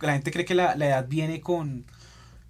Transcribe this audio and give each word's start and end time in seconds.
la 0.00 0.12
gente 0.14 0.30
cree 0.30 0.44
que 0.44 0.54
la, 0.54 0.74
la 0.76 0.86
edad 0.86 1.06
viene 1.08 1.40
con, 1.40 1.84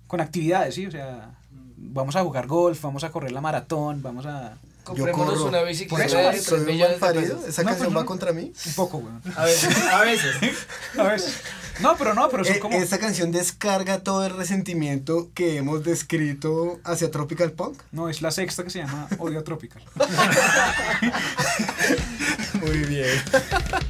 con 0.07 0.21
actividades, 0.21 0.75
¿sí? 0.75 0.87
O 0.87 0.91
sea, 0.91 1.31
vamos 1.77 2.17
a 2.17 2.23
jugar 2.23 2.47
golf, 2.47 2.81
vamos 2.83 3.05
a 3.05 3.11
correr 3.11 3.33
la 3.33 3.41
maratón, 3.41 4.03
vamos 4.03 4.27
a... 4.27 4.59
Comprémonos 4.85 5.41
una 5.43 5.59
Por 5.59 5.69
bicicleta 5.69 6.05
eso, 6.07 6.17
de 6.17 6.41
soy 6.41 6.65
3 6.65 6.75
un 6.75 6.81
malparido. 6.81 7.23
pesos. 7.37 7.49
Esa 7.49 7.63
No, 7.63 7.69
canción 7.69 7.87
pues 7.89 7.97
va 7.99 8.01
no. 8.01 8.07
contra 8.07 8.33
mí. 8.33 8.53
Un 8.67 8.73
poco, 8.73 8.97
weón. 8.97 9.23
A 9.37 9.45
veces, 9.45 9.77
a 9.93 10.01
veces. 10.03 10.37
A 10.99 11.03
veces. 11.05 11.37
No, 11.81 11.97
pero 11.97 12.15
no, 12.15 12.29
pero 12.31 12.45
son 12.45 12.57
Eh, 12.57 12.61
como... 12.61 12.77
Esta 12.79 12.99
canción 12.99 13.31
descarga 13.31 14.03
todo 14.03 14.25
el 14.27 14.35
resentimiento 14.37 15.31
que 15.35 15.59
hemos 15.59 15.85
descrito 15.85 16.81
hacia 16.85 17.11
Tropical 17.11 17.53
Punk. 17.53 17.79
No, 17.93 18.09
es 18.09 18.23
la 18.23 18.31
sexta 18.31 18.65
que 18.65 18.71
se 18.71 18.79
llama 18.81 19.07
Odio 19.19 19.45
Tropical. 19.45 19.83
Muy 22.61 22.79
bien. 22.79 23.07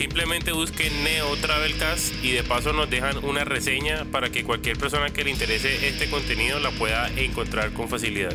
Simplemente 0.00 0.52
busquen 0.52 1.04
Neo 1.04 1.36
Travelcast 1.36 2.24
y 2.24 2.32
de 2.32 2.42
paso 2.42 2.72
nos 2.72 2.88
dejan 2.88 3.22
una 3.22 3.44
reseña 3.44 4.06
para 4.06 4.30
que 4.30 4.44
cualquier 4.44 4.78
persona 4.78 5.10
que 5.10 5.24
le 5.24 5.30
interese 5.30 5.88
este 5.88 6.08
contenido 6.08 6.58
la 6.58 6.70
pueda 6.70 7.10
encontrar 7.18 7.74
con 7.74 7.86
facilidad. 7.86 8.34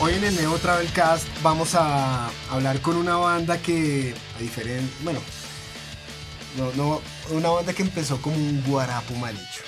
Hoy 0.00 0.14
en 0.14 0.24
el 0.24 0.36
Neo 0.36 0.56
Travelcast 0.58 1.26
vamos 1.42 1.74
a 1.74 2.30
hablar 2.50 2.80
con 2.80 2.96
una 2.96 3.16
banda 3.16 3.58
que, 3.58 4.14
a 4.36 4.40
diferente, 4.40 4.92
bueno, 5.02 5.20
no, 6.56 6.72
no, 6.72 7.02
una 7.30 7.48
banda 7.50 7.72
que 7.72 7.82
empezó 7.82 8.20
como 8.20 8.36
un 8.36 8.62
guarapo 8.66 9.14
mal 9.14 9.34
hecho, 9.34 9.62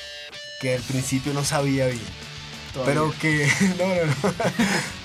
que 0.60 0.76
al 0.76 0.82
principio 0.82 1.32
no 1.32 1.44
sabía 1.44 1.86
bien. 1.86 2.20
Pero 2.84 3.12
que, 3.20 3.50
no, 3.78 3.86
no, 3.86 4.06
no. 4.06 4.34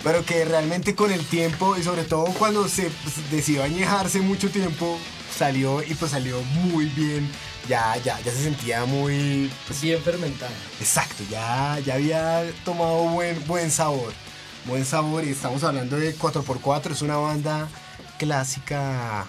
pero 0.04 0.24
que 0.24 0.46
realmente 0.46 0.94
con 0.94 1.12
el 1.12 1.26
tiempo 1.26 1.76
y 1.78 1.84
sobre 1.84 2.04
todo 2.04 2.26
cuando 2.26 2.70
se 2.70 2.92
pues, 2.92 3.32
decidió 3.32 3.64
añejarse 3.64 4.20
mucho 4.22 4.52
tiempo, 4.52 5.00
salió 5.36 5.82
y 5.82 5.96
pues 5.96 6.12
salió 6.12 6.42
muy 6.44 6.86
bien. 6.86 7.30
Ya, 7.68 7.98
ya, 7.98 8.20
ya 8.20 8.32
se 8.32 8.44
sentía 8.44 8.86
muy, 8.86 9.50
pues, 9.66 9.82
Bien 9.82 10.00
fermentada. 10.00 10.52
Exacto, 10.80 11.24
ya, 11.32 11.80
ya 11.84 11.96
había 11.96 12.44
tomado 12.64 12.98
buen, 13.06 13.44
buen 13.48 13.72
sabor. 13.72 14.14
Buen 14.68 14.84
sabor 14.84 15.24
y 15.24 15.30
estamos 15.30 15.64
hablando 15.64 15.96
de 15.96 16.18
4x4, 16.18 16.92
es 16.92 17.04
una 17.04 17.18
banda 17.18 17.70
clásica 18.18 19.28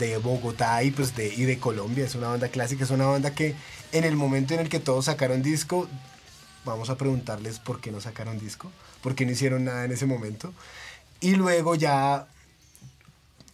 de 0.00 0.16
Bogotá 0.16 0.82
y, 0.82 0.90
pues 0.90 1.14
de, 1.14 1.32
y 1.32 1.44
de 1.44 1.60
Colombia, 1.60 2.04
es 2.04 2.16
una 2.16 2.26
banda 2.26 2.48
clásica, 2.48 2.82
es 2.82 2.90
una 2.90 3.06
banda 3.06 3.32
que 3.36 3.54
en 3.92 4.02
el 4.02 4.16
momento 4.16 4.52
en 4.52 4.58
el 4.58 4.68
que 4.68 4.80
todos 4.80 5.04
sacaron 5.04 5.44
disco, 5.44 5.88
vamos 6.64 6.90
a 6.90 6.96
preguntarles 6.96 7.60
por 7.60 7.80
qué 7.80 7.92
no 7.92 8.00
sacaron 8.00 8.40
disco, 8.40 8.68
por 9.00 9.14
qué 9.14 9.24
no 9.24 9.30
hicieron 9.30 9.64
nada 9.64 9.84
en 9.84 9.92
ese 9.92 10.06
momento. 10.06 10.52
Y 11.20 11.36
luego 11.36 11.76
ya 11.76 12.26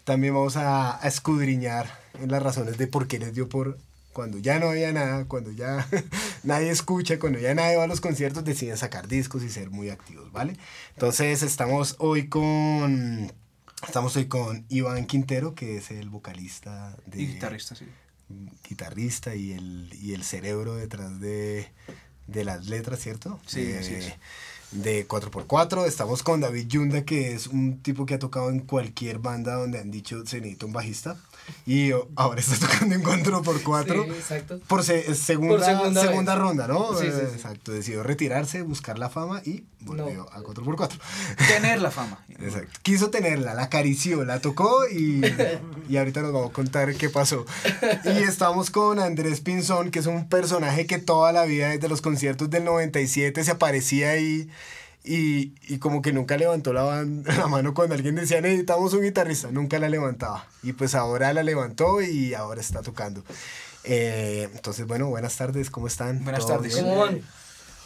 también 0.04 0.32
vamos 0.32 0.56
a, 0.56 1.04
a 1.04 1.06
escudriñar 1.06 1.98
en 2.14 2.30
las 2.30 2.42
razones 2.42 2.78
de 2.78 2.86
por 2.86 3.08
qué 3.08 3.18
les 3.18 3.34
dio 3.34 3.46
por 3.46 3.76
cuando 4.12 4.38
ya 4.38 4.58
no 4.58 4.70
había 4.70 4.92
nada, 4.92 5.24
cuando 5.26 5.52
ya 5.52 5.86
nadie 6.42 6.70
escucha, 6.70 7.18
cuando 7.18 7.38
ya 7.38 7.54
nadie 7.54 7.76
va 7.76 7.84
a 7.84 7.86
los 7.86 8.00
conciertos, 8.00 8.44
deciden 8.44 8.76
sacar 8.76 9.08
discos 9.08 9.42
y 9.42 9.50
ser 9.50 9.70
muy 9.70 9.90
activos, 9.90 10.32
¿vale? 10.32 10.56
Entonces 10.94 11.42
estamos 11.42 11.96
hoy 11.98 12.28
con 12.28 13.32
estamos 13.86 14.16
hoy 14.16 14.26
con 14.26 14.66
Iván 14.68 15.06
Quintero, 15.06 15.54
que 15.54 15.76
es 15.76 15.90
el 15.90 16.10
vocalista 16.10 16.96
de 17.06 17.22
Y 17.22 17.26
guitarrista, 17.26 17.74
sí. 17.74 17.86
guitarrista 18.68 19.34
y 19.34 19.52
el, 19.52 19.90
y 20.00 20.14
el 20.14 20.24
cerebro 20.24 20.74
detrás 20.74 21.20
de, 21.20 21.68
de 22.26 22.44
las 22.44 22.66
letras, 22.66 23.00
¿cierto? 23.00 23.40
Sí, 23.46 23.62
de, 23.64 23.78
así 23.78 23.94
es. 23.94 24.14
De 24.72 25.08
4x4. 25.08 25.86
Estamos 25.86 26.22
con 26.22 26.40
David 26.40 26.68
Yunda, 26.68 27.04
que 27.04 27.32
es 27.32 27.48
un 27.48 27.80
tipo 27.80 28.06
que 28.06 28.14
ha 28.14 28.18
tocado 28.18 28.50
en 28.50 28.60
cualquier 28.60 29.18
banda 29.18 29.54
donde 29.54 29.80
han 29.80 29.90
dicho 29.90 30.24
se 30.26 30.40
necesita 30.40 30.66
un 30.66 30.72
bajista. 30.72 31.16
Y 31.66 31.90
ahora 32.16 32.40
está 32.40 32.56
tocando 32.66 32.94
en 32.94 33.02
4x4. 33.02 34.04
Sí, 34.04 34.10
exacto. 34.10 34.60
Por 34.66 34.82
se- 34.84 35.14
segunda, 35.14 35.56
Por 35.56 35.64
segunda 35.64 36.02
segunda, 36.02 36.34
ronda, 36.36 36.66
¿no? 36.68 36.92
Sí, 36.98 37.06
sí, 37.06 37.12
Eh. 37.20 37.28
Exacto. 37.34 37.72
Decidió 37.72 38.02
retirarse, 38.02 38.62
buscar 38.62 38.98
la 38.98 39.08
fama 39.10 39.42
y 39.44 39.64
volvió 39.80 40.10
No. 40.10 40.22
a 40.32 40.40
4x4. 40.42 40.98
Tener 41.48 41.80
la 41.82 41.90
fama. 41.90 42.24
Exacto. 42.28 42.78
Quiso 42.82 43.10
tenerla, 43.10 43.54
la 43.54 43.64
acarició, 43.64 44.24
la 44.24 44.40
tocó 44.40 44.88
y, 44.88 45.20
y 45.88 45.96
ahorita 45.96 46.22
nos 46.22 46.32
vamos 46.32 46.50
a 46.50 46.52
contar 46.52 46.94
qué 46.94 47.10
pasó. 47.10 47.44
Y 48.04 48.22
estamos 48.22 48.70
con 48.70 48.98
Andrés 48.98 49.40
Pinzón, 49.40 49.90
que 49.90 49.98
es 49.98 50.06
un 50.06 50.28
personaje 50.28 50.86
que 50.86 50.98
toda 50.98 51.32
la 51.32 51.44
vida 51.44 51.68
desde 51.68 51.88
los 51.88 52.00
conciertos 52.00 52.48
del 52.50 52.64
97 52.64 53.44
se 53.44 53.50
aparecía 53.50 54.10
ahí 54.10 54.48
y, 54.48 54.50
y 55.02 55.78
como 55.78 56.02
que 56.02 56.12
nunca 56.12 56.36
levantó 56.36 56.72
la, 56.72 57.04
la 57.24 57.46
mano 57.46 57.74
cuando 57.74 57.94
alguien 57.94 58.16
decía 58.16 58.40
necesitamos 58.40 58.92
un 58.92 59.02
guitarrista, 59.02 59.50
nunca 59.50 59.78
la 59.78 59.88
levantaba. 59.88 60.46
Y 60.62 60.72
pues 60.72 60.94
ahora 60.94 61.32
la 61.32 61.42
levantó 61.42 62.02
y 62.02 62.34
ahora 62.34 62.60
está 62.60 62.82
tocando. 62.82 63.24
Eh, 63.84 64.48
entonces, 64.54 64.86
bueno, 64.86 65.08
buenas 65.08 65.36
tardes, 65.36 65.70
¿cómo 65.70 65.86
están? 65.86 66.22
Buenas 66.22 66.42
¿Todo 66.42 66.56
tardes. 66.56 66.74
bien? 66.74 66.84
¿Cómo 66.84 67.00
van? 67.00 67.22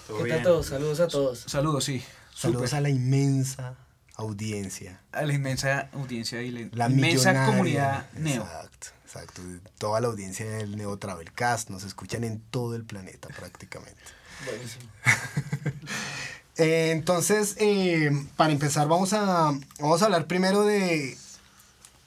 Todo 0.08 0.24
¿Qué 0.24 0.30
tal 0.30 0.42
todos? 0.42 0.66
Saludos 0.66 1.00
a 1.00 1.08
todos. 1.08 1.44
Saludos, 1.46 1.84
sí. 1.84 2.02
Saludos 2.34 2.74
a 2.74 2.80
la 2.80 2.88
inmensa 2.90 3.76
audiencia. 4.16 5.00
a 5.12 5.22
la 5.22 5.32
inmensa 5.32 5.88
audiencia 5.92 6.42
y 6.42 6.50
la, 6.50 6.68
La 6.72 6.92
inmensa 6.92 7.46
comunidad 7.46 8.10
neo. 8.14 8.42
Exacto, 8.42 8.88
exacto. 9.04 9.42
Toda 9.78 10.00
la 10.00 10.08
audiencia 10.08 10.46
del 10.46 10.76
Neo 10.76 10.96
Travelcast 10.98 11.70
nos 11.70 11.84
escuchan 11.84 12.24
en 12.24 12.40
todo 12.40 12.74
el 12.74 12.84
planeta 12.84 13.28
prácticamente. 13.28 14.02
Buenísimo. 14.46 14.90
Eh, 16.56 16.90
entonces, 16.92 17.56
eh, 17.58 18.10
para 18.36 18.52
empezar, 18.52 18.88
vamos 18.88 19.12
a, 19.12 19.52
vamos 19.80 20.02
a 20.02 20.04
hablar 20.04 20.26
primero 20.26 20.64
de, 20.64 21.16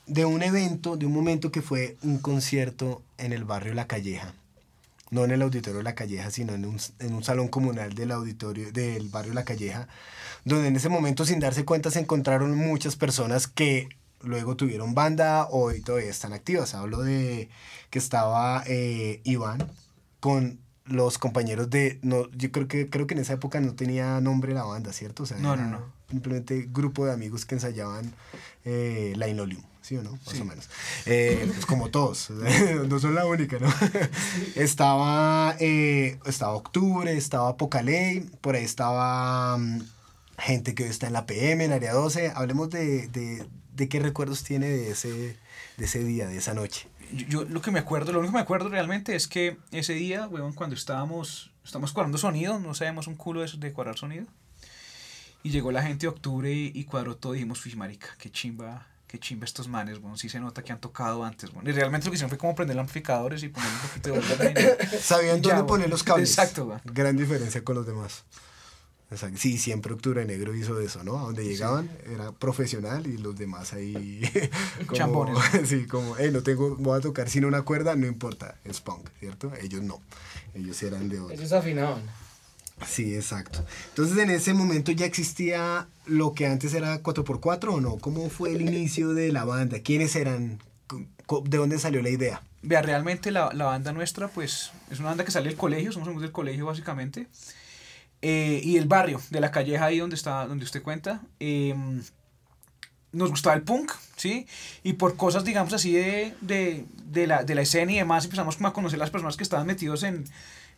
de 0.06 0.26
un 0.26 0.42
evento, 0.42 0.96
de 0.96 1.06
un 1.06 1.14
momento 1.14 1.52
que 1.52 1.62
fue 1.62 1.98
un 2.02 2.18
concierto 2.20 3.02
en 3.18 3.34
el 3.34 3.44
barrio 3.44 3.74
La 3.74 3.88
Calleja. 3.88 4.34
No 5.10 5.24
en 5.24 5.32
el 5.32 5.42
auditorio 5.42 5.82
La 5.82 5.96
Calleja, 5.96 6.32
sino 6.32 6.54
en 6.54 6.66
un, 6.66 6.80
en 7.00 7.14
un 7.14 7.24
salón 7.24 7.48
comunal 7.48 7.94
del 7.94 8.12
auditorio 8.12 8.72
del 8.72 9.08
barrio 9.10 9.34
La 9.34 9.46
Calleja, 9.46 9.88
donde 10.46 10.68
en 10.68 10.76
ese 10.76 10.90
momento, 10.90 11.26
sin 11.26 11.40
darse 11.40 11.66
cuenta, 11.66 11.92
se 11.92 12.00
encontraron 12.00 12.56
muchas 12.56 12.96
personas 12.96 13.48
que 13.48 13.90
luego 14.22 14.56
tuvieron 14.56 14.96
banda 14.96 15.48
hoy 15.50 15.82
todavía 15.82 16.10
están 16.10 16.34
activas. 16.34 16.74
Hablo 16.74 17.02
de 17.02 17.50
que 17.90 18.00
estaba 18.00 18.64
eh, 18.68 19.22
Iván 19.24 19.70
con 20.20 20.60
los 20.88 21.18
compañeros 21.18 21.70
de 21.70 22.00
no 22.02 22.30
yo 22.32 22.52
creo 22.52 22.68
que 22.68 22.90
creo 22.90 23.08
que 23.08 23.14
en 23.14 23.20
esa 23.22 23.34
época 23.34 23.60
no 23.60 23.74
tenía 23.76 24.20
nombre 24.22 24.54
la 24.54 24.64
banda 24.64 24.94
cierto 24.94 25.24
o 25.24 25.26
sea 25.26 25.38
No, 25.38 25.56
no, 25.56 25.68
no. 25.70 25.80
simplemente 26.10 26.68
grupo 26.72 27.06
de 27.06 27.14
amigos 27.14 27.46
que 27.46 27.56
ensayaban 27.56 28.14
eh, 28.66 29.14
la 29.18 29.28
Inolium 29.28 29.62
sí 29.82 29.96
o 29.98 30.04
no 30.04 30.12
más 30.12 30.22
Sí. 30.36 30.42
o 30.42 30.46
menos. 30.46 30.70
Eh, 31.06 31.46
pues 31.54 31.66
como 31.66 31.90
todos 31.90 32.30
no 32.88 33.00
son 33.00 33.16
la 33.16 33.26
única 33.26 33.58
no 33.60 33.68
estaba 34.56 35.56
eh, 35.60 36.20
estaba 36.26 36.54
octubre 36.54 37.16
estaba 37.16 37.58
Pocaley 37.58 38.22
por 38.42 38.56
ahí 38.56 38.64
estaba 38.64 39.58
mm, 39.58 39.82
gente 40.38 40.76
que 40.76 40.84
hoy 40.84 40.90
está 40.90 41.08
en 41.08 41.14
la 41.14 41.26
PM 41.26 41.64
en 41.66 41.72
área 41.74 41.94
12 41.94 42.32
hablemos 42.36 42.70
de, 42.70 43.08
de, 43.08 43.46
de 43.76 43.90
qué 43.90 44.00
recuerdos 44.00 44.44
tiene 44.44 44.68
de 44.68 44.92
ese 44.92 45.38
de 45.78 45.86
ese 45.86 46.04
día 46.04 46.28
de 46.28 46.38
esa 46.38 46.54
noche 46.54 46.88
Yo, 47.12 47.28
yo 47.28 47.44
lo 47.46 47.62
que 47.62 47.72
me 47.72 47.80
acuerdo, 47.80 48.12
lo 48.12 48.20
único 48.20 48.34
que 48.34 48.38
me 48.38 48.42
acuerdo 48.42 48.70
realmente 48.70 49.16
es 49.16 49.28
que 49.28 49.58
ese 49.72 49.94
día, 49.94 50.28
weón, 50.28 50.54
cuando 50.54 50.76
estábamos, 50.76 51.52
estábamos 51.64 51.94
cuadrando 51.94 52.18
sonido, 52.18 52.60
no 52.60 52.74
sabemos 52.74 53.08
un 53.08 53.16
culo 53.16 53.42
de, 53.42 53.52
de 53.58 53.74
cuadrar 53.74 53.98
sonido. 53.98 54.26
Y 55.44 55.52
llegó 55.52 55.72
la 55.72 55.84
gente 55.84 56.02
de 56.02 56.08
octubre 56.10 56.52
y, 56.52 56.72
y 56.74 56.84
cuadró 56.86 57.16
todo 57.16 57.34
y 57.34 57.38
dijimos, 57.38 57.66
uy, 57.66 57.76
marica, 57.76 58.08
qué 58.18 58.30
chimba, 58.32 58.88
qué 59.08 59.20
chimba 59.20 59.46
estos 59.46 59.68
manes, 59.68 60.00
weón. 60.00 60.18
Sí 60.18 60.30
se 60.30 60.40
nota 60.40 60.64
que 60.64 60.74
han 60.74 60.82
tocado 60.82 61.24
antes, 61.24 61.52
weón. 61.52 61.68
Y 61.68 61.72
realmente 61.72 62.06
lo 62.06 62.12
que 62.12 62.16
hicieron 62.16 62.30
fue 62.30 62.38
como 62.38 62.56
prender 62.56 62.76
los 62.76 62.84
amplificadores 62.84 63.44
y 63.44 63.50
poner 63.50 63.70
un 63.70 63.80
poquito 63.88 64.14
de 64.14 64.88
sabían 65.02 65.42
dónde 65.42 65.64
poner 65.64 65.90
los 65.90 66.04
cables 66.04 66.30
Exacto, 66.30 66.80
gran 66.86 67.16
diferencia 67.16 67.64
con 67.64 67.76
los 67.76 67.86
demás 67.86 68.26
Exacto. 69.10 69.38
Sí, 69.40 69.58
siempre 69.58 69.94
Octubre 69.94 70.26
Negro 70.26 70.54
hizo 70.54 70.80
eso, 70.82 71.04
¿no? 71.04 71.18
A 71.18 71.22
donde 71.24 71.46
llegaban 71.46 71.90
era 72.14 72.34
profesional 72.34 73.08
y 73.08 73.18
los 73.18 73.38
demás 73.38 73.72
ahí 73.74 74.22
como, 74.86 74.98
Chambones. 74.98 75.38
sí, 75.66 75.86
como, 75.86 76.16
hey, 76.18 76.30
no 76.32 76.44
tengo, 76.44 76.76
voy 76.76 76.98
a 76.98 77.02
tocar 77.02 77.30
sin 77.30 77.46
una 77.46 77.62
cuerda, 77.62 77.96
no 77.96 78.06
importa, 78.06 78.56
es 78.66 78.82
punk, 78.82 79.10
¿cierto? 79.20 79.52
Ellos 79.62 79.82
no, 79.82 80.02
ellos 80.54 80.82
eran 80.84 81.08
de 81.08 81.22
otro. 81.22 81.34
Ellos 81.34 81.54
afinaban. 81.54 82.02
Sí, 82.86 83.16
exacto. 83.16 83.66
Entonces 83.90 84.18
en 84.18 84.30
ese 84.30 84.54
momento 84.54 84.92
ya 84.92 85.06
existía 85.06 85.88
lo 86.06 86.34
que 86.34 86.46
antes 86.46 86.74
era 86.74 87.02
4x4 87.02 87.74
o 87.74 87.82
no? 87.82 87.98
¿Cómo 87.98 88.30
fue 88.30 88.52
el 88.52 88.62
inicio 88.62 89.14
de 89.14 89.32
la 89.32 89.46
banda? 89.46 89.80
¿Quiénes 89.80 90.16
eran? 90.16 90.60
¿De 90.90 91.58
dónde 91.58 91.80
salió 91.80 92.02
la 92.02 92.10
idea? 92.10 92.44
Vea, 92.62 92.82
realmente 92.82 93.32
la, 93.32 93.52
la 93.54 93.66
banda 93.66 93.94
nuestra, 93.94 94.28
pues, 94.28 94.72
es 94.92 95.00
una 95.00 95.10
banda 95.10 95.24
que 95.24 95.32
sale 95.32 95.48
del 95.48 95.58
colegio, 95.58 95.92
somos 95.92 96.08
amigos 96.08 96.24
del 96.24 96.32
colegio 96.32 96.66
básicamente. 96.66 97.28
Eh, 98.30 98.60
y 98.70 98.74
el 98.82 98.88
barrio, 98.88 99.20
de 99.30 99.40
la 99.40 99.52
calleja 99.52 99.86
ahí 99.86 100.00
donde 100.00 100.16
está, 100.16 100.46
donde 100.48 100.66
usted 100.66 100.82
cuenta. 100.84 101.22
eh, 101.40 101.76
nos 103.14 103.30
gustaba 103.30 103.56
el 103.56 103.64
punk, 103.64 103.92
¿sí? 104.18 104.46
Y 104.84 104.94
por 104.94 105.16
cosas, 105.16 105.44
digamos 105.44 105.74
así, 105.74 105.94
de, 105.94 106.34
de, 106.42 106.86
de, 107.06 107.26
la, 107.26 107.44
de 107.44 107.56
la 107.56 107.62
escena 107.62 107.92
y 107.92 107.96
demás, 107.96 108.26
empezamos 108.26 108.58
como 108.58 108.68
a 108.68 108.74
conocer 108.74 109.00
las 109.00 109.10
personas 109.10 109.38
que 109.38 109.44
estaban 109.44 109.66
metidos 109.66 110.04
en, 110.04 110.26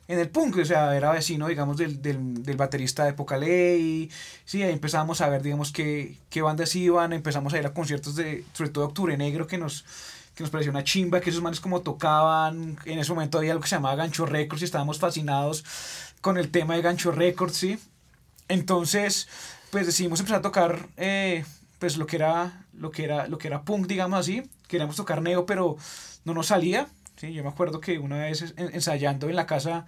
en 0.08 0.20
el 0.20 0.30
punk. 0.30 0.58
O 0.58 0.66
sea, 0.66 0.96
era 0.96 1.12
vecino, 1.12 1.48
digamos, 1.48 1.76
del, 1.78 2.02
del, 2.02 2.44
del 2.44 2.56
baterista 2.56 3.04
de 3.04 3.14
Poca 3.14 3.36
Ley. 3.38 4.10
Sí, 4.46 4.62
ahí 4.64 4.72
empezamos 4.72 5.20
a 5.22 5.30
ver, 5.30 5.42
digamos, 5.42 5.72
qué, 5.72 6.18
qué 6.30 6.42
bandas 6.42 6.76
iban. 6.76 7.14
Empezamos 7.14 7.54
a 7.54 7.58
ir 7.58 7.66
a 7.66 7.74
conciertos 7.74 8.16
de, 8.16 8.46
sobre 8.54 8.70
todo 8.70 8.86
Octubre 8.86 9.18
Negro, 9.18 9.48
que 9.48 9.58
nos, 9.58 9.84
que 10.36 10.44
nos 10.44 10.52
pareció 10.52 10.72
una 10.72 10.84
chimba, 10.84 11.20
que 11.20 11.32
esos 11.32 11.42
manes 11.42 11.60
como 11.60 11.82
tocaban. 11.82 12.78
En 12.86 13.00
ese 13.00 13.12
momento 13.12 13.40
había 13.40 13.52
algo 13.52 13.64
que 13.64 13.70
se 13.70 13.76
llamaba 13.76 13.96
Gancho 13.96 14.26
Records 14.28 14.62
y 14.62 14.66
estábamos 14.66 15.00
fascinados 15.00 15.66
con 16.22 16.38
el 16.38 16.52
tema 16.52 16.76
de 16.76 16.82
Gancho 16.82 17.12
Records, 17.12 17.56
¿sí? 17.58 17.80
Entonces, 18.48 19.28
pues 19.72 19.86
decidimos 19.86 20.20
empezar 20.20 20.40
a 20.40 20.44
tocar, 20.44 20.88
eh, 20.98 21.46
pues 21.80 21.98
lo 21.98 22.06
que 22.08 22.16
era, 22.18 22.66
lo 22.74 22.92
que 22.92 23.04
era, 23.04 23.28
lo 23.28 23.38
que 23.38 23.48
era 23.48 23.62
punk, 23.64 23.88
digamos 23.88 24.20
así. 24.20 24.44
Queríamos 24.68 24.96
tocar 24.96 25.22
neo, 25.22 25.46
pero 25.46 25.78
no 26.26 26.34
nos 26.34 26.48
salía. 26.48 26.88
Sí, 27.18 27.34
yo 27.34 27.44
me 27.44 27.50
acuerdo 27.50 27.80
que 27.80 28.00
una 28.00 28.18
vez 28.18 28.54
en- 28.58 28.74
ensayando 28.74 29.30
en 29.30 29.36
la 29.36 29.46
casa 29.46 29.86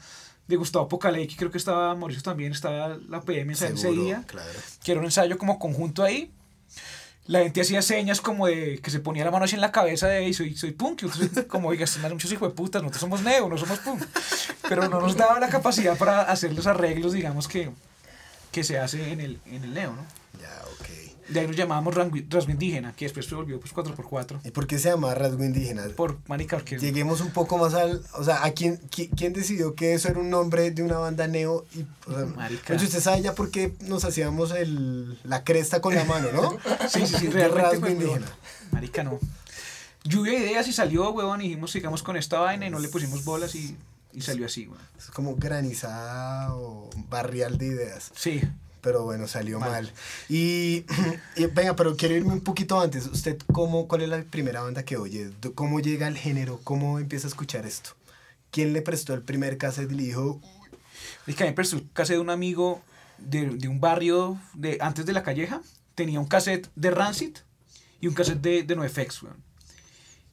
de 0.47 0.55
Gustavo 0.57 0.87
Pocaley, 0.87 1.27
que 1.27 1.35
creo 1.37 1.51
que 1.51 1.57
estaba 1.57 1.95
Mauricio 1.95 2.23
también, 2.23 2.51
estaba 2.51 2.97
la 3.07 3.21
PM 3.21 3.53
ese 3.53 3.67
ese 3.67 3.77
Seguro, 3.77 4.03
día, 4.03 4.23
claro. 4.27 4.49
que 4.83 4.91
era 4.91 4.99
un 4.99 5.05
ensayo 5.05 5.37
como 5.37 5.57
conjunto 5.59 6.03
ahí. 6.03 6.31
La 7.27 7.39
gente 7.39 7.61
hacía 7.61 7.81
señas 7.81 8.19
como 8.19 8.47
de 8.47 8.79
que 8.81 8.89
se 8.91 8.99
ponía 8.99 9.23
la 9.23 9.31
mano 9.31 9.45
así 9.45 9.55
en 9.55 9.61
la 9.61 9.71
cabeza 9.71 10.07
de 10.07 10.25
"Ey, 10.25 10.33
soy, 10.33 10.55
soy 10.55 10.71
punk. 10.71 11.03
Y 11.03 11.05
nosotros, 11.05 11.45
como, 11.47 11.69
oiga, 11.69 11.85
están 11.85 12.11
muchos 12.11 12.31
hijos 12.31 12.49
de 12.49 12.55
putas, 12.55 12.81
nosotros 12.81 13.01
somos 13.01 13.21
neo, 13.21 13.47
no 13.47 13.57
somos 13.57 13.79
punk. 13.79 14.03
Pero 14.67 14.89
no 14.89 14.99
nos 14.99 15.15
daba 15.15 15.39
la 15.39 15.49
capacidad 15.49 15.97
para 15.97 16.21
hacer 16.23 16.53
los 16.53 16.67
arreglos, 16.67 17.13
digamos, 17.13 17.47
que, 17.47 17.69
que 18.51 18.63
se 18.63 18.79
hace 18.79 19.11
en 19.11 19.21
el, 19.21 19.39
en 19.45 19.63
el 19.63 19.73
neo, 19.73 19.91
¿no? 19.93 20.20
De 21.31 21.39
ahí 21.39 21.47
nos 21.47 21.55
llamábamos 21.55 21.95
rasgo 21.95 22.51
indígena, 22.51 22.93
que 22.95 23.05
después 23.05 23.25
se 23.25 23.35
volvió 23.35 23.59
pues 23.59 23.73
4x4. 23.73 24.39
¿Y 24.43 24.51
por 24.51 24.67
qué 24.67 24.77
se 24.79 24.89
llama 24.89 25.13
rasgo 25.15 25.43
indígena? 25.43 25.83
Por 25.95 26.17
marica, 26.27 26.57
porque 26.57 26.77
Lleguemos 26.77 27.21
un 27.21 27.31
poco 27.31 27.57
más 27.57 27.73
al... 27.73 28.03
O 28.13 28.23
sea, 28.23 28.43
¿a 28.43 28.51
quién, 28.51 28.79
qui- 28.89 29.09
quién 29.15 29.33
decidió 29.33 29.73
que 29.75 29.93
eso 29.93 30.09
era 30.09 30.19
un 30.19 30.29
nombre 30.29 30.71
de 30.71 30.83
una 30.83 30.97
banda 30.97 31.27
neo? 31.27 31.65
Y, 31.75 31.85
o 32.09 32.13
sea, 32.15 32.25
Marica. 32.25 32.63
pues 32.67 32.83
usted 32.83 32.99
sabe 32.99 33.21
ya 33.21 33.33
por 33.35 33.49
qué 33.51 33.73
nos 33.81 34.03
hacíamos 34.05 34.51
el, 34.51 35.19
la 35.23 35.43
cresta 35.43 35.79
con 35.81 35.95
la 35.95 36.03
mano, 36.05 36.27
¿no? 36.31 36.57
Sí, 36.89 37.05
sí, 37.07 37.15
sí, 37.17 37.27
realmente 37.29 37.61
rasgo 37.61 37.79
fue, 37.81 37.91
indígena. 37.91 38.27
Marica, 38.71 39.03
no. 39.03 39.19
Lluvia 40.03 40.33
de 40.33 40.39
ideas 40.47 40.67
y 40.67 40.73
salió, 40.73 41.11
weón, 41.11 41.41
y 41.41 41.49
dijimos, 41.49 41.71
sigamos 41.71 42.01
con 42.03 42.17
esta 42.17 42.39
vaina 42.39 42.65
y 42.65 42.69
no 42.69 42.79
le 42.79 42.87
pusimos 42.87 43.23
bolas 43.23 43.53
y, 43.55 43.77
y 44.13 44.21
salió 44.21 44.45
así, 44.47 44.67
weón. 44.67 44.81
Es 44.97 45.05
como 45.11 45.35
granizada 45.35 46.55
o 46.55 46.89
barrial 47.09 47.57
de 47.57 47.67
ideas. 47.67 48.11
Sí. 48.15 48.41
Pero 48.81 49.03
bueno, 49.03 49.27
salió 49.27 49.59
mal. 49.59 49.69
Mal. 49.71 49.91
Y, 50.27 50.85
y 51.35 51.45
venga, 51.45 51.75
pero 51.75 51.95
quiero 51.95 52.15
irme 52.15 52.33
un 52.33 52.41
poquito 52.41 52.79
antes. 52.81 53.05
¿Usted 53.07 53.37
cómo, 53.53 53.87
cuál 53.87 54.01
es 54.01 54.09
la 54.09 54.23
primera 54.23 54.61
banda 54.61 54.83
que 54.83 54.97
oye? 54.97 55.29
¿De- 55.41 55.53
¿Cómo 55.53 55.79
llega 55.79 56.07
al 56.07 56.17
género? 56.17 56.59
¿Cómo 56.63 56.97
empieza 56.99 57.27
a 57.27 57.29
escuchar 57.29 57.65
esto? 57.65 57.91
¿Quién 58.49 58.73
le 58.73 58.81
prestó 58.81 59.13
el 59.13 59.21
primer 59.21 59.57
cassette 59.57 59.91
y 59.91 59.95
le 59.95 60.03
dijo, 60.03 60.41
Es 61.27 61.35
que 61.35 61.43
a 61.43 61.45
mí 61.45 61.51
me 61.51 61.55
prestó 61.55 61.77
el 61.77 61.87
cassette 61.93 62.15
de 62.17 62.21
un 62.21 62.29
amigo 62.31 62.81
de, 63.19 63.45
de 63.51 63.67
un 63.67 63.79
barrio 63.79 64.39
de, 64.53 64.77
antes 64.81 65.05
de 65.05 65.13
la 65.13 65.23
calleja. 65.23 65.61
Tenía 65.95 66.19
un 66.19 66.25
cassette 66.27 66.69
de 66.75 66.89
Rancid 66.91 67.37
y 67.99 68.07
un 68.07 68.13
cassette 68.15 68.41
de, 68.41 68.63
de 68.63 68.75
NoFX, 68.75 69.23
weón. 69.23 69.37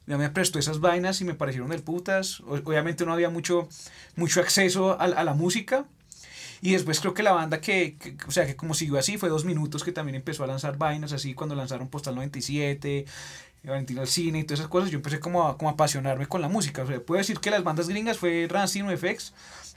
Me 0.07 0.27
prestó 0.31 0.57
esas 0.57 0.79
vainas 0.79 1.21
y 1.21 1.23
me 1.23 1.35
parecieron 1.35 1.69
del 1.69 1.83
putas. 1.83 2.39
Obviamente 2.41 3.05
no 3.05 3.13
había 3.13 3.29
mucho, 3.29 3.69
mucho 4.15 4.39
acceso 4.41 4.99
a, 4.99 5.03
a 5.03 5.23
la 5.23 5.35
música. 5.35 5.85
Y 6.61 6.73
después 6.73 6.99
creo 6.99 7.13
que 7.13 7.23
la 7.23 7.31
banda 7.31 7.61
que, 7.61 7.95
que- 7.97 8.17
o 8.27 8.31
sea, 8.31 8.45
que 8.45 8.55
como 8.55 8.73
siguió 8.73 8.97
así 8.99 9.17
fue 9.17 9.29
Dos 9.29 9.45
Minutos, 9.45 9.83
que 9.83 9.91
también 9.91 10.15
empezó 10.15 10.43
a 10.43 10.47
lanzar 10.47 10.77
vainas 10.77 11.13
así 11.13 11.33
cuando 11.33 11.55
lanzaron 11.55 11.87
Postal 11.87 12.15
97, 12.15 13.05
Valentino 13.63 14.01
al 14.01 14.07
cine 14.07 14.39
y 14.39 14.43
todas 14.43 14.59
esas 14.59 14.69
cosas. 14.69 14.89
Yo 14.89 14.97
empecé 14.97 15.19
como 15.19 15.47
a, 15.47 15.57
como 15.57 15.69
a 15.69 15.73
apasionarme 15.73 16.27
con 16.27 16.41
la 16.41 16.47
música. 16.49 16.83
O 16.83 16.87
sea, 16.87 16.99
puedo 16.99 17.19
decir 17.19 17.39
que 17.39 17.49
las 17.51 17.63
bandas 17.63 17.87
gringas 17.89 18.17
fue 18.17 18.47
Rancid, 18.49 18.83
NoFX, 18.83 19.33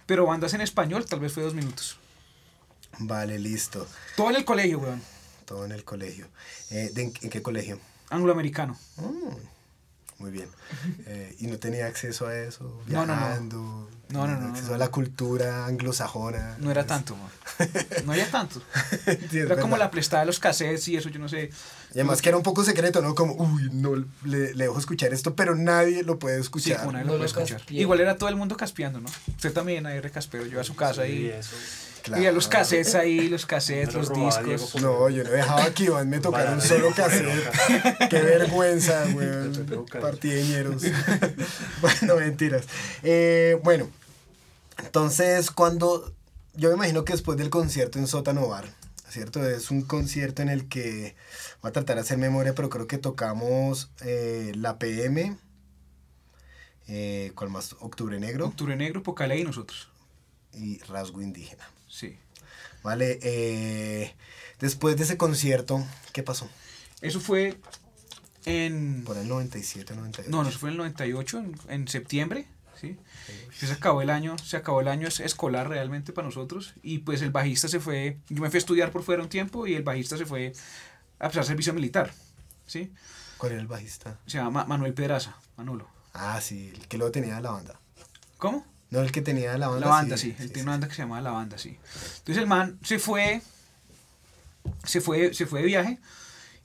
pero 0.06 0.26
bandas 0.26 0.55
en 0.55 0.61
español 0.61 1.05
tal 1.06 1.20
vez 1.20 1.32
fue 1.32 1.43
Dos 1.43 1.55
Minutos. 1.55 1.99
vale, 2.99 3.38
listo? 3.38 3.87
Todo 4.17 4.31
en 4.31 4.37
el 4.37 4.44
colegio, 4.44 4.78
weón. 4.78 5.02
Todo 5.44 5.64
en 5.64 5.73
el 5.73 5.85
colegio. 5.85 6.26
Eh, 6.70 6.90
¿de 6.93 7.02
en, 7.02 7.12
qué 7.12 7.43
colegio? 7.43 7.78
Angloamericano. 8.11 8.76
Muy 10.19 10.31
bien. 10.31 10.49
Eh, 11.06 11.37
¿Y 11.40 11.46
no 11.49 11.58
tenía 11.58 11.87
acceso 11.87 12.26
a 12.26 12.37
eso? 12.38 12.81
No, 12.87 13.05
no, 13.06 13.14
no. 13.40 13.88
No, 14.12 14.26
no, 14.26 14.38
no, 14.41 14.49
Acceso 14.50 14.69
no. 14.70 14.75
a 14.75 14.79
la 14.79 14.88
cultura 14.88 15.67
anglosajona. 15.67 16.56
No 16.61 16.70
era 16.70 16.85
tanto, 16.87 17.14
weón. 17.14 17.31
No 18.06 18.12
había 18.12 18.31
tanto. 18.31 18.62
Sí, 19.31 19.38
Era 19.38 19.56
como 19.56 19.76
la 19.76 19.91
prestada 19.91 20.23
de 20.23 20.26
los 20.26 20.38
cassettes 20.38 20.87
y 20.88 20.97
eso, 20.97 21.09
yo 21.09 21.19
no 21.19 21.29
sé. 21.29 21.50
Y 21.94 21.99
además 21.99 22.23
que 22.23 22.29
era 22.31 22.37
un 22.38 22.43
poco 22.43 22.64
secreto, 22.64 23.03
¿no? 23.03 23.14
Como, 23.14 23.35
uy, 23.35 23.69
no, 23.73 23.94
le, 24.25 24.55
le 24.55 24.64
dejo 24.64 24.79
escuchar 24.79 25.12
esto, 25.12 25.35
pero 25.35 25.55
nadie 25.55 26.03
lo 26.03 26.19
puede 26.19 26.37
Sí, 26.37 26.43
escuchar. 26.43 26.79
como 26.79 26.93
nadie 26.93 27.05
No 27.05 27.12
lo 27.12 27.19
puede 27.19 27.31
lo 27.32 27.38
escuchar. 27.38 27.59
caspié. 27.59 27.81
Igual 27.81 28.00
era 28.00 28.17
todo 28.17 28.29
el 28.29 28.37
mundo 28.37 28.56
caspeando, 28.56 29.00
¿no? 29.00 29.09
Usted 29.29 29.53
también 29.53 29.87
ahí 29.87 30.00
recaspeo. 30.00 30.47
Yo 30.47 30.61
a 30.61 30.64
su 30.64 30.75
casa 30.76 31.05
Sí, 31.05 31.12
y 31.12 31.26
eso. 31.29 31.55
Claro. 32.03 32.20
y 32.23 32.26
a 32.26 32.32
los 32.38 32.49
cassettes 32.49 32.94
ahí, 32.97 33.29
los 33.29 33.47
cassettes, 33.47 33.94
los 33.94 34.09
robaba 34.09 34.43
discos. 34.43 34.73
Diego 34.73 34.81
No, 35.00 35.09
yo 35.11 35.23
no 35.23 35.31
dejaba 35.31 35.70
que 35.73 35.85
Iván 35.85 36.09
me 36.11 36.19
tocara 36.19 36.53
un 36.53 36.61
solo 36.61 36.91
cassette. 36.94 38.09
Qué 38.11 38.20
vergüenza, 38.20 39.05
weón. 39.14 39.87
Partideñeros. 40.00 40.82
bueno, 41.81 42.17
mentiras. 42.17 42.64
Eh, 43.03 43.59
bueno, 43.62 43.88
entonces 44.82 45.50
cuando... 45.50 46.14
Yo 46.55 46.69
me 46.69 46.75
imagino 46.75 47.05
que 47.05 47.14
después 47.14 47.38
del 47.38 47.49
concierto 47.49 47.99
en 47.99 48.06
Sótano 48.06 48.46
Bar, 48.46 48.67
¿cierto? 49.08 49.43
Es 49.46 49.70
un 49.70 49.82
concierto 49.82 50.43
en 50.43 50.50
el 50.50 50.69
que... 50.69 51.17
Voy 51.62 51.70
a 51.70 51.73
tratar 51.73 51.96
de 51.96 52.02
hacer 52.02 52.19
memoria, 52.19 52.55
pero 52.55 52.69
creo 52.69 52.87
que 52.87 52.99
tocamos 52.99 53.90
eh, 54.02 54.52
La 54.55 54.79
PM. 54.79 55.37
Eh, 56.88 57.33
¿Cuál 57.35 57.50
más? 57.50 57.75
Octubre 57.80 58.18
Negro 58.21 58.49
Octubre 58.49 58.76
Negro, 58.76 59.02
Pocalé 59.02 59.38
y 59.38 59.45
nosotros. 59.45 59.88
y 60.52 60.78
Rasgo 60.80 61.23
Indígena. 61.23 61.64
Sí. 61.88 62.18
Vale, 62.83 63.18
eh, 63.23 64.14
después 64.59 64.97
de 64.97 65.04
ese 65.04 65.16
concierto, 65.16 65.83
¿qué 66.12 66.23
pasó? 66.23 66.49
Eso 67.00 67.21
fue 67.21 67.57
en... 68.45 69.04
Por 69.04 69.16
el 69.16 69.28
97, 69.28 69.95
98. 69.95 70.30
No, 70.30 70.42
no, 70.42 70.49
eso 70.49 70.59
fue 70.59 70.68
en 70.68 70.73
el 70.75 70.78
98, 70.78 71.38
en, 71.38 71.54
en 71.68 71.88
septiembre, 71.88 72.47
¿sí? 72.80 72.97
Sí, 73.57 73.67
Se 73.67 73.73
acabó 73.73 74.02
el 74.02 74.11
año, 74.11 74.37
se 74.38 74.57
acabó 74.57 74.81
el 74.81 74.88
año 74.88 75.07
es- 75.09 75.21
escolar 75.21 75.69
realmente 75.69 76.12
para 76.12 76.26
nosotros 76.26 76.75
y 76.83 76.99
pues 76.99 77.23
el 77.23 77.31
bajista 77.31 77.69
se 77.69 77.81
fue, 77.81 78.19
yo 78.29 78.43
me 78.43 78.50
fui 78.50 78.57
a 78.57 78.59
estudiar 78.59 78.91
por 78.91 79.02
fuera 79.02 79.23
un 79.23 79.29
tiempo 79.29 79.67
y 79.67 79.75
el 79.75 79.83
bajista 79.83 80.17
se 80.17 80.26
fue 80.26 80.52
a 81.19 81.26
prestar 81.29 81.45
servicio 81.45 81.73
militar, 81.75 82.12
¿sí? 82.67 82.93
¿Cuál 83.38 83.52
era 83.52 83.61
el 83.61 83.67
bajista? 83.69 84.19
Se 84.26 84.38
llama 84.38 84.50
Ma- 84.50 84.64
Manuel 84.64 84.95
Pedraza, 84.95 85.37
Manolo. 85.57 85.88
Ah, 86.14 86.41
sí, 86.41 86.73
el 86.75 86.88
que 86.88 86.99
luego 86.99 87.12
tenía 87.12 87.41
la 87.41 87.50
banda. 87.52 87.79
¿Cómo? 88.38 88.67
No, 88.91 89.00
el 89.00 89.11
que 89.12 89.23
tenía 89.23 89.57
la 89.57 89.69
banda. 89.69 89.87
La 89.87 89.93
banda, 89.93 90.17
sí, 90.17 90.35
él 90.38 90.49
tiene 90.52 90.62
una 90.64 90.73
banda 90.73 90.88
que 90.88 90.95
se 90.95 91.02
llama 91.02 91.21
La 91.23 91.31
Banda, 91.31 91.57
sí. 91.59 91.79
Entonces 92.19 92.37
el 92.38 92.47
man 92.47 92.79
se 92.85 92.99
fue, 92.99 93.41
se 94.85 95.00
fue, 95.00 95.33
se 95.35 95.47
fue 95.47 95.61
de 95.61 95.67
viaje 95.67 95.99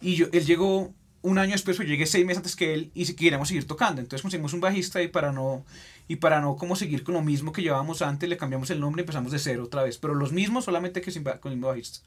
y 0.02 0.16
yo, 0.16 0.28
él 0.32 0.46
llegó 0.46 0.94
un 1.22 1.38
año 1.40 1.52
después, 1.54 1.78
pues 1.78 1.88
yo 1.88 1.94
llegué 1.94 2.06
seis 2.06 2.26
meses 2.26 2.38
antes 2.38 2.56
que 2.56 2.74
él 2.74 2.92
y 2.94 3.06
si 3.06 3.16
queríamos 3.16 3.48
seguir 3.48 3.66
tocando. 3.68 4.02
Entonces 4.02 4.22
conseguimos 4.22 4.54
un 4.54 4.62
bajista 4.62 5.02
y 5.02 5.08
para 5.08 5.32
no, 5.32 5.66
y 6.08 6.18
para 6.18 6.40
no 6.42 6.56
como 6.56 6.76
seguir 6.76 7.04
con 7.04 7.14
lo 7.16 7.22
mismo 7.22 7.52
que 7.52 7.62
llevábamos 7.62 8.02
antes, 8.02 8.28
le 8.30 8.38
cambiamos 8.38 8.70
el 8.70 8.80
nombre 8.80 9.02
y 9.02 9.04
empezamos 9.04 9.32
de 9.32 9.40
cero 9.40 9.64
otra 9.66 9.84
vez. 9.84 9.98
Pero 9.98 10.14
los 10.16 10.32
mismos, 10.32 10.66
solamente 10.66 11.02
que 11.02 11.12
sin 11.12 11.24
con 11.24 11.52
el 11.52 11.58
mismo 11.58 11.68
bajista. 11.68 12.00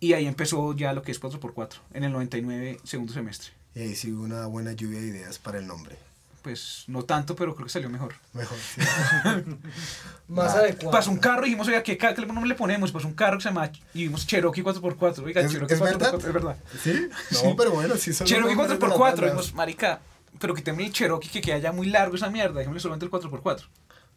Y 0.00 0.14
ahí 0.14 0.26
empezó 0.26 0.74
ya 0.74 0.92
lo 0.92 1.02
que 1.02 1.12
es 1.12 1.20
4x4, 1.20 1.74
en 1.94 2.04
el 2.04 2.12
99, 2.12 2.80
segundo 2.84 3.12
semestre. 3.12 3.52
Y 3.74 3.80
ahí 3.82 3.94
sí 3.94 4.12
hubo 4.12 4.24
una 4.24 4.46
buena 4.46 4.72
lluvia 4.72 5.00
de 5.00 5.06
ideas 5.06 5.38
para 5.38 5.58
el 5.58 5.66
nombre. 5.66 5.96
Pues 6.42 6.82
no 6.88 7.04
tanto, 7.04 7.36
pero 7.36 7.54
creo 7.54 7.66
que 7.66 7.72
salió 7.72 7.88
mejor. 7.88 8.14
Mejor, 8.32 8.58
sí. 8.58 8.80
Más 10.28 10.54
Ah, 10.54 10.58
adecuado. 10.58 10.90
Pasó 10.90 11.10
un 11.10 11.18
carro 11.18 11.42
y 11.42 11.50
dijimos, 11.50 11.68
oiga, 11.68 11.82
¿qué, 11.82 11.96
qué 11.96 12.14
nombre 12.26 12.48
le 12.48 12.54
ponemos? 12.54 12.90
Pasó 12.90 13.06
un 13.06 13.14
carro 13.14 13.36
que 13.38 13.42
se 13.44 13.48
llama, 13.50 13.70
y 13.94 14.04
vimos 14.04 14.26
Cherokee 14.26 14.62
4x4. 14.62 15.18
Oiga, 15.24 15.40
¿Es- 15.42 15.52
Cherokee 15.52 15.74
es 15.74 15.80
4x4, 15.80 15.84
verdad? 15.98 16.14
es 16.16 16.32
verdad. 16.32 16.56
¿Sí? 16.82 17.08
No, 17.44 17.54
pero 17.56 17.70
bueno, 17.72 17.96
sí 17.96 18.12
son 18.12 18.26
Cherokee 18.26 18.56
nombres 18.56 18.80
de 18.80 18.86
las 18.88 18.96
4x4, 18.98 18.98
bandas. 18.98 19.30
vimos, 19.30 19.54
marica, 19.54 20.00
pero 20.38 20.54
quitémosle 20.54 20.86
el 20.86 20.92
Cherokee 20.92 21.28
que 21.28 21.40
queda 21.40 21.58
ya 21.58 21.72
muy 21.72 21.88
largo 21.88 22.16
esa 22.16 22.30
mierda, 22.30 22.58
dejémosle 22.58 22.80
solamente 22.80 23.06
el 23.06 23.12
4x4. 23.12 23.66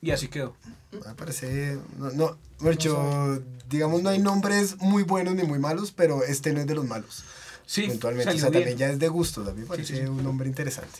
Y 0.02 0.12
así 0.12 0.28
quedó. 0.28 0.56
Me 0.92 1.16
parece. 1.16 1.80
No, 1.98 2.12
no, 2.12 2.38
Mercho, 2.60 3.42
digamos, 3.70 4.04
no 4.04 4.10
hay 4.10 4.20
nombres 4.20 4.78
muy 4.80 5.04
buenos 5.04 5.36
ni 5.36 5.44
muy 5.44 5.58
malos, 5.58 5.92
pero 5.92 6.24
este 6.24 6.54
no 6.54 6.62
es 6.62 6.68
de 6.68 6.76
los 6.76 6.86
malos. 6.86 7.24
Sí, 7.66 7.86
Eventualmente, 7.86 8.34
o 8.34 8.38
sea, 8.38 8.50
bien. 8.50 8.64
también 8.64 8.78
ya 8.78 8.90
es 8.90 9.00
de 9.00 9.08
gusto, 9.08 9.42
también 9.42 9.64
me 9.64 9.70
parece 9.70 9.96
sí, 9.96 10.02
sí. 10.02 10.08
un 10.08 10.24
nombre 10.24 10.48
interesante. 10.48 11.00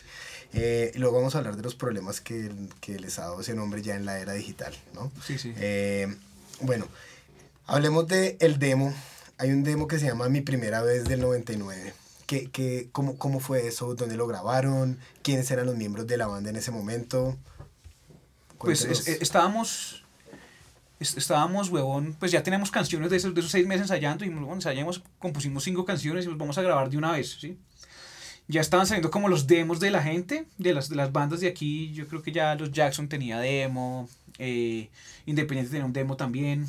Eh, 0.52 0.90
y 0.94 0.98
luego 0.98 1.16
vamos 1.16 1.34
a 1.34 1.38
hablar 1.38 1.56
de 1.56 1.62
los 1.62 1.74
problemas 1.74 2.20
que, 2.20 2.50
que 2.80 2.98
les 2.98 3.18
ha 3.18 3.22
dado 3.22 3.40
ese 3.40 3.54
nombre 3.54 3.82
ya 3.82 3.94
en 3.94 4.04
la 4.04 4.18
era 4.18 4.32
digital, 4.32 4.74
¿no? 4.94 5.12
Sí, 5.24 5.38
sí. 5.38 5.52
Eh, 5.56 6.12
bueno, 6.60 6.88
hablemos 7.66 8.08
de 8.08 8.36
el 8.40 8.58
demo. 8.58 8.92
Hay 9.38 9.50
un 9.50 9.62
demo 9.62 9.86
que 9.86 9.98
se 9.98 10.06
llama 10.06 10.28
Mi 10.28 10.40
Primera 10.40 10.82
Vez 10.82 11.04
del 11.04 11.20
99. 11.20 11.92
¿Qué, 12.26 12.50
qué, 12.50 12.88
cómo, 12.92 13.16
¿Cómo 13.18 13.40
fue 13.40 13.66
eso? 13.66 13.94
¿Dónde 13.94 14.16
lo 14.16 14.26
grabaron? 14.26 14.98
¿Quiénes 15.22 15.50
eran 15.50 15.66
los 15.66 15.76
miembros 15.76 16.06
de 16.06 16.16
la 16.16 16.26
banda 16.26 16.50
en 16.50 16.56
ese 16.56 16.70
momento? 16.72 17.36
Pues 18.58 18.80
Cuéntenos. 18.80 19.00
es- 19.00 19.08
eh, 19.08 19.18
estábamos, 19.20 20.04
es- 20.98 21.16
estábamos, 21.16 21.68
huevón, 21.68 22.16
pues 22.18 22.32
ya 22.32 22.42
teníamos 22.42 22.70
canciones 22.70 23.10
de 23.10 23.16
esos, 23.18 23.34
de 23.34 23.40
esos 23.40 23.52
seis 23.52 23.66
meses 23.66 23.82
ensayando 23.82 24.24
y 24.24 24.28
bueno, 24.28 24.52
ensayamos, 24.52 25.02
compusimos 25.18 25.62
cinco 25.64 25.84
canciones 25.84 26.24
y 26.24 26.28
los 26.28 26.38
vamos 26.38 26.58
a 26.58 26.62
grabar 26.62 26.90
de 26.90 26.96
una 26.98 27.12
vez, 27.12 27.36
¿sí? 27.40 27.58
Ya 28.48 28.60
estaban 28.60 28.86
saliendo 28.86 29.10
como 29.10 29.28
los 29.28 29.46
demos 29.46 29.80
de 29.80 29.90
la 29.90 30.02
gente, 30.02 30.46
de 30.56 30.72
las, 30.72 30.88
de 30.88 30.96
las 30.96 31.12
bandas 31.12 31.40
de 31.40 31.48
aquí, 31.48 31.92
yo 31.92 32.06
creo 32.06 32.22
que 32.22 32.32
ya 32.32 32.54
los 32.54 32.70
Jackson 32.72 33.08
tenía 33.08 33.38
demo, 33.38 34.08
eh, 34.38 34.88
Independiente 35.26 35.70
tenía 35.72 35.84
un 35.84 35.92
demo 35.92 36.16
también, 36.16 36.66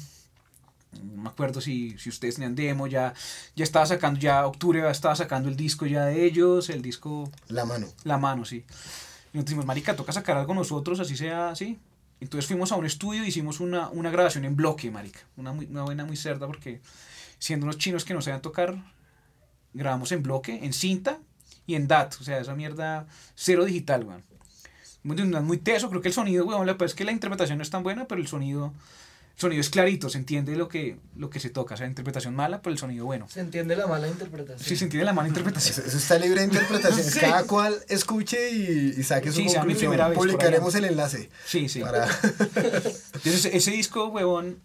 no 1.04 1.24
me 1.24 1.30
acuerdo 1.30 1.62
si, 1.62 1.98
si 1.98 2.10
ustedes 2.10 2.36
tenían 2.36 2.56
demo, 2.56 2.88
ya, 2.88 3.14
ya 3.56 3.64
estaba 3.64 3.86
sacando, 3.86 4.20
ya 4.20 4.46
octubre 4.46 4.82
ya 4.82 4.90
estaba 4.90 5.16
sacando 5.16 5.50
el 5.50 5.56
disco 5.56 5.86
ya 5.86 6.06
de 6.06 6.26
ellos, 6.26 6.70
el 6.70 6.82
disco 6.82 7.30
La 7.48 7.66
mano. 7.66 7.88
la 8.04 8.18
mano, 8.18 8.46
sí. 8.46 8.64
Y 9.34 9.38
nos 9.38 9.46
dijimos, 9.46 9.66
marica, 9.66 9.96
toca 9.96 10.12
sacar 10.12 10.38
algo 10.38 10.54
nosotros, 10.54 11.00
así 11.00 11.16
sea 11.18 11.50
así. 11.50 11.80
Entonces 12.20 12.48
fuimos 12.48 12.72
a 12.72 12.76
un 12.76 12.86
estudio 12.86 13.24
y 13.24 13.28
hicimos 13.28 13.60
una, 13.60 13.90
una 13.90 14.10
grabación 14.10 14.46
en 14.46 14.56
bloque, 14.56 14.90
marica. 14.90 15.20
Una, 15.36 15.54
muy, 15.54 15.66
una 15.68 15.84
buena 15.84 16.06
muy 16.06 16.18
cerda 16.18 16.48
porque 16.48 16.82
siendo 17.38 17.66
unos 17.66 17.78
chinos 17.78 18.06
que 18.06 18.14
no 18.14 18.22
sabían 18.22 18.42
tocar, 18.42 18.76
grabamos 19.74 20.12
en 20.12 20.24
bloque, 20.24 20.60
en 20.64 20.74
cinta 20.74 21.20
y 21.68 21.76
en 21.76 21.88
DAT. 21.88 22.16
O 22.20 22.24
sea, 22.24 22.40
esa 22.40 22.56
mierda 22.56 23.06
cero 23.36 23.66
digital, 23.66 24.04
weón. 24.04 24.24
Muy, 25.04 25.16
muy 25.24 25.58
teso, 25.58 25.90
creo 25.90 26.02
que 26.02 26.08
el 26.10 26.14
sonido, 26.14 26.46
weón, 26.46 26.66
la 26.66 26.74
verdad 26.74 26.88
es 26.88 26.96
que 26.96 27.06
la 27.06 27.12
interpretación 27.12 27.58
no 27.60 27.62
es 27.62 27.70
tan 27.70 27.84
buena, 27.84 28.08
pero 28.08 28.20
el 28.20 28.28
sonido, 28.28 28.74
sonido 29.40 29.62
es 29.62 29.70
clarito, 29.70 30.10
se 30.10 30.18
entiende 30.18 30.56
lo 30.56 30.68
que, 30.68 30.98
lo 31.16 31.30
que 31.30 31.40
se 31.40 31.50
toca. 31.50 31.76
O 31.76 31.78
sea, 31.78 31.88
interpretación 31.88 32.36
mala, 32.36 32.62
pero 32.62 32.74
el 32.74 32.80
sonido 32.80 33.06
bueno. 33.06 33.30
Se 33.30 33.40
entiende 33.40 33.76
la 33.78 33.88
mala 33.88 34.08
interpretación. 34.08 34.60
Sí, 34.68 34.76
se 34.76 34.84
entiende 34.86 35.06
la 35.06 35.14
mala 35.14 35.30
interpretación. 35.30 35.74
Eso, 35.74 35.88
eso 35.88 35.98
está 35.98 36.18
libre 36.18 36.42
de 36.42 36.46
interpretación. 36.54 37.06
Sí. 37.06 37.20
Cada 37.20 37.44
cual 37.46 37.78
escuche 37.88 38.50
y, 38.52 38.96
y 38.98 39.04
saque 39.04 39.30
su 39.32 39.38
Sí, 39.38 39.44
sea 39.50 39.62
mi 39.62 39.74
conclusión. 39.74 39.92
primera 39.92 40.10
vez 40.10 40.18
Publicaremos 40.18 40.76
el 40.76 40.86
enlace. 40.86 41.30
Sí, 41.46 41.70
sí. 41.70 41.80
Para... 41.82 42.06
Entonces, 42.56 43.46
ese 43.46 43.72
disco, 43.72 44.08
huevón, 44.08 44.60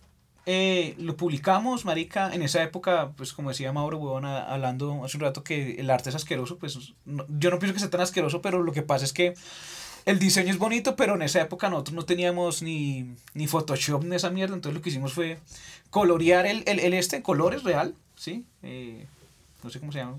eh, 0.46 0.94
lo 0.98 1.16
publicamos, 1.16 1.84
marica, 1.84 2.32
en 2.34 2.42
esa 2.42 2.62
época, 2.62 3.12
pues 3.16 3.32
como 3.32 3.50
decía 3.50 3.72
Mauro, 3.72 3.98
huevón, 3.98 4.24
a- 4.24 4.42
hablando 4.44 5.04
hace 5.04 5.16
un 5.16 5.20
rato 5.20 5.44
que 5.44 5.76
el 5.80 5.88
arte 5.90 6.08
es 6.10 6.16
asqueroso, 6.16 6.58
pues 6.58 6.94
no- 7.04 7.26
yo 7.28 7.50
no 7.50 7.58
pienso 7.58 7.74
que 7.74 7.80
sea 7.80 7.90
tan 7.90 8.00
asqueroso, 8.00 8.42
pero 8.42 8.62
lo 8.62 8.72
que 8.72 8.82
pasa 8.82 9.04
es 9.04 9.12
que 9.12 9.34
el 10.04 10.18
diseño 10.18 10.50
es 10.50 10.58
bonito, 10.58 10.96
pero 10.96 11.14
en 11.14 11.22
esa 11.22 11.40
época 11.40 11.68
nosotros 11.70 11.94
no 11.94 12.04
teníamos 12.04 12.62
ni, 12.62 13.14
ni 13.34 13.46
Photoshop 13.46 14.04
ni 14.04 14.16
esa 14.16 14.30
mierda, 14.30 14.54
entonces 14.54 14.76
lo 14.76 14.82
que 14.82 14.90
hicimos 14.90 15.12
fue 15.12 15.38
colorear 15.90 16.46
el, 16.46 16.62
el, 16.66 16.80
el 16.80 16.94
este 16.94 17.16
en 17.16 17.22
colores 17.22 17.62
real, 17.62 17.94
¿sí? 18.16 18.46
Eh, 18.62 19.06
no 19.62 19.70
sé 19.70 19.80
cómo 19.80 19.92
se 19.92 19.98
llama. 19.98 20.16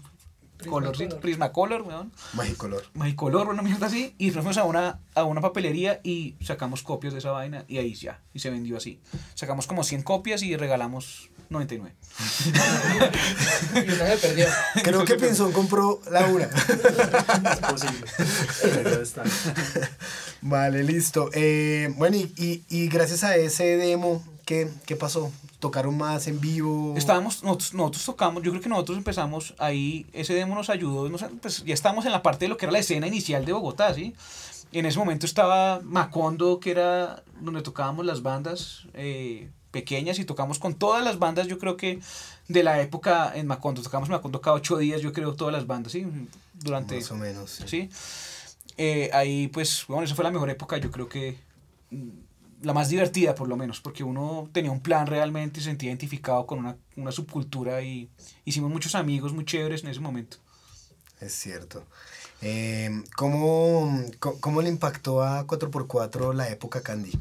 Color, 0.69 0.95
sí, 0.95 1.05
Prismacolor. 1.05 1.21
Prismacolor, 1.21 1.81
weón. 1.81 2.11
Magicolor. 2.33 2.83
Magicolor, 2.93 3.49
una 3.49 3.61
mierda 3.61 3.87
así, 3.87 4.15
y 4.17 4.31
fuimos 4.31 4.57
a 4.57 4.63
una, 4.63 4.99
a 5.13 5.25
una 5.25 5.41
papelería 5.41 5.99
y 6.03 6.35
sacamos 6.41 6.83
copias 6.83 7.13
de 7.13 7.19
esa 7.19 7.31
vaina 7.31 7.65
y 7.67 7.79
ahí 7.79 7.93
ya, 7.93 8.21
y 8.33 8.39
se 8.39 8.49
vendió 8.49 8.77
así. 8.77 8.99
Sacamos 9.33 9.67
como 9.67 9.83
100 9.83 10.03
copias 10.03 10.41
y 10.41 10.55
regalamos 10.55 11.29
99. 11.53 11.95
Y 13.75 13.91
una 13.91 14.07
se 14.07 14.17
perdió. 14.17 14.45
Creo 14.83 15.05
que 15.05 15.15
Pinzón 15.15 15.51
compró 15.51 16.01
la 16.11 16.25
una. 16.25 16.45
Es 16.45 17.59
posible. 17.59 18.05
Pero 18.61 19.01
está. 19.01 19.23
Vale, 20.41 20.83
listo. 20.83 21.29
Eh, 21.33 21.93
bueno, 21.97 22.17
y, 22.17 22.33
y, 22.37 22.63
y 22.69 22.87
gracias 22.89 23.23
a 23.23 23.35
ese 23.37 23.77
demo, 23.77 24.21
¿qué, 24.45 24.69
qué 24.85 24.95
pasó? 24.95 25.31
¿Tocaron 25.59 25.97
más 25.97 26.27
en 26.27 26.41
vivo? 26.41 26.93
Estábamos, 26.97 27.41
nosotros, 27.43 27.73
nosotros 27.73 28.05
tocamos, 28.05 28.43
yo 28.43 28.51
creo 28.51 28.61
que 28.61 28.67
nosotros 28.67 28.97
empezamos 28.97 29.55
ahí, 29.57 30.05
ese 30.11 30.33
demo 30.33 30.55
nos 30.55 30.69
ayudó, 30.69 31.07
no 31.09 31.17
sé, 31.17 31.27
pues 31.41 31.63
ya 31.63 31.73
estábamos 31.73 32.05
en 32.05 32.11
la 32.11 32.21
parte 32.21 32.45
de 32.45 32.49
lo 32.49 32.57
que 32.57 32.65
era 32.65 32.73
la 32.73 32.79
escena 32.79 33.07
inicial 33.07 33.45
de 33.45 33.53
Bogotá, 33.53 33.93
¿sí? 33.93 34.13
En 34.73 34.85
ese 34.85 34.99
momento 34.99 35.25
estaba 35.25 35.79
Macondo, 35.83 36.59
que 36.59 36.71
era 36.71 37.23
donde 37.39 37.61
tocábamos 37.61 38.05
las 38.05 38.23
bandas 38.23 38.87
eh, 38.93 39.49
pequeñas 39.73 40.19
y 40.19 40.23
tocamos 40.23 40.59
con 40.59 40.75
todas 40.75 41.03
las 41.03 41.19
bandas, 41.19 41.47
yo 41.47 41.59
creo 41.59 41.75
que 41.75 41.99
de 42.47 42.63
la 42.63 42.79
época 42.79 43.33
en 43.35 43.47
Macondo, 43.47 43.81
tocamos 43.81 44.07
Macondo 44.07 44.39
cada 44.39 44.55
ocho 44.55 44.77
días, 44.77 45.01
yo 45.01 45.11
creo, 45.11 45.33
todas 45.33 45.51
las 45.51 45.67
bandas, 45.67 45.91
¿sí? 45.91 46.05
Durante... 46.53 46.95
Más 46.95 47.11
o 47.11 47.15
menos. 47.15 47.49
sí. 47.49 47.67
¿sí? 47.67 47.89
Eh, 48.77 49.09
ahí, 49.13 49.49
pues, 49.49 49.85
bueno, 49.87 50.03
esa 50.03 50.15
fue 50.15 50.23
la 50.23 50.31
mejor 50.31 50.49
época, 50.49 50.77
yo 50.77 50.89
creo 50.89 51.07
que 51.07 51.37
mm, 51.91 52.09
la 52.63 52.73
más 52.73 52.89
divertida, 52.89 53.35
por 53.35 53.47
lo 53.47 53.57
menos, 53.57 53.81
porque 53.81 54.03
uno 54.03 54.49
tenía 54.51 54.71
un 54.71 54.79
plan 54.79 55.05
realmente 55.05 55.59
y 55.59 55.63
se 55.63 55.69
sentía 55.69 55.89
identificado 55.89 56.47
con 56.47 56.59
una, 56.59 56.77
una 56.95 57.11
subcultura 57.11 57.81
y 57.81 58.09
hicimos 58.45 58.71
muchos 58.71 58.95
amigos 58.95 59.33
muy 59.33 59.45
chéveres 59.45 59.83
en 59.83 59.89
ese 59.89 59.99
momento. 59.99 60.37
Es 61.19 61.33
cierto. 61.33 61.83
Eh, 62.41 63.03
¿cómo, 63.15 64.03
¿Cómo 64.19 64.61
le 64.61 64.69
impactó 64.69 65.23
a 65.23 65.45
4x4 65.45 66.33
la 66.33 66.49
época 66.49 66.81
Candy? 66.81 67.11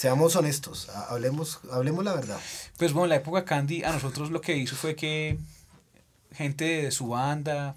Seamos 0.00 0.34
honestos, 0.34 0.88
ha- 0.88 1.10
hablemos, 1.10 1.60
hablemos 1.70 2.02
la 2.06 2.14
verdad. 2.14 2.38
Pues 2.78 2.94
bueno, 2.94 3.08
la 3.08 3.16
época 3.16 3.44
Candy 3.44 3.84
a 3.84 3.92
nosotros 3.92 4.30
lo 4.30 4.40
que 4.40 4.56
hizo 4.56 4.74
fue 4.74 4.96
que 4.96 5.36
gente 6.32 6.64
de 6.84 6.90
su 6.90 7.08
banda 7.08 7.74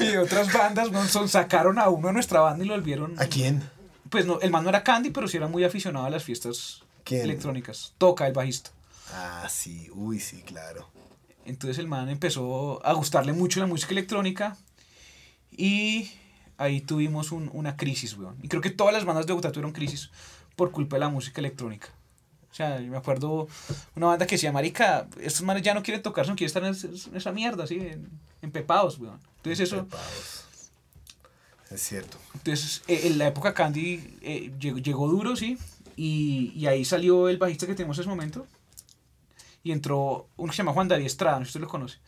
y, 0.00 0.04
y 0.04 0.16
otras 0.16 0.50
bandas 0.52 0.90
bueno, 0.90 1.06
son, 1.06 1.28
sacaron 1.28 1.78
a 1.78 1.90
uno 1.90 2.08
de 2.08 2.14
nuestra 2.14 2.40
banda 2.40 2.64
y 2.64 2.68
lo 2.68 2.72
volvieron... 2.74 3.20
¿A 3.20 3.26
quién? 3.26 3.68
Pues 4.08 4.24
no, 4.24 4.40
el 4.40 4.50
man 4.50 4.62
no 4.64 4.70
era 4.70 4.82
Candy, 4.82 5.10
pero 5.10 5.28
sí 5.28 5.36
era 5.36 5.48
muy 5.48 5.62
aficionado 5.64 6.06
a 6.06 6.10
las 6.10 6.24
fiestas 6.24 6.82
¿Quién? 7.04 7.22
electrónicas. 7.24 7.92
Toca 7.98 8.26
el 8.26 8.32
bajista. 8.32 8.70
Ah, 9.12 9.46
sí, 9.50 9.90
uy, 9.92 10.18
sí, 10.18 10.40
claro. 10.42 10.88
Entonces 11.44 11.76
el 11.78 11.88
man 11.88 12.08
empezó 12.08 12.80
a 12.86 12.94
gustarle 12.94 13.34
mucho 13.34 13.60
la 13.60 13.66
música 13.66 13.92
electrónica 13.92 14.56
y 15.50 16.10
ahí 16.58 16.80
tuvimos 16.80 17.32
un- 17.32 17.50
una 17.52 17.76
crisis, 17.76 18.16
weón. 18.16 18.36
Y 18.42 18.48
creo 18.48 18.62
que 18.62 18.70
todas 18.70 18.92
las 18.94 19.04
bandas 19.04 19.26
de 19.26 19.32
Bogotá 19.32 19.52
tuvieron 19.52 19.72
crisis 19.72 20.10
por 20.56 20.70
culpa 20.70 20.96
de 20.96 21.00
la 21.00 21.08
música 21.08 21.40
electrónica. 21.40 21.88
O 22.50 22.54
sea, 22.56 22.80
yo 22.80 22.90
me 22.90 22.96
acuerdo 22.96 23.48
una 23.94 24.06
banda 24.06 24.26
que 24.26 24.36
decía, 24.36 24.50
marica, 24.52 25.06
estos 25.20 25.42
manes 25.42 25.62
ya 25.62 25.74
no 25.74 25.82
quieren 25.82 26.02
tocar, 26.02 26.26
no 26.26 26.34
quieren 26.36 26.46
estar 26.46 26.64
en, 26.64 26.74
en 27.10 27.16
esa 27.16 27.30
mierda, 27.32 27.64
así, 27.64 27.74
en, 27.74 28.08
empepados, 28.40 28.98
weón. 28.98 29.20
Entonces 29.36 29.60
eso, 29.68 29.82
Prepados. 29.86 30.44
Es 31.70 31.82
cierto. 31.82 32.16
entonces 32.34 32.82
eh, 32.86 33.02
en 33.08 33.18
la 33.18 33.26
época 33.26 33.52
Candy 33.52 34.18
eh, 34.22 34.52
llegó, 34.58 34.78
llegó 34.78 35.08
duro, 35.08 35.34
sí, 35.36 35.58
y, 35.96 36.52
y 36.54 36.66
ahí 36.66 36.84
salió 36.84 37.28
el 37.28 37.38
bajista 37.38 37.66
que 37.66 37.74
tenemos 37.74 37.98
en 37.98 38.02
ese 38.02 38.08
momento. 38.08 38.46
Y 39.64 39.72
entró 39.72 40.28
uno 40.36 40.50
que 40.52 40.56
se 40.56 40.58
llama 40.58 40.72
Juan 40.72 40.86
David 40.86 41.06
Estrada, 41.06 41.40
no 41.40 41.44
sé 41.44 41.50
si 41.52 41.58
usted 41.58 41.60
lo 41.62 41.68
conoce. 41.68 41.98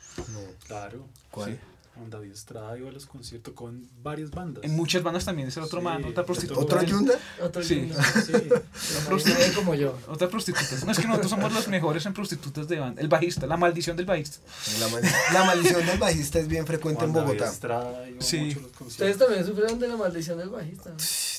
Claro. 0.67 1.07
¿Cuál? 1.33 1.55
Sí. 1.55 1.59
Juan 1.99 2.11
David 2.11 2.31
Estrada 2.33 2.79
iba 2.79 2.89
a 2.89 2.93
los 2.93 3.07
conciertos 3.07 3.53
con 3.55 3.89
varias 4.03 4.31
bandas. 4.31 4.65
En 4.65 4.75
muchas 4.77 5.03
bandas 5.03 5.25
también, 5.25 5.49
es 5.49 5.57
el 5.57 5.65
otro 5.65 5.81
Sí, 5.81 5.85
man, 5.85 6.05
otra 6.05 6.25
prostituta. 6.25 6.61
¿Otro 6.61 6.77
Bueno. 6.79 6.91
Yunda? 6.91 7.15
Otro 7.43 7.63
Sí. 7.63 7.81
Yunda. 7.89 8.03
Sí. 8.23 8.33
Nadie 9.31 9.53
como 9.55 9.75
yo. 9.75 9.99
Otra 10.09 10.29
prostituta. 10.29 10.85
No, 10.87 10.93
es 10.93 10.99
que 10.99 11.07
nosotros 11.07 11.31
somos 11.31 11.53
los 11.53 11.69
mejores 11.69 12.07
en 12.07 12.15
prostitutas 12.15 12.69
de 12.69 12.79
banda. 12.79 13.01
El 13.03 13.09
bajista, 13.09 13.47
la 13.47 13.57
maldición 13.57 13.97
del 13.97 14.07
bajista. 14.07 14.39
La, 14.81 14.89
mal- 14.89 15.03
la 15.33 15.45
maldición 15.45 15.85
del 15.87 15.99
bajista 15.99 16.39
es 16.39 16.49
bien 16.49 16.67
frecuente 16.67 17.01
Juan 17.01 17.11
en 17.11 17.15
David 17.17 17.27
Bogotá. 17.29 17.51
Estrada 17.53 18.09
iba 18.09 18.23
Sí. 18.23 18.39
mucho 18.39 18.59
a 18.59 18.63
los 18.63 18.71
Ustedes 18.71 18.77
conciertos. 18.79 19.19
también 19.19 19.47
sufrieron 19.47 19.79
de 19.79 19.89
la 19.89 19.97
maldición 19.97 20.39
del 20.39 20.49
bajista. 20.51 20.93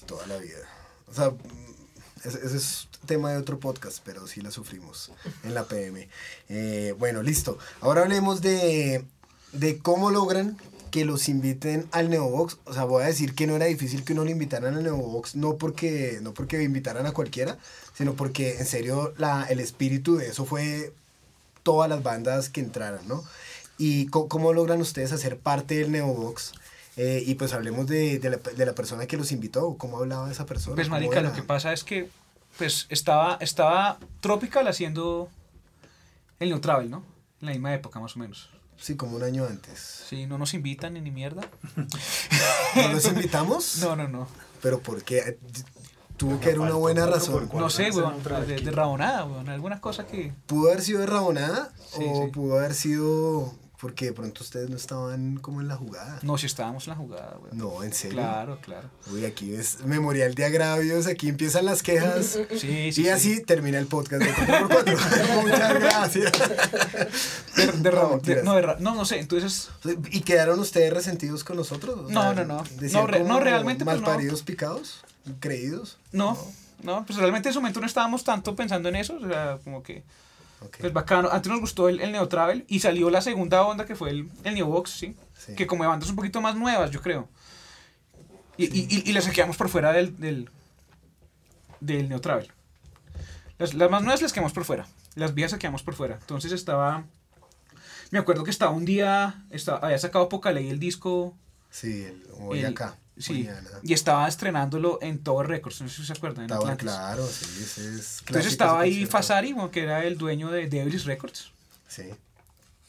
Toda 0.06 0.28
la 0.28 0.38
vida. 0.38 0.58
O 1.08 1.14
sea, 1.14 1.32
ese, 2.24 2.38
ese 2.46 2.58
es 2.58 2.88
tema 3.06 3.32
de 3.32 3.38
otro 3.38 3.60
podcast, 3.60 4.00
pero 4.04 4.28
sí 4.28 4.42
la 4.42 4.52
sufrimos 4.52 5.12
en 5.44 5.54
la 5.54 5.64
PM. 5.66 6.08
Eh, 6.50 6.94
bueno, 7.00 7.24
listo. 7.24 7.58
Ahora 7.82 8.02
hablemos 8.02 8.42
de, 8.42 9.06
de 9.52 9.80
cómo 9.80 10.12
logran 10.12 10.58
que 10.92 11.06
los 11.06 11.30
inviten 11.30 11.88
al 11.92 12.10
Neobox. 12.10 12.58
O 12.66 12.74
sea, 12.74 12.84
voy 12.84 13.04
a 13.04 13.08
decir 13.08 13.36
que 13.36 13.48
no 13.48 13.56
era 13.56 13.66
difícil 13.66 14.04
que 14.04 14.14
uno 14.14 14.24
lo 14.24 14.32
invitaran 14.32 14.76
al 14.76 14.84
Neobox, 14.84 15.36
no 15.36 15.58
porque, 15.58 16.20
no 16.22 16.34
porque 16.34 16.62
invitaran 16.64 17.06
a 17.06 17.12
cualquiera, 17.12 17.58
sino 17.94 18.14
porque 18.14 18.58
en 18.58 18.66
serio 18.66 19.14
la, 19.18 19.46
el 19.50 19.60
espíritu 19.60 20.18
de 20.18 20.28
eso 20.28 20.46
fue 20.46 20.94
todas 21.64 21.90
las 21.90 22.02
bandas 22.04 22.50
que 22.50 22.62
entraran, 22.62 23.08
¿no? 23.08 23.24
Y 23.78 24.08
cómo 24.08 24.52
logran 24.52 24.82
ustedes 24.82 25.12
hacer 25.12 25.38
parte 25.38 25.76
del 25.76 25.92
Neobox. 25.92 26.54
Eh, 26.98 27.24
y 27.26 27.36
pues 27.36 27.54
hablemos 27.54 27.88
de, 27.88 28.20
de, 28.20 28.30
la, 28.32 28.38
de 28.38 28.66
la 28.66 28.74
persona 28.74 29.06
que 29.06 29.16
los 29.16 29.32
invitó, 29.32 29.76
cómo 29.78 30.00
hablaba 30.00 30.30
esa 30.30 30.46
persona. 30.46 30.76
Pues, 30.76 30.90
marica, 30.90 31.22
lo 31.22 31.32
que 31.32 31.44
pasa 31.44 31.72
es 31.72 31.86
que 31.86 32.10
pues 32.58 32.88
estaba, 32.90 33.38
estaba 33.40 34.00
Tropical 34.20 34.68
haciendo 34.68 35.30
el 36.42 36.50
New 36.50 36.60
Travel, 36.60 36.90
¿no? 36.90 37.04
En 37.40 37.46
la 37.46 37.52
misma 37.54 37.74
época, 37.74 38.02
más 38.02 38.18
o 38.18 38.20
menos. 38.20 38.50
Sí, 38.80 38.96
como 38.96 39.18
un 39.18 39.24
año 39.24 39.46
antes. 39.46 40.06
Sí, 40.08 40.26
no 40.26 40.38
nos 40.38 40.54
invitan 40.54 40.94
ni, 40.94 41.02
ni 41.02 41.12
mierda. 41.12 41.42
¿No 42.76 42.88
los 42.90 43.06
invitamos? 43.06 43.78
No, 43.82 43.96
no, 43.96 44.08
no. 44.08 44.28
¿Pero 44.62 44.80
por 44.80 45.04
qué? 45.04 45.38
Tuvo 46.18 46.40
que 46.40 46.48
haber 46.48 46.60
una 46.60 46.74
buena 46.74 47.06
razón. 47.06 47.48
¿Cuál 47.48 47.64
No 47.64 47.70
sé, 47.70 47.92
weón. 47.92 48.22
De, 48.46 48.58
de 48.60 48.72
rabonada, 48.72 49.26
weón. 49.26 49.48
Alguna 49.50 49.80
cosa 49.80 50.06
que. 50.06 50.34
¿Pudo 50.48 50.70
haber 50.70 50.82
sido 50.82 51.00
de 51.00 51.06
Rabonada? 51.06 51.72
Sí, 51.96 52.04
¿O 52.06 52.26
sí. 52.26 52.32
pudo 52.32 52.58
haber 52.58 52.74
sido 52.74 53.54
porque 53.80 54.06
de 54.06 54.14
pronto 54.14 54.44
ustedes 54.44 54.70
no 54.70 54.76
estaban 54.76 55.38
como 55.38 55.62
en 55.62 55.68
la 55.68 55.76
jugada? 55.78 56.20
No, 56.22 56.38
si 56.38 56.46
estábamos 56.48 56.86
en 56.88 56.92
la 56.92 56.98
jugada, 56.98 57.38
weón. 57.42 57.58
No, 57.58 57.82
en 57.84 57.94
serio. 57.94 58.18
Claro, 58.18 58.60
claro. 58.62 58.90
Uy, 59.12 59.24
aquí 59.26 59.54
es 59.56 59.84
memorial 59.86 60.36
de 60.36 60.46
agravios, 60.46 61.08
aquí 61.08 61.30
empiezan 61.30 61.66
las 61.66 61.82
quejas. 61.82 62.38
Sí, 62.58 62.92
sí. 62.92 63.02
y 63.04 63.08
así 63.10 63.42
termina 63.44 63.80
el 63.80 63.88
podcast 63.88 64.24
de 64.24 64.34
4x4. 64.34 65.42
Muchas 65.42 65.80
gracias. 65.80 66.32
De, 67.56 67.66
de 67.68 67.92
No, 67.92 68.18
de- 68.22 68.44
no, 68.44 68.56
de 68.56 68.76
no, 68.80 68.96
no 68.96 69.06
sé. 69.06 69.20
Entonces, 69.20 69.70
¿Y 70.12 70.22
quedaron 70.22 70.60
ustedes 70.60 70.92
resentidos 70.94 71.44
con 71.44 71.58
nosotros? 71.58 71.98
O 72.00 72.10
No, 72.10 72.34
no, 72.34 72.46
no. 72.46 72.64
No, 72.92 73.08
re- 73.08 73.24
no, 73.24 73.40
realmente, 73.40 73.86
pues, 73.86 73.96
no. 73.98 74.02
Malparidos, 74.02 74.42
picados, 74.44 75.02
creídos. 75.40 75.98
no. 76.12 76.38
No, 76.82 77.06
pues 77.06 77.20
realmente 77.20 77.50
en 77.50 77.52
ese 77.52 77.60
momento 77.60 77.82
no 77.82 77.86
estábamos 77.88 78.24
tanto 78.24 78.56
pensando 78.56 78.88
en 78.88 78.96
eso. 78.96 79.18
O 79.22 79.28
sea, 79.28 79.58
como 79.66 79.84
que. 79.84 80.02
Ok. 80.62 80.78
Pues 80.80 80.94
bacano. 80.94 81.30
Antes 81.32 81.52
nos 81.52 81.62
gustó 81.62 81.90
el, 81.90 82.00
el 82.02 82.12
Neo 82.12 82.28
Travel 82.28 82.66
y 82.68 82.80
salió 82.80 83.10
la 83.10 83.22
segunda 83.22 83.64
onda 83.64 83.86
que 83.86 83.96
fue 83.96 84.10
el, 84.10 84.30
el 84.44 84.54
Neo 84.56 84.68
Box, 84.68 84.92
¿sí? 84.92 85.16
Sí. 85.38 85.56
Que 85.56 85.68
como 85.68 85.84
de 85.84 85.90
bandas 85.90 86.10
un 86.10 86.16
poquito 86.16 86.42
más 86.42 86.56
nuevas, 86.56 86.92
yo 86.92 87.02
creo. 87.02 87.30
Y, 88.58 88.66
y, 88.66 88.88
y, 88.90 89.10
y 89.10 89.14
las 89.14 89.28
quedamos 89.30 89.56
por 89.56 89.70
fuera 89.70 89.94
del, 89.94 90.18
del, 90.20 90.50
del 91.80 92.10
Neo 92.10 92.20
Travel. 92.20 92.52
Las, 93.58 93.74
las 93.74 93.90
más 93.90 94.02
nuevas 94.04 94.22
las 94.22 94.34
quedamos 94.34 94.54
por 94.54 94.66
fuera. 94.66 94.86
Las 95.16 95.34
viejas 95.34 95.52
las 95.54 95.60
quedamos 95.60 95.84
por 95.84 95.94
fuera. 95.96 96.16
Entonces 96.20 96.52
estaba. 96.52 97.06
Me 98.12 98.20
acuerdo 98.20 98.44
que 98.44 98.52
estaba 98.52 98.72
un 98.72 98.86
día. 98.86 99.46
Estaba, 99.50 99.80
había 99.80 99.98
sacado 99.98 100.28
Pocaley 100.30 100.70
el 100.70 100.80
disco. 100.80 101.38
Sí, 101.70 102.04
el 102.04 102.24
hoy 102.40 102.60
el- 102.60 102.66
acá. 102.68 102.98
Sí. 103.20 103.34
mañana. 103.44 103.70
Y 103.84 103.94
estaba 103.94 104.28
estrenándolo 104.28 104.98
en 105.02 105.20
Tower 105.20 105.48
Records. 105.48 105.82
No 105.82 105.90
sé 105.90 105.98
si 105.98 106.06
se 106.06 106.14
acuerdan. 106.14 106.46
En 106.46 106.52
Estaba 106.52 106.76
claro, 106.78 107.28
sí, 107.28 107.46
ese 107.62 107.96
es 107.96 108.20
Entonces 108.26 108.52
estaba 108.52 108.80
ahí. 108.82 109.06
Fasari, 109.06 109.54
que 109.72 109.84
era 109.84 110.06
el 110.06 110.18
dueño 110.18 110.50
de 110.50 110.68
Devil's 110.68 111.06
Records. 111.06 111.52
Sí. 111.88 112.04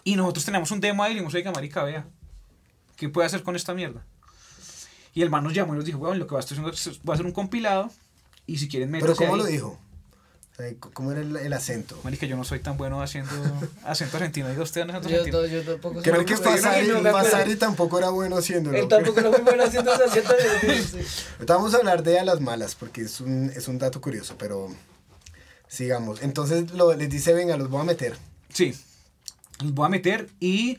Y 0.04 0.16
nosotros 0.16 0.44
teníamos 0.44 0.70
un 0.70 0.80
demo 0.80 1.02
ahí 1.02 1.12
y 1.12 1.14
dijimos, 1.14 1.34
oiga, 1.34 1.50
marica, 1.52 1.82
vea, 1.82 2.06
¿qué 2.96 3.08
puede 3.08 3.26
hacer 3.26 3.42
con 3.42 3.56
esta 3.56 3.74
mierda? 3.74 4.04
Y 5.12 5.22
el 5.22 5.30
man 5.30 5.42
nos 5.44 5.52
llamó 5.52 5.74
y 5.74 5.76
nos 5.76 5.84
dijo, 5.84 5.98
bueno, 5.98 6.14
lo 6.14 6.26
que 6.26 6.34
va 6.34 6.40
a 6.40 6.44
hacer 6.44 6.56
es 6.58 7.02
voy 7.02 7.12
a 7.12 7.14
hacer 7.14 7.26
un 7.26 7.32
compilado 7.32 7.90
y 8.46 8.58
si 8.58 8.68
quieren 8.68 8.90
Pero 8.92 9.02
métanse 9.02 9.24
¿cómo 9.26 9.34
ahí". 9.34 9.40
lo 9.40 9.46
dijo? 9.46 9.78
Sea, 10.60 10.72
¿Cómo 10.92 11.12
era 11.12 11.20
el, 11.20 11.36
el 11.36 11.52
acento? 11.52 11.98
Marica, 12.04 12.26
yo 12.26 12.36
no 12.36 12.44
soy 12.44 12.60
tan 12.60 12.76
bueno 12.76 13.00
haciendo 13.02 13.30
acento 13.84 14.16
argentino. 14.16 14.48
Diga 14.48 14.62
usted, 14.62 14.82
acento 14.82 15.08
Yo, 15.08 15.16
argentino. 15.18 15.40
no, 15.42 15.46
yo 15.46 15.62
tampoco 15.62 16.02
Creo 16.02 16.16
soy- 16.16 16.24
que 16.26 16.36
Fasari, 16.36 16.88
no. 16.88 17.02
Fasari 17.10 17.56
tampoco 17.56 17.98
era 17.98 18.10
bueno 18.10 18.36
haciéndolo. 18.36 18.76
Él 18.76 18.88
tampoco 18.88 19.20
no 19.20 19.32
fue 19.32 19.42
bueno 19.42 19.64
haciendo 19.64 19.92
ese 19.94 20.04
acento. 20.04 20.32
Ahorita 21.38 21.54
vamos 21.54 21.74
a 21.74 21.78
hablar 21.78 22.02
de 22.02 22.18
a 22.18 22.24
las 22.24 22.40
malas, 22.40 22.74
porque 22.74 23.02
es 23.02 23.20
un, 23.20 23.50
es 23.54 23.68
un 23.68 23.78
dato 23.78 24.00
curioso, 24.00 24.36
pero 24.38 24.68
sigamos. 25.68 26.22
Entonces 26.22 26.70
lo, 26.72 26.94
les 26.94 27.08
dice, 27.10 27.32
venga, 27.32 27.56
los 27.56 27.68
voy 27.70 27.80
a 27.80 27.84
meter. 27.84 28.16
Sí, 28.48 28.74
los 29.62 29.72
voy 29.74 29.86
a 29.86 29.88
meter 29.88 30.28
y 30.40 30.76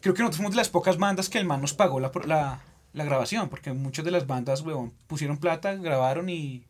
creo 0.00 0.14
que 0.14 0.20
nosotros 0.22 0.36
fuimos 0.38 0.52
de 0.52 0.56
las 0.58 0.68
pocas 0.68 0.98
bandas 0.98 1.28
que 1.28 1.38
el 1.38 1.44
man 1.46 1.60
nos 1.60 1.74
pagó 1.74 2.00
la, 2.00 2.10
la, 2.26 2.60
la 2.92 3.04
grabación, 3.04 3.48
porque 3.48 3.72
muchas 3.72 4.04
de 4.04 4.10
las 4.10 4.26
bandas, 4.26 4.60
huevón, 4.62 4.92
pusieron 5.06 5.38
plata, 5.38 5.74
grabaron 5.74 6.28
y... 6.28 6.64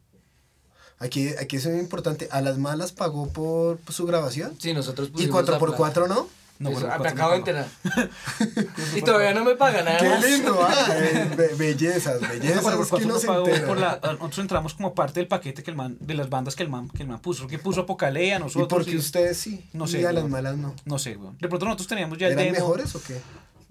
Aquí, 1.03 1.29
aquí 1.41 1.57
es 1.57 1.67
muy 1.67 1.81
importante, 1.81 2.29
a 2.31 2.41
las 2.41 2.59
malas 2.59 2.93
pagó 2.93 3.29
por, 3.29 3.79
por 3.79 3.95
su 3.95 4.07
grabación. 4.07 4.55
Sí, 4.59 4.73
nosotros 4.73 5.09
Y 5.09 5.13
pusimos 5.13 5.49
la 5.49 5.59
4x4 5.59 6.09
no. 6.09 6.29
No, 6.59 6.71
Eso, 6.71 6.81
bueno, 6.81 6.95
ah, 6.95 6.99
me 7.03 7.09
acabo 7.09 7.33
de 7.33 7.39
enterar. 7.39 7.67
y 8.95 9.03
todavía 9.03 9.35
no 9.35 9.43
me 9.45 9.57
pagan 9.57 9.85
nada 9.85 9.99
Qué 9.99 10.09
más. 10.09 10.25
lindo, 10.25 10.61
ah, 10.63 10.87
eh, 10.91 11.29
be- 11.37 11.55
bellezas, 11.57 12.21
bellezas 12.21 12.63
por 12.63 13.01
que 13.01 13.07
no 13.07 13.19
se 13.19 13.27
por 13.27 13.79
la- 13.79 13.99
a- 14.01 14.13
nosotros 14.13 14.39
entramos 14.39 14.75
como 14.75 14.95
parte 14.95 15.19
del 15.19 15.27
paquete 15.27 15.65
que 15.65 15.71
el 15.73 15.77
man, 15.77 15.97
de 15.99 16.15
las 16.15 16.29
bandas 16.31 16.55
que 16.55 16.63
el 16.63 16.69
man, 16.69 16.89
que 16.91 17.03
el 17.03 17.09
man 17.09 17.19
puso, 17.21 17.49
que 17.49 17.59
puso 17.59 17.81
Apocalea, 17.81 18.37
¿Y 18.37 18.41
nosotros. 18.41 18.69
por 18.69 18.85
qué 18.85 18.93
y- 18.93 18.97
ustedes 18.97 19.39
sí? 19.39 19.69
No 19.73 19.87
y 19.87 19.89
sé, 19.89 20.07
a 20.07 20.13
las 20.13 20.29
malas 20.29 20.57
no. 20.57 20.73
No 20.85 20.99
sé, 21.01 21.17
weón. 21.17 21.37
De 21.41 21.49
pronto 21.49 21.65
nosotros 21.67 21.89
teníamos 21.89 22.17
ya 22.19 22.29
el 22.29 22.35
¿Eran 22.35 22.45
demo. 22.53 22.59
mejores 22.59 22.95
o 22.95 23.03
qué? 23.03 23.19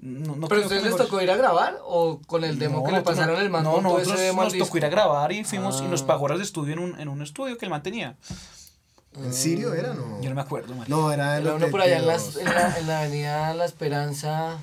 No, 0.01 0.35
no 0.35 0.47
¿Pero 0.47 0.61
ustedes 0.63 0.83
les 0.83 0.95
tocó 0.95 1.21
ir 1.21 1.29
a 1.29 1.35
grabar 1.37 1.77
o 1.85 2.19
con 2.25 2.43
el 2.43 2.57
demo 2.57 2.79
No, 2.79 2.83
que 2.85 2.91
le 2.91 3.01
pasaron 3.01 3.35
no- 3.35 3.41
el 3.41 3.49
man 3.51 3.63
No, 3.63 3.79
nosotros 3.81 4.13
ese 4.15 4.23
demo 4.23 4.43
nos 4.43 4.57
tocó 4.57 4.77
ir 4.77 4.85
a 4.85 4.89
grabar 4.89 5.31
y 5.31 5.43
fuimos 5.43 5.79
y 5.81 5.85
nos 5.87 6.01
Ah. 6.03 6.07
pagó 6.07 6.25
horas 6.25 6.39
de 6.39 6.43
estudio 6.43 6.73
en 6.73 6.79
un, 6.79 6.99
en 6.99 7.07
un 7.07 7.21
estudio 7.21 7.55
que 7.57 7.65
el 7.65 7.69
man 7.71 7.83
tenía. 7.83 8.15
¿En 9.15 9.33
Sirio 9.33 9.73
era 9.73 9.93
no? 9.93 10.21
Yo 10.21 10.29
no 10.29 10.35
me 10.35 10.41
acuerdo, 10.41 10.73
marica. 10.73 10.95
No, 10.95 11.11
era 11.11 11.37
el 11.37 11.45
Era 11.45 11.55
uno 11.55 11.67
por 11.67 11.81
allá 11.81 11.97
en, 11.99 12.07
las, 12.07 12.35
en, 12.37 12.45
la, 12.45 12.77
en 12.79 12.87
la 12.87 12.99
avenida 13.01 13.53
La 13.53 13.65
Esperanza. 13.65 14.57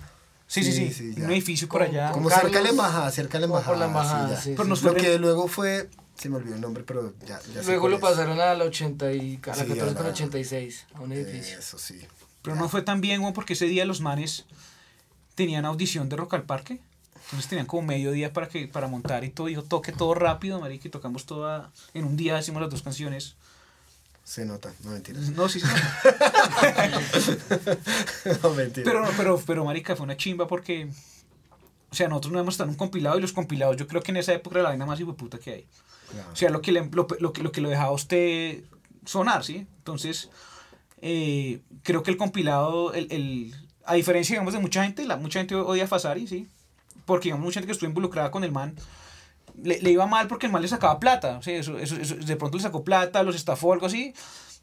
Sí, 0.46 0.64
sí, 0.64 0.72
sí. 0.72 0.90
Sí, 0.92 1.12
sí, 1.14 1.20
un 1.22 1.30
edificio 1.30 1.68
por 1.68 1.82
allá. 1.82 2.10
Como 2.12 2.28
Carlos- 2.30 2.44
cerca 2.44 2.58
de 2.58 2.64
la 2.64 2.70
embajada, 2.70 3.10
cerca 3.12 3.32
de 3.34 3.40
la 3.40 3.44
embajada. 3.46 3.68
por 3.72 3.78
la 3.78 3.84
embajada, 3.86 4.36
sí, 4.40 4.50
Pero 4.52 4.64
sí. 4.64 4.68
nos 4.70 4.82
Lo 4.82 4.92
fue 4.92 5.00
que 5.02 5.18
luego 5.18 5.46
fue, 5.46 5.90
se 6.16 6.30
me 6.30 6.36
olvidó 6.36 6.54
el 6.54 6.62
nombre, 6.62 6.82
pero 6.84 7.12
ya, 7.26 7.38
ya 7.54 7.60
sé 7.62 7.66
Luego 7.66 7.88
lo 7.90 7.96
es. 7.96 8.02
pasaron 8.02 8.40
a 8.40 8.54
la 8.54 8.64
80 8.64 9.12
y 9.12 9.38
a 9.44 9.46
la 9.48 9.54
Sí, 9.54 9.60
a 9.60 9.66
14 9.66 9.94
con 9.94 10.04
la- 10.04 10.10
86, 10.10 10.86
a 10.94 11.00
un 11.02 11.12
edificio. 11.12 11.58
Eso 11.58 11.78
sí. 11.78 12.00
Pero 12.40 12.56
no 12.56 12.68
fue 12.70 12.80
tan 12.80 13.02
bien, 13.02 13.20
porque 13.34 13.52
ese 13.52 13.66
día 13.66 13.84
los 13.84 14.00
manes 14.00 14.46
tenían 15.38 15.64
audición 15.64 16.09
de 16.09 16.16
Rock 16.16 16.35
al 16.35 16.42
Parque. 16.42 16.81
Entonces 17.14 17.48
tenían 17.48 17.66
como 17.66 17.87
medio 17.87 18.11
día 18.11 18.33
para 18.33 18.48
que 18.48 18.66
para 18.66 18.88
montar 18.88 19.22
y 19.22 19.31
todo. 19.31 19.46
Dijo, 19.46 19.62
toque 19.62 19.92
todo 19.92 20.14
rápido, 20.14 20.61
marica, 20.61 20.88
y 20.88 20.90
tocamos 20.90 21.27
toda... 21.27 21.70
En 21.94 22.05
un 22.05 22.16
día 22.16 22.38
hicimos 22.40 22.61
las 22.61 22.70
dos 22.70 22.83
canciones. 22.83 23.37
Se 24.24 24.44
nota, 24.44 24.72
no 24.83 24.90
mentiras. 24.90 25.31
No, 25.31 25.48
sí, 25.48 25.61
sí. 25.61 25.66
no 28.42 28.51
mentiras. 28.51 28.85
Pero, 28.85 29.05
no, 29.05 29.11
pero, 29.16 29.40
pero, 29.46 29.64
marica, 29.64 29.94
fue 29.94 30.05
una 30.05 30.16
chimba 30.16 30.48
porque... 30.48 30.90
O 31.90 31.94
sea, 31.94 32.09
nosotros 32.09 32.33
no 32.33 32.40
hemos 32.40 32.55
estado 32.55 32.68
en 32.68 32.72
un 32.72 32.79
compilado 32.79 33.18
y 33.18 33.22
los 33.22 33.33
compilados 33.33 33.77
yo 33.77 33.87
creo 33.87 34.03
que 34.03 34.11
en 34.11 34.18
esa 34.18 34.35
época 34.35 34.57
era 34.57 34.64
la 34.64 34.68
vaina 34.70 34.87
más 34.87 35.01
puta 35.16 35.38
que 35.38 35.53
hay. 35.53 35.66
Claro. 36.11 36.31
O 36.33 36.37
sea, 36.37 36.51
lo 36.51 36.61
que, 36.61 36.72
le- 36.72 36.90
lo, 36.92 37.07
lo 37.20 37.33
que, 37.33 37.42
lo 37.42 37.53
que 37.53 37.61
lo 37.61 37.70
dejaba 37.70 37.92
usted 37.92 38.64
sonar, 39.07 39.44
¿sí? 39.44 39.66
Entonces, 39.79 40.29
eh, 41.01 41.61
creo 41.83 42.03
que 42.03 42.11
el 42.11 42.16
compilado, 42.16 42.92
el, 42.92 43.11
el, 43.12 43.67
a 43.88 43.94
diferencia, 43.94 44.35
digamos, 44.35 44.53
de 44.55 44.61
mucha 44.61 44.83
gente, 44.85 45.05
la, 45.05 45.16
mucha 45.16 45.40
gente 45.40 45.55
odia 45.55 45.85
a 45.85 45.88
Fasari, 45.88 46.27
¿sí? 46.29 46.46
Porque, 47.05 47.24
digamos, 47.24 47.44
mucha 47.44 47.55
gente 47.61 47.66
que 47.66 47.72
estuvo 47.72 47.88
involucrada 47.88 48.31
con 48.31 48.44
el 48.44 48.53
man, 48.53 48.74
le, 49.62 49.81
le 49.81 49.90
iba 49.90 50.07
mal 50.07 50.29
porque 50.29 50.46
el 50.46 50.53
man 50.53 50.62
le 50.62 50.68
sacaba 50.68 51.01
plata, 51.01 51.40
¿sí? 51.42 51.53
Eso, 51.53 51.79
eso, 51.79 51.96
eso- 51.96 52.14
de 52.16 52.37
pronto 52.37 52.57
le 52.59 52.62
sacó 52.62 52.85
plata, 52.85 53.22
los 53.22 53.35
estafó, 53.35 53.72
algo 53.72 53.87
así. 53.87 54.14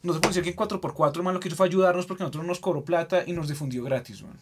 No 0.04 0.14
se 0.14 0.20
puede 0.20 0.30
decir 0.36 0.44
que 0.44 0.50
en 0.52 0.56
4x4 0.56 1.16
el 1.18 1.24
man 1.24 1.34
lo 1.34 1.40
que 1.40 1.48
hizo 1.48 1.58
fue 1.58 1.66
ayudarnos 1.68 2.06
porque 2.06 2.24
nosotros 2.24 2.46
nos 2.46 2.60
cobró 2.60 2.84
plata 2.86 3.24
y 3.26 3.34
nos 3.34 3.48
difundió 3.48 3.84
gratis, 3.84 4.22
man. 4.22 4.38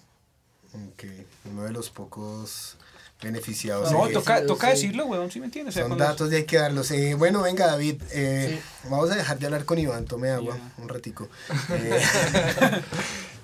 Ok, 0.73 1.03
uno 1.45 1.63
de 1.63 1.71
los 1.71 1.89
pocos 1.89 2.75
beneficiados. 3.21 3.89
No, 3.91 4.05
de- 4.07 4.13
toca, 4.13 4.45
toca 4.45 4.67
sí. 4.67 4.73
decirlo, 4.73 5.05
weón, 5.05 5.31
¿sí 5.31 5.39
me 5.39 5.45
entiendes? 5.45 5.75
Son 5.75 5.97
datos 5.97 6.29
y 6.33 6.35
hay 6.35 6.43
que 6.45 6.57
darlos. 6.57 6.91
Eh, 6.91 7.13
bueno, 7.15 7.41
venga, 7.43 7.67
David. 7.67 8.01
eh, 8.11 8.59
Vamos 8.89 9.09
a 9.11 9.15
dejar 9.15 9.39
de 9.39 9.45
hablar 9.45 9.63
con 9.63 9.77
Iván. 9.79 10.03
Tome 10.05 10.29
agua 10.31 10.57
un 10.77 10.89
ratico. 10.89 11.29
Eh, 11.69 12.01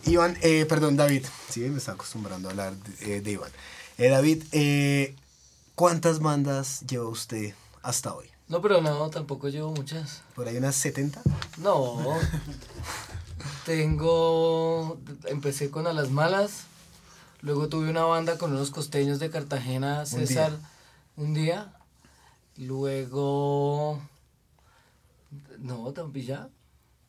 Iván, 0.06 0.38
eh, 0.42 0.66
perdón, 0.66 0.96
David. 0.98 1.26
Sí, 1.50 1.62
me 1.62 1.78
está 1.78 1.94
acostumbrando 1.94 2.48
a 2.48 2.52
hablar 2.52 2.76
de, 2.76 3.18
eh, 3.18 3.22
de 3.22 3.32
Iván. 3.32 3.52
Eh, 3.98 4.10
David, 4.10 4.44
eh, 4.52 5.16
¿cuántas 5.76 6.20
bandas 6.20 6.82
lleva 6.82 7.08
usted 7.08 7.54
hasta 7.84 8.14
hoy? 8.14 8.28
No, 8.48 8.62
pero 8.62 8.82
no, 8.82 9.10
tampoco 9.10 9.50
llevo 9.50 9.72
muchas. 9.72 10.22
¿Por 10.36 10.48
ahí 10.48 10.58
unas 10.58 10.76
70? 10.76 11.22
No. 11.58 12.18
Tengo. 13.66 15.00
Empecé 15.26 15.70
con 15.70 15.86
A 15.86 15.94
las 15.94 16.10
Malas. 16.10 16.64
Luego 17.42 17.70
tuve 17.70 17.90
una 17.90 18.04
banda 18.04 18.38
con 18.38 18.52
unos 18.52 18.72
costeños 18.72 19.20
de 19.20 19.30
Cartagena, 19.30 20.00
Un 20.00 20.06
César, 20.08 20.52
día. 20.52 20.70
un 21.18 21.34
día. 21.34 21.74
Luego. 22.58 24.02
No, 25.60 25.92
también 25.94 26.26
ya. 26.26 26.50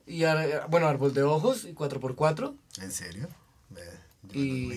Y 0.07 0.23
bueno, 0.69 0.89
Árbol 0.89 1.15
de 1.15 1.23
Ojos 1.23 1.65
y 1.65 1.73
4x4. 1.75 2.55
¿En 2.81 2.93
serio? 2.93 3.29
Yo 4.23 4.41
Y- 4.41 4.67
me 4.67 4.75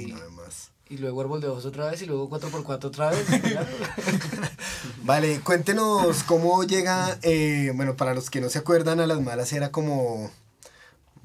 luego 0.97 1.21
Árbol 1.21 1.41
de 1.41 1.47
Ojos 1.47 1.65
otra 1.65 1.89
vez 1.89 2.01
y 2.01 2.05
luego 2.05 2.29
4x4 2.29 2.85
otra 2.85 3.09
vez. 3.09 3.25
Vale, 5.03 5.39
cuéntenos 5.41 6.23
cómo 6.23 6.63
llega, 6.63 7.17
eh, 7.23 7.71
bueno, 7.75 7.95
para 7.95 8.13
los 8.13 8.29
que 8.29 8.41
no 8.41 8.49
se 8.49 8.59
acuerdan, 8.59 8.99
a 8.99 9.07
las 9.07 9.21
malas 9.21 9.51
era 9.53 9.71
como, 9.71 10.29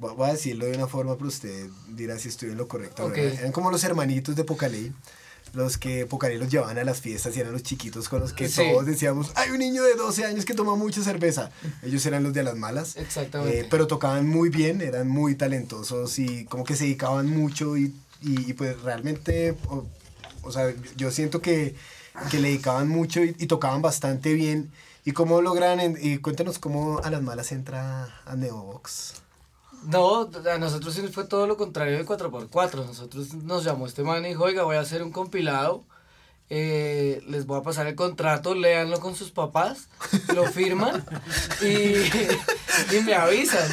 vo- 0.00 0.14
voy 0.16 0.30
a 0.30 0.32
decirlo 0.32 0.66
de 0.66 0.76
una 0.76 0.86
forma, 0.86 1.16
pero 1.16 1.28
usted 1.28 1.68
dirá 1.88 2.18
si 2.18 2.28
estoy 2.28 2.50
en 2.50 2.56
lo 2.56 2.66
correcto. 2.68 3.04
o 3.04 3.08
no. 3.08 3.12
Ok. 3.12 3.18
Eran 3.18 3.52
como 3.52 3.70
los 3.70 3.84
hermanitos 3.84 4.34
de 4.36 4.44
Pocaley, 4.44 4.92
los 5.54 5.78
que 5.78 6.06
Pocaley 6.06 6.38
los 6.38 6.50
llevaban 6.50 6.78
a 6.78 6.84
las 6.84 7.00
fiestas 7.00 7.36
y 7.36 7.40
eran 7.40 7.52
los 7.52 7.62
chiquitos 7.62 8.08
con 8.08 8.20
los 8.20 8.32
que 8.32 8.48
Sí. 8.48 8.62
todos 8.70 8.86
decíamos, 8.86 9.32
hay 9.34 9.50
un 9.50 9.58
niño 9.58 9.82
de 9.82 9.94
12 9.94 10.24
años 10.24 10.44
que 10.44 10.54
toma 10.54 10.74
mucha 10.76 11.02
cerveza. 11.02 11.50
Ellos 11.82 12.04
eran 12.06 12.22
los 12.22 12.32
de 12.32 12.42
las 12.42 12.56
malas. 12.56 12.96
Exactamente. 12.96 13.60
Eh, 13.60 13.66
pero 13.70 13.86
tocaban 13.86 14.26
muy 14.26 14.48
bien, 14.48 14.80
eran 14.80 15.08
muy 15.08 15.34
talentosos 15.34 16.18
y 16.18 16.44
como 16.46 16.64
que 16.64 16.76
se 16.76 16.84
dedicaban 16.84 17.26
mucho 17.28 17.76
y, 17.76 17.94
y, 18.22 18.50
y 18.50 18.52
pues 18.54 18.80
realmente, 18.82 19.56
o, 19.68 19.86
o 20.42 20.52
sea, 20.52 20.72
yo 20.96 21.10
siento 21.10 21.40
que, 21.40 21.74
que 22.30 22.38
le 22.38 22.48
dedicaban 22.48 22.88
mucho 22.88 23.22
y, 23.24 23.34
y 23.38 23.46
tocaban 23.46 23.82
bastante 23.82 24.32
bien. 24.34 24.70
¿Y 25.04 25.12
cómo 25.12 25.40
logran, 25.40 25.80
en- 25.80 25.98
y 26.00 26.18
cuéntanos 26.18 26.58
cómo 26.58 26.98
a 27.02 27.10
las 27.10 27.22
malas 27.22 27.50
entra 27.52 28.20
a 28.26 28.36
Neobox? 28.36 29.14
No, 29.80 30.28
a 30.52 30.58
nosotros 30.58 30.94
sí 30.94 31.06
fue 31.08 31.24
todo 31.24 31.46
lo 31.46 31.56
contrario 31.56 31.96
de 31.98 32.04
4x4. 32.04 32.84
Nosotros 32.84 33.34
nos 33.34 33.64
llamó 33.64 33.86
este 33.86 34.02
man 34.02 34.24
y 34.24 34.28
dijo, 34.30 34.44
oiga, 34.44 34.64
voy 34.64 34.76
a 34.76 34.80
hacer 34.80 35.02
un 35.02 35.12
compilado. 35.12 35.86
eh, 36.50 37.22
les 37.28 37.46
voy 37.46 37.60
a 37.60 37.62
pasar 37.64 37.86
el 37.88 37.96
contrato, 37.96 38.54
léanlo 38.54 39.00
con 39.00 39.14
sus 39.16 39.32
papás, 39.32 39.88
lo 40.34 40.46
firman 40.46 41.04
y, 41.62 41.66
y 42.96 43.00
me 43.04 43.14
avisan. 43.14 43.68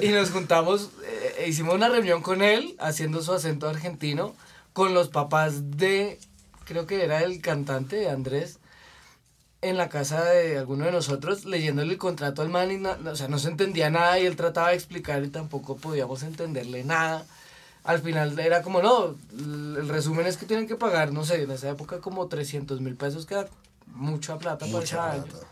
Y 0.00 0.08
nos 0.08 0.30
juntamos, 0.30 0.90
eh, 1.04 1.46
hicimos 1.48 1.74
una 1.74 1.88
reunión 1.88 2.22
con 2.22 2.42
él, 2.42 2.76
haciendo 2.78 3.22
su 3.22 3.32
acento 3.32 3.68
argentino, 3.68 4.34
con 4.72 4.94
los 4.94 5.08
papás 5.08 5.70
de, 5.72 6.18
creo 6.64 6.86
que 6.86 7.04
era 7.04 7.22
el 7.22 7.40
cantante 7.40 7.96
de 7.96 8.10
Andrés, 8.10 8.58
en 9.66 9.76
la 9.76 9.88
casa 9.88 10.24
de 10.24 10.58
alguno 10.58 10.84
de 10.84 10.92
nosotros, 10.92 11.44
leyéndole 11.44 11.92
el 11.92 11.98
contrato 11.98 12.42
al 12.42 12.48
man 12.48 12.70
y 12.70 12.78
no, 12.78 12.96
o 13.10 13.16
sea, 13.16 13.28
no 13.28 13.38
se 13.38 13.48
entendía 13.48 13.90
nada 13.90 14.18
y 14.18 14.26
él 14.26 14.36
trataba 14.36 14.70
de 14.70 14.74
explicar 14.76 15.22
y 15.24 15.28
tampoco 15.28 15.76
podíamos 15.76 16.22
entenderle 16.22 16.84
nada. 16.84 17.24
Al 17.84 18.00
final 18.00 18.38
era 18.38 18.62
como, 18.62 18.82
no, 18.82 19.14
el 19.38 19.88
resumen 19.88 20.26
es 20.26 20.36
que 20.36 20.46
tienen 20.46 20.66
que 20.66 20.74
pagar, 20.76 21.12
no 21.12 21.24
sé, 21.24 21.42
en 21.42 21.50
esa 21.50 21.70
época 21.70 22.00
como 22.00 22.26
300 22.26 22.80
mil 22.80 22.96
pesos, 22.96 23.26
que 23.26 23.34
era 23.34 23.48
mucha 23.86 24.38
plata 24.38 24.66
para 24.66 24.78
Mucha 24.78 25.12
año 25.12 25.24
plata. 25.24 25.46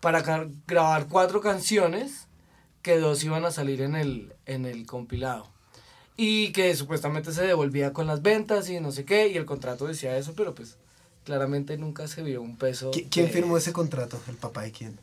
para 0.00 0.46
grabar 0.66 1.06
cuatro 1.08 1.40
canciones 1.40 2.26
que 2.82 2.98
dos 2.98 3.24
iban 3.24 3.44
a 3.44 3.50
salir 3.50 3.82
en 3.82 3.96
el, 3.96 4.32
en 4.46 4.66
el 4.66 4.86
compilado. 4.86 5.48
Y 6.16 6.52
que 6.52 6.74
supuestamente 6.76 7.32
se 7.32 7.46
devolvía 7.46 7.92
con 7.92 8.06
las 8.06 8.22
ventas 8.22 8.68
y 8.70 8.80
no 8.80 8.92
sé 8.92 9.04
qué, 9.04 9.28
y 9.28 9.36
el 9.36 9.44
contrato 9.44 9.86
decía 9.86 10.16
eso, 10.16 10.34
pero 10.36 10.54
pues 10.54 10.76
claramente 11.28 11.76
nunca 11.76 12.08
se 12.08 12.22
vio 12.22 12.40
un 12.40 12.56
peso. 12.56 12.90
¿Qui- 12.90 13.06
¿Quién 13.10 13.26
de- 13.26 13.32
firmó 13.32 13.58
ese 13.58 13.70
contrato? 13.74 14.18
¿El 14.28 14.36
papá 14.36 14.62
de 14.62 14.72
quién? 14.72 14.98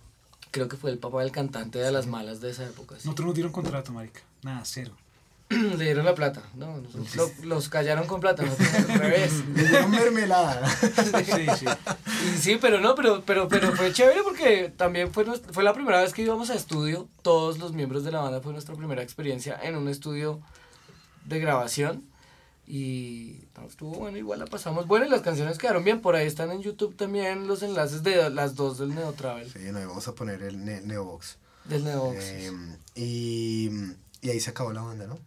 Creo 0.50 0.68
que 0.68 0.76
fue 0.76 0.90
el 0.90 0.98
papá 0.98 1.22
del 1.22 1.32
cantante 1.32 1.78
de 1.78 1.92
las 1.92 2.08
malas 2.08 2.42
de 2.42 2.50
esa 2.50 2.64
época. 2.66 2.96
sí. 2.98 3.02
Nosotros 3.06 3.28
nos 3.28 3.36
dieron 3.36 3.52
contrato, 3.54 3.92
marica. 3.94 4.22
Nada, 4.42 4.62
cero. 4.66 4.92
Le 5.50 5.84
dieron 5.86 6.04
la 6.04 6.16
plata, 6.16 6.42
no, 6.56 6.78
nosotros 6.78 7.16
lo- 7.44 7.46
los 7.46 7.70
callaron 7.70 8.08
con 8.08 8.20
plata, 8.22 8.42
nosotros 8.42 8.70
al 8.90 9.00
revés. 9.06 9.32
Le 9.56 9.68
dieron 9.68 9.92
mermelada. 9.92 10.68
Sí, 10.68 11.46
sí. 11.60 11.66
Y 12.34 12.38
sí, 12.40 12.58
pero 12.60 12.80
no, 12.82 12.96
pero, 12.96 13.22
pero, 13.24 13.48
pero 13.48 13.72
fue 13.76 13.94
chévere 13.94 14.24
porque 14.24 14.74
también 14.76 15.14
fue, 15.14 15.26
fue 15.52 15.64
la 15.64 15.74
primera 15.74 16.02
vez 16.02 16.12
que 16.12 16.24
íbamos 16.24 16.50
a 16.50 16.56
estudio. 16.56 17.08
Todos 17.22 17.60
los 17.60 17.74
miembros 17.74 18.04
de 18.04 18.12
la 18.12 18.22
banda 18.22 18.42
fue 18.42 18.52
nuestra 18.52 18.74
primera 18.74 19.04
experiencia 19.04 19.60
en 19.62 19.76
un 19.76 19.88
estudio 19.90 20.42
de 21.26 21.38
grabación. 21.40 22.04
Y 22.68 23.42
no, 23.56 23.68
estuvo 23.68 23.92
bueno, 23.92 24.18
igual 24.18 24.40
la 24.40 24.46
pasamos 24.48 24.88
bueno 24.88 25.06
y 25.06 25.10
las 25.10 25.22
canciones 25.22 25.58
quedaron 25.58 25.84
bien. 25.84 26.02
Por 26.02 26.16
ahí 26.16 26.26
están 26.26 26.52
en 26.52 26.62
YouTube 26.62 26.96
también 26.96 27.48
los 27.48 27.62
enlaces 27.64 28.02
de 28.04 28.30
las 28.32 28.56
dos 28.56 28.80
del 28.80 28.96
Neo 28.96 29.14
Travel. 29.14 29.52
Sí, 29.52 29.60
no, 29.72 29.80
vamos 29.88 30.08
a 30.08 30.16
poner 30.16 30.42
el 30.42 30.64
ne- 30.66 30.82
Neobox. 30.82 31.38
Del 31.66 31.84
Neo 31.84 32.12
Eh, 32.16 32.52
y, 32.96 33.70
y 34.22 34.30
ahí 34.30 34.40
se 34.40 34.50
acabó 34.50 34.72
la 34.74 34.82
banda, 34.82 35.06
¿no? 35.08 35.18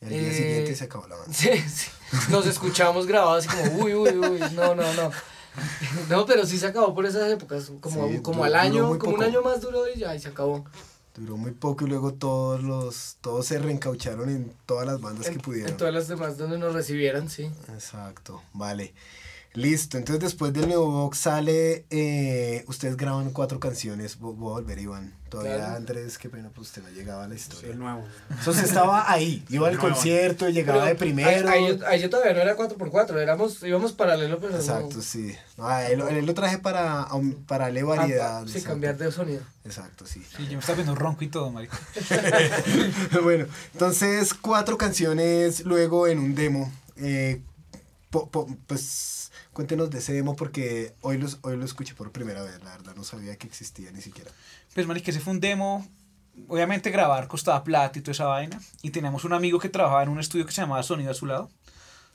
Y 0.00 0.04
al 0.04 0.10
día 0.10 0.20
Eh, 0.28 0.34
siguiente 0.34 0.76
se 0.76 0.84
acabó 0.84 1.06
la 1.08 1.16
banda. 1.16 1.32
Sí, 1.34 1.50
sí. 1.68 1.90
Nos 2.30 2.46
escuchamos 2.46 3.06
grabados 3.06 3.46
así 3.46 3.56
como, 3.70 3.84
uy, 3.84 3.94
uy, 3.94 4.10
uy, 4.18 4.40
no, 4.54 4.74
no, 4.74 4.92
no. 4.94 5.10
No, 6.08 6.24
pero 6.24 6.46
sí 6.46 6.56
se 6.58 6.66
acabó 6.66 6.94
por 6.94 7.04
esas 7.04 7.28
épocas, 7.32 7.70
como, 7.80 8.08
Sí, 8.08 8.20
como 8.20 8.44
al 8.44 8.54
año, 8.54 8.96
como 8.98 9.14
un 9.16 9.22
año 9.24 9.42
más 9.42 9.60
duró 9.60 9.88
y 9.92 9.98
ya, 9.98 10.14
y 10.14 10.20
se 10.20 10.28
acabó. 10.28 10.64
Duró 11.18 11.36
muy 11.36 11.50
poco 11.52 11.84
y 11.84 11.88
luego 11.88 12.14
todos 12.14 12.62
los 12.62 13.16
todos 13.20 13.46
se 13.46 13.58
reencaucharon 13.58 14.28
en 14.28 14.52
todas 14.66 14.86
las 14.86 15.00
bandas 15.00 15.26
En, 15.26 15.34
que 15.34 15.40
pudieron. 15.40 15.70
en 15.72 15.76
todas 15.76 15.92
las 15.92 16.06
demás 16.08 16.38
donde 16.38 16.58
nos 16.58 16.72
recibieran, 16.74 17.28
sí. 17.28 17.50
Exacto, 17.74 18.42
vale. 18.52 18.94
Listo, 19.58 19.98
entonces 19.98 20.22
después 20.22 20.52
del 20.52 20.68
Neobox 20.68 21.18
sale, 21.18 21.84
eh, 21.90 22.64
ustedes 22.68 22.96
graban 22.96 23.30
cuatro 23.30 23.58
canciones, 23.58 24.20
Vo- 24.20 24.34
voy 24.36 24.50
a 24.50 24.54
volver 24.60 24.78
Iván. 24.78 25.14
Todavía 25.28 25.56
Claro. 25.56 25.76
Andrés, 25.76 26.16
qué 26.16 26.30
pena, 26.30 26.48
pues 26.54 26.68
usted 26.68 26.82
no 26.82 26.88
llegaba 26.90 27.24
a 27.24 27.28
la 27.28 27.34
historia. 27.34 27.70
El 27.72 27.78
nuevo. 27.78 28.02
Entonces 28.30 28.64
estaba 28.64 29.10
ahí, 29.12 29.44
iba 29.50 29.68
al 29.68 29.74
Nuevo. 29.76 29.88
concierto, 29.90 30.48
llegaba 30.48 30.86
de 30.86 30.94
primero. 30.94 31.50
Ahí, 31.50 31.64
ahí 31.66 31.76
yo, 31.78 31.86
ahí 31.86 32.00
yo 32.00 32.08
todavía 32.08 32.32
no 32.34 32.40
era 32.40 32.56
4x4, 32.56 33.18
éramos, 33.20 33.62
íbamos 33.62 33.92
paralelo, 33.92 34.38
pero 34.38 34.54
Exacto, 34.56 34.96
no. 34.96 35.02
sí. 35.02 35.34
No, 35.58 35.78
él, 35.80 36.00
él 36.08 36.24
lo 36.24 36.34
traje 36.34 36.58
para, 36.58 37.08
para 37.46 37.64
darle 37.64 37.82
variedad. 37.82 38.38
Ah, 38.38 38.42
sí, 38.46 38.52
exacto. 38.52 38.68
cambiar 38.70 38.96
de 38.96 39.12
sonido. 39.12 39.42
Exacto, 39.64 40.06
sí. 40.06 40.22
Sí, 40.36 40.44
yo 40.46 40.52
me 40.52 40.58
estaba 40.60 40.76
viendo 40.76 40.94
ronco 40.94 41.24
y 41.24 41.28
todo, 41.28 41.50
marica. 41.50 41.78
bueno, 43.22 43.46
entonces 43.72 44.32
cuatro 44.34 44.78
canciones 44.78 45.64
luego 45.64 46.06
en 46.06 46.20
un 46.20 46.34
demo. 46.34 46.72
Eh, 46.96 47.42
po- 48.10 48.28
po- 48.30 48.48
pues 48.66 49.27
cuéntenos 49.58 49.90
de 49.90 49.98
ese 49.98 50.12
demo 50.12 50.36
porque 50.36 50.94
hoy, 51.00 51.18
los, 51.18 51.38
hoy 51.42 51.56
lo 51.56 51.64
escuché 51.64 51.92
por 51.92 52.12
primera 52.12 52.44
vez, 52.44 52.62
la 52.62 52.70
verdad, 52.76 52.94
no 52.94 53.02
sabía 53.02 53.34
que 53.34 53.48
existía 53.48 53.90
ni 53.90 54.00
siquiera. 54.00 54.30
Pues, 54.72 54.86
marica, 54.86 55.10
ese 55.10 55.18
fue 55.18 55.32
un 55.32 55.40
demo. 55.40 55.84
Obviamente 56.46 56.92
grabar 56.92 57.26
costaba 57.26 57.64
plata 57.64 57.98
y 57.98 58.02
toda 58.02 58.12
esa 58.12 58.26
vaina. 58.26 58.60
Y 58.82 58.90
teníamos 58.90 59.24
un 59.24 59.32
amigo 59.32 59.58
que 59.58 59.68
trabajaba 59.68 60.04
en 60.04 60.10
un 60.10 60.20
estudio 60.20 60.46
que 60.46 60.52
se 60.52 60.60
llamaba 60.60 60.80
Sonido 60.84 61.10
a 61.10 61.14
su 61.14 61.26
lado. 61.26 61.50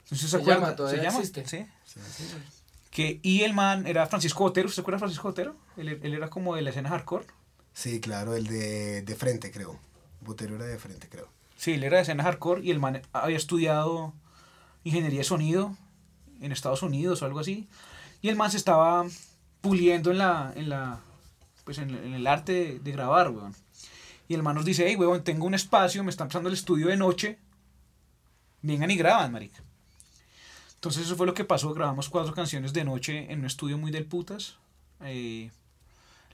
Entonces, 0.05 0.29
Se 0.29 0.37
acuerda? 0.37 0.61
llama, 0.61 0.75
todavía 0.77 1.03
existe. 1.09 1.45
Sí. 1.45 1.65
Que, 2.91 3.19
y 3.21 3.41
el 3.41 3.53
man 3.53 3.87
era 3.87 4.07
Francisco 4.07 4.45
Botero. 4.45 4.69
¿Usted 4.69 4.79
acuerda 4.79 4.95
de 4.95 4.99
Francisco 4.99 5.27
Botero? 5.27 5.57
Él, 5.75 5.99
él 6.01 6.13
era 6.13 6.29
como 6.29 6.55
de 6.55 6.61
la 6.61 6.69
escena 6.69 6.91
hardcore. 6.91 7.25
Sí, 7.73 7.99
claro, 7.99 8.37
el 8.37 8.47
de, 8.47 9.01
de 9.01 9.15
frente, 9.15 9.51
creo. 9.51 9.77
Botero 10.21 10.55
era 10.55 10.65
de 10.65 10.77
frente, 10.79 11.09
creo. 11.09 11.27
Sí, 11.57 11.73
él 11.73 11.83
era 11.83 11.97
de 11.97 12.03
escena 12.03 12.23
hardcore 12.23 12.63
y 12.63 12.71
el 12.71 12.79
man 12.79 13.01
había 13.11 13.35
estudiado 13.35 14.13
ingeniería 14.85 15.19
de 15.19 15.25
sonido 15.25 15.75
en 16.43 16.51
Estados 16.51 16.83
Unidos 16.83 17.21
o 17.21 17.25
algo 17.25 17.39
así. 17.39 17.67
Y 18.21 18.29
el 18.29 18.35
man 18.35 18.51
se 18.51 18.57
estaba 18.57 19.05
puliendo 19.61 20.11
en 20.11 20.17
la, 20.17 20.53
en 20.55 20.69
la, 20.69 20.99
pues 21.63 21.77
en, 21.77 21.89
en 21.89 22.13
el 22.13 22.27
arte 22.27 22.53
de, 22.53 22.79
de 22.79 22.91
grabar, 22.91 23.29
weón. 23.29 23.55
Y 24.27 24.35
el 24.35 24.43
man 24.43 24.55
nos 24.55 24.65
dice, 24.65 24.85
hey, 24.87 24.95
weón, 24.95 25.23
tengo 25.23 25.45
un 25.45 25.53
espacio, 25.53 26.03
me 26.03 26.09
está 26.09 26.23
empezando 26.23 26.49
el 26.49 26.55
estudio 26.55 26.87
de 26.87 26.97
noche. 26.97 27.39
Vengan 28.61 28.91
y 28.91 28.95
graban, 28.95 29.31
marica. 29.31 29.61
Entonces 30.75 31.05
eso 31.05 31.15
fue 31.15 31.25
lo 31.25 31.33
que 31.33 31.45
pasó, 31.45 31.73
grabamos 31.73 32.09
cuatro 32.09 32.33
canciones 32.33 32.73
de 32.73 32.83
noche 32.83 33.31
en 33.31 33.39
un 33.39 33.45
estudio 33.45 33.77
muy 33.77 33.89
del 33.89 34.05
putas. 34.05 34.57
Eh, 35.01 35.49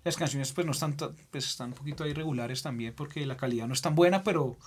las 0.03 0.15
canciones 0.15 0.51
pues 0.53 0.65
no 0.65 0.71
están, 0.71 0.95
pues 1.29 1.45
están 1.45 1.69
un 1.69 1.75
poquito 1.75 2.03
ahí 2.03 2.13
regulares 2.13 2.63
también 2.63 2.93
porque 2.95 3.25
la 3.25 3.37
calidad 3.37 3.67
no 3.67 3.73
es 3.73 3.81
tan 3.81 3.95
buena, 3.95 4.23
pero 4.23 4.57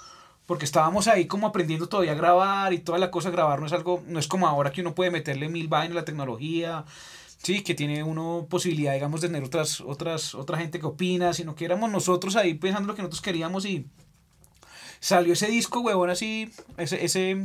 porque 0.52 0.66
estábamos 0.66 1.08
ahí 1.08 1.24
como 1.24 1.46
aprendiendo 1.46 1.88
todavía 1.88 2.12
a 2.12 2.14
grabar 2.14 2.74
y 2.74 2.78
toda 2.78 2.98
la 2.98 3.10
cosa, 3.10 3.30
grabar 3.30 3.58
no 3.58 3.64
es 3.64 3.72
algo, 3.72 4.02
no 4.06 4.18
es 4.18 4.28
como 4.28 4.46
ahora 4.46 4.70
que 4.70 4.82
uno 4.82 4.94
puede 4.94 5.10
meterle 5.10 5.48
mil 5.48 5.66
vainas 5.66 5.92
a 5.92 6.00
la 6.00 6.04
tecnología, 6.04 6.84
sí, 7.38 7.62
que 7.62 7.72
tiene 7.74 8.04
uno 8.04 8.46
posibilidad, 8.50 8.92
digamos, 8.92 9.22
de 9.22 9.28
tener 9.28 9.44
otras, 9.44 9.80
otras, 9.80 10.34
otra 10.34 10.58
gente 10.58 10.78
que 10.78 10.84
opina, 10.84 11.32
sino 11.32 11.54
que 11.54 11.64
éramos 11.64 11.90
nosotros 11.90 12.36
ahí 12.36 12.52
pensando 12.52 12.86
lo 12.86 12.94
que 12.94 13.00
nosotros 13.00 13.22
queríamos 13.22 13.64
y 13.64 13.86
salió 15.00 15.32
ese 15.32 15.46
disco, 15.46 15.80
huevón, 15.80 16.10
así, 16.10 16.52
ese, 16.76 17.02
ese, 17.02 17.42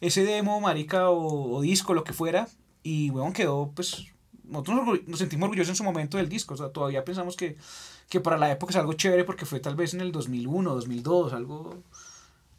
ese 0.00 0.24
demo, 0.24 0.60
marica, 0.60 1.10
o, 1.10 1.54
o 1.54 1.60
disco, 1.60 1.94
lo 1.94 2.02
que 2.02 2.12
fuera, 2.12 2.48
y 2.82 3.10
huevón 3.10 3.34
quedó, 3.34 3.70
pues, 3.72 4.08
nosotros 4.42 5.00
nos, 5.06 5.18
sentimos 5.20 5.44
orgullosos 5.44 5.70
en 5.70 5.76
su 5.76 5.84
momento 5.84 6.16
del 6.16 6.28
disco, 6.28 6.54
o 6.54 6.56
sea, 6.56 6.70
todavía 6.70 7.04
pensamos 7.04 7.36
que, 7.36 7.56
que 8.08 8.20
para 8.20 8.36
la 8.36 8.50
época 8.50 8.72
es 8.72 8.76
algo 8.76 8.94
chévere 8.94 9.22
porque 9.22 9.46
fue 9.46 9.60
tal 9.60 9.76
vez 9.76 9.94
en 9.94 10.00
el 10.00 10.10
2001, 10.10 10.74
2002, 10.74 11.32
algo, 11.32 11.76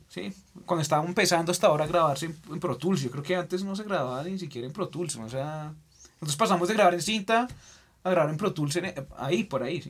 sí, 0.10 0.34
cuando 0.66 0.82
estábamos 0.82 1.10
empezando 1.10 1.52
hasta 1.52 1.68
ahora 1.68 1.86
a 1.86 1.88
grabarse 1.88 2.26
en, 2.28 2.38
en 2.52 2.60
Pro 2.60 2.78
Tools, 2.78 3.02
yo 3.02 3.12
creo 3.12 3.24
que 3.24 3.36
antes 3.36 3.64
no 3.64 3.76
se 3.76 3.84
grababa 3.84 4.24
ni 4.24 4.38
siquiera 4.40 4.68
en 4.68 4.74
Pro 4.74 4.88
Tools, 4.90 5.16
o 5.18 5.30
sea, 5.30 5.74
nosotros 6.22 6.36
pasamos 6.38 6.68
de 6.68 6.74
grabar 6.74 6.94
en 6.94 7.02
cinta 7.02 7.48
a 8.04 8.10
grabar 8.10 8.30
en 8.30 8.38
Pro 8.38 8.54
Tools 8.54 8.76
en- 8.78 8.94
ahí, 9.18 9.44
por 9.44 9.64
ahí, 9.64 9.82
sí. 9.82 9.90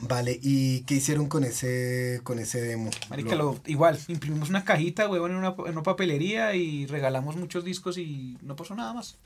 Vale, 0.00 0.38
¿y 0.40 0.82
qué 0.82 0.94
hicieron 0.94 1.28
con 1.28 1.42
ese, 1.42 2.20
con 2.22 2.38
ese 2.38 2.60
demo? 2.60 2.88
Marica, 3.10 3.34
lo, 3.34 3.58
igual, 3.66 3.98
imprimimos 4.06 4.48
una 4.48 4.62
cajita, 4.64 5.08
huevón, 5.08 5.32
en 5.32 5.38
una, 5.38 5.48
en 5.66 5.72
una 5.72 5.82
papelería 5.82 6.54
y 6.54 6.86
regalamos 6.86 7.34
muchos 7.34 7.64
discos 7.64 7.98
y 7.98 8.38
no 8.42 8.54
pasó 8.54 8.76
nada 8.76 8.92
más. 8.94 9.16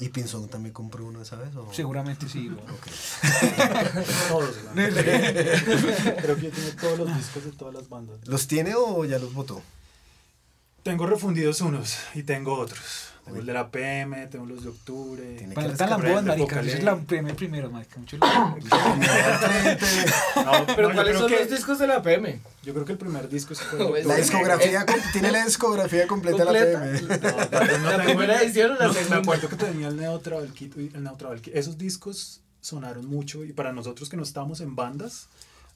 ¿Y 0.00 0.10
Pinzón 0.10 0.48
también 0.48 0.72
compró 0.72 1.04
uno 1.04 1.20
esa 1.20 1.34
vez? 1.36 1.54
O? 1.56 1.72
Seguramente 1.72 2.28
sí, 2.28 2.48
huevón. 2.48 2.70
Ok. 2.70 2.86
Todos. 4.28 4.56
¿no? 4.64 4.72
Creo 6.22 6.36
que 6.36 6.42
yo 6.42 6.50
tengo 6.50 6.70
todos 6.80 6.98
los 7.00 7.16
discos 7.16 7.44
de 7.44 7.52
todas 7.52 7.74
las 7.74 7.88
bandas. 7.88 8.16
¿Los 8.26 8.46
tiene 8.46 8.74
o 8.76 9.04
ya 9.04 9.18
los 9.18 9.34
votó? 9.34 9.60
Tengo 10.84 11.06
refundidos 11.06 11.60
unos 11.60 11.96
y 12.14 12.22
tengo 12.22 12.54
otros. 12.54 13.08
Tengo 13.28 13.40
el 13.40 13.46
de 13.46 13.52
la 13.52 13.70
PM, 13.70 14.26
tengo 14.26 14.46
los 14.46 14.64
de 14.64 14.70
octubre. 14.70 15.36
Tiene 15.38 15.54
Para 15.54 15.68
que 15.68 15.72
estar 15.74 15.88
la 15.88 15.96
rescatar 15.96 16.24
voz, 16.24 16.34
el 16.34 16.40
marica, 16.40 16.60
es 16.60 16.82
la 16.84 16.96
primer, 16.96 17.36
primero, 17.36 17.70
marica. 17.70 17.98
Mucho 18.00 18.18
No, 18.18 18.56
Pero 20.74 20.88
no, 20.88 20.94
¿cuáles 20.94 21.18
son 21.18 21.28
que- 21.28 21.40
los 21.40 21.50
discos 21.50 21.78
de 21.78 21.86
la 21.86 22.02
PM? 22.02 22.40
Yo 22.62 22.72
creo 22.74 22.84
que 22.84 22.92
el 22.92 22.98
primer 22.98 23.28
disco 23.28 23.54
No, 23.78 23.92
de 23.92 24.00
es- 24.00 24.06
La 24.06 24.16
discografía, 24.16 24.84
tiene 25.12 25.32
la 25.32 25.44
discografía 25.44 26.06
completa, 26.06 26.44
¿Completa? 26.44 26.80
la 26.80 26.86
PM. 26.86 27.02
No, 27.02 27.08
¿La 27.18 27.60
tengo- 27.98 28.04
primera 28.04 28.42
edición 28.42 28.72
o 28.72 28.74
la 28.76 28.86
no, 28.86 28.92
segunda? 28.92 29.16
Me 29.16 29.22
acuerdo 29.22 29.48
que 29.48 29.56
tenía 29.56 29.88
el 29.88 29.96
Neo 29.96 30.18
Travel 30.20 30.52
Kit. 30.52 30.76
El 30.76 31.02
Neo 31.02 31.14
Travel 31.16 31.40
Kit. 31.40 31.54
Esos 31.56 31.78
discos 31.78 32.40
sonaron 32.60 33.06
mucho 33.06 33.44
y 33.44 33.52
para 33.52 33.72
nosotros 33.72 34.08
que 34.08 34.16
no 34.16 34.22
estábamos 34.22 34.60
en 34.60 34.74
bandas, 34.76 35.28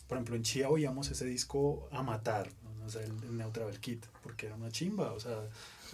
por 0.09 0.17
ejemplo 0.19 0.37
en 0.37 0.43
Chía 0.43 0.69
oíamos 0.69 1.11
ese 1.11 1.25
disco 1.25 1.89
a 1.93 2.03
matar, 2.03 2.49
¿no? 2.65 2.87
O 2.87 2.91
sea, 2.91 3.03
el, 3.03 3.13
el 3.23 3.37
Neo 3.39 3.49
Travel 3.51 3.79
Kit, 3.79 4.05
porque 4.23 4.47
era 4.47 4.57
una 4.57 4.71
chimba, 4.71 5.13
o 5.13 5.21
sea, 5.21 5.37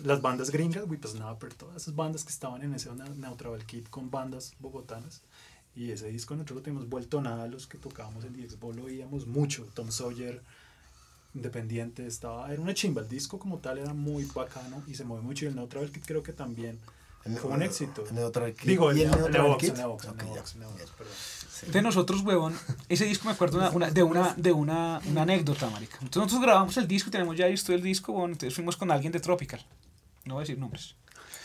las 0.04 0.20
bandas 0.22 0.50
gringas, 0.50 0.84
We 0.88 0.98
Snapper, 1.04 1.54
todas 1.54 1.76
esas 1.82 1.94
bandas 1.94 2.24
que 2.24 2.30
estaban 2.30 2.62
en 2.62 2.74
ese 2.74 2.90
Travel 3.36 3.64
Kit 3.66 3.88
con 3.88 4.10
bandas 4.10 4.52
bogotanas 4.58 5.22
Y 5.74 5.90
ese 5.92 6.08
disco 6.08 6.34
nosotros 6.34 6.56
lo 6.56 6.62
tenemos 6.62 6.88
vuelto 6.88 7.20
nada, 7.20 7.46
los 7.46 7.66
que 7.66 7.78
tocábamos 7.78 8.24
en 8.24 8.34
Expo 8.40 8.72
lo 8.72 8.84
oíamos 8.84 9.26
mucho. 9.26 9.64
Tom 9.74 9.90
Sawyer, 9.90 10.42
Independiente, 11.34 12.06
estaba, 12.06 12.50
era 12.52 12.60
una 12.60 12.74
chimba. 12.74 13.02
El 13.02 13.08
disco 13.08 13.38
como 13.38 13.58
tal 13.58 13.78
era 13.78 13.92
muy 13.94 14.24
bacano 14.24 14.82
y 14.86 14.94
se 14.94 15.04
mueve 15.04 15.22
mucho. 15.22 15.44
Y 15.44 15.48
el 15.48 15.54
Neutral 15.56 15.90
Kit 15.92 16.04
creo 16.06 16.22
que 16.22 16.32
también 16.32 16.78
fue 17.36 17.50
un 17.52 17.62
éxito. 17.62 18.04
El 18.08 18.14
Neutral 18.14 18.54
Kit. 18.54 18.66
Digo, 18.68 18.90
el, 18.90 18.98
¿Y 18.98 19.02
el 19.02 19.06
el 19.12 19.20
Neutral 19.20 19.56
Kit? 19.58 19.74
De 21.72 21.82
nosotros, 21.82 22.22
huevón, 22.22 22.54
ese 22.88 23.04
disco 23.04 23.26
me 23.26 23.32
acuerdo 23.32 23.58
una- 23.58 23.70
una- 23.70 23.90
de, 23.90 24.02
una, 24.02 24.34
de 24.34 24.52
una, 24.52 25.00
una 25.06 25.22
anécdota, 25.22 25.68
marica. 25.70 25.94
Entonces 26.00 26.22
nosotros 26.22 26.42
grabamos 26.42 26.76
el 26.76 26.88
disco 26.88 27.08
y 27.08 27.12
tenemos 27.12 27.36
ya 27.36 27.46
listo 27.46 27.72
el 27.74 27.82
disco, 27.82 28.12
huevón, 28.12 28.30
entonces 28.32 28.54
fuimos 28.54 28.76
con 28.76 28.90
alguien 28.90 29.12
de 29.12 29.20
Tropical. 29.20 29.64
No 30.28 30.34
voy 30.34 30.42
a 30.42 30.44
decir 30.44 30.58
nombres. 30.58 30.94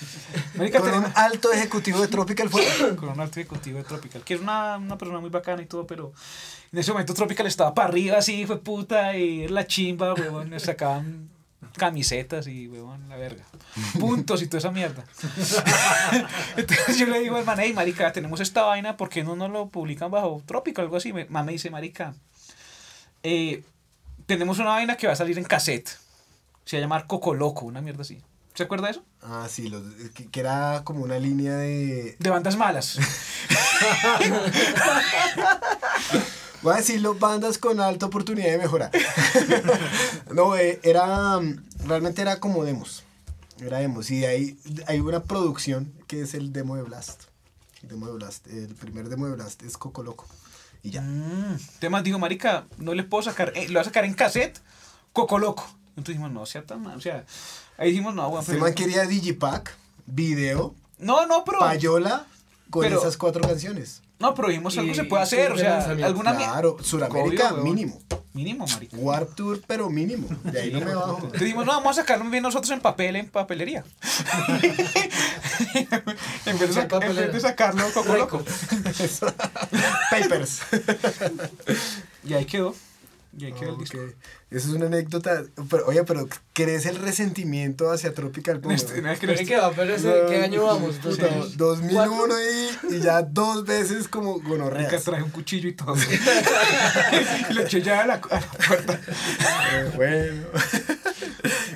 Marica, 0.56 0.80
Con 0.80 0.93
un 0.93 1.06
alto 1.15 1.52
ejecutivo 1.52 2.02
de 2.02 2.08
Tropical 2.08 2.50
fue. 2.50 2.96
con 2.96 3.10
un 3.10 3.19
alto 3.19 3.39
ejecutivo 3.39 3.78
de 3.78 3.84
Tropical, 3.84 4.24
que 4.24 4.34
es 4.36 4.41
una, 4.41 4.78
una 4.78 4.98
persona 4.98 5.19
muy 5.19 5.30
bacana 5.30 5.62
y 5.62 5.65
todo, 5.65 5.88
pero 5.88 6.13
en 6.72 6.80
ese 6.80 6.91
momento 6.91 7.13
Tropical 7.13 7.48
estaba 7.48 7.74
para 7.74 7.89
arriba 7.89 8.17
así, 8.17 8.46
fue 8.46 8.60
puta, 8.60 9.15
y 9.15 9.43
era 9.43 9.54
la 9.54 9.67
chimba, 9.67 10.13
huevón, 10.13 10.50
nos 10.50 10.63
sacaban 10.63 11.30
camisetas 11.78 12.48
y, 12.48 12.67
huevón, 12.67 13.08
la 13.10 13.15
verga. 13.15 13.46
Puntos 14.00 14.41
y 14.41 14.48
toda 14.48 14.60
esa 14.60 14.72
mierda. 14.72 15.04
Entonces 16.58 16.98
yo 16.98 17.08
le 17.08 17.19
digo 17.19 17.36
al 17.36 17.46
man, 17.46 17.58
hey, 17.60 17.74
marica, 17.74 18.12
tenemos 18.12 18.39
esta 18.39 18.63
vaina, 18.63 18.98
¿por 18.98 19.10
qué 19.10 19.24
no 19.24 19.36
nos 19.36 19.50
lo 19.50 19.69
publican 19.69 20.12
bajo 20.12 20.43
Tropical? 20.46 20.86
Algo 20.86 20.98
así. 20.98 21.13
Man 21.13 21.46
me 21.46 21.54
dice, 21.54 21.69
marica, 21.69 22.13
eh, 23.24 23.63
tenemos 24.26 24.60
una 24.60 24.69
vaina 24.69 24.98
que 24.98 25.08
va 25.08 25.13
a 25.13 25.15
salir 25.15 25.38
en 25.38 25.46
cassette. 25.46 25.89
Se 26.65 26.78
va 26.78 26.80
a 26.80 26.82
llamar 26.82 27.08
Coco 27.08 27.34
Loco, 27.34 27.65
una 27.65 27.82
mierda 27.82 28.02
así. 28.02 28.22
¿Se 28.54 28.63
acuerda 28.63 28.86
de 28.88 28.92
eso? 28.92 29.04
Ah, 29.22 29.48
sí, 29.50 29.68
los, 29.68 29.82
que, 30.13 30.28
que 30.28 30.39
era 30.39 30.82
como 30.84 31.04
una 31.04 31.18
línea 31.18 31.56
de. 31.56 32.16
De 32.20 32.30
bandas 32.30 32.56
malas. 32.56 33.00
Voy 36.62 36.74
a 36.74 36.78
decirlo, 36.78 37.16
bandas 37.16 37.58
con 37.58 37.80
alta 37.82 38.06
oportunidad 38.06 38.52
de 38.52 38.58
mejora. 38.58 38.89
no, 40.34 40.56
eh, 40.56 40.80
era. 40.84 41.39
mm, 41.39 41.63
Realmente 41.86 42.22
era 42.22 42.39
como 42.39 42.63
demos. 42.63 43.04
Era 43.60 43.80
demos. 43.80 44.10
Y 44.12 44.24
ahí 44.26 44.58
hay 44.88 45.00
una 45.00 45.24
producción 45.24 45.92
que 46.08 46.22
es 46.22 46.34
el 46.34 46.54
demo 46.54 46.76
de 46.76 46.84
Blast. 46.84 47.24
El 47.82 47.89
demo 47.89 48.08
de 48.08 48.13
Blast. 48.13 48.48
El 48.48 48.76
primer 48.76 49.10
demo 49.10 49.26
de 49.28 49.34
Blast 49.34 49.63
es 49.63 49.78
Coco 49.78 50.04
Loco. 50.04 50.26
Y 50.84 50.92
ya. 50.92 51.02
Mm. 51.02 51.58
Temas 51.80 52.04
digo, 52.04 52.20
marica, 52.20 52.68
no 52.78 52.94
le 52.94 53.04
puedo 53.04 53.24
sacar, 53.24 53.52
eh, 53.56 53.68
lo 53.68 53.74
voy 53.74 53.82
a 53.82 53.86
sacar 53.86 54.06
en 54.06 54.13
cassette, 54.13 54.60
Coco 55.12 55.39
Loco. 55.39 55.66
Entonces 55.95 56.15
dijimos, 56.15 56.32
no, 56.32 56.45
sea 56.45 56.63
tan 56.63 56.82
mal, 56.82 56.97
o 56.97 57.01
sea, 57.01 57.23
ahí 57.77 57.89
dijimos, 57.91 58.15
no, 58.15 58.23
bueno, 58.29 58.41
Este 58.41 58.53
pero- 58.53 58.63
man 58.65 58.73
quería 58.73 59.03
Digipack, 59.06 59.75
video, 60.06 60.73
no, 60.97 61.25
no, 61.27 61.43
pero, 61.45 61.60
payola 61.60 62.25
con 62.69 62.82
Pero- 62.84 62.99
esas 62.99 63.15
cuatro 63.17 63.41
canciones. 63.47 64.01
no, 64.19 64.34
pero 64.34 64.47
dijimos, 64.47 64.75
algo 64.77 64.91
Y- 64.91 64.95
se 64.95 65.03
puede 65.03 65.23
hacer, 65.23 65.51
o 65.51 65.58
sea, 65.58 65.79
alguna 66.03 66.36
Claro, 66.36 66.77
Suramérica 66.82 67.53
Obvio, 67.53 67.63
mínimo. 67.63 68.01
mínimo, 68.34 68.65
marica. 68.65 68.97
Warp 68.97 69.36
Tour, 69.36 69.62
pero 69.67 69.89
mínimo. 69.91 70.27
De 70.43 70.62
ahí 70.62 70.71
no 70.71 70.79
me 70.79 70.95
bajo. 70.95 71.15
Entonces 71.17 71.41
dijimos, 71.41 71.65
no, 71.67 71.73
vamos 71.73 71.91
a 71.97 72.01
sacarlo 72.01 72.27
bien 72.32 72.41
nosotros 72.41 72.71
en 72.71 72.79
papel, 72.82 73.15
en 73.17 73.29
papelería. 73.29 73.84
en, 76.45 76.60
vez 76.60 76.75
de, 76.75 76.82
En 76.82 77.15
vez 77.15 77.34
de 77.34 77.39
sacarlo 77.39 77.84
Coco 77.93 78.15
Loco. 78.15 78.43
Papers. 80.10 80.62
Y 82.25 82.34
ahí 82.34 82.45
quedó. 82.45 82.73
Y 83.36 83.46
el 83.46 83.54
Ok. 83.54 83.80
disco. 83.80 83.98
Eso 84.52 84.67
es 84.69 84.74
una 84.76 84.86
anécdota. 84.86 85.43
Pero, 85.69 85.88
oye, 85.88 86.04
pero 86.04 86.28
¿crees 86.54 86.86
el 86.86 86.98
resentimiento 86.98 87.91
hacia 87.91 88.13
Tropical 88.13 88.60
Pop? 88.60 88.72
Este, 88.72 89.02
no, 89.02 89.10
es 89.12 89.19
que 89.19 89.26
Pero 89.26 89.39
este- 89.39 89.54
¿qué 89.54 89.60
va? 89.60 89.72
Pero 89.72 89.96
ese, 89.96 90.13
¿qué 90.30 90.38
año 90.43 90.63
vamos? 90.65 90.96
Entonces, 90.98 91.58
2001 91.58 92.36
y, 92.91 92.96
y 92.96 93.00
ya 93.00 93.24
dos 93.24 93.65
veces 93.65 94.08
como 94.08 94.34
Marica, 94.38 94.50
gonorreas. 94.50 95.04
traje 95.04 95.24
un 95.24 95.32
cuchillo 95.32 95.67
y 95.69 95.74
todo. 95.74 95.96
y 97.50 97.54
le 97.54 97.63
eché 97.63 97.82
ya 97.82 98.02
a 98.02 98.06
la, 98.06 98.13
a 98.15 98.39
la 98.39 98.48
puerta. 98.67 99.00
Eh, 99.74 99.91
bueno. 99.96 100.43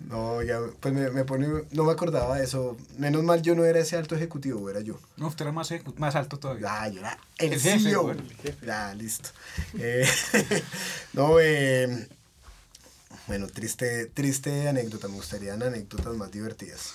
No, 0.00 0.42
ya, 0.42 0.58
pues 0.80 0.92
me, 0.92 1.10
me 1.10 1.24
pone, 1.24 1.46
no 1.70 1.84
me 1.84 1.92
acordaba 1.92 2.36
de 2.38 2.44
eso. 2.44 2.76
Menos 2.96 3.22
mal 3.22 3.42
yo 3.42 3.54
no 3.54 3.64
era 3.64 3.78
ese 3.78 3.96
alto 3.96 4.16
ejecutivo, 4.16 4.68
era 4.68 4.80
yo. 4.80 4.98
No, 5.16 5.28
usted 5.28 5.44
era 5.44 5.52
más, 5.52 5.72
más 5.96 6.16
alto 6.16 6.38
todavía. 6.38 6.82
Ah, 6.82 6.88
yo 6.88 7.00
era 7.00 7.18
el, 7.38 7.52
El 7.52 7.60
jefe, 7.60 7.78
CEO. 7.80 8.14
Ya, 8.66 8.92
listo. 8.94 9.30
Eh, 9.78 10.06
no, 11.12 11.38
eh, 11.40 12.08
bueno, 13.26 13.46
triste, 13.46 14.06
triste 14.06 14.68
anécdota. 14.68 15.08
Me 15.08 15.14
gustarían 15.14 15.62
anécdotas 15.62 16.14
más 16.14 16.30
divertidas. 16.30 16.92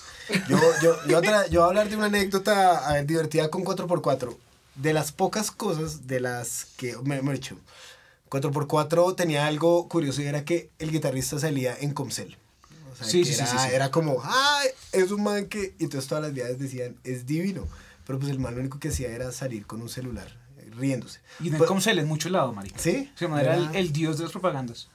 Yo, 0.48 0.58
yo, 0.82 0.96
yo, 1.06 1.22
tra- 1.22 1.48
yo 1.48 1.60
voy 1.60 1.66
a 1.66 1.68
hablar 1.68 1.88
de 1.88 1.96
una 1.96 2.06
anécdota 2.06 2.88
a 2.88 2.94
ver, 2.94 3.06
divertida 3.06 3.48
con 3.50 3.64
4x4. 3.64 4.36
De 4.74 4.92
las 4.92 5.12
pocas 5.12 5.50
cosas 5.50 6.06
de 6.08 6.18
las 6.20 6.66
que, 6.76 6.96
me, 7.04 7.22
me 7.22 7.30
he 7.30 7.34
dicho, 7.34 7.56
4x4 8.28 9.14
tenía 9.14 9.46
algo 9.46 9.88
curioso 9.88 10.20
y 10.22 10.26
era 10.26 10.44
que 10.44 10.70
el 10.80 10.90
guitarrista 10.90 11.38
salía 11.38 11.76
en 11.78 11.92
Comcel. 11.94 12.36
O 13.06 13.10
sea, 13.10 13.12
Sí, 13.12 13.18
que 13.22 13.34
sí, 13.34 13.40
era, 13.40 13.46
sí, 13.46 13.68
era 13.72 13.90
como, 13.90 14.20
¡ay! 14.24 14.68
Es 14.92 15.10
un 15.10 15.22
man 15.22 15.46
que. 15.46 15.74
Y 15.78 15.84
entonces 15.84 16.08
todas 16.08 16.22
las 16.24 16.32
viajes 16.34 16.58
decían, 16.58 16.96
es 17.04 17.26
divino. 17.26 17.66
Pero 18.06 18.18
pues 18.18 18.30
el 18.30 18.38
man 18.38 18.54
lo 18.54 18.60
único 18.60 18.78
que 18.78 18.88
hacía 18.88 19.08
era 19.10 19.32
salir 19.32 19.66
con 19.66 19.80
un 19.80 19.88
celular, 19.88 20.28
eh, 20.58 20.68
riéndose. 20.76 21.20
Y 21.40 21.50
no 21.50 21.56
Pues- 21.58 21.68
en 21.98 22.06
muchos 22.08 22.30
lados, 22.30 22.54
marica. 22.54 22.78
¿Sí? 22.78 23.10
Se 23.14 23.26
man 23.28 23.40
era 23.40 23.56
el, 23.56 23.62
Era- 23.64 23.78
el 23.78 23.92
dios 23.92 24.18
de 24.18 24.24
las 24.24 24.32
propagandas. 24.32 24.88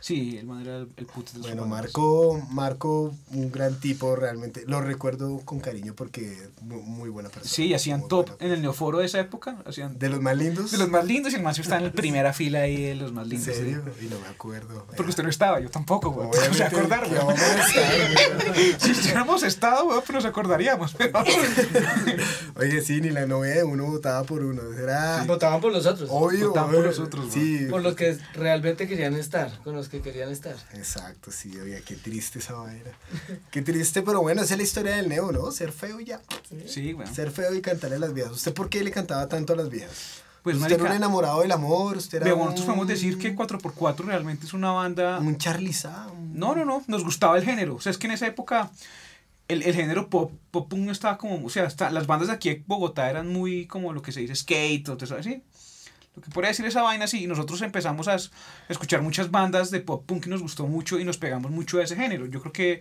Sí, 0.00 0.38
el 0.38 0.46
man 0.46 0.62
era 0.62 0.78
el, 0.78 0.88
el 0.96 1.06
puto 1.06 1.32
de 1.34 1.40
Bueno, 1.40 1.62
propagandas. 1.62 1.68
Marco, 1.92 2.42
Marco, 2.50 3.14
un 3.32 3.52
gran 3.52 3.78
tipo 3.80 4.16
realmente. 4.16 4.64
Lo 4.66 4.80
recuerdo 4.80 5.40
con 5.44 5.60
cariño 5.60 5.94
porque 5.94 6.48
muy, 6.62 6.80
muy 6.82 7.08
buena 7.10 7.28
persona. 7.28 7.50
Sí, 7.52 7.74
hacían 7.74 8.08
top 8.08 8.28
buena 8.28 8.44
en 8.46 8.52
el 8.52 8.62
neoforo 8.62 8.98
de 8.98 9.06
esa 9.06 9.20
época. 9.20 9.58
Hacían 9.66 9.98
De 9.98 10.08
los 10.08 10.20
más 10.20 10.36
lindos. 10.36 10.70
de 10.70 10.78
los 10.78 10.88
más 10.88 11.04
lindos 11.04 11.32
y 11.32 11.36
el 11.36 11.42
man 11.42 11.54
sí 11.54 11.60
estaba 11.60 11.78
en 11.80 11.88
la 11.88 11.92
primera 12.00 12.32
fila 12.32 12.60
ahí 12.60 12.82
de 12.82 12.94
los 12.94 13.12
más 13.12 13.24
¿En 13.24 13.30
lindos. 13.30 13.54
serio? 13.54 13.82
sí. 13.98 14.06
Y 14.06 14.08
no 14.08 14.18
me 14.20 14.28
acuerdo. 14.28 14.86
Porque 14.96 15.10
usted 15.10 15.22
no 15.22 15.28
estaba, 15.28 15.60
yo 15.60 15.68
tampoco, 15.70 16.10
güey. 16.10 16.28
No 16.48 16.54
se 16.54 16.64
acordar, 16.64 17.06
güey. 17.06 17.18
vamos 17.18 17.38
a 17.38 17.66
estar, 17.66 18.44
güey. 18.54 18.74
Si 18.80 18.92
hubiéramos 18.92 19.42
estado, 19.42 19.84
güey, 19.84 19.98
pues 19.98 20.10
nos 20.12 20.24
acordaríamos. 20.24 20.94
Pero... 20.96 21.12
Oye, 22.56 22.80
sí, 22.82 23.00
ni 23.00 23.10
la 23.10 23.26
novia 23.26 23.54
de 23.56 23.64
uno 23.64 23.84
votaba 23.86 24.24
por 24.24 24.42
uno. 24.44 24.62
Era 24.72 25.24
votaban 25.26 25.60
por 25.60 25.72
los 25.72 25.84
otros. 25.86 26.08
obvio. 26.10 26.48
votaban 26.48 26.70
por 26.70 26.78
obvio. 26.78 26.88
los 26.88 26.98
otros, 26.98 27.32
Sí. 27.32 27.66
Por 27.68 27.82
los 27.82 27.94
que 27.94 28.16
realmente 28.34 28.88
querían 28.88 29.14
estar, 29.14 29.50
con 29.62 29.74
los 29.74 29.88
que 29.90 30.00
querían 30.00 30.30
estar. 30.30 30.56
Exacto, 30.74 31.30
sí, 31.30 31.58
oye, 31.58 31.82
qué 31.84 31.96
triste 31.96 32.38
esa 32.38 32.54
vaina. 32.54 32.90
Qué 33.50 33.62
triste, 33.62 34.02
pero 34.02 34.20
bueno, 34.22 34.42
esa 34.42 34.54
es 34.54 34.58
la 34.58 34.64
historia 34.64 34.96
del 34.96 35.08
neo, 35.08 35.32
¿no? 35.32 35.50
Ser 35.52 35.72
feo 35.72 36.00
y 36.00 36.06
ya. 36.06 36.20
Sí, 36.66 36.92
güey. 36.92 37.06
Ser 37.12 37.30
feo 37.30 37.54
y 37.54 37.60
cantarle 37.60 37.96
a 37.96 38.00
las 38.00 38.14
viejas. 38.14 38.32
¿Usted 38.32 38.54
por 38.54 38.68
qué 38.70 38.82
le 38.84 38.90
cantaba 38.90 39.28
tanto 39.28 39.52
a 39.52 39.56
las 39.56 39.68
viejas? 39.68 40.22
Pues, 40.42 40.56
usted 40.56 40.68
era 40.68 40.76
un 40.76 40.82
marica, 40.84 40.96
enamorado 40.96 41.42
del 41.42 41.52
amor, 41.52 41.98
usted 41.98 42.16
era 42.18 42.24
Vea, 42.24 42.34
un, 42.34 42.40
nosotros 42.40 42.64
podemos 42.64 42.88
decir 42.88 43.18
que 43.18 43.36
4x4 43.36 44.04
realmente 44.06 44.46
es 44.46 44.54
una 44.54 44.70
banda... 44.70 45.18
un 45.18 45.26
un- 45.26 46.38
No, 46.38 46.54
no, 46.54 46.64
no, 46.64 46.82
nos 46.86 47.04
gustaba 47.04 47.36
el 47.36 47.44
género. 47.44 47.74
O 47.74 47.80
sea, 47.80 47.90
es 47.90 47.98
que 47.98 48.06
en 48.06 48.12
esa 48.14 48.26
época 48.26 48.70
el, 49.48 49.62
el 49.62 49.74
género 49.74 50.08
pop, 50.08 50.32
pop 50.50 50.70
punk 50.70 50.80
no 50.80 50.92
estaba 50.92 51.18
como, 51.18 51.44
o 51.44 51.50
sea, 51.50 51.64
hasta 51.64 51.90
las 51.90 52.06
bandas 52.06 52.28
de 52.28 52.34
aquí 52.34 52.48
en 52.48 52.64
Bogotá 52.66 53.10
eran 53.10 53.28
muy 53.28 53.66
como 53.66 53.92
lo 53.92 54.00
que 54.00 54.12
se 54.12 54.20
dice 54.20 54.34
skate, 54.34 54.88
o 54.88 54.96
todo 54.96 55.04
eso 55.04 55.16
así. 55.16 55.42
Lo 56.20 56.24
que 56.26 56.30
podría 56.30 56.48
decir 56.50 56.66
esa 56.66 56.82
vaina, 56.82 57.06
sí, 57.06 57.24
y 57.24 57.26
nosotros 57.26 57.62
empezamos 57.62 58.06
a 58.08 58.14
es- 58.16 58.30
escuchar 58.68 59.00
muchas 59.00 59.30
bandas 59.30 59.70
de 59.70 59.80
pop 59.80 60.04
punk 60.04 60.26
y 60.26 60.28
nos 60.30 60.42
gustó 60.42 60.66
mucho 60.66 60.98
y 61.00 61.04
nos 61.04 61.16
pegamos 61.16 61.50
mucho 61.50 61.78
a 61.78 61.84
ese 61.84 61.96
género. 61.96 62.26
Yo 62.26 62.40
creo 62.40 62.52
que 62.52 62.72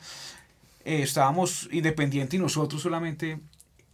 eh, 0.84 1.02
estábamos 1.04 1.70
independientes 1.72 2.34
y 2.38 2.42
nosotros 2.42 2.82
solamente 2.82 3.40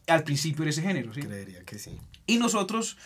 al 0.07 0.23
principio 0.23 0.63
de 0.65 0.71
ese 0.71 0.81
género, 0.81 1.13
¿sí? 1.13 1.21
Creería 1.21 1.63
que 1.63 1.77
sí. 1.77 1.99
Y 2.25 2.37
nosotros, 2.37 2.97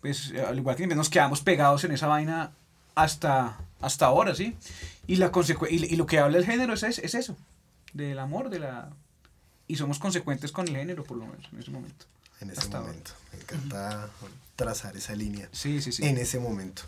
pues, 0.00 0.32
al 0.48 0.58
igual 0.58 0.74
que 0.76 0.86
nos 0.88 1.08
quedamos 1.10 1.40
pegados 1.42 1.84
en 1.84 1.92
esa 1.92 2.06
vaina 2.08 2.50
hasta, 2.96 3.56
hasta 3.80 4.06
ahora, 4.06 4.34
¿sí? 4.34 4.56
Y, 5.06 5.16
la 5.16 5.30
consecu- 5.30 5.68
y, 5.70 5.92
y 5.92 5.96
lo 5.96 6.06
que 6.06 6.18
habla 6.18 6.38
el 6.38 6.44
género 6.44 6.74
es, 6.74 6.82
es, 6.82 6.98
es 6.98 7.14
eso, 7.14 7.36
del 7.92 8.18
amor, 8.18 8.50
de 8.50 8.58
la... 8.58 8.90
Y 9.68 9.76
somos 9.76 9.98
consecuentes 9.98 10.50
con 10.50 10.66
el 10.66 10.74
género, 10.76 11.04
por 11.04 11.16
lo 11.18 11.26
menos, 11.26 11.46
en 11.52 11.58
ese 11.60 11.70
momento. 11.70 12.06
En 12.40 12.50
ese 12.50 12.60
Hasta 12.60 12.78
ahora. 12.78 12.88
momento. 12.90 13.10
Me 13.32 13.40
encanta 13.40 14.08
trazar 14.58 14.96
esa 14.96 15.14
línea. 15.14 15.48
Sí, 15.52 15.80
sí, 15.80 15.92
sí. 15.92 16.04
En 16.04 16.18
ese 16.18 16.40
momento. 16.40 16.82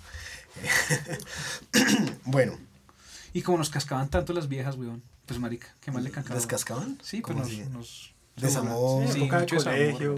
bueno, 2.24 2.58
Y 3.32 3.42
como 3.42 3.58
nos 3.58 3.70
cascaban 3.70 4.08
tanto 4.08 4.32
las 4.32 4.48
viejas, 4.48 4.76
weón, 4.76 5.02
pues, 5.26 5.38
marica, 5.38 5.68
¿qué 5.80 5.92
más 5.92 6.02
le 6.02 6.10
cascaban? 6.10 6.36
¿les 6.38 6.46
cascaban? 6.48 6.98
Sí, 7.02 7.22
¿Cómo 7.22 7.42
pero 7.42 7.48
nos... 7.48 7.60
así? 7.60 7.70
nos 7.70 8.14
Desamor. 8.36 9.06
Sí, 9.12 9.20
de 9.20 9.24
mucho 9.38 9.54
desamor, 9.56 9.78
colegio. 9.78 10.14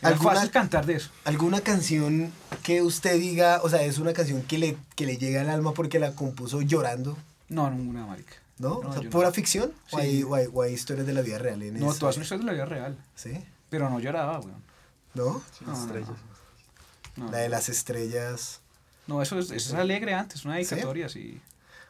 Era 0.00 0.08
¿Alguna- 0.10 0.34
fácil 0.34 0.50
cantar 0.50 0.84
de 0.84 0.94
eso. 0.96 1.10
¿Alguna 1.24 1.60
canción 1.62 2.30
que 2.62 2.82
usted 2.82 3.18
diga, 3.18 3.60
o 3.62 3.70
sea, 3.70 3.82
es 3.82 3.96
una 3.98 4.12
canción 4.12 4.42
que 4.42 4.58
le, 4.58 4.76
que 4.94 5.06
le 5.06 5.16
llega 5.16 5.40
al 5.40 5.48
alma 5.48 5.72
porque 5.72 5.98
la 5.98 6.12
compuso 6.14 6.60
llorando? 6.60 7.16
No, 7.48 7.70
ninguna, 7.70 8.04
marica. 8.06 8.34
¿No? 8.58 8.82
No, 8.82 8.90
o 8.90 8.92
sea, 8.92 9.02
no. 9.02 9.08
¿Pura 9.10 9.32
ficción? 9.32 9.72
¿O, 9.92 9.96
Sí. 9.98 10.02
hay, 10.04 10.22
o, 10.24 10.34
hay, 10.34 10.46
o 10.52 10.60
hay 10.62 10.74
historias 10.74 11.06
de 11.06 11.14
la 11.14 11.22
vida 11.22 11.38
real 11.38 11.62
en 11.62 11.78
No, 11.80 11.90
eso? 11.90 12.00
todas 12.00 12.16
son 12.16 12.24
historias 12.24 12.44
de 12.44 12.46
la 12.46 12.52
vida 12.52 12.64
real. 12.66 12.98
¿Sí? 13.14 13.32
Pero 13.70 13.88
no 13.88 13.98
lloraba, 14.00 14.38
weón. 14.40 14.62
¿No? 15.14 15.42
Sí, 15.58 15.64
No, 15.64 15.72
no, 15.72 15.80
estrellas. 15.84 16.10
No, 17.18 17.30
La 17.30 17.38
de 17.38 17.48
las 17.48 17.68
estrellas. 17.68 18.60
no 19.06 19.20
eso, 19.22 19.38
es, 19.38 19.50
eso 19.50 19.74
es 19.74 19.74
alegre 19.74 20.14
antes, 20.14 20.44
una 20.44 20.54
dedicatoria, 20.54 21.08
sí. 21.08 21.40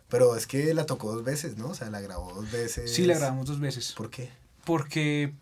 Pero 0.08 0.36
es 0.36 0.46
que 0.46 0.72
la 0.74 0.86
tocó 0.86 1.14
dos 1.14 1.24
veces, 1.24 1.56
¿no? 1.58 1.68
O 1.68 1.74
sea, 1.74 1.90
la 1.90 2.00
grabó 2.00 2.32
dos 2.32 2.50
veces. 2.50 2.94
Sí, 2.94 3.04
la 3.04 3.18
grabamos 3.18 3.46
dos 3.46 3.60
veces. 3.60 3.92
¿Por 3.96 4.08
qué? 4.10 4.30
Porque 4.64 5.32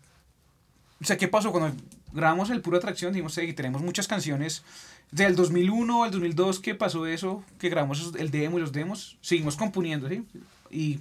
o 1.01 1.05
sea, 1.05 1.17
¿qué 1.17 1.27
pasó? 1.27 1.51
Cuando 1.51 1.75
grabamos 2.11 2.49
el 2.49 2.61
Pura 2.61 2.77
Atracción, 2.77 3.13
dijimos, 3.13 3.37
"Ey, 3.37 3.53
tenemos 3.53 3.81
muchas 3.81 4.07
canciones 4.07 4.63
del 5.11 5.35
2001 5.35 6.03
al 6.03 6.11
2002 6.11 6.59
que 6.59 6.75
pasó 6.75 7.05
eso, 7.05 7.43
que 7.59 7.69
grabamos 7.69 8.13
el 8.17 8.31
demo 8.31 8.57
y 8.57 8.61
los 8.61 8.71
demos, 8.71 9.17
seguimos 9.21 9.55
componiendo, 9.55 10.09
¿sí? 10.09 10.25
Y 10.69 10.99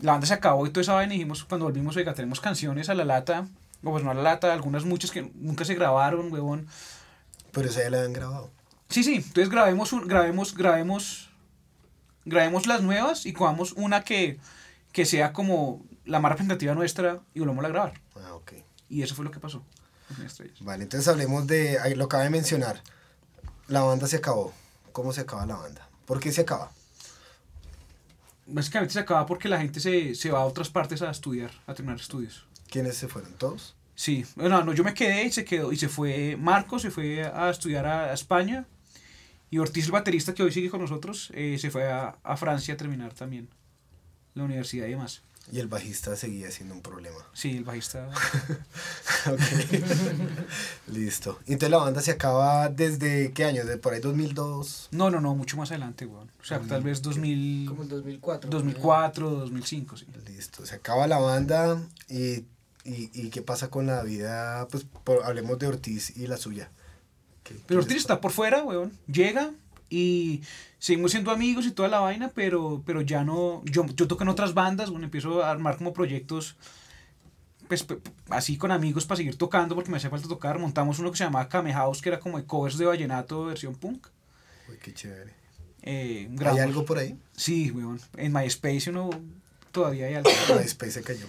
la 0.00 0.12
banda 0.12 0.26
se 0.26 0.34
acabó 0.34 0.66
y 0.66 0.70
toda 0.70 0.82
esa 0.82 0.94
vaina 0.94 1.14
y 1.14 1.18
dijimos, 1.18 1.44
cuando 1.44 1.64
volvimos, 1.66 1.96
oiga, 1.96 2.14
tenemos 2.14 2.40
canciones 2.40 2.88
a 2.88 2.94
la 2.94 3.04
lata, 3.04 3.46
o 3.82 3.90
pues 3.92 4.04
no 4.04 4.10
a 4.10 4.14
la 4.14 4.22
lata, 4.22 4.52
algunas 4.52 4.84
muchas 4.84 5.10
que 5.10 5.30
nunca 5.36 5.64
se 5.64 5.74
grabaron, 5.74 6.32
huevón. 6.32 6.66
Pero 7.52 7.68
esa 7.68 7.82
ya 7.82 7.90
la 7.90 7.98
habían 7.98 8.12
grabado. 8.12 8.50
Sí, 8.88 9.04
sí, 9.04 9.16
entonces 9.16 9.50
grabemos, 9.50 9.92
un, 9.92 10.06
grabemos, 10.06 10.54
grabemos, 10.54 11.30
grabemos 12.24 12.66
las 12.66 12.82
nuevas 12.82 13.26
y 13.26 13.32
cojamos 13.32 13.72
una 13.72 14.02
que, 14.02 14.38
que 14.92 15.04
sea 15.04 15.32
como 15.32 15.84
la 16.04 16.20
más 16.20 16.32
representativa 16.32 16.74
nuestra 16.74 17.20
y 17.34 17.40
volvamos 17.40 17.64
a 17.64 17.68
grabar. 17.68 18.00
Ah, 18.16 18.34
ok. 18.34 18.52
Y 18.88 19.02
eso 19.02 19.14
fue 19.14 19.24
lo 19.24 19.30
que 19.30 19.40
pasó. 19.40 19.62
Vale, 20.60 20.84
entonces 20.84 21.06
hablemos 21.06 21.46
de, 21.46 21.78
ahí 21.80 21.94
lo 21.94 22.04
acaba 22.04 22.22
de 22.22 22.30
mencionar. 22.30 22.82
La 23.66 23.82
banda 23.82 24.06
se 24.06 24.16
acabó. 24.16 24.54
¿Cómo 24.92 25.12
se 25.12 25.20
acaba 25.20 25.44
la 25.44 25.56
banda? 25.56 25.88
¿Por 26.06 26.18
qué 26.18 26.32
se 26.32 26.40
acaba? 26.40 26.70
Básicamente 28.46 28.94
se 28.94 29.00
acaba 29.00 29.26
porque 29.26 29.48
la 29.48 29.58
gente 29.58 29.80
se, 29.80 30.14
se 30.14 30.30
va 30.30 30.40
a 30.40 30.46
otras 30.46 30.70
partes 30.70 31.02
a 31.02 31.10
estudiar, 31.10 31.50
a 31.66 31.74
terminar 31.74 32.00
estudios. 32.00 32.46
¿Quiénes 32.70 32.96
se 32.96 33.08
fueron? 33.08 33.34
¿Todos? 33.34 33.76
Sí, 33.98 34.24
no, 34.36 34.62
no, 34.62 34.72
yo 34.72 34.84
me 34.84 34.94
quedé 34.94 35.24
y 35.24 35.32
se 35.32 35.44
quedó, 35.44 35.72
y 35.72 35.76
se 35.76 35.88
fue 35.88 36.36
Marco, 36.36 36.78
se 36.78 36.92
fue 36.92 37.24
a 37.24 37.50
estudiar 37.50 37.84
a, 37.84 38.04
a 38.04 38.14
España, 38.14 38.64
y 39.50 39.58
Ortiz, 39.58 39.86
el 39.86 39.90
baterista 39.90 40.34
que 40.34 40.44
hoy 40.44 40.52
sigue 40.52 40.70
con 40.70 40.80
nosotros, 40.80 41.32
eh, 41.34 41.58
se 41.58 41.68
fue 41.68 41.90
a, 41.90 42.16
a 42.22 42.36
Francia 42.36 42.74
a 42.74 42.76
terminar 42.76 43.12
también 43.12 43.48
la 44.34 44.44
universidad 44.44 44.86
y 44.86 44.90
demás. 44.90 45.22
Y 45.50 45.58
el 45.58 45.66
bajista 45.66 46.14
seguía 46.14 46.48
siendo 46.52 46.76
un 46.76 46.80
problema. 46.80 47.16
Sí, 47.32 47.56
el 47.56 47.64
bajista. 47.64 48.08
Ok. 49.26 49.40
Listo. 50.92 51.40
Entonces 51.46 51.70
la 51.70 51.78
banda 51.78 52.00
se 52.00 52.12
acaba 52.12 52.68
desde 52.68 53.32
qué 53.32 53.46
año? 53.46 53.64
¿De 53.64 53.78
por 53.78 53.94
ahí 53.94 54.00
2002? 54.00 54.90
No, 54.92 55.10
no, 55.10 55.20
no, 55.20 55.34
mucho 55.34 55.56
más 55.56 55.72
adelante, 55.72 56.06
weón. 56.06 56.30
O 56.40 56.44
sea, 56.44 56.60
tal 56.60 56.82
vez 56.82 57.02
2000, 57.02 57.66
Como 57.66 57.82
el 57.82 57.88
2004. 57.88 58.48
2004, 58.48 59.30
2005, 59.30 59.96
sí. 59.96 60.06
Listo. 60.28 60.64
Se 60.64 60.76
acaba 60.76 61.08
la 61.08 61.18
banda 61.18 61.82
y, 62.08 62.44
y, 62.88 63.10
y 63.14 63.30
¿qué 63.30 63.42
pasa 63.42 63.68
con 63.70 63.86
la 63.86 64.02
vida? 64.02 64.66
Pues 64.70 64.84
por- 65.04 65.24
hablemos 65.24 65.58
de 65.58 65.66
Ortiz 65.68 66.16
y 66.16 66.26
la 66.26 66.36
suya. 66.36 66.70
¿Qué- 67.44 67.54
qué 67.54 67.60
Pero 67.66 67.80
les 67.80 67.86
Ortiz 67.86 67.98
está 68.02 68.20
por 68.20 68.32
fuera, 68.32 68.62
weón. 68.64 68.92
Llega 69.06 69.50
y 69.90 70.42
seguimos 70.78 71.10
siendo 71.12 71.30
amigos 71.30 71.66
y 71.66 71.70
toda 71.70 71.88
la 71.88 72.00
vaina, 72.00 72.30
pero, 72.34 72.82
pero 72.84 73.00
ya 73.00 73.24
no. 73.24 73.62
Yo, 73.64 73.84
yo 73.94 74.06
toco 74.08 74.22
en 74.22 74.28
otras 74.30 74.54
bandas, 74.54 74.90
bueno, 74.90 75.04
empiezo 75.06 75.42
a 75.42 75.50
armar 75.50 75.76
como 75.76 75.92
proyectos. 75.92 76.56
Pues 77.68 77.84
así 78.30 78.56
con 78.56 78.70
amigos 78.70 79.04
para 79.04 79.16
seguir 79.18 79.36
tocando 79.36 79.74
porque 79.74 79.90
me 79.90 79.98
hacía 79.98 80.08
falta 80.08 80.26
tocar. 80.26 80.58
Montamos 80.58 80.98
uno 81.00 81.10
que 81.10 81.18
se 81.18 81.24
llamaba 81.24 81.48
Kame 81.50 81.72
House, 81.74 82.00
que 82.00 82.08
era 82.08 82.18
como 82.18 82.38
de 82.38 82.44
covers 82.46 82.78
de 82.78 82.86
vallenato 82.86 83.44
versión 83.44 83.74
punk. 83.74 84.06
Uy, 84.70 84.76
qué 84.82 84.94
chévere. 84.94 85.34
Eh, 85.82 86.30
¿Hay 86.46 86.58
algo 86.60 86.84
por 86.86 86.98
ahí? 86.98 87.18
Sí, 87.36 87.70
weón. 87.70 88.00
En 88.16 88.32
MySpace 88.32 88.88
uno 88.90 89.10
todavía 89.70 90.06
hay 90.06 90.14
algo. 90.14 90.30
MySpace 90.58 90.92
se 90.92 91.02
cayó. 91.02 91.26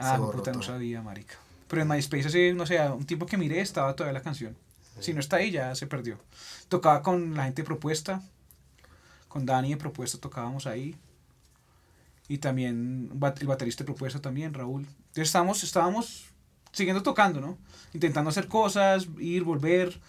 Ah, 0.00 0.18
borró 0.18 0.38
puta, 0.38 0.52
no 0.52 0.62
sabía, 0.62 1.02
marica. 1.02 1.36
Pero 1.68 1.82
en 1.82 1.88
MySpace 1.88 2.26
hace, 2.28 2.52
no 2.54 2.66
sé, 2.66 2.80
un 2.90 3.06
tiempo 3.06 3.26
que 3.26 3.36
miré 3.36 3.60
estaba 3.60 3.94
todavía 3.94 4.18
la 4.18 4.22
canción. 4.24 4.56
Si 4.98 5.14
no 5.14 5.20
está 5.20 5.36
ahí, 5.36 5.50
ya 5.50 5.74
se 5.74 5.86
perdió. 5.86 6.18
Tocaba 6.68 7.02
con 7.02 7.34
la 7.36 7.44
gente 7.44 7.62
de 7.62 7.66
Propuesta. 7.66 8.22
Con 9.28 9.46
Dani 9.46 9.70
de 9.70 9.76
Propuesta 9.76 10.18
tocábamos 10.18 10.66
ahí. 10.66 10.96
Y 12.28 12.38
también 12.38 13.08
el 13.12 13.46
baterista 13.46 13.82
de 13.82 13.86
Propuesta 13.86 14.20
también, 14.20 14.52
Raúl. 14.52 14.82
Entonces 14.82 15.28
estábamos, 15.28 15.62
estábamos 15.64 16.26
siguiendo 16.72 17.02
tocando, 17.02 17.40
¿no? 17.40 17.56
Intentando 17.94 18.30
hacer 18.30 18.46
cosas, 18.48 19.08
ir, 19.18 19.42
volver. 19.44 20.00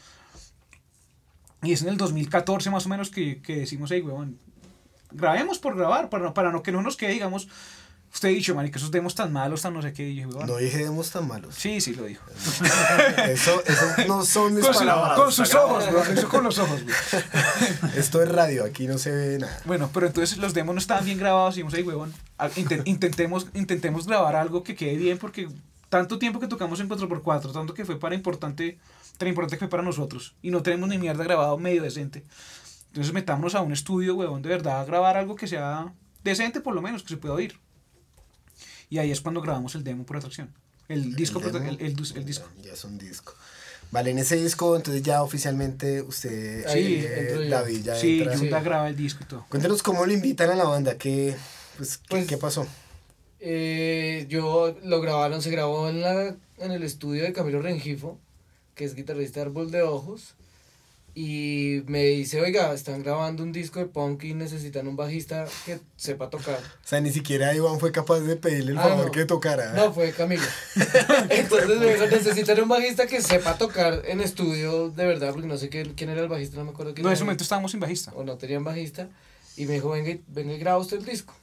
Y 1.63 1.73
es 1.73 1.81
en 1.83 1.89
el 1.89 1.97
2014 1.97 2.69
más 2.71 2.85
o 2.85 2.89
menos 2.89 3.11
que, 3.11 3.41
que 3.41 3.57
decimos, 3.57 3.91
hey, 3.91 4.01
weón, 4.01 4.39
grabemos 5.11 5.59
por 5.59 5.75
grabar, 5.77 6.09
para, 6.09 6.25
no- 6.25 6.33
para 6.33 6.51
no, 6.51 6.63
que 6.63 6.71
no 6.71 6.81
nos 6.81 6.97
quede, 6.97 7.13
digamos, 7.13 7.47
usted 8.13 8.29
ha 8.29 8.31
dicho, 8.31 8.53
marica, 8.55 8.77
esos 8.77 8.91
demos 8.91 9.15
tan 9.15 9.31
malos, 9.31 9.61
tan 9.61 9.73
no 9.73 9.81
sé 9.81 9.93
qué, 9.93 10.09
y 10.09 10.15
yo, 10.15 10.27
weón, 10.29 10.47
No 10.47 10.57
dije 10.57 10.77
demos 10.79 11.09
tan 11.11 11.27
malos. 11.27 11.55
Sí, 11.55 11.79
sí, 11.81 11.93
lo 11.95 12.03
dijo. 12.05 12.23
Eso, 13.27 13.63
eso 13.65 13.85
no 14.07 14.25
son 14.25 14.53
mis 14.55 14.63
Con, 14.65 14.73
su- 14.73 14.79
palabras. 14.79 15.17
con 15.19 15.31
sus 15.31 15.53
ojos, 15.55 15.85
weón, 15.91 16.17
eso 16.17 16.29
con 16.29 16.43
los 16.43 16.57
ojos, 16.59 16.81
weón. 16.83 17.93
Esto 17.95 18.21
es 18.21 18.29
radio, 18.29 18.65
aquí 18.65 18.87
no 18.87 18.97
se 18.97 19.11
ve 19.11 19.39
nada. 19.39 19.59
Bueno, 19.65 19.89
pero 19.93 20.07
entonces 20.07 20.37
los 20.37 20.53
demos 20.53 20.75
no 20.75 20.79
estaban 20.79 21.05
bien 21.05 21.17
grabados 21.17 21.55
y 21.55 21.57
dijimos, 21.57 21.73
hey, 21.75 21.83
huevón, 21.83 22.13
intentemos, 22.85 23.47
intentemos 23.53 24.05
grabar 24.07 24.35
algo 24.35 24.63
que 24.63 24.75
quede 24.75 24.95
bien 24.97 25.17
porque 25.17 25.47
tanto 25.89 26.17
tiempo 26.19 26.39
que 26.39 26.47
tocamos 26.47 26.79
en 26.79 26.89
4x4, 26.89 27.51
tanto 27.53 27.73
que 27.73 27.85
fue 27.85 27.99
para 27.99 28.15
importante, 28.15 28.79
tan 29.17 29.27
importante 29.27 29.55
que 29.57 29.59
fue 29.59 29.69
para 29.69 29.83
nosotros 29.83 30.35
y 30.41 30.49
no 30.51 30.61
tenemos 30.63 30.87
ni 30.89 30.97
mierda 30.97 31.23
grabado 31.23 31.57
medio 31.57 31.81
decente. 31.83 32.23
Entonces 32.87 33.13
metámonos 33.13 33.55
a 33.55 33.61
un 33.61 33.71
estudio, 33.71 34.15
huevón, 34.15 34.41
de 34.41 34.49
verdad, 34.49 34.81
a 34.81 34.85
grabar 34.85 35.17
algo 35.17 35.35
que 35.35 35.47
sea 35.47 35.93
decente 36.23 36.59
por 36.61 36.73
lo 36.75 36.81
menos, 36.81 37.03
que 37.03 37.09
se 37.09 37.17
pueda 37.17 37.35
oír. 37.35 37.57
Y 38.91 38.99
ahí 38.99 39.09
es 39.09 39.21
cuando 39.21 39.41
grabamos 39.41 39.73
el 39.73 39.83
demo 39.83 40.05
por 40.05 40.17
atracción. 40.17 40.53
El 40.87 41.15
disco, 41.15 41.39
demo? 41.39 41.57
el, 41.67 41.81
el 41.81 41.95
dus- 41.95 42.15
el 42.15 42.25
disco. 42.25 42.47
Ya 42.61 42.73
es 42.73 42.83
un 42.83 42.97
disco. 42.99 43.33
Vale, 43.89 44.11
en 44.11 44.19
ese 44.19 44.35
disco, 44.35 44.75
entonces 44.75 45.01
ya 45.01 45.23
oficialmente 45.23 46.01
usted, 46.01 46.65
Ahí 46.67 47.03
eh. 47.05 47.47
David, 47.49 47.81
ya 47.83 47.95
Sí, 47.95 48.19
entra. 48.19 48.35
Yunda 48.35 48.59
graba 48.61 48.87
el 48.89 48.95
disco 48.95 49.23
y 49.23 49.27
todo. 49.27 49.45
Cuéntenos 49.49 49.81
cómo 49.81 50.05
lo 50.05 50.13
invitan 50.13 50.49
a 50.49 50.55
la 50.55 50.63
banda, 50.65 50.97
¿qué, 50.97 51.35
pues, 51.77 51.97
¿qué, 51.97 52.03
Pues- 52.09 52.27
qué 52.27 52.37
pasó? 52.37 52.67
Eh, 53.39 54.27
yo 54.29 54.77
lo 54.83 55.01
grabaron, 55.01 55.41
se 55.41 55.49
grabó 55.49 55.89
en, 55.89 56.01
la, 56.01 56.35
en 56.57 56.71
el 56.71 56.83
estudio 56.83 57.23
de 57.23 57.33
Camilo 57.33 57.61
Rengifo, 57.61 58.19
que 58.75 58.85
es 58.85 58.93
guitarrista 58.93 59.39
de 59.39 59.47
Árbol 59.47 59.71
de 59.71 59.81
Ojos. 59.81 60.35
Y 61.13 61.83
me 61.87 62.05
dice, 62.05 62.39
oiga, 62.39 62.73
están 62.73 63.03
grabando 63.03 63.43
un 63.43 63.51
disco 63.51 63.79
de 63.79 63.85
punk 63.85 64.23
y 64.23 64.33
necesitan 64.33 64.87
un 64.87 64.95
bajista 64.95 65.45
que 65.65 65.79
sepa 65.97 66.29
tocar. 66.29 66.57
O 66.59 66.87
sea, 66.87 67.01
ni 67.01 67.11
siquiera 67.11 67.53
Iván 67.53 67.79
fue 67.81 67.91
capaz 67.91 68.21
de 68.21 68.37
pedirle 68.37 68.71
el 68.71 68.77
Ah, 68.77 68.83
favor 68.83 69.05
no. 69.07 69.11
que 69.11 69.25
tocara. 69.25 69.73
No, 69.73 69.93
fue 69.93 70.11
Camilo. 70.13 70.43
Entonces 71.29 71.79
me 71.79 71.93
dijo, 71.93 72.05
necesitan 72.07 72.61
un 72.61 72.69
bajista 72.69 73.07
que 73.07 73.21
sepa 73.21 73.57
tocar 73.57 74.03
en 74.07 74.21
estudio 74.21 74.89
de 74.89 75.05
verdad, 75.05 75.33
porque 75.33 75.47
no 75.47 75.57
sé 75.57 75.67
quién, 75.67 75.93
quién 75.95 76.09
era 76.09 76.21
el 76.21 76.29
bajista, 76.29 76.57
no 76.57 76.63
me 76.63 76.71
acuerdo 76.71 76.93
quién 76.93 77.03
No, 77.03 77.09
en 77.09 77.13
ese 77.15 77.23
momento 77.25 77.43
estábamos 77.43 77.71
sin 77.71 77.79
bajista. 77.81 78.11
o 78.15 78.23
no 78.23 78.37
tenían 78.37 78.63
bajista. 78.63 79.09
Y 79.57 79.65
me 79.65 79.73
dijo, 79.73 79.89
venga, 79.89 80.17
venga 80.29 80.53
y 80.53 80.59
graba 80.59 80.77
usted 80.77 80.97
el 80.99 81.05
disco. 81.05 81.33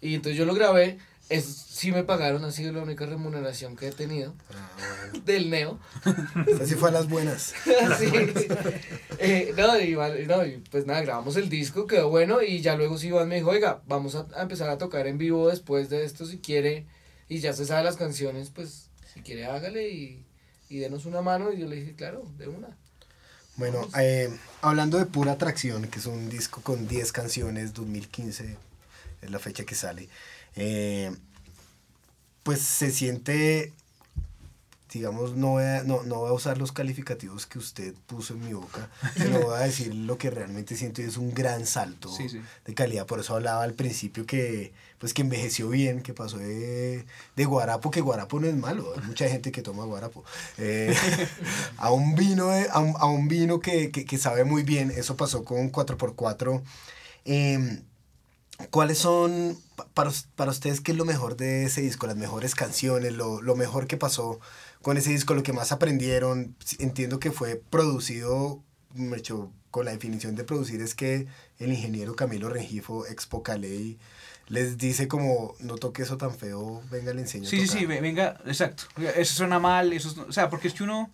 Y 0.00 0.14
entonces 0.14 0.38
yo 0.38 0.44
lo 0.44 0.54
grabé. 0.54 0.98
Es, 1.32 1.44
sí 1.46 1.92
me 1.92 2.04
pagaron, 2.04 2.44
ha 2.44 2.52
sido 2.52 2.72
la 2.72 2.82
única 2.82 3.06
remuneración 3.06 3.76
que 3.76 3.88
he 3.88 3.92
tenido 3.92 4.34
Ah, 4.54 4.70
bueno. 4.78 5.24
del 5.24 5.50
Neo. 5.50 5.78
Así 6.62 6.74
fue 6.74 6.90
a 6.90 6.92
las 6.92 7.08
buenas. 7.08 7.54
Sí. 7.98 8.10
Eh, 9.18 9.54
no, 9.56 9.78
y, 9.78 9.94
vale, 9.94 10.26
no, 10.26 10.44
y 10.44 10.58
pues 10.70 10.86
nada, 10.86 11.00
grabamos 11.02 11.36
el 11.36 11.48
disco, 11.48 11.86
quedó 11.86 12.08
bueno. 12.08 12.42
Y 12.42 12.60
ya 12.60 12.76
luego 12.76 12.98
sí 12.98 13.08
Iván 13.08 13.28
me 13.28 13.36
dijo, 13.36 13.50
oiga, 13.50 13.82
vamos 13.86 14.14
a, 14.14 14.26
a 14.34 14.42
empezar 14.42 14.68
a 14.70 14.78
tocar 14.78 15.06
en 15.06 15.18
vivo 15.18 15.48
después 15.48 15.88
de 15.90 16.04
esto 16.04 16.26
si 16.26 16.38
quiere. 16.38 16.86
Y 17.28 17.38
ya 17.40 17.52
se 17.52 17.64
sabe 17.66 17.84
las 17.84 17.96
canciones, 17.96 18.50
pues 18.50 18.90
si 19.12 19.20
quiere 19.22 19.46
hágale 19.46 19.88
y, 19.88 20.24
y 20.68 20.78
denos 20.78 21.06
una 21.06 21.22
mano. 21.22 21.52
Y 21.52 21.58
yo 21.58 21.66
le 21.66 21.76
dije, 21.76 21.94
claro, 21.94 22.24
de 22.38 22.48
una. 22.48 22.76
Bueno, 23.56 23.86
eh, 23.98 24.30
hablando 24.62 24.98
de 24.98 25.06
Pura 25.06 25.32
Atracción, 25.32 25.86
que 25.88 25.98
es 25.98 26.06
un 26.06 26.30
disco 26.30 26.62
con 26.62 26.88
10 26.88 27.12
canciones, 27.12 27.74
2015 27.74 28.56
es 29.20 29.30
la 29.30 29.38
fecha 29.38 29.64
que 29.64 29.74
sale, 29.74 30.08
eh, 30.56 31.14
pues 32.42 32.60
se 32.60 32.90
siente, 32.90 33.72
digamos, 34.92 35.36
no 35.36 35.50
voy, 35.52 35.64
a, 35.64 35.84
no, 35.84 36.02
no 36.02 36.16
voy 36.16 36.30
a 36.30 36.32
usar 36.32 36.58
los 36.58 36.72
calificativos 36.72 37.46
que 37.46 37.58
usted 37.58 37.94
puso 38.06 38.34
en 38.34 38.44
mi 38.44 38.52
boca, 38.52 38.90
sino 39.16 39.40
voy 39.40 39.54
a 39.54 39.60
decir 39.66 39.94
lo 39.94 40.18
que 40.18 40.28
realmente 40.30 40.76
siento 40.76 41.00
y 41.00 41.04
es 41.06 41.16
un 41.16 41.32
gran 41.32 41.64
salto 41.66 42.08
Sí, 42.14 42.28
sí. 42.28 42.40
de 42.66 42.74
calidad. 42.74 43.06
Por 43.06 43.20
eso 43.20 43.34
hablaba 43.36 43.62
al 43.62 43.74
principio 43.74 44.26
que, 44.26 44.72
pues, 44.98 45.14
que 45.14 45.22
envejeció 45.22 45.68
bien, 45.70 46.02
que 46.02 46.12
pasó 46.14 46.36
de, 46.38 47.06
de 47.36 47.44
guarapo, 47.44 47.90
que 47.90 48.00
guarapo 48.02 48.38
no 48.40 48.48
es 48.48 48.56
malo, 48.56 48.92
hay 48.94 49.06
mucha 49.06 49.28
gente 49.28 49.50
que 49.52 49.62
toma 49.62 49.84
guarapo. 49.84 50.24
Eh, 50.58 50.94
a 51.78 51.90
un 51.92 52.14
vino, 52.16 52.48
de- 52.48 52.68
a 52.70 52.80
un, 52.80 52.94
a 52.98 53.06
un 53.06 53.28
vino 53.28 53.60
que, 53.60 53.90
que, 53.92 54.04
que 54.04 54.18
sabe 54.18 54.44
muy 54.44 54.62
bien, 54.64 54.90
eso 54.90 55.16
pasó 55.16 55.44
con 55.44 55.70
4x4. 55.72 56.60
Em, 57.24 57.82
¿Cuáles 58.70 58.98
son, 58.98 59.58
pa- 59.76 59.86
para, 59.94 60.10
para 60.36 60.50
ustedes, 60.50 60.80
qué 60.80 60.92
es 60.92 60.98
lo 60.98 61.04
mejor 61.04 61.36
de 61.36 61.64
ese 61.64 61.80
disco? 61.80 62.06
Las 62.06 62.16
mejores 62.16 62.54
canciones, 62.54 63.12
lo, 63.14 63.42
lo 63.42 63.56
mejor 63.56 63.86
que 63.86 63.96
pasó 63.96 64.40
con 64.82 64.96
ese 64.96 65.10
disco, 65.10 65.34
lo 65.34 65.42
que 65.42 65.52
más 65.52 65.72
aprendieron. 65.72 66.54
Sí, 66.64 66.76
Entiendo 66.80 67.18
que 67.20 67.30
fue 67.32 67.56
producido, 67.70 68.62
de 68.94 69.16
hecho, 69.16 69.50
con 69.70 69.84
la 69.86 69.92
definición 69.92 70.34
de 70.36 70.44
producir 70.44 70.80
es 70.82 70.94
que 70.94 71.26
el 71.58 71.72
ingeniero 71.72 72.14
Camilo 72.16 72.48
Rengifo, 72.48 73.06
ex 73.06 73.26
Pocaley, 73.26 73.98
les 74.48 74.76
dice 74.76 75.08
como, 75.08 75.54
no 75.60 75.76
toque 75.76 76.02
eso 76.02 76.16
tan 76.18 76.34
feo, 76.34 76.82
venga, 76.90 77.14
le 77.14 77.22
enseño 77.22 77.46
a 77.46 77.50
Sí, 77.50 77.60
sí, 77.60 77.66
tocar". 77.66 77.78
sí, 77.80 77.86
ve- 77.86 78.00
venga, 78.00 78.40
exacto. 78.44 78.84
Eso 79.16 79.34
suena 79.34 79.58
mal, 79.58 79.92
eso 79.92 80.08
es- 80.10 80.18
o 80.18 80.32
sea, 80.32 80.50
porque 80.50 80.68
es 80.68 80.74
que 80.74 80.82
uno, 80.82 81.10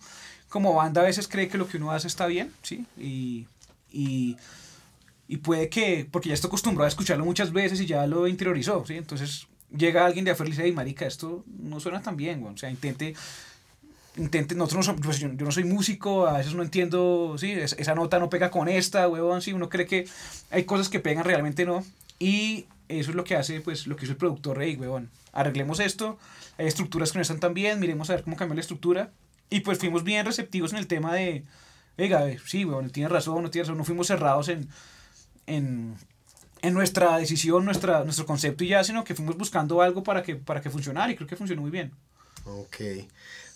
como 0.49 0.73
banda, 0.73 1.01
a 1.01 1.05
veces 1.05 1.27
cree 1.27 1.47
que 1.47 1.57
lo 1.57 1.67
que 1.67 1.77
uno 1.77 1.91
hace 1.91 2.07
está 2.07 2.25
bien, 2.25 2.51
¿sí? 2.63 2.85
Y, 2.97 3.47
y, 3.91 4.35
y 5.29 5.37
puede 5.37 5.69
que, 5.69 6.05
porque 6.11 6.27
ya 6.29 6.35
está 6.35 6.47
acostumbrado 6.47 6.85
a 6.85 6.89
escucharlo 6.89 7.23
muchas 7.23 7.53
veces 7.53 7.79
y 7.79 7.85
ya 7.85 8.05
lo 8.07 8.27
interiorizó, 8.27 8.83
¿sí? 8.85 8.95
Entonces 8.97 9.47
llega 9.75 10.05
alguien 10.05 10.25
de 10.25 10.31
afuera 10.31 10.49
y 10.49 10.51
dice, 10.51 10.63
hey, 10.65 10.73
marica, 10.73 11.05
esto 11.05 11.45
no 11.59 11.79
suena 11.79 12.01
tan 12.01 12.17
bien, 12.17 12.41
güey". 12.41 12.53
o 12.53 12.57
sea, 12.57 12.69
intente 12.71 13.13
intenten, 14.17 14.57
nosotros 14.57 14.77
no 14.79 14.83
somos, 14.83 15.01
pues 15.05 15.19
yo, 15.19 15.29
yo 15.31 15.45
no 15.45 15.51
soy 15.51 15.63
músico, 15.63 16.27
a 16.27 16.37
veces 16.39 16.53
no 16.53 16.63
entiendo, 16.63 17.35
sí, 17.37 17.51
es- 17.51 17.75
esa 17.79 17.95
nota 17.95 18.19
no 18.19 18.29
pega 18.29 18.49
con 18.51 18.67
esta, 18.67 19.07
huevón, 19.07 19.41
sí, 19.41 19.53
uno 19.53 19.69
cree 19.69 19.85
que 19.85 20.07
hay 20.51 20.63
cosas 20.65 20.89
que 20.89 20.99
pegan, 20.99 21.23
realmente 21.23 21.65
no. 21.65 21.85
Y 22.19 22.65
eso 22.89 23.11
es 23.11 23.15
lo 23.15 23.23
que 23.23 23.35
hace, 23.35 23.61
pues, 23.61 23.87
lo 23.87 23.95
que 23.95 24.05
hizo 24.05 24.13
el 24.13 24.17
productor 24.17 24.57
Rey, 24.57 24.75
huevón. 24.75 25.09
Arreglemos 25.31 25.79
esto, 25.79 26.17
hay 26.57 26.67
estructuras 26.67 27.11
que 27.11 27.19
no 27.19 27.21
están 27.21 27.39
tan 27.39 27.53
bien, 27.53 27.79
miremos 27.79 28.09
a 28.09 28.15
ver 28.15 28.23
cómo 28.23 28.35
cambiar 28.35 28.55
la 28.55 28.61
estructura. 28.61 29.11
Y 29.49 29.61
pues 29.61 29.79
fuimos 29.79 30.03
bien 30.03 30.25
receptivos 30.25 30.73
en 30.73 30.79
el 30.79 30.87
tema 30.87 31.13
de, 31.13 31.43
oiga, 31.97 32.25
sí, 32.45 32.65
huevón, 32.65 32.89
tiene 32.89 33.09
razón, 33.09 33.43
no 33.43 33.49
tiene 33.51 33.63
razón, 33.65 33.77
no 33.77 33.85
fuimos 33.85 34.07
cerrados 34.07 34.49
en, 34.49 34.67
en, 35.49 35.95
en 36.61 36.73
nuestra 36.73 37.17
decisión, 37.17 37.65
nuestra, 37.65 38.03
nuestro 38.03 38.25
concepto 38.25 38.63
y 38.63 38.69
ya, 38.69 38.83
sino 38.83 39.03
que 39.03 39.15
fuimos 39.15 39.37
buscando 39.37 39.81
algo 39.81 40.03
para 40.03 40.23
que, 40.23 40.35
para 40.35 40.61
que 40.61 40.69
funcionara 40.69 41.11
y 41.11 41.15
creo 41.15 41.27
que 41.27 41.35
funcionó 41.35 41.61
muy 41.61 41.71
bien. 41.71 41.91
Ok. 42.45 42.77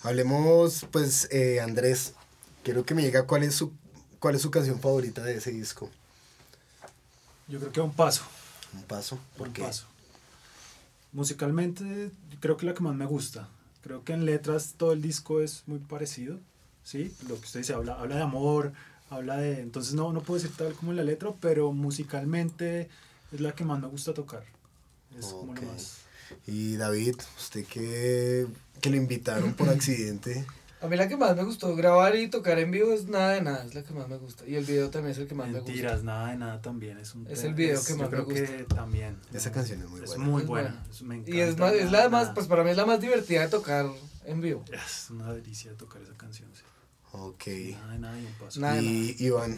Hablemos, 0.01 0.85
pues, 0.91 1.27
eh, 1.31 1.61
Andrés, 1.61 2.13
quiero 2.63 2.85
que 2.85 2.93
me 2.93 3.03
diga 3.03 3.25
cuál 3.25 3.43
es 3.43 3.55
su, 3.55 3.71
cuál 4.19 4.35
es 4.35 4.41
su 4.41 4.51
canción 4.51 4.79
favorita 4.79 5.23
de 5.23 5.37
ese 5.37 5.51
disco. 5.51 5.89
Yo 7.47 7.59
creo 7.59 7.71
que 7.71 7.81
un 7.81 7.93
paso. 7.93 8.23
Un 8.73 8.83
paso. 8.83 9.19
¿Por 9.37 9.47
un 9.47 9.53
qué? 9.53 9.61
paso. 9.63 9.85
Musicalmente, 11.11 12.09
creo 12.39 12.57
que 12.57 12.65
la 12.65 12.73
que 12.73 12.81
más 12.81 12.95
me 12.95 13.05
gusta. 13.05 13.47
Creo 13.81 14.03
que 14.03 14.13
en 14.13 14.25
letras 14.25 14.75
todo 14.77 14.93
el 14.93 15.01
disco 15.01 15.41
es 15.41 15.63
muy 15.67 15.79
parecido. 15.79 16.39
¿Sí? 16.83 17.13
Lo 17.29 17.35
que 17.39 17.45
usted 17.45 17.61
dice, 17.61 17.73
habla, 17.73 17.93
habla 17.93 18.17
de 18.17 18.23
amor, 18.23 18.73
habla 19.13 19.37
de. 19.37 19.59
Entonces, 19.61 19.93
no, 19.93 20.11
no 20.13 20.21
puedo 20.21 20.41
decir 20.41 20.55
tal 20.57 20.73
como 20.73 20.91
en 20.91 20.97
la 20.97 21.03
letra, 21.03 21.31
pero 21.39 21.71
musicalmente 21.73 22.89
es 23.31 23.39
la 23.41 23.53
que 23.53 23.63
más 23.65 23.79
me 23.79 23.87
gusta 23.87 24.13
tocar. 24.13 24.43
Es 25.17 25.27
como 25.27 25.53
lo 25.53 25.61
más. 25.63 25.99
Y 26.47 26.75
David, 26.77 27.15
usted 27.37 27.65
que, 27.65 28.47
que 28.81 28.89
lo 28.89 28.95
invitaron 28.97 29.53
por 29.53 29.69
accidente. 29.69 30.45
A 30.81 30.87
mí 30.87 30.97
la 30.97 31.07
que 31.07 31.15
más 31.15 31.33
me 31.37 31.43
gustó 31.45 31.73
grabar 31.77 32.13
y 32.17 32.27
tocar 32.27 32.59
en 32.59 32.69
vivo 32.69 32.91
es 32.91 33.07
nada 33.07 33.31
de 33.31 33.41
nada, 33.41 33.63
es 33.63 33.73
la 33.73 33.83
que 33.83 33.93
más 33.93 34.09
me 34.09 34.17
gusta. 34.17 34.45
Y 34.45 34.55
el 34.55 34.65
video 34.65 34.89
también 34.89 35.13
es 35.13 35.17
el 35.17 35.27
que 35.27 35.33
más 35.35 35.47
me 35.47 35.53
Mentiras, 35.53 35.93
gusta. 35.93 36.05
nada 36.05 36.31
de 36.31 36.35
nada 36.35 36.61
también. 36.61 36.97
Es, 36.97 37.15
un 37.15 37.25
Es 37.27 37.43
el 37.45 37.53
video 37.53 37.79
es- 37.79 37.85
que 37.87 37.93
yo 37.93 37.99
más 37.99 38.09
me 38.09 38.17
creo 38.17 38.25
gusta. 38.25 38.57
que 38.57 38.63
también. 38.65 39.17
Esa 39.33 39.49
canción 39.53 39.81
es 39.81 39.87
muy 39.89 40.01
Es 40.01 40.07
buena. 40.09 40.23
muy 40.25 40.41
Es 40.41 40.47
buena. 40.49 40.69
buena. 40.71 40.85
es- 40.91 41.01
me 41.03 41.15
Y 41.25 41.39
es, 41.39 41.49
encanta, 41.51 41.63
más, 41.63 41.73
es 41.75 41.85
nada 41.85 41.91
la 41.91 42.03
de 42.03 42.09
más, 42.09 42.29
pues 42.31 42.47
para 42.47 42.63
mí 42.65 42.71
es 42.71 42.75
la 42.77 42.85
más 42.85 42.99
divertida 42.99 43.41
de 43.43 43.47
tocar 43.47 43.85
en 44.25 44.41
vivo. 44.41 44.65
Es 44.73 45.09
una 45.09 45.31
delicia 45.31 45.71
tocar 45.77 46.01
esa 46.01 46.13
canción. 46.15 46.49
sí. 46.53 46.63
Ok. 47.15 47.47
Nada 47.47 47.91
de 47.93 47.99
nada 47.99 48.19
y 48.19 48.25
un 48.25 48.33
paso. 48.33 48.59
Nada 48.59 48.75
de 48.75 48.81
Y 48.83 49.15
Iván, 49.19 49.57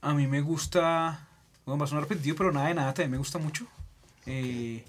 A 0.00 0.14
mí 0.14 0.26
me 0.26 0.40
gusta, 0.40 1.28
bueno, 1.66 1.78
va 1.78 1.84
a 1.84 1.88
sonar 1.88 2.04
repetido, 2.08 2.34
pero 2.36 2.50
nada 2.52 2.68
de 2.68 2.74
nada 2.74 2.92
también 2.94 3.12
me 3.12 3.18
gusta 3.18 3.38
mucho. 3.38 3.66
Eh, 4.26 4.84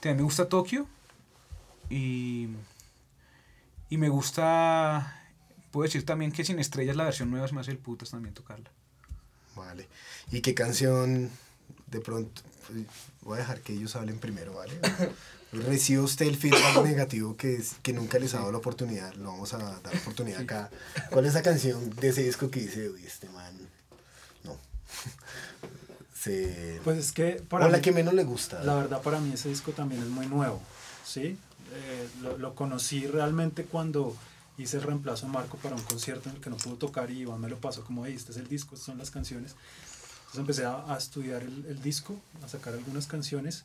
también 0.00 0.18
me 0.18 0.22
gusta 0.22 0.48
Tokio. 0.48 0.86
Y, 1.88 2.48
y 3.88 3.96
me 3.96 4.08
gusta, 4.08 5.22
puedo 5.70 5.84
decir 5.84 6.04
también 6.04 6.30
que 6.32 6.44
Sin 6.44 6.58
Estrellas, 6.58 6.96
la 6.96 7.04
versión 7.04 7.30
nueva, 7.30 7.48
se 7.48 7.54
me 7.54 7.60
hace 7.60 7.70
el 7.70 7.78
putas 7.78 8.10
también 8.10 8.34
tocarla. 8.34 8.70
vale. 9.54 9.88
¿Y 10.30 10.40
qué 10.42 10.54
canción 10.54 11.30
de 11.86 12.00
pronto? 12.00 12.42
Voy 13.22 13.36
a 13.36 13.40
dejar 13.40 13.60
que 13.60 13.72
ellos 13.72 13.94
hablen 13.96 14.18
primero, 14.18 14.54
¿vale? 14.54 14.72
Recibe 15.64 16.00
usted 16.02 16.26
el 16.26 16.36
feedback 16.36 16.82
negativo 16.84 17.36
que, 17.36 17.56
es- 17.56 17.76
que 17.82 17.92
nunca 17.92 18.18
les 18.18 18.34
ha 18.34 18.38
dado 18.38 18.52
la 18.52 18.58
oportunidad. 18.58 19.14
Lo 19.14 19.30
vamos 19.30 19.52
a 19.54 19.58
dar 19.58 19.96
oportunidad 19.96 20.40
acá. 20.40 20.70
¿Cuál 21.10 21.26
es 21.26 21.34
la 21.34 21.42
canción 21.42 21.90
de 21.90 22.08
ese 22.08 22.22
disco 22.22 22.50
que 22.50 22.60
dice, 22.60 22.88
uy, 22.90 23.04
este 23.04 23.28
man? 23.30 23.54
No. 24.44 24.56
Se... 26.18 26.80
Pues 26.84 26.98
es 26.98 27.12
que 27.12 27.40
o 27.40 27.44
para 27.44 27.68
la 27.68 27.76
mí- 27.78 27.82
que 27.82 27.92
menos 27.92 28.14
le 28.14 28.24
gusta. 28.24 28.62
La 28.64 28.74
verdad 28.74 29.02
para 29.02 29.20
mí 29.20 29.32
ese 29.32 29.48
disco 29.48 29.72
también 29.72 30.02
es 30.02 30.08
muy 30.08 30.26
nuevo, 30.26 30.60
¿sí? 31.04 31.38
Eh, 31.72 32.08
lo, 32.22 32.38
lo 32.38 32.54
conocí 32.54 33.06
realmente 33.06 33.64
cuando 33.64 34.16
hice 34.58 34.78
el 34.78 34.82
reemplazo 34.84 35.26
a 35.26 35.28
Marco 35.28 35.56
para 35.58 35.76
un 35.76 35.82
concierto 35.82 36.28
en 36.30 36.36
el 36.36 36.40
que 36.40 36.48
no 36.50 36.56
pudo 36.56 36.76
tocar 36.76 37.10
y 37.10 37.20
Iván 37.20 37.40
me 37.40 37.48
lo 37.48 37.58
pasó 37.60 37.84
como, 37.84 38.06
hey, 38.06 38.14
este 38.16 38.32
es 38.32 38.38
el 38.38 38.48
disco, 38.48 38.74
estas 38.74 38.86
son 38.86 38.98
las 38.98 39.10
canciones. 39.10 39.54
Entonces 40.32 40.40
empecé 40.40 40.64
a, 40.64 40.92
a 40.92 40.96
estudiar 40.98 41.42
el, 41.42 41.66
el 41.68 41.82
disco, 41.82 42.16
a 42.44 42.48
sacar 42.48 42.72
algunas 42.74 43.06
canciones 43.06 43.64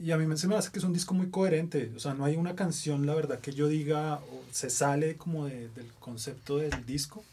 y 0.00 0.10
a 0.10 0.18
mí 0.18 0.36
se 0.36 0.48
me 0.48 0.56
hace 0.56 0.70
que 0.70 0.78
es 0.78 0.84
un 0.84 0.92
disco 0.92 1.14
muy 1.14 1.30
coherente, 1.30 1.92
o 1.96 2.00
sea, 2.00 2.14
no 2.14 2.24
hay 2.24 2.36
una 2.36 2.54
canción, 2.56 3.06
la 3.06 3.14
verdad, 3.14 3.40
que 3.40 3.52
yo 3.52 3.68
diga, 3.68 4.16
o 4.16 4.42
se 4.52 4.68
sale 4.70 5.16
como 5.16 5.46
de- 5.46 5.68
del 5.70 5.90
concepto 6.00 6.58
del 6.58 6.84
disco. 6.86 7.24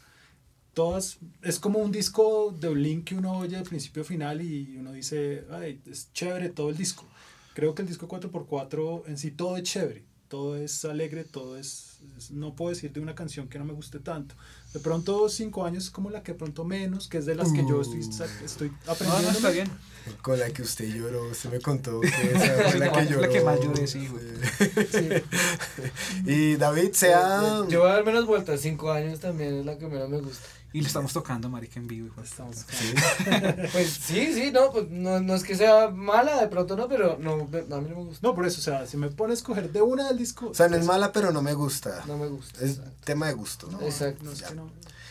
Todas, 0.72 1.18
es 1.42 1.60
como 1.60 1.78
un 1.78 1.92
disco 1.92 2.52
de 2.60 2.68
Blink 2.68 3.04
que 3.04 3.14
uno 3.14 3.38
oye 3.38 3.56
de 3.56 3.62
principio 3.62 4.02
a 4.02 4.04
final 4.04 4.40
y 4.42 4.76
uno 4.76 4.92
dice, 4.92 5.44
ay, 5.52 5.80
es 5.88 6.12
chévere 6.12 6.48
todo 6.48 6.70
el 6.70 6.76
disco. 6.76 7.04
Creo 7.54 7.74
que 7.76 7.82
el 7.82 7.88
disco 7.88 8.08
4x4 8.08 9.04
en 9.06 9.16
sí 9.16 9.30
todo 9.30 9.56
es 9.56 9.62
chévere, 9.62 10.02
todo 10.28 10.56
es 10.56 10.84
alegre, 10.84 11.22
todo 11.24 11.56
es, 11.56 12.00
es- 12.18 12.32
no 12.32 12.56
puedo 12.56 12.70
decir 12.70 12.92
de 12.92 12.98
una 13.00 13.14
canción 13.14 13.46
que 13.48 13.58
no 13.60 13.64
me 13.64 13.72
guste 13.72 14.00
tanto. 14.00 14.34
De 14.74 14.80
pronto 14.80 15.28
cinco 15.28 15.64
años 15.64 15.84
es 15.84 15.90
como 15.90 16.10
la 16.10 16.22
que 16.22 16.34
pronto 16.34 16.64
menos, 16.64 17.08
que 17.08 17.18
es 17.18 17.26
de 17.26 17.34
las 17.36 17.52
que 17.52 17.64
yo 17.66 17.80
estoy, 17.80 18.02
sa- 18.02 18.26
estoy 18.44 18.70
No, 18.86 18.92
aprendiendo. 18.92 19.30
no, 19.30 19.36
está 19.36 19.50
bien. 19.50 19.70
Con 20.20 20.38
la 20.38 20.50
que 20.50 20.60
usted 20.62 20.86
lloró, 20.92 21.30
usted 21.30 21.50
me 21.50 21.60
contó 21.60 22.00
que 22.00 22.08
esa 22.34 22.70
fue 22.70 22.80
la 22.80 22.90
que 22.92 22.96
La 22.98 23.04
lloró. 23.04 23.30
que 23.32 23.40
más 23.40 23.60
lloré, 23.60 23.86
sí, 23.86 24.06
güey. 24.08 24.24
y 26.26 26.56
David, 26.56 26.92
sea... 26.92 27.64
Yo 27.68 27.80
voy 27.80 27.90
a 27.90 27.94
dar 27.94 28.04
menos 28.04 28.26
vueltas, 28.26 28.60
cinco 28.60 28.90
años 28.90 29.20
también 29.20 29.54
es 29.60 29.64
la 29.64 29.78
que 29.78 29.86
menos 29.86 30.08
me 30.10 30.20
gusta. 30.20 30.46
Y 30.72 30.80
le 30.80 30.88
estamos 30.88 31.12
tocando, 31.12 31.48
marica, 31.48 31.78
en 31.78 31.86
vivo. 31.86 32.08
hijo 32.08 32.20
de 32.20 32.26
Estamos 32.26 32.64
puta. 32.64 33.56
Pues 33.72 33.90
sí, 33.90 34.34
sí, 34.34 34.50
no, 34.52 34.72
pues 34.72 34.90
no, 34.90 35.20
no 35.20 35.36
es 35.36 35.44
que 35.44 35.54
sea 35.54 35.88
mala, 35.90 36.40
de 36.40 36.48
pronto 36.48 36.76
no, 36.76 36.88
pero 36.88 37.16
no, 37.20 37.34
a 37.34 37.36
mí 37.46 37.64
no 37.68 37.80
me 37.80 37.94
gusta. 37.94 38.26
No, 38.26 38.34
por 38.34 38.44
eso, 38.44 38.58
o 38.58 38.62
sea, 38.62 38.84
si 38.84 38.96
me 38.96 39.08
pone 39.08 39.30
a 39.30 39.34
escoger 39.34 39.70
de 39.70 39.82
una 39.82 40.08
del 40.08 40.18
disco. 40.18 40.48
O 40.48 40.54
sea, 40.54 40.66
no 40.68 40.74
es 40.76 40.84
mala, 40.84 41.12
pero 41.12 41.30
no 41.30 41.42
me 41.42 41.54
gusta. 41.54 42.02
No 42.08 42.18
me 42.18 42.26
gusta. 42.26 42.58
Es 42.64 42.72
exacto. 42.72 42.90
tema 43.04 43.28
de 43.28 43.34
gusto, 43.34 43.68
¿no? 43.70 43.80
No, 43.80 43.86
Exacto. 43.86 44.24
no 44.24 44.32
es 44.32 44.42
que 44.42 44.54
no. 44.56 44.63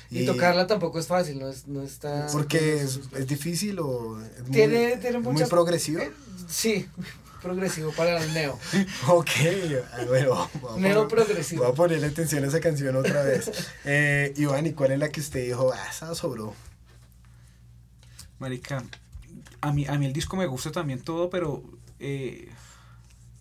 Y, 0.09 0.25
tocarla 0.27 0.67
tampoco 0.67 0.99
es 0.99 1.07
fácil, 1.07 1.39
no, 1.39 1.49
es, 1.49 1.67
no 1.67 1.81
está... 1.81 2.27
Porque 2.31 2.81
es, 2.81 2.99
es 3.17 3.25
difícil 3.27 3.79
o 3.79 4.21
es 4.21 4.41
muy, 4.43 4.51
Tiene- 4.51 4.97
tiene 4.97 5.17
es 5.17 5.23
muy 5.23 5.43
progresivo. 5.45 6.01
Eh, 6.01 6.11
Sí, 6.47 6.87
progresivo 7.41 7.91
para 7.93 8.23
el 8.23 8.31
neo. 8.33 8.59
Ok, 9.07 9.29
bueno, 10.07 10.49
voy 10.61 10.75
a 10.75 10.77
Neo 10.79 11.07
poner- 11.07 11.25
progresivo. 11.25 11.63
Voy 11.63 11.71
a 11.71 11.75
ponerle 11.75 12.07
atención 12.07 12.43
a 12.43 12.47
esa 12.47 12.59
canción 12.59 12.95
otra 12.95 13.23
vez. 13.23 13.49
Eh, 13.85 14.33
Iván, 14.37 14.67
¿y 14.67 14.73
cuál 14.73 14.91
es 14.91 14.99
la 14.99 15.09
que 15.09 15.19
usted 15.19 15.45
dijo? 15.45 15.71
Ah, 15.73 15.87
esa 15.89 16.13
sobró. 16.13 16.53
Marica, 18.39 18.83
a 19.61 19.71
mí, 19.73 19.85
a 19.87 19.97
mí 19.97 20.05
el 20.05 20.13
disco 20.13 20.35
me 20.35 20.45
gusta 20.45 20.71
también 20.71 21.01
todo, 21.01 21.29
pero 21.29 21.63
eh, 21.99 22.49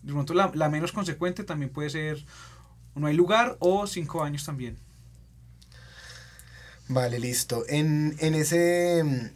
de 0.01 0.13
pronto 0.13 0.33
la, 0.33 0.51
la 0.55 0.69
menos 0.69 0.91
consecuente 0.91 1.43
también 1.43 1.71
puede 1.71 1.89
ser 1.89 2.23
No 2.95 3.07
hay 3.07 3.13
lugar 3.15 3.57
o 3.59 3.85
Cinco 3.87 4.23
años 4.23 4.45
también. 4.45 4.77
Vale, 6.87 7.19
listo. 7.19 7.63
En, 7.67 8.15
en 8.19 8.33
ese... 8.35 9.01
mm, 9.03 9.27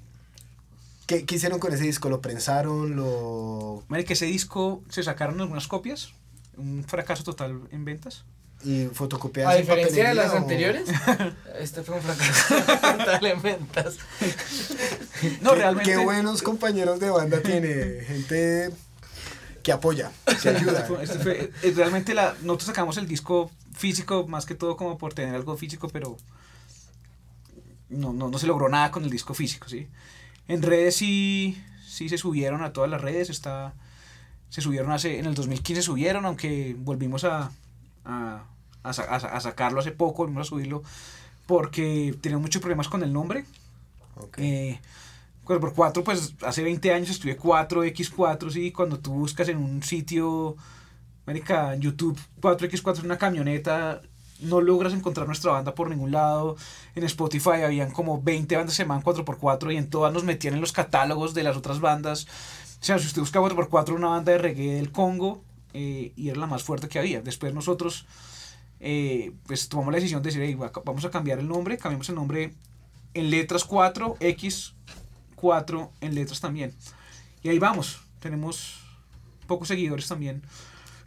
¿qué, 1.06 1.26
¿Qué 1.26 1.36
hicieron 1.36 1.60
con 1.60 1.74
ese 1.74 1.84
disco? 1.84 2.10
¿Lo 2.10 2.22
prensaron? 2.22 2.96
¿Lo...? 2.96 3.84
Marica, 3.88 4.14
ese 4.14 4.26
disco 4.26 4.84
se 4.90 5.04
sacaron 5.04 5.40
algunas 5.42 5.68
copias, 5.68 6.10
un 6.58 6.84
fracaso 6.86 7.24
total 7.24 7.62
en 7.72 7.86
ventas. 7.86 8.26
¿Y 8.64 8.86
fotocopiadas 8.88 9.54
A 9.54 9.58
en 9.58 9.62
diferencia 9.66 10.10
de 10.10 10.16
las 10.16 10.34
o- 10.34 10.38
anteriores, 10.38 10.90
este 11.60 11.84
fue 11.84 11.96
un 11.96 12.02
fracaso 12.02 12.56
total 12.98 13.26
en 13.26 13.42
ventas. 13.42 13.98
No, 15.42 15.52
Qué- 15.52 15.56
realmente. 15.58 15.92
Qué 15.92 15.98
buenos 15.98 16.44
compañeros 16.44 17.00
de 17.00 17.10
banda 17.10 17.40
tiene. 17.42 18.04
Gente 18.06 18.70
que 19.64 19.72
apoya, 19.72 20.12
que 20.44 20.50
ayuda. 20.50 20.88
Este 21.02 21.18
fue- 21.20 21.40
este 21.62 21.68
eh, 21.70 21.74
realmente 21.76 22.14
la, 22.14 22.36
nosotros 22.44 22.68
sacamos 22.68 22.98
el 22.98 23.08
disco 23.08 23.50
físico 23.76 24.28
más 24.28 24.46
que 24.46 24.54
todo 24.54 24.78
como 24.78 24.98
por 25.00 25.14
tener 25.16 25.34
algo 25.34 25.58
físico, 25.58 25.90
pero 25.90 26.18
no, 27.90 28.14
no, 28.14 28.30
no 28.30 28.38
se 28.40 28.48
logró 28.48 28.70
nada 28.70 28.92
con 28.92 29.04
el 29.04 29.10
disco 29.10 29.34
físico, 29.34 29.68
¿sí? 29.70 29.88
En 30.48 30.62
redes 30.62 30.96
sí, 30.98 31.62
sí 31.88 32.10
se 32.10 32.18
subieron 32.18 32.64
a 32.64 32.74
todas 32.74 32.90
las 32.90 33.02
redes, 33.02 33.30
está, 33.30 33.74
se 34.50 34.62
subieron 34.62 34.92
hace, 34.92 35.20
en 35.20 35.26
el 35.26 35.36
2015 35.36 35.82
subieron, 35.84 36.26
aunque 36.26 36.76
volvimos 36.80 37.24
a, 37.26 37.52
a, 38.06 38.44
a, 38.84 38.90
a 38.90 38.94
sa- 38.94 39.04
a 39.16 39.40
sacarlo 39.42 39.80
hace 39.82 39.92
poco, 39.92 40.24
volvimos 40.24 40.48
a 40.48 40.50
subirlo, 40.50 40.84
porque 41.46 42.16
teníamos 42.22 42.44
muchos 42.44 42.62
problemas 42.62 42.88
con 42.90 43.04
el 43.04 43.14
nombre. 43.14 43.46
Ok. 44.18 44.40
Eh, 44.40 44.80
4x4, 45.46 46.04
pues 46.04 46.34
hace 46.44 46.64
20 46.64 46.94
años 46.94 47.10
estudié 47.10 47.38
4X4, 47.38 48.50
sí, 48.52 48.72
cuando 48.72 49.00
tú 49.00 49.14
buscas 49.14 49.48
en 49.50 49.58
un 49.58 49.82
sitio, 49.84 50.58
marica, 51.26 51.74
en 51.74 51.82
YouTube, 51.82 52.20
4X4 52.42 53.00
es 53.00 53.06
una 53.06 53.18
camioneta, 53.18 54.02
no 54.42 54.62
logras 54.62 54.94
encontrar 54.94 55.28
nuestra 55.28 55.52
banda 55.52 55.74
por 55.76 55.90
ningún 55.90 56.12
lado. 56.12 56.56
En 56.96 57.04
Spotify 57.04 57.62
habían 57.66 57.92
como 57.92 58.22
20 58.22 58.56
bandas 58.56 58.74
que 58.74 58.78
se 58.78 58.84
llamaban 58.84 59.04
4x4 59.04 59.74
y 59.74 59.78
en 59.78 59.90
todas 59.90 60.14
nos 60.14 60.24
metían 60.24 60.54
en 60.54 60.62
los 60.62 60.72
catálogos 60.72 61.34
de 61.34 61.44
las 61.44 61.58
otras 61.58 61.80
bandas. 61.80 62.28
O 62.80 62.84
sea, 62.84 63.00
si 63.00 63.08
usted 63.08 63.22
busca 63.22 63.40
4x4, 63.40 63.94
una 63.96 64.10
banda 64.10 64.32
de 64.34 64.38
reggae 64.38 64.76
del 64.76 64.92
Congo, 64.92 65.44
eh, 65.74 66.12
y 66.16 66.30
era 66.30 66.40
la 66.40 66.48
más 66.48 66.64
fuerte 66.64 66.88
que 66.88 67.00
había. 67.00 67.22
Después 67.22 67.54
nosotros, 67.54 68.06
eh, 68.80 69.32
pues 69.48 69.68
tomamos 69.70 69.92
la 69.92 69.98
decisión 69.98 70.22
de 70.22 70.28
decir, 70.30 70.42
"Ey, 70.44 70.54
va- 70.56 70.72
vamos 70.86 71.04
a 71.06 71.10
cambiar 71.10 71.40
el 71.40 71.48
nombre, 71.48 71.78
cambiamos 71.78 72.08
el 72.10 72.16
nombre 72.16 72.54
en 73.14 73.30
letras 73.32 73.64
4, 73.64 74.16
X 74.20 74.74
4 75.36 75.92
en 76.02 76.16
letras 76.16 76.40
también. 76.40 76.74
Y 77.44 77.50
ahí 77.50 77.60
vamos, 77.60 78.00
tenemos 78.20 78.80
pocos 79.48 79.68
seguidores 79.68 80.08
también. 80.08 80.44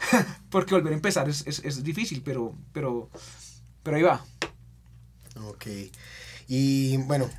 porque 0.50 0.74
volver 0.74 0.92
a 0.92 0.96
empezar 0.96 1.28
es, 1.28 1.46
es, 1.46 1.60
es 1.64 1.82
difícil, 1.82 2.22
pero, 2.24 2.54
pero, 2.72 3.10
pero 3.82 3.96
ahí 3.96 4.02
va. 4.02 4.24
Ok. 5.46 5.66
Y 6.48 6.96
bueno, 6.98 7.30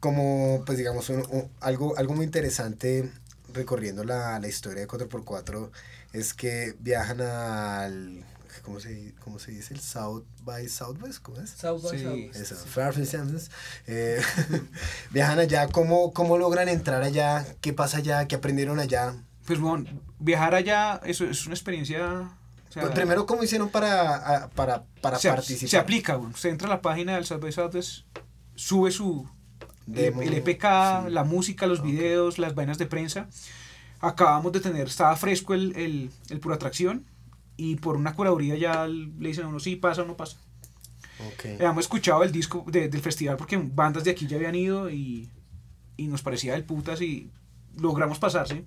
como 0.00 0.62
pues 0.66 0.78
digamos 0.78 1.08
un- 1.08 1.26
un- 1.30 1.50
algo, 1.60 1.96
algo 1.96 2.14
muy 2.14 2.24
interesante 2.24 3.10
recorriendo 3.52 4.04
la, 4.04 4.38
la 4.38 4.48
historia 4.48 4.80
de 4.82 4.88
4x4 4.88 5.70
es 6.12 6.34
que 6.34 6.74
viajan 6.80 7.20
al... 7.20 8.24
¿Cómo 8.62 8.78
se, 8.78 9.14
cómo 9.20 9.38
se 9.38 9.52
dice? 9.52 9.72
El 9.74 9.80
South 9.80 10.24
by 10.42 10.68
Southwest, 10.68 11.22
¿cómo 11.22 11.40
es? 11.40 11.50
South 11.50 11.82
by 11.82 11.98
Sí. 11.98 12.04
Southwest. 12.04 12.36
Eso, 12.52 12.56
Far 12.66 12.94
Samsons. 12.94 13.50
Eh, 13.86 14.20
viajan 15.12 15.38
allá, 15.38 15.68
¿cómo, 15.68 16.12
¿cómo 16.12 16.36
logran 16.36 16.68
entrar 16.68 17.02
allá? 17.02 17.46
¿Qué 17.60 17.72
pasa 17.72 17.98
allá? 17.98 18.26
¿Qué 18.28 18.34
aprendieron 18.36 18.78
allá? 18.78 19.14
Pues 19.46 19.58
bueno, 19.58 19.86
viajar 20.18 20.54
allá, 20.54 21.00
eso 21.04 21.24
es 21.24 21.46
una 21.46 21.54
experiencia... 21.54 22.30
o 22.68 22.72
sea, 22.72 22.82
Pues 22.82 22.94
primero, 22.94 23.26
¿cómo 23.26 23.42
hicieron 23.42 23.68
para, 23.70 24.48
para, 24.54 24.84
para 25.00 25.18
se, 25.18 25.28
participar? 25.28 25.68
se 25.70 25.78
aplica, 25.78 26.16
bueno, 26.16 26.34
usted 26.34 26.50
entra 26.50 26.68
a 26.68 26.70
la 26.70 26.80
página 26.82 27.14
del 27.14 27.24
South 27.24 27.40
by 27.40 27.52
Southwest, 27.52 28.04
sube 28.54 28.90
su 28.90 29.28
Demo, 29.86 30.22
el 30.22 30.34
EPK, 30.34 30.62
sí. 31.06 31.10
la 31.10 31.24
música, 31.24 31.66
los 31.66 31.82
videos, 31.82 32.38
las 32.38 32.54
vainas 32.54 32.78
de 32.78 32.86
prensa. 32.86 33.28
Acabamos 34.00 34.52
de 34.52 34.60
tener, 34.60 34.86
estaba 34.86 35.16
fresco 35.16 35.52
el, 35.54 35.74
el, 35.76 36.10
el 36.30 36.40
pura 36.40 36.54
atracción 36.54 37.04
y 37.56 37.76
por 37.76 37.96
una 37.96 38.14
curaduría 38.14 38.56
ya 38.56 38.86
le 38.86 39.28
dicen 39.28 39.44
a 39.44 39.48
uno 39.48 39.58
si 39.60 39.76
pasa 39.76 40.02
o 40.02 40.04
no 40.06 40.16
pasa. 40.16 40.38
Ok. 41.26 41.44
Habíamos 41.56 41.84
escuchado 41.84 42.22
el 42.22 42.32
disco 42.32 42.64
de- 42.68 42.88
del 42.88 43.00
festival 43.02 43.36
porque 43.36 43.56
bandas 43.58 44.04
de 44.04 44.12
aquí 44.12 44.26
ya 44.26 44.36
habían 44.36 44.54
ido 44.54 44.88
y, 44.90 45.28
y 45.98 46.06
nos 46.06 46.22
parecía 46.22 46.52
del 46.54 46.64
putas 46.64 47.02
y 47.02 47.30
logramos 47.76 48.18
pasar, 48.18 48.48
¿sí? 48.48 48.64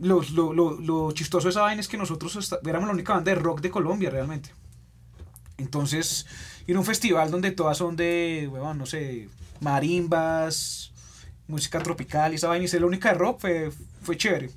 Lo, 0.00 0.22
lo, 0.32 0.52
lo, 0.52 0.80
lo 0.80 1.12
chistoso 1.12 1.48
de 1.48 1.50
esa 1.50 1.62
vaina 1.62 1.80
es 1.80 1.88
que 1.88 1.96
nosotros 1.96 2.36
esta- 2.36 2.60
éramos 2.64 2.86
la 2.88 2.94
única 2.94 3.14
banda 3.14 3.32
de 3.32 3.40
rock 3.40 3.60
de 3.60 3.70
Colombia 3.70 4.10
realmente. 4.10 4.50
Entonces, 5.56 6.26
ir 6.66 6.76
a 6.76 6.78
un 6.78 6.84
festival 6.84 7.30
donde 7.30 7.50
todas 7.50 7.76
son 7.78 7.96
de, 7.96 8.48
huevón, 8.50 8.78
no 8.78 8.86
sé, 8.86 9.28
marimbas, 9.60 10.92
música 11.48 11.80
tropical 11.82 12.32
y 12.32 12.36
esa 12.36 12.46
vaina 12.48 12.64
y 12.64 12.68
ser 12.68 12.80
la 12.82 12.86
única 12.86 13.08
de 13.12 13.18
rock 13.18 13.40
fue, 13.40 13.72
fue 14.02 14.16
chévere. 14.16 14.50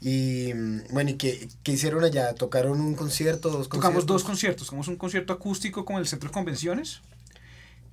Y 0.00 0.52
bueno, 0.92 1.10
¿y 1.10 1.14
qué, 1.14 1.48
qué 1.62 1.72
hicieron 1.72 2.04
allá? 2.04 2.34
¿Tocaron 2.34 2.78
un 2.80 2.94
concierto, 2.94 3.48
dos 3.48 3.68
conciertos? 3.68 3.80
Tocamos 3.80 4.06
dos 4.06 4.24
conciertos, 4.24 4.66
tocamos 4.66 4.88
un 4.88 4.96
concierto 4.96 5.32
acústico 5.32 5.86
con 5.86 5.96
el 5.96 6.06
Centro 6.06 6.28
de 6.28 6.34
Convenciones 6.34 7.00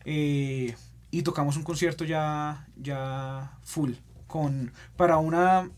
eh, 0.04 0.76
y 1.12 1.22
tocamos 1.22 1.56
un 1.56 1.64
concierto 1.64 2.04
ya, 2.04 2.68
ya 2.76 3.58
full, 3.64 3.94
con, 4.32 4.72
para 4.96 5.18
una 5.18 5.70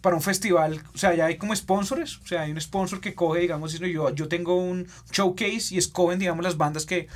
para 0.00 0.16
un 0.16 0.22
festival, 0.22 0.82
o 0.92 0.98
sea, 0.98 1.14
ya 1.14 1.26
hay 1.26 1.36
como 1.36 1.54
sponsors, 1.54 2.18
o 2.24 2.26
sea, 2.26 2.40
hay 2.40 2.50
un 2.50 2.60
sponsor 2.60 3.00
que 3.00 3.14
coge, 3.14 3.42
digamos, 3.42 3.72
yo, 3.78 4.10
yo 4.12 4.26
tengo 4.26 4.56
un 4.56 4.88
showcase 5.12 5.72
y 5.72 5.78
escogen, 5.78 6.18
digamos, 6.18 6.42
las 6.42 6.56
bandas 6.56 6.86
que 6.86 7.06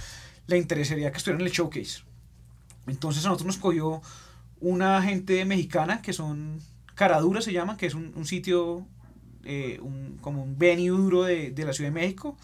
le 0.47 0.57
interesaría 0.57 1.11
que 1.11 1.19
estuvieran 1.19 1.41
en 1.41 1.49
el 1.49 1.53
showcase. 1.53 2.05
Entonces 2.87 3.25
a 3.25 3.29
nosotros 3.29 3.47
nos 3.49 3.57
cogió 3.57 4.03
una 4.61 5.03
gente 5.03 5.45
mexicana 5.45 6.01
que 6.01 6.13
son 6.13 6.61
Caradura 6.95 7.43
se 7.43 7.53
llama, 7.53 7.77
que 7.77 7.87
es 7.87 7.95
un, 7.95 8.13
un 8.17 8.25
sitio, 8.25 8.87
eh, 9.45 9.79
un, 9.83 10.19
como 10.21 10.43
un 10.45 10.57
venue 10.57 10.89
duro 10.89 11.25
de, 11.25 11.51
de 11.51 11.65
la 11.65 11.73
Ciudad 11.73 11.91
de 11.91 11.95
México, 12.01 12.39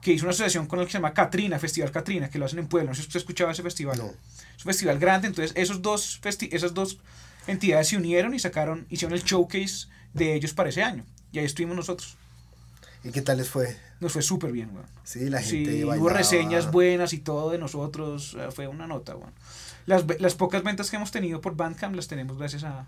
que 0.00 0.12
hizo 0.12 0.24
una 0.24 0.30
asociación 0.30 0.66
con 0.66 0.78
el 0.78 0.86
que 0.86 0.92
se 0.92 0.98
llama 0.98 1.14
Catrina, 1.14 1.58
Festival 1.58 1.90
Catrina, 1.90 2.28
que 2.28 2.38
lo 2.38 2.44
hacen 2.44 2.58
en 2.58 2.68
Puebla. 2.68 2.90
No 2.90 2.94
sé 2.94 3.02
si 3.02 3.08
usted 3.08 3.20
escuchaba 3.20 3.52
ese 3.52 3.62
festival. 3.62 3.98
No. 3.98 4.06
Es 4.56 4.64
un 4.64 4.70
festival 4.70 4.98
grande, 4.98 5.28
entonces 5.28 5.52
esos 5.56 5.80
dos 5.80 6.18
festi 6.20 6.48
esas 6.52 6.74
dos 6.74 6.98
entidades 7.46 7.88
se 7.88 7.96
unieron 7.96 8.34
y 8.34 8.38
sacaron, 8.38 8.86
hicieron 8.90 9.16
el 9.16 9.24
showcase 9.24 9.88
de 10.14 10.34
ellos 10.34 10.52
para 10.54 10.68
ese 10.68 10.82
año. 10.82 11.04
Y 11.32 11.38
ahí 11.38 11.44
estuvimos 11.46 11.76
nosotros. 11.76 12.16
¿Y 13.04 13.10
qué 13.10 13.22
tal 13.22 13.38
les 13.38 13.48
fue? 13.48 13.76
Nos 14.00 14.12
fue 14.12 14.22
súper 14.22 14.52
bien, 14.52 14.70
weón. 14.74 14.86
Sí, 15.04 15.28
la 15.28 15.40
gente 15.40 15.70
Sí, 15.72 15.82
hubo 15.84 15.88
bailaba. 15.90 16.12
reseñas 16.12 16.70
buenas 16.70 17.12
y 17.12 17.18
todo 17.18 17.50
de 17.50 17.58
nosotros. 17.58 18.36
eh, 18.38 18.48
Fue 18.52 18.68
una 18.68 18.86
nota, 18.86 19.16
weón. 19.16 19.32
Las, 19.86 20.04
las 20.20 20.34
pocas 20.36 20.62
ventas 20.62 20.90
que 20.90 20.96
hemos 20.96 21.10
tenido 21.10 21.40
por 21.40 21.56
Bandcamp 21.56 21.96
las 21.96 22.06
tenemos 22.06 22.38
gracias 22.38 22.62
a, 22.64 22.86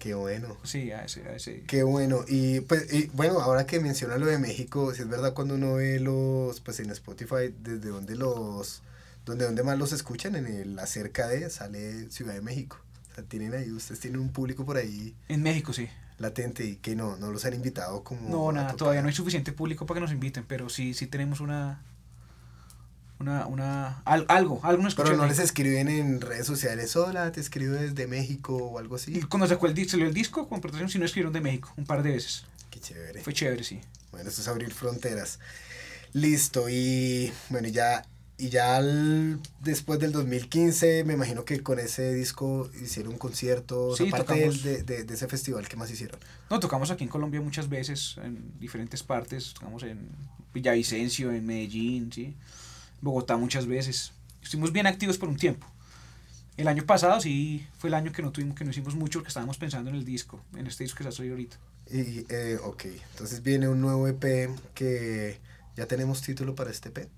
Qué 0.00 0.14
bueno. 0.14 0.56
sí, 0.64 0.90
a 0.92 1.04
ese, 1.04 1.22
a 1.28 1.34
ese. 1.36 1.62
Qué 1.66 1.82
bueno. 1.84 2.24
Y 2.26 2.60
pues, 2.60 2.92
y, 2.92 3.06
bueno, 3.14 3.40
ahora 3.40 3.66
que 3.66 3.78
menciona 3.80 4.16
lo 4.16 4.26
de 4.26 4.38
México, 4.38 4.94
si 4.94 5.02
es 5.02 5.08
verdad 5.08 5.34
cuando 5.34 5.54
uno 5.54 5.74
ve 5.74 6.00
los, 6.00 6.60
pues 6.60 6.80
en 6.80 6.90
Spotify, 6.90 7.54
desde 7.60 7.88
donde 7.90 8.14
los, 8.16 8.82
donde, 9.24 9.44
donde 9.44 9.62
más 9.64 9.78
los 9.78 9.92
escuchan, 9.92 10.34
en 10.36 10.46
el 10.46 10.78
acerca 10.78 11.28
de, 11.28 11.50
sale 11.50 12.10
Ciudad 12.10 12.34
de 12.34 12.40
México. 12.42 12.78
Tienen 13.24 13.54
ahí, 13.54 13.70
ustedes 13.72 14.00
tienen 14.00 14.20
un 14.20 14.30
público 14.30 14.64
por 14.64 14.76
ahí 14.76 15.14
En 15.28 15.42
México, 15.42 15.72
sí. 15.72 15.88
latente 16.18 16.64
y 16.64 16.76
que 16.76 16.94
no, 16.96 17.16
no 17.16 17.30
los 17.30 17.44
han 17.44 17.54
invitado 17.54 18.02
como... 18.04 18.28
No, 18.28 18.52
nada, 18.52 18.74
todavía 18.74 19.02
no 19.02 19.08
hay 19.08 19.14
suficiente 19.14 19.52
público 19.52 19.86
para 19.86 19.98
que 19.98 20.02
nos 20.02 20.12
inviten, 20.12 20.44
pero 20.46 20.68
sí, 20.68 20.94
sí 20.94 21.06
tenemos 21.06 21.40
una. 21.40 21.82
Una, 23.20 23.46
una, 23.46 24.00
al- 24.04 24.26
algo, 24.28 24.60
algo 24.62 24.80
nos 24.84 24.94
Pero 24.94 25.16
no 25.16 25.26
les 25.26 25.40
escriben 25.40 25.88
en 25.88 26.20
redes 26.20 26.46
sociales, 26.46 26.94
hola, 26.94 27.32
te 27.32 27.40
escribo 27.40 27.72
desde 27.74 28.06
México 28.06 28.56
o 28.56 28.78
algo 28.78 28.94
así. 28.94 29.16
Y 29.18 29.22
cuando 29.22 29.48
sacó 29.48 29.66
el, 29.66 29.88
salió 29.90 30.06
el 30.06 30.14
disco 30.14 30.48
con 30.48 30.60
protección, 30.60 30.88
sí 30.88 30.98
nos 31.00 31.06
escribieron 31.06 31.32
de 31.32 31.40
México 31.40 31.72
un 31.76 31.84
par 31.84 32.04
de 32.04 32.12
veces. 32.12 32.44
Qué 32.70 32.78
chévere. 32.78 33.20
Fue 33.24 33.32
chévere, 33.32 33.64
sí. 33.64 33.80
Bueno, 34.12 34.28
esto 34.28 34.40
es 34.40 34.46
abrir 34.46 34.72
fronteras. 34.72 35.40
Listo, 36.12 36.68
y 36.68 37.32
bueno, 37.50 37.66
ya, 37.66 38.04
y 38.38 38.48
ya 38.50 38.76
al- 38.76 39.40
después 39.60 39.98
del 39.98 40.12
2015, 40.12 41.02
me 41.04 41.14
imagino 41.14 41.44
que 41.44 41.60
con 41.62 41.78
ese 41.78 42.14
disco 42.14 42.70
hicieron 42.80 43.18
conciertos, 43.18 43.98
Sí, 43.98 44.08
aparte 44.08 44.34
tocamos. 44.34 44.62
de, 44.62 44.82
de, 44.84 45.04
de 45.04 45.14
ese 45.14 45.26
festival, 45.26 45.68
¿qué 45.68 45.76
más 45.76 45.90
hicieron? 45.90 46.18
No, 46.48 46.60
tocamos 46.60 46.90
aquí 46.90 47.04
en 47.04 47.10
Colombia 47.10 47.40
muchas 47.40 47.68
veces, 47.68 48.16
en 48.22 48.52
diferentes 48.60 49.02
partes. 49.02 49.54
Tocamos 49.54 49.82
en 49.82 50.08
Villavicencio, 50.54 51.32
en 51.32 51.44
Medellín, 51.44 52.12
¿sí? 52.12 52.36
Bogotá 53.00 53.36
muchas 53.36 53.66
veces. 53.66 54.12
Estuvimos 54.42 54.72
bien 54.72 54.86
activos 54.86 55.18
por 55.18 55.28
un 55.28 55.36
tiempo. 55.36 55.66
El 56.56 56.66
año 56.68 56.84
pasado 56.86 57.20
sí 57.20 57.66
fue 57.78 57.88
el 57.88 57.94
año 57.94 58.12
que 58.12 58.22
no 58.22 58.32
tuvimos, 58.32 58.56
que 58.56 58.64
no 58.64 58.70
hicimos 58.70 58.94
mucho 58.96 59.18
porque 59.20 59.28
estábamos 59.28 59.58
pensando 59.58 59.90
en 59.90 59.96
el 59.96 60.04
disco, 60.04 60.40
en 60.56 60.66
este 60.66 60.84
disco 60.84 60.98
que 60.98 61.04
se 61.04 61.08
ha 61.10 61.12
salido 61.12 61.34
ahorita. 61.34 61.56
Y, 61.90 62.24
eh, 62.28 62.58
ok, 62.64 62.84
entonces 63.12 63.42
viene 63.42 63.68
un 63.68 63.80
nuevo 63.80 64.08
EP 64.08 64.50
que 64.74 65.38
ya 65.76 65.86
tenemos 65.86 66.20
título 66.22 66.54
para 66.56 66.70
este 66.70 66.88
EP. 66.88 67.08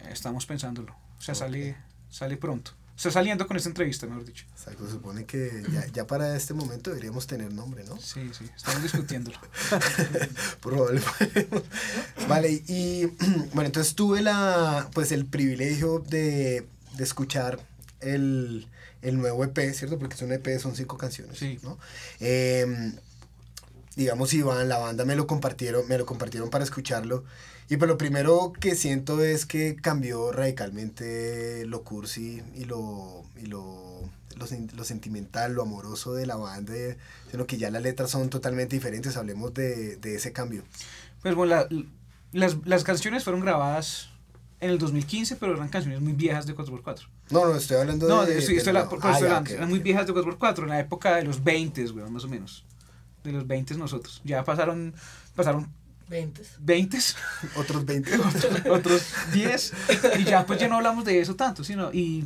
Eh, 0.00 0.10
Estamos 0.12 0.46
pensándolo. 0.46 0.94
O 1.18 1.22
sea, 1.22 1.34
Ok. 1.34 1.40
sale, 1.40 1.76
sale 2.10 2.36
pronto. 2.36 2.72
Está 2.96 3.12
saliendo 3.12 3.46
con 3.46 3.56
esta 3.56 3.68
entrevista, 3.68 4.06
mejor 4.08 4.24
dicho. 4.24 4.44
Exacto, 4.50 4.84
se 4.86 4.90
supone 4.92 5.24
que 5.24 5.62
ya, 5.72 5.86
ya 5.86 6.06
para 6.08 6.34
este 6.36 6.52
momento 6.52 6.90
deberíamos 6.90 7.28
tener 7.28 7.52
nombre, 7.52 7.84
¿no? 7.84 7.96
Sí, 8.00 8.28
sí, 8.36 8.44
estamos 8.56 8.82
discutiéndolo. 8.82 9.38
Probablemente. 10.60 11.48
vale, 12.28 12.50
y 12.66 13.06
bueno, 13.54 13.66
entonces 13.66 13.94
tuve 13.94 14.20
la, 14.20 14.88
pues 14.94 15.12
el 15.12 15.26
privilegio 15.26 16.00
de, 16.00 16.66
de 16.96 17.04
escuchar 17.04 17.60
el, 18.00 18.66
el 19.02 19.16
nuevo 19.16 19.44
EP, 19.44 19.58
¿cierto? 19.74 19.98
Porque 19.98 20.14
es 20.16 20.22
un 20.22 20.32
EP, 20.32 20.58
son 20.58 20.74
cinco 20.74 20.96
canciones, 20.98 21.38
Sí. 21.38 21.58
¿no? 21.62 21.78
Em, 22.20 22.94
digamos, 23.96 24.32
Iván, 24.34 24.68
la 24.68 24.78
banda 24.78 25.04
me 25.04 25.14
lo 25.16 25.26
compartieron, 25.28 25.86
me 25.88 25.98
lo 25.98 26.06
compartieron 26.06 26.50
para 26.50 26.64
escucharlo. 26.64 27.24
Y 27.70 27.76
pues 27.76 27.88
lo 27.88 27.98
primero 27.98 28.52
que 28.58 28.74
siento 28.74 29.22
es 29.22 29.44
que 29.44 29.76
cambió 29.76 30.32
radicalmente 30.32 31.66
lo 31.66 31.82
cursi 31.84 32.42
y 32.54 32.64
lo, 32.64 33.24
y 33.36 33.46
lo, 33.46 34.00
lo, 34.36 34.46
lo 34.74 34.84
sentimental, 34.84 35.52
lo 35.52 35.62
amoroso 35.62 36.14
de 36.14 36.24
la 36.26 36.36
banda, 36.36 36.72
sino 37.30 37.46
que 37.46 37.58
ya 37.58 37.70
las 37.70 37.82
letras 37.82 38.10
son 38.10 38.30
totalmente 38.30 38.74
diferentes. 38.76 39.16
Hablemos 39.18 39.52
de, 39.52 39.96
de 39.96 40.14
ese 40.16 40.32
cambio. 40.32 40.62
Pues 41.22 41.34
bueno, 41.34 41.56
la- 41.56 41.68
las, 42.32 42.56
las 42.66 42.84
canciones 42.84 43.24
fueron 43.24 43.40
grabadas 43.42 44.08
en 44.60 44.70
el 44.70 44.78
2015, 44.78 45.36
pero 45.36 45.54
eran 45.54 45.68
canciones 45.68 46.00
muy 46.00 46.14
viejas 46.14 46.46
de 46.46 46.54
4x4. 46.54 47.06
No, 47.30 47.46
no, 47.46 47.54
estoy 47.56 47.76
hablando 47.76 48.06
de. 48.06 48.12
No, 48.12 48.24
de, 48.24 48.38
estoy, 48.38 48.54
de 48.54 48.58
estoy 48.60 48.72
la- 48.72 48.88
por- 48.88 48.98
por 49.00 49.10
Ah, 49.10 49.12
estoy 49.12 49.28
ya, 49.28 49.36
hablando, 49.36 49.50
ok, 49.50 49.54
eran 49.56 49.64
ok. 49.64 49.70
muy 49.70 49.78
viejas 49.80 50.06
de 50.06 50.12
4x4, 50.14 50.62
en 50.62 50.68
la 50.70 50.80
época 50.80 51.16
de 51.16 51.24
los 51.24 51.44
20, 51.44 51.86
güey, 51.88 52.10
más 52.10 52.24
o 52.24 52.28
menos. 52.28 52.64
De 53.24 53.32
los 53.32 53.46
20 53.46 53.74
nosotros. 53.74 54.22
Ya 54.24 54.42
pasaron, 54.44 54.94
pasaron 55.34 55.68
20. 56.08 56.42
20, 56.60 56.98
Otros 57.56 57.84
20. 57.84 58.18
otros 58.70 59.02
10, 59.32 59.72
y 60.18 60.24
ya 60.24 60.46
pues 60.46 60.58
ya 60.58 60.68
no 60.68 60.76
hablamos 60.76 61.04
de 61.04 61.20
eso 61.20 61.36
tanto, 61.36 61.64
sino, 61.64 61.92
y, 61.92 62.24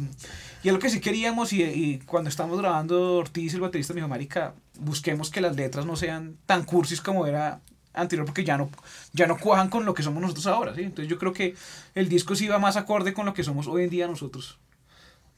y 0.62 0.68
es 0.68 0.72
lo 0.72 0.78
que 0.78 0.90
sí 0.90 1.00
queríamos, 1.00 1.52
y, 1.52 1.62
y 1.62 1.98
cuando 2.00 2.30
estamos 2.30 2.58
grabando 2.58 3.16
Ortiz, 3.16 3.54
el 3.54 3.60
baterista, 3.60 3.92
me 3.92 3.98
dijo, 3.98 4.08
marica, 4.08 4.54
busquemos 4.78 5.30
que 5.30 5.40
las 5.40 5.56
letras 5.56 5.86
no 5.86 5.96
sean 5.96 6.36
tan 6.46 6.64
cursis 6.64 7.00
como 7.00 7.26
era 7.26 7.60
anterior, 7.94 8.26
porque 8.26 8.44
ya 8.44 8.56
no, 8.56 8.70
ya 9.12 9.26
no 9.26 9.38
cuajan 9.38 9.68
con 9.68 9.84
lo 9.84 9.94
que 9.94 10.02
somos 10.02 10.22
nosotros 10.22 10.46
ahora, 10.46 10.74
¿sí? 10.74 10.82
Entonces 10.82 11.08
yo 11.08 11.18
creo 11.18 11.32
que 11.32 11.54
el 11.94 12.08
disco 12.08 12.34
sí 12.34 12.48
va 12.48 12.58
más 12.58 12.76
acorde 12.76 13.12
con 13.12 13.26
lo 13.26 13.34
que 13.34 13.44
somos 13.44 13.66
hoy 13.66 13.84
en 13.84 13.90
día 13.90 14.06
nosotros. 14.06 14.58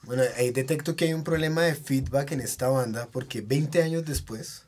Bueno, 0.02 0.22
ahí 0.36 0.50
detecto 0.50 0.96
que 0.96 1.06
hay 1.06 1.14
un 1.14 1.24
problema 1.24 1.62
de 1.62 1.74
feedback 1.74 2.32
en 2.32 2.40
esta 2.40 2.68
banda 2.68 3.08
porque 3.10 3.40
20 3.40 3.82
años 3.82 4.04
después, 4.04 4.63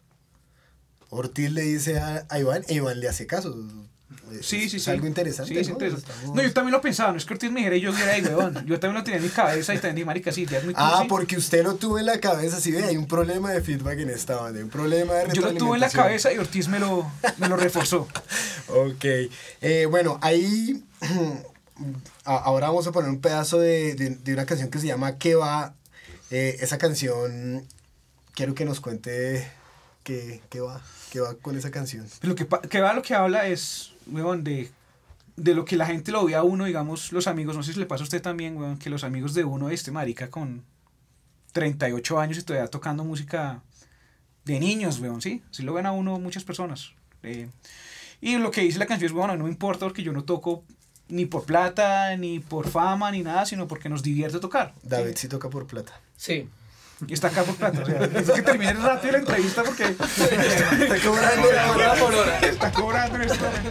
Ortiz 1.10 1.50
le 1.52 1.62
dice 1.62 1.98
a, 1.98 2.26
a 2.28 2.38
Iván 2.38 2.64
e 2.68 2.74
Iván 2.74 3.00
le 3.00 3.08
hace 3.08 3.26
caso. 3.26 3.54
Sí, 4.40 4.64
es- 4.64 4.70
sí, 4.72 4.76
es 4.78 4.84
sí. 4.84 4.90
algo 4.90 5.06
interesante. 5.06 5.52
Sí, 5.54 5.58
es 5.60 5.68
¿no? 5.68 5.74
interesante. 5.74 6.10
No, 6.34 6.42
yo 6.42 6.52
también 6.52 6.72
lo 6.72 6.80
pensaba, 6.80 7.12
no 7.12 7.18
es 7.18 7.24
que 7.24 7.34
Ortiz 7.34 7.50
me 7.50 7.60
dijera 7.60 7.76
y 7.76 7.80
yo 7.80 7.92
dijera, 7.92 8.12
ay, 8.12 8.22
weón. 8.22 8.54
Yo 8.66 8.80
también 8.80 8.94
lo 8.98 9.04
tenía 9.04 9.18
en 9.18 9.22
mi 9.24 9.28
cabeza 9.30 9.72
y 9.72 9.76
también 9.76 9.94
dije, 9.96 10.04
marica, 10.06 10.32
sí, 10.32 10.46
ya 10.46 10.58
es 10.58 10.64
muy 10.64 10.74
Ah, 10.76 10.94
cursi". 10.96 11.08
porque 11.08 11.36
usted 11.36 11.62
lo 11.62 11.76
tuvo 11.76 11.98
en 12.00 12.06
la 12.06 12.18
cabeza, 12.18 12.60
sí, 12.60 12.72
ve, 12.72 12.82
hay 12.84 12.96
un 12.96 13.06
problema 13.06 13.52
de 13.52 13.60
feedback 13.62 14.00
en 14.00 14.10
esta 14.10 14.36
banda, 14.36 14.58
hay 14.58 14.64
un 14.64 14.70
problema 14.70 15.14
de 15.14 15.32
Yo 15.32 15.42
lo 15.42 15.54
tuve 15.54 15.74
en 15.76 15.80
la 15.80 15.90
cabeza 15.90 16.32
y 16.32 16.38
Ortiz 16.38 16.66
me 16.68 16.80
lo, 16.80 17.10
me 17.38 17.48
lo 17.48 17.56
reforzó. 17.56 18.08
Ok, 18.68 19.04
eh, 19.60 19.86
bueno, 19.88 20.18
ahí 20.22 20.82
ahora 22.24 22.66
vamos 22.68 22.86
a 22.88 22.92
poner 22.92 23.10
un 23.10 23.20
pedazo 23.20 23.58
de, 23.60 23.94
de- 23.94 24.10
de 24.16 24.32
una 24.32 24.44
canción 24.46 24.70
que 24.70 24.78
se 24.80 24.86
llama 24.88 25.18
¿Qué 25.18 25.34
va? 25.36 25.74
Eh, 26.30 26.56
esa 26.60 26.76
canción, 26.78 27.64
quiero 28.34 28.54
que 28.56 28.64
nos 28.64 28.80
cuente 28.80 29.48
qué, 30.06 30.40
qué 30.48 30.60
va, 30.60 30.80
qué 31.10 31.20
va 31.20 31.34
con 31.34 31.56
esa 31.58 31.70
canción. 31.72 32.06
Lo 32.22 32.34
que, 32.36 32.44
pa- 32.44 32.60
que 32.62 32.80
va 32.80 32.94
lo 32.94 33.02
que 33.02 33.14
habla 33.14 33.46
es, 33.48 33.92
weón, 34.06 34.44
de, 34.44 34.70
de 35.36 35.54
lo 35.54 35.64
que 35.64 35.76
la 35.76 35.84
gente 35.86 36.12
lo 36.12 36.24
ve 36.24 36.34
a 36.36 36.42
uno, 36.44 36.64
digamos, 36.64 37.10
los 37.12 37.26
amigos, 37.26 37.56
no 37.56 37.62
sé 37.64 37.72
si 37.72 37.80
le 37.80 37.86
pasa 37.86 38.02
a 38.02 38.08
usted 38.08 38.22
también, 38.22 38.56
weón, 38.56 38.78
que 38.78 38.88
los 38.88 39.02
amigos 39.04 39.34
de 39.34 39.42
uno, 39.44 39.68
este 39.68 39.90
marica 39.90 40.30
con 40.30 40.62
38 41.52 42.18
años 42.20 42.38
y 42.38 42.42
todavía 42.42 42.68
tocando 42.68 43.04
música 43.04 43.62
de 44.44 44.60
niños, 44.60 45.00
weón, 45.00 45.20
¿sí? 45.20 45.42
Así 45.50 45.62
lo 45.62 45.72
ven 45.74 45.86
a 45.86 45.92
uno 45.92 46.18
muchas 46.18 46.44
personas. 46.44 46.92
Eh, 47.22 47.48
y 48.20 48.36
lo 48.36 48.50
que 48.50 48.60
dice 48.62 48.78
la 48.78 48.86
canción 48.86 49.06
es, 49.06 49.12
bueno, 49.12 49.36
no 49.36 49.44
me 49.44 49.50
importa 49.50 49.86
porque 49.86 50.02
yo 50.02 50.12
no 50.12 50.24
toco 50.24 50.62
ni 51.08 51.26
por 51.26 51.44
plata, 51.44 52.16
ni 52.16 52.40
por 52.40 52.68
fama, 52.68 53.10
ni 53.10 53.22
nada, 53.22 53.46
sino 53.46 53.66
porque 53.66 53.88
nos 53.88 54.02
divierte 54.02 54.38
tocar. 54.38 54.74
¿sí? 54.82 54.88
David 54.88 55.12
sí 55.16 55.28
toca 55.28 55.48
por 55.50 55.66
plata. 55.66 56.00
Sí. 56.16 56.48
Y 57.06 57.12
está 57.12 57.28
acá 57.28 57.42
por 57.42 57.54
plata. 57.56 57.80
O 57.82 57.86
sea, 57.86 58.04
es 58.04 58.30
que 58.30 58.42
termine 58.42 58.72
rápido 58.72 59.12
la 59.12 59.18
entrevista 59.18 59.62
porque 59.62 59.84
Está 59.84 60.98
cobrando 61.04 61.48
Hora 61.74 61.94
por 61.94 62.14
hora. 62.14 62.38
está 62.38 62.72
cobrando 62.72 63.16
en 63.16 63.22
este 63.22 63.38
momento. 63.44 63.70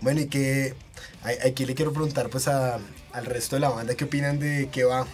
Bueno, 0.00 0.20
y 0.20 0.26
que 0.28 0.74
aquí 1.46 1.64
le 1.66 1.74
quiero 1.74 1.92
preguntar 1.92 2.30
pues 2.30 2.48
a- 2.48 2.78
al 3.12 3.26
resto 3.26 3.56
de 3.56 3.60
la 3.60 3.68
banda 3.70 3.94
qué 3.94 4.04
opinan 4.04 4.38
de 4.38 4.68
qué 4.72 4.84
va. 4.84 5.06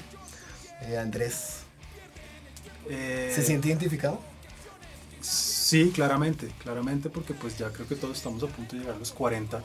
Eh, 0.82 0.99
Andrés, 0.99 1.61
Eh, 2.89 3.32
¿se 3.34 3.43
siente 3.43 3.66
identificado? 3.68 4.20
Sí, 5.20 5.91
claramente, 5.93 6.49
claramente, 6.62 7.11
porque 7.11 7.34
pues 7.34 7.59
ya 7.59 7.70
creo 7.72 7.89
que 7.89 7.97
todos 7.97 8.16
estamos 8.16 8.43
a 8.45 8.47
punto 8.47 8.76
de 8.76 8.82
llegar 8.82 8.95
a 8.95 8.99
los 8.99 9.11
40. 9.11 9.62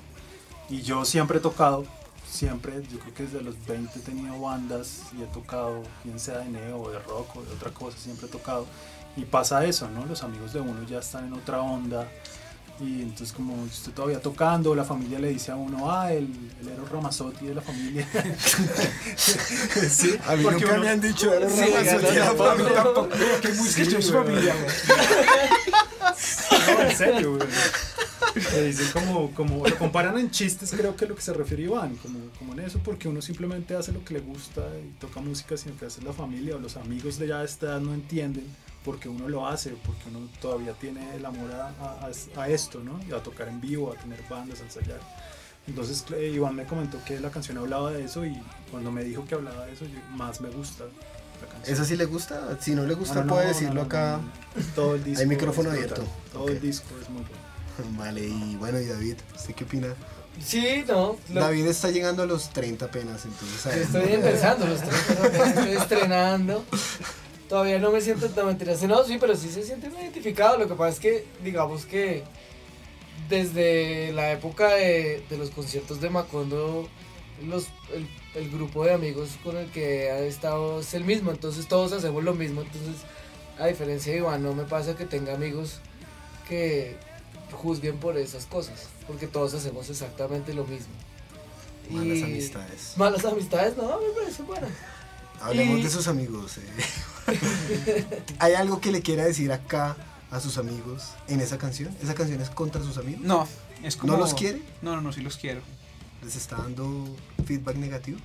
Y 0.70 0.82
yo 0.82 1.06
siempre 1.06 1.38
he 1.38 1.42
tocado, 1.42 1.86
siempre, 2.28 2.82
yo 2.92 2.98
creo 3.00 3.14
que 3.14 3.24
desde 3.24 3.42
los 3.44 3.64
20 3.68 4.00
he 4.00 4.02
tenido 4.02 4.40
bandas 4.40 5.02
y 5.16 5.22
he 5.22 5.28
tocado, 5.28 5.84
bien 6.04 6.20
sea 6.20 6.40
de 6.40 6.50
neo 6.50 6.82
o 6.82 6.90
de 6.90 6.98
rock 7.00 7.36
o 7.36 7.44
de 7.44 7.54
otra 7.54 7.70
cosa, 7.72 7.96
siempre 8.00 8.26
he 8.26 8.30
tocado. 8.30 8.66
Y 9.16 9.26
pasa 9.26 9.64
eso, 9.66 9.88
¿no? 9.90 10.06
Los 10.08 10.24
amigos 10.24 10.54
de 10.54 10.62
uno 10.62 10.82
ya 10.88 10.98
están 11.00 11.28
en 11.28 11.34
otra 11.34 11.62
onda. 11.62 12.08
Y 12.82 13.02
entonces 13.04 13.32
como 13.32 13.66
estoy 13.66 13.94
todavía 13.94 14.20
tocando, 14.22 14.74
la 14.74 14.84
familia 14.84 15.20
le 15.20 15.30
dice 15.30 15.52
a 15.52 15.56
uno, 15.56 15.92
ah, 15.92 16.12
el, 16.12 16.28
el 16.62 16.68
Eros 16.68 16.90
Ramazzotti 16.90 17.46
de 17.46 17.56
la 17.56 17.62
familia. 17.62 18.08
sí, 19.16 20.16
A 20.26 20.36
mí 20.36 20.44
porque 20.44 20.62
nunca 20.62 20.74
uno- 20.76 20.84
me 20.84 20.90
han 20.90 21.02
dicho 21.02 21.32
Eros 21.34 21.52
Sí, 21.52 21.62
no, 21.62 21.76
familia. 21.76 22.26
no, 22.34 22.44
Tampoco, 22.74 23.10
que 23.42 23.50
muy 23.54 23.70
que 23.70 23.82
es 23.84 24.06
su 24.06 24.14
familia. 24.14 24.56
No, 26.68 26.82
en 26.82 26.98
serio, 26.98 27.36
güey. 27.38 27.48
Le 28.54 28.64
dicen 28.68 28.88
como, 28.94 29.32
como, 29.32 29.68
lo 29.68 29.78
comparan 29.78 30.18
en 30.18 30.32
chistes, 30.32 30.72
creo 30.72 30.96
que 30.96 31.04
es 31.06 31.10
lo 31.10 31.16
que 31.16 31.22
se 31.22 31.34
refiere 31.34 31.64
Iván, 31.64 31.96
como, 31.98 32.20
como 32.40 32.54
en 32.54 32.62
eso, 32.62 32.80
porque 32.84 33.10
uno 33.10 33.22
simplemente 33.22 33.76
hace 33.76 33.92
lo 33.92 34.06
que 34.06 34.14
le 34.14 34.20
gusta 34.22 34.62
y 34.82 34.92
toca 35.00 35.20
música 35.20 35.58
sin 35.58 35.74
que 35.74 35.86
hace 35.86 36.02
la 36.02 36.14
familia 36.14 36.56
o 36.56 36.60
los 36.60 36.78
amigos 36.78 37.20
de 37.20 37.28
ya 37.28 37.40
de 37.40 37.46
esta 37.46 37.66
edad 37.68 37.80
no 37.82 37.94
entienden 37.94 38.46
porque 38.84 39.08
uno 39.10 39.30
lo 39.30 39.48
hace, 39.48 39.72
porque 39.86 40.02
uno 40.10 40.28
todavía 40.42 40.74
tiene 40.74 41.16
el 41.16 41.26
amor 41.26 41.52
a, 41.52 41.68
a- 41.68 42.42
a 42.42 42.50
esto, 42.50 42.80
¿no? 42.80 43.00
Y 43.08 43.12
a 43.14 43.22
tocar 43.22 43.48
en 43.48 43.62
vivo, 43.62 43.92
a 43.94 43.96
tener 43.96 44.20
bandas, 44.30 44.60
a 44.62 44.64
ensayar. 44.64 45.00
Entonces 45.68 46.04
eh, 46.16 46.32
Iván 46.34 46.56
me 46.56 46.66
comentó 46.66 46.98
que 47.06 47.20
la 47.20 47.30
canción 47.30 47.58
hablaba 47.60 47.92
de 47.92 48.06
eso 48.06 48.26
y 48.26 48.36
cuando 48.72 48.92
me 48.92 49.04
dijo 49.04 49.26
que 49.26 49.36
hablaba 49.36 49.66
de 49.66 49.74
eso, 49.74 49.86
yo- 49.86 50.00
más 50.16 50.42
me 50.42 50.50
gusta 50.50 50.86
la 50.86 51.48
canción. 51.54 51.74
¿Eso 51.76 51.86
sí 51.86 51.96
le 51.96 52.06
gusta? 52.06 52.58
Si 52.60 52.74
no 52.74 52.86
le 52.86 52.96
gusta, 52.96 53.16
No, 53.16 53.26
no, 53.26 53.34
puede 53.34 53.44
no, 53.46 53.50
decirlo 53.50 53.74
no, 53.76 53.80
no, 53.82 53.86
acá. 53.86 54.20
no. 54.56 54.64
Todo 54.76 54.96
el 54.96 55.04
disco. 55.04 55.22
Hay 55.22 55.28
micrófono 55.28 55.70
abierto. 55.72 56.04
Todo 56.34 56.44
Ok. 56.44 56.50
el 56.50 56.62
disco 56.62 56.88
es 57.02 57.10
muy 57.10 57.22
bueno. 57.22 57.98
Vale, 58.04 58.28
y 58.28 58.56
bueno, 58.58 58.80
y 58.80 58.86
David, 58.88 59.16
¿usted 59.36 59.54
qué 59.56 59.64
opina? 59.64 59.88
Sí, 60.44 60.84
no. 60.88 61.18
lo- 61.30 61.42
David 61.42 61.68
está 61.68 61.92
llegando 61.92 62.24
a 62.24 62.26
los 62.26 62.50
30 62.50 62.86
apenas, 62.86 63.26
entonces... 63.26 63.76
estoy 63.76 64.14
empezando, 64.14 64.66
lo 64.66 64.74
estoy, 64.76 64.90
estoy 65.48 65.70
estrenando. 65.74 66.64
Todavía 67.52 67.80
no 67.80 67.92
me 67.92 68.00
siento 68.00 68.30
tan 68.30 68.46
mentiroso. 68.48 68.88
No, 68.88 69.04
sí, 69.04 69.18
pero 69.20 69.36
sí 69.36 69.50
se 69.50 69.62
siente 69.64 69.90
muy 69.90 70.04
identificado. 70.04 70.58
Lo 70.58 70.70
que 70.70 70.74
pasa 70.76 70.94
es 70.94 71.00
que, 71.02 71.26
digamos 71.44 71.86
que 71.86 72.24
desde 73.28 74.14
la 74.14 74.32
época 74.32 74.70
de, 74.70 75.22
de 75.30 75.38
los 75.38 75.50
conciertos 75.50 76.00
de 76.00 76.10
Macondo, 76.10 76.88
los, 77.46 77.66
el, 77.94 78.08
el 78.36 78.50
grupo 78.52 78.86
de 78.86 78.94
amigos 78.94 79.32
con 79.44 79.58
el 79.58 79.70
que 79.70 80.08
he 80.08 80.28
estado 80.28 80.80
es 80.80 80.94
el 80.94 81.04
mismo. 81.04 81.32
Entonces 81.32 81.68
todos 81.68 81.92
hacemos 81.92 82.24
lo 82.24 82.34
mismo. 82.34 82.62
Entonces, 82.62 83.02
a 83.60 83.68
diferencia 83.68 84.14
de 84.14 84.20
Iván, 84.20 84.42
no 84.44 84.54
me 84.56 84.64
pasa 84.64 84.96
que 84.96 85.06
tenga 85.06 85.34
amigos 85.34 85.80
que 86.48 86.96
juzguen 87.52 87.98
por 87.98 88.18
esas 88.18 88.46
cosas. 88.46 88.88
Porque 89.08 89.28
todos 89.28 89.54
hacemos 89.56 89.90
exactamente 89.90 90.54
lo 90.54 90.64
mismo. 90.64 90.94
Malas 91.90 92.18
Y- 92.20 92.24
amistades. 92.24 92.94
Malas 92.96 93.26
amistades, 93.26 93.76
no, 93.76 94.00
me 94.00 94.10
parece 94.18 94.42
bueno. 94.44 94.68
Hablemos 95.44 95.80
y- 95.80 95.84
de 95.84 95.90
sus 95.90 96.08
amigos. 96.08 96.58
eh. 96.58 98.06
¿Hay 98.40 98.54
algo 98.54 98.82
que 98.82 98.92
le 98.92 99.02
quiera 99.02 99.24
decir 99.26 99.52
acá 99.52 99.96
a 100.32 100.40
sus 100.40 100.58
amigos 100.58 101.04
en 101.28 101.42
esa 101.42 101.58
canción? 101.58 101.96
¿Esa 102.02 102.14
canción 102.16 102.42
es 102.42 102.50
contra 102.50 102.82
sus 102.84 102.98
amigos? 102.98 103.22
No, 103.24 103.48
es 103.84 103.96
como... 103.96 104.14
¿No 104.14 104.20
los 104.20 104.34
quiere? 104.34 104.62
No, 104.82 104.96
no, 104.96 105.02
no, 105.02 105.14
sí 105.14 105.22
los 105.22 105.38
quiero. 105.38 105.62
¿Les 106.24 106.36
está 106.36 106.58
dando 106.58 107.16
feedback 107.46 107.76
negativo? 107.78 108.20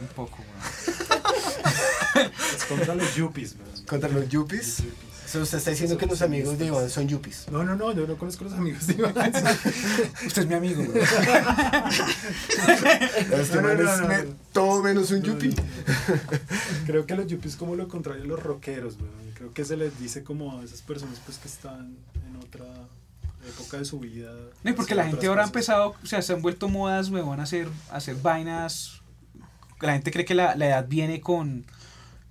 Un 0.00 0.08
poco, 0.08 0.38
güey. 0.38 2.30
Es 2.56 2.64
contra 2.64 2.94
los 2.94 3.14
yuppies, 3.14 3.56
güey. 3.56 3.84
¿Contra 3.86 4.08
los 4.08 4.28
yuppies? 4.28 4.80
O 4.80 5.09
usted 5.38 5.58
está 5.58 5.70
diciendo 5.70 5.96
que 5.98 6.06
los 6.06 6.22
amigos 6.22 6.58
de 6.58 6.66
Iván 6.66 6.88
son 6.90 7.06
yuppies. 7.08 7.46
No, 7.50 7.62
no, 7.64 7.76
no, 7.76 7.92
yo 7.92 8.06
no 8.06 8.16
conozco 8.16 8.44
a 8.44 8.48
los 8.48 8.56
amigos 8.58 8.86
de 8.86 8.94
Iván. 8.94 9.14
Usted 10.26 10.42
es 10.42 10.46
mi 10.48 10.54
amigo, 10.54 10.82
güey. 10.84 11.02
Este 13.32 13.56
No, 13.56 13.62
no, 13.62 13.68
man 13.68 13.82
no, 13.82 13.92
es 13.92 14.00
no, 14.00 14.08
me- 14.08 14.22
no. 14.24 14.34
todo 14.52 14.82
menos 14.82 15.10
un 15.10 15.22
yuppie. 15.22 15.54
Creo 16.86 17.06
que 17.06 17.14
los 17.16 17.26
yuppies 17.26 17.56
como 17.56 17.74
lo 17.76 17.88
contrario 17.88 18.24
a 18.24 18.26
los 18.26 18.42
rockeros, 18.42 18.96
güey. 18.98 19.10
Creo 19.34 19.52
que 19.54 19.64
se 19.64 19.76
les 19.76 19.98
dice 19.98 20.22
como 20.24 20.58
a 20.60 20.64
esas 20.64 20.82
personas 20.82 21.18
pues 21.24 21.38
que 21.38 21.48
están 21.48 21.96
en 22.28 22.36
otra 22.36 22.64
época 23.48 23.78
de 23.78 23.84
su 23.84 23.98
vida. 24.00 24.30
No, 24.62 24.70
y 24.70 24.74
porque 24.74 24.94
la 24.94 25.06
gente 25.06 25.26
ahora 25.26 25.42
ha 25.42 25.46
empezado, 25.46 25.94
o 26.02 26.06
sea, 26.06 26.20
se 26.22 26.32
han 26.32 26.42
vuelto 26.42 26.68
modas, 26.68 27.08
weón, 27.10 27.40
a 27.40 27.44
hacer, 27.44 27.68
a 27.90 27.96
hacer 27.96 28.16
vainas. 28.16 29.00
La 29.80 29.92
gente 29.94 30.10
cree 30.10 30.24
que 30.26 30.34
la, 30.34 30.54
la 30.56 30.66
edad 30.66 30.86
viene 30.86 31.20
con, 31.22 31.64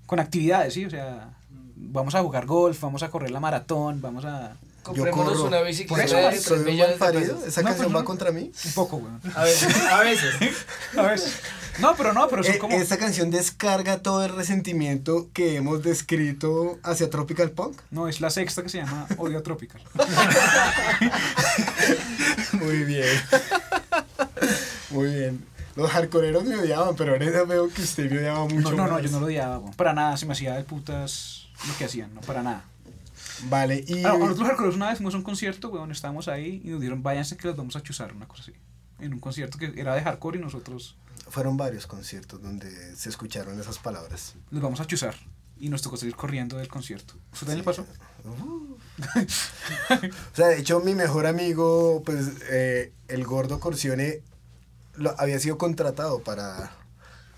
con 0.06 0.20
actividades, 0.20 0.76
¿sí? 0.76 0.86
O 0.86 0.90
sea, 0.90 1.34
vamos 1.82 2.14
a 2.16 2.22
jugar 2.22 2.46
golf, 2.46 2.80
vamos 2.82 3.02
a 3.04 3.10
correr 3.10 3.32
la 3.32 3.40
maratón, 3.40 4.02
vamos 4.02 4.26
a... 4.26 4.56
Comprémonos 4.84 5.40
una 5.42 5.58
Por 5.58 5.68
bicicleta 5.68 6.04
eso, 6.06 6.16
de 6.16 6.40
soy 6.40 6.58
3 6.58 6.60
un 6.60 6.66
millones 6.66 6.94
de 6.96 7.00
malparido. 7.00 7.34
pesos. 7.36 7.48
Esa 7.50 7.62
No, 7.62 7.68
canción 7.68 7.92
pues 7.92 8.02
va 8.02 8.06
contra 8.06 8.32
mí. 8.32 8.52
Un 8.66 8.72
poco, 8.72 8.96
weón. 8.98 9.22
A 9.36 9.44
veces, 9.44 9.76
a 9.92 10.00
veces. 10.02 10.36
A 10.98 11.02
veces. 11.04 11.34
No, 11.80 11.96
pero 11.96 12.14
no, 12.14 12.28
pero 12.30 12.44
son 12.44 12.56
Eh, 12.56 12.58
como... 12.60 12.76
Esta 12.76 12.98
canción 12.98 13.30
descarga 13.30 14.02
todo 14.02 14.24
el 14.26 14.34
resentimiento 14.36 15.28
que 15.34 15.58
hemos 15.58 15.84
descrito 15.84 16.80
hacia 16.84 17.10
Tropical 17.10 17.52
Punk. 17.52 17.78
No, 17.92 18.08
es 18.08 18.20
la 18.22 18.30
sexta 18.30 18.64
que 18.64 18.70
se 18.70 18.80
llama 18.80 19.06
Odio 19.18 19.44
Tropical. 19.44 19.82
Muy 22.54 22.84
bien. 22.84 23.06
Muy 24.92 25.14
bien. 25.14 25.46
Los 25.76 25.90
hardcoreeros 25.92 26.44
me 26.46 26.56
odiaban, 26.56 26.96
pero 26.96 27.14
ahora 27.14 27.44
veo 27.44 27.70
que 27.70 27.82
usted 27.82 28.10
me 28.12 28.20
odiaba 28.20 28.46
mucho. 28.46 28.72
No, 28.72 28.78
no, 28.78 28.88
no, 28.88 29.00
yo 29.00 29.10
no 29.12 29.20
lo 29.20 29.26
odiaba, 29.28 29.60
weón. 29.60 29.74
Para 29.74 29.94
nada, 29.94 30.18
se 30.18 30.26
me 30.26 30.34
hacía 30.34 30.56
de 30.56 30.64
putas 30.64 31.48
lo 31.68 31.78
que 31.78 31.86
hacían, 31.86 32.14
no, 32.14 32.22
para 32.22 32.44
nada. 32.44 32.66
Vale, 33.44 33.84
y. 33.88 34.04
Ah, 34.04 34.18
nosotros 34.18 34.48
hardcore 34.48 34.76
una 34.76 34.90
vez 34.90 34.98
fuimos 34.98 35.14
a 35.14 35.18
un 35.18 35.24
concierto, 35.24 35.70
weón, 35.70 35.92
estábamos 35.92 36.28
ahí 36.28 36.62
y 36.64 36.70
nos 36.70 36.82
dijeron, 36.82 37.04
váyanse 37.04 37.38
que 37.38 37.48
los 37.48 37.56
vamos 37.56 37.76
a 37.76 37.82
chuzar, 37.82 38.14
una 38.14 38.28
cosa 38.28 38.44
así. 38.44 38.54
En 39.00 39.14
un 39.14 39.20
concierto 39.20 39.58
que 39.58 39.74
era 39.78 39.96
de 39.96 40.02
hardcore 40.02 40.40
y 40.40 40.42
nosotros 40.42 40.98
Fueron 41.30 41.58
varios 41.58 41.86
conciertos 41.86 42.42
donde 42.42 42.96
se 42.96 43.10
escucharon 43.10 43.60
esas 43.60 43.78
palabras. 43.78 44.36
los 44.50 44.62
vamos 44.62 44.80
a 44.80 44.88
chuzar. 44.88 45.16
Y 45.60 45.70
nos 45.70 45.82
tocó 45.82 45.98
salir 45.98 46.16
corriendo 46.16 46.58
del 46.58 46.70
concierto. 46.70 47.16
¿Eso 47.34 47.46
también 47.46 47.60
le 47.60 47.64
pasó? 47.64 47.86
Uh. 48.24 48.76
o 48.76 50.36
sea, 50.36 50.48
de 50.48 50.60
hecho, 50.60 50.80
mi 50.80 50.96
mejor 50.96 51.28
amigo, 51.28 52.02
pues, 52.06 52.32
eh, 52.50 52.94
el 53.10 53.26
gordo 53.26 53.60
Corcione, 53.60 54.24
lo, 54.96 55.14
había 55.20 55.38
sido 55.40 55.58
contratado 55.58 56.24
para, 56.24 56.72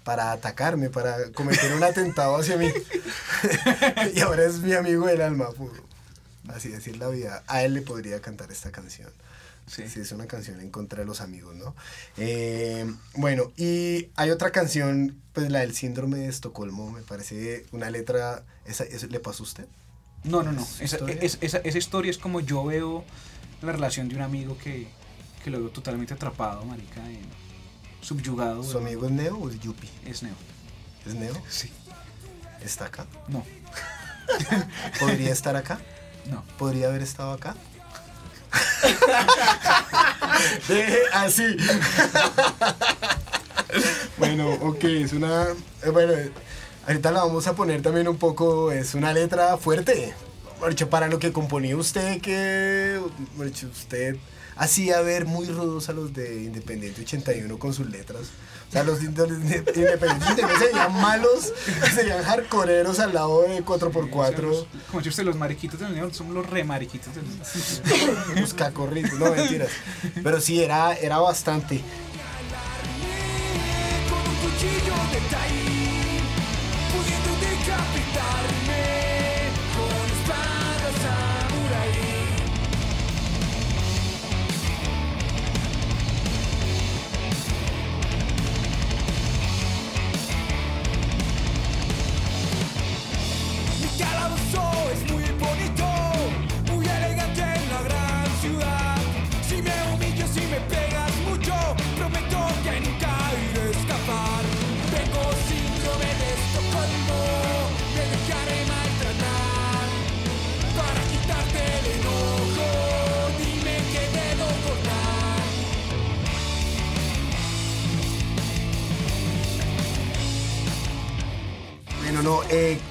para 0.04 0.32
atacarme, 0.32 0.89
para 0.89 1.32
cometer 1.32 1.74
un 1.74 1.84
atentado 1.84 2.36
hacia 2.38 2.58
mí. 2.58 2.68
y 4.16 4.20
ahora 4.22 4.43
es 4.45 4.60
mi 4.60 4.74
amigo 4.74 5.08
del 5.08 5.22
alma. 5.22 5.49
pu- 5.49 5.72
Así 6.47 6.70
decir 6.70 6.97
la 6.97 7.08
vida. 7.08 7.43
A 7.47 7.64
él 7.64 7.74
le 7.74 7.82
podría 7.82 8.20
cantar 8.22 8.52
esta 8.52 8.72
canción. 8.72 9.10
Sí. 9.68 9.88
Sí, 9.88 10.02
es 10.02 10.12
una 10.12 10.26
canción 10.26 10.60
en 10.60 10.70
contra 10.70 10.99
de 10.99 11.06
los 11.06 11.22
amigos, 11.22 11.56
¿no? 11.56 11.76
Eh, 12.18 12.91
bueno, 13.14 13.52
y 13.56 14.10
hay 14.16 14.32
otra 14.32 14.52
canción, 14.52 15.16
pues 15.34 15.49
la 15.49 15.60
del 15.60 15.74
síndrome 15.76 16.18
de 16.18 16.28
Estocolmo, 16.28 16.91
me 16.91 17.02
parece 17.04 17.66
una 17.72 17.89
letra, 17.89 18.43
¿esa, 18.66 18.84
esa- 18.84 19.08
¿le 19.08 19.20
pasó 19.20 19.43
a 19.43 19.45
usted? 19.45 19.66
No, 20.24 20.43
no, 20.43 20.52
no. 20.52 20.66
¿Su 20.66 20.84
Esa, 20.84 20.95
historia? 20.97 21.18
es- 21.22 21.38
esa, 21.41 21.60
esa 21.60 21.78
historia 21.78 22.10
es 22.12 22.18
como 22.18 22.41
yo 22.41 22.66
veo 22.66 23.06
la 23.62 23.72
relación 23.72 24.10
de 24.10 24.16
un 24.16 24.24
amigo 24.24 24.58
que, 24.58 24.88
que 25.43 25.49
lo 25.52 25.60
veo 25.60 25.70
totalmente 25.70 26.16
atrapado, 26.16 26.66
marica, 26.66 26.99
en- 27.10 27.41
subyugado. 28.02 28.64
¿Su 28.64 28.78
amigo 28.78 29.06
es 29.06 29.12
Neo 29.12 29.38
o 29.38 29.49
es 29.49 29.60
Yupi? 29.60 29.89
Es 30.06 30.24
Neo. 30.24 30.34
¿Es 31.06 31.14
Neo? 31.16 31.34
Sí. 31.49 31.72
¿Está 32.64 32.86
acá? 32.86 33.06
No, 33.28 33.43
¿Podría 34.99 35.32
estar 35.32 35.56
acá? 35.56 35.80
no. 36.26 36.43
¿Podría 36.58 36.88
haber 36.88 37.02
estado 37.02 37.34
acá? 37.34 37.56
Deje 40.68 40.99
así. 41.14 41.58
bueno, 44.18 44.49
ok, 44.62 44.84
es 44.84 45.14
una... 45.14 45.47
eh, 45.84 45.89
Bueno, 45.91 46.14
ahorita 46.88 47.12
la 47.12 47.24
vamos 47.24 47.47
a 47.47 47.56
poner 47.56 47.82
también 47.82 48.08
un 48.08 48.18
poco, 48.18 48.72
es 48.72 48.93
una 48.93 49.14
letra 49.14 49.58
fuerte. 49.58 50.14
Marcho, 50.60 50.89
para 50.89 51.08
lo 51.08 51.18
que 51.18 51.32
componía 51.32 51.76
usted, 51.76 52.22
que 52.22 52.99
usted 53.39 54.18
hacía 54.62 55.01
ver 55.01 55.26
muy 55.26 55.47
rudos 55.47 55.89
a 55.89 55.93
los 55.93 56.14
de 56.14 56.43
Independiente 56.43 57.01
81 57.01 57.57
con 57.57 57.74
sus 57.74 57.89
letras. 57.89 58.28
O 58.70 58.72
sea, 58.72 58.84
los 58.84 58.99
de 58.99 59.05
Independiente 59.07 59.95
81 59.95 60.59
se 60.59 60.66
veían 60.66 61.01
malos, 61.01 61.51
se 61.95 62.03
veían 62.03 62.24
hardcoreeros 62.24 62.99
al 62.99 63.12
lado 63.12 63.41
de 63.41 63.66
4x4. 63.66 64.68
Como 64.88 64.99
dice 64.99 65.09
usted, 65.09 65.24
los 65.24 65.36
mariquitos 65.36 65.80
del 65.80 65.95
Neo 65.95 66.14
son 66.14 66.36
los 66.36 66.47
re 66.47 66.64
mariquitos 66.64 67.12
del 67.16 67.26
Los 68.39 68.53
cacorritos, 68.53 69.18
no 69.18 69.32
mentiras. 69.32 69.70
Pero 70.24 70.39
sí, 70.39 70.62
era, 70.62 70.93
era 70.93 71.18
bastante. 71.18 71.82
con 74.09 74.20
un 74.20 74.36
cuchillo 74.36 74.93
de 75.12 75.22
pudiendo 76.93 77.32
decapitarme 77.39 78.61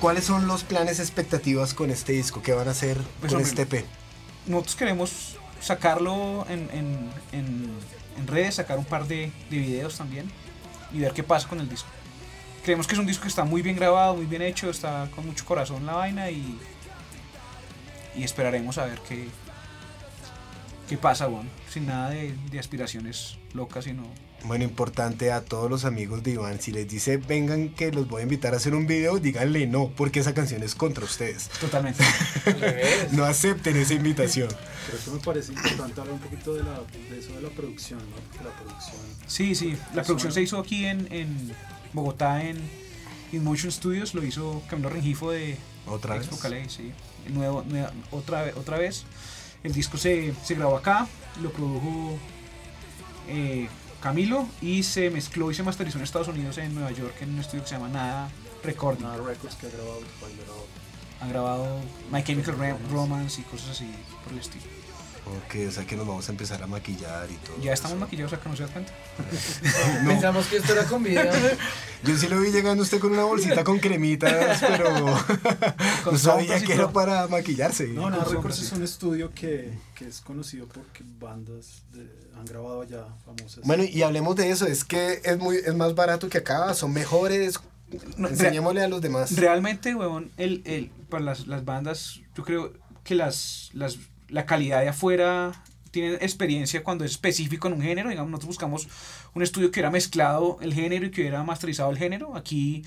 ¿cuáles 0.01 0.25
son 0.25 0.47
los 0.47 0.65
planes, 0.65 0.99
expectativas 1.01 1.75
con 1.75 1.91
este 1.91 2.13
disco? 2.13 2.43
¿Qué 2.43 2.53
van 2.53 2.69
a 2.69 2.73
hacer 2.73 2.99
Pues, 3.21 3.33
con 3.33 3.43
este 3.43 3.63
EP? 3.63 3.85
Nosotros 4.47 4.77
queremos 4.77 5.37
sacarlo 5.61 6.47
en, 6.49 6.69
en, 6.73 7.11
en, 7.33 7.71
en 8.19 8.27
redes, 8.27 8.57
sacar 8.57 8.79
un 8.79 8.85
par 8.85 9.07
de, 9.07 9.31
de 9.51 9.59
videos 9.59 9.97
también 9.99 10.31
y 10.93 10.99
ver 11.01 11.13
qué 11.13 11.23
pasa 11.23 11.49
con 11.49 11.61
el 11.61 11.69
disco. 11.69 11.89
Creemos 12.65 12.87
que 12.87 12.95
es 12.95 12.99
un 12.99 13.07
disco 13.07 13.23
que 13.23 13.29
está 13.29 13.45
muy 13.45 13.63
bien 13.63 13.77
grabado, 13.77 14.17
muy 14.17 14.27
bien 14.27 14.43
hecho, 14.43 14.71
está 14.71 15.09
con 15.15 15.27
mucho 15.27 15.45
corazón 15.45 15.87
la 15.87 15.95
vaina 15.95 16.31
y, 16.31 16.59
y 18.17 18.25
esperaremos 18.25 18.77
a 18.79 18.87
ver 18.87 18.99
qué, 19.09 19.29
qué 20.89 20.97
pasa, 20.97 21.27
bueno, 21.27 21.49
sin 21.71 21.87
nada 21.87 22.11
de, 22.11 22.35
de 22.51 22.59
aspiraciones 22.59 23.39
locas, 23.55 23.85
sino 23.85 24.03
Bueno, 24.45 24.65
importante 24.65 25.33
a 25.33 25.43
todos 25.45 25.71
los 25.71 25.85
amigos 25.85 26.23
de 26.23 26.33
Iván, 26.33 26.61
si 26.61 26.73
les 26.73 26.89
dice 26.89 27.19
vengan 27.19 27.69
que 27.75 27.93
los 27.93 28.09
voy 28.09 28.21
a 28.21 28.23
invitar 28.23 28.55
a 28.55 28.57
hacer 28.57 28.75
un 28.75 28.87
video, 28.87 29.19
díganle 29.19 29.67
no, 29.67 29.89
porque 29.97 30.21
esa 30.21 30.33
canción 30.35 30.63
es 30.63 30.75
contra 30.75 31.05
ustedes. 31.05 31.49
totalmente. 31.61 32.03
No 33.13 33.25
acepten 33.25 33.77
esa 33.77 33.95
invitación. 33.95 34.49
Pero 34.87 34.99
eso 34.99 35.13
me 35.13 35.21
parece 35.21 35.53
importante 35.53 36.01
hablar 36.01 36.15
un 36.15 36.21
poquito 36.21 36.55
de, 36.55 36.63
la, 36.63 36.81
de 37.11 37.19
eso 37.19 37.33
de 37.35 37.43
la 37.43 37.49
producción, 37.51 37.99
¿no? 38.01 38.39
De 38.39 38.45
la 38.49 38.57
producción. 38.57 38.97
Sí, 39.27 39.55
sí, 39.55 39.77
la 39.95 40.03
Eso, 40.03 40.07
producción 40.07 40.33
se 40.33 40.43
hizo 40.43 40.59
aquí 40.59 40.87
en, 40.87 41.07
en 41.13 41.53
Bogotá, 41.93 42.43
en 42.45 42.57
InMotion 43.33 43.71
Studios, 43.71 44.15
lo 44.15 44.25
hizo 44.25 44.63
Camilo 44.71 44.89
Rengifo 44.89 45.31
de 45.31 45.57
¿Otra 45.87 46.17
vez? 46.17 46.29
Calais, 46.41 46.73
sí. 46.73 46.93
Nuevo, 47.29 47.63
nueva- 47.69 47.93
otra, 48.11 48.47
otra 48.57 48.79
vez. 48.79 49.05
El 49.63 49.73
disco 49.73 49.99
se, 49.99 50.33
se 50.45 50.55
grabó 50.55 50.77
acá, 50.79 51.07
lo 51.43 51.53
produjo 51.53 52.17
eh, 53.29 53.69
Camilo 54.01 54.47
y 54.63 54.83
se 54.83 55.11
mezcló 55.11 55.51
y 55.51 55.55
se 55.55 55.63
masterizó 55.63 55.99
en 55.99 56.05
Estados 56.05 56.29
Unidos, 56.29 56.59
en 56.59 56.75
Nueva 56.75 56.91
York, 56.93 57.15
en 57.21 57.35
un 57.35 57.41
estudio 57.41 57.63
que 57.63 57.69
se 57.69 57.75
llama 57.75 57.89
Nada 57.89 58.31
Recording. 58.65 59.03
Nada 59.03 59.17
Records 59.19 59.57
que 59.57 59.67
ha 59.67 59.71
grabado 59.71 59.93
ahora. 59.95 60.07
Han 61.21 61.29
grabado 61.29 61.81
My 62.11 62.23
Chemical 62.25 62.57
Ro- 62.57 62.79
Romance 62.91 63.41
y 63.43 63.45
cosas 63.45 63.71
así 63.71 63.91
por 64.25 64.33
el 64.33 64.39
estilo. 64.39 64.65
Ok, 65.31 65.69
o 65.69 65.71
sea 65.71 65.87
que 65.87 65.97
nos 65.97 66.07
vamos 66.07 66.29
a 66.29 66.33
empezar 66.33 66.63
a 66.63 66.67
maquillar 66.67 67.31
y 67.31 67.35
todo. 67.47 67.61
Ya 67.63 67.73
estamos 67.73 67.93
eso. 67.97 68.01
maquillados 68.05 68.33
acá, 68.33 68.49
no 68.49 68.57
se 68.57 68.63
da 68.65 68.69
cuenta. 68.69 68.93
Pensamos 70.07 70.47
que 70.47 70.57
esto 70.57 70.73
era 70.73 70.85
con 70.85 71.03
video. 71.03 71.31
Yo 72.05 72.17
sí 72.17 72.29
lo 72.29 72.41
vi 72.41 72.51
llegando 72.51 72.83
usted 72.83 72.99
con 72.99 73.13
una 73.13 73.25
bolsita 73.25 73.63
con 73.63 73.79
cremitas, 73.79 74.61
pero 74.61 74.91
Con 76.05 76.15
no 76.15 76.19
sabía 76.19 76.61
que 76.63 76.73
era 76.73 76.91
para 76.91 77.29
maquillarse. 77.29 77.89
No, 77.89 78.03
Con 78.03 78.15
Records 78.35 78.61
es 78.61 78.73
un 78.73 78.83
estudio 78.83 79.33
que, 79.35 79.79
que 79.95 80.09
es 80.09 80.21
conocido 80.21 80.67
porque 80.67 81.05
bandas 81.19 81.83
de- 81.93 82.09
han 82.39 82.45
grabado 82.47 82.81
allá 82.83 83.05
famosas. 83.25 83.63
Bueno, 83.65 83.85
y 83.85 84.03
hablemos 84.03 84.35
de 84.37 84.51
eso, 84.51 84.67
es 84.67 84.83
que 84.85 85.21
es 85.25 85.39
muy 85.39 85.57
es 85.57 85.75
más 85.75 85.95
barato 85.95 86.29
que 86.29 86.39
acá, 86.39 86.73
son 86.75 86.93
mejores. 86.93 87.61
No, 88.17 88.29
Enseñémosle 88.29 88.83
a 88.83 88.89
los 88.89 89.03
demás. 89.03 89.37
Realmente, 89.37 89.95
huevón, 89.95 90.31
el, 90.39 90.63
el, 90.65 90.91
para 91.11 91.23
las, 91.25 91.47
las 91.49 91.65
bandas, 91.65 92.21
yo 92.35 92.45
creo 92.45 92.73
que 93.05 93.15
las, 93.15 93.71
las, 93.75 93.99
la 94.31 94.47
calidad 94.47 94.81
de 94.81 94.89
afuera 94.89 95.53
tienen 95.91 96.15
experiencia 96.15 96.85
cuando 96.85 97.05
es 97.05 97.13
específico 97.13 97.67
en 97.69 97.75
un 97.75 97.83
género. 97.83 98.09
Digamos, 98.11 98.31
nosotros 98.31 98.49
buscamos 98.49 98.89
un 99.35 99.43
estudio 99.43 99.71
que 99.71 99.81
hubiera 99.81 99.91
mezclado 99.91 100.59
el 100.61 100.73
género 100.73 101.07
y 101.07 101.11
que 101.11 101.23
hubiera 101.23 101.43
masterizado 101.43 101.91
el 101.91 101.99
género. 101.99 102.37
Aquí 102.37 102.85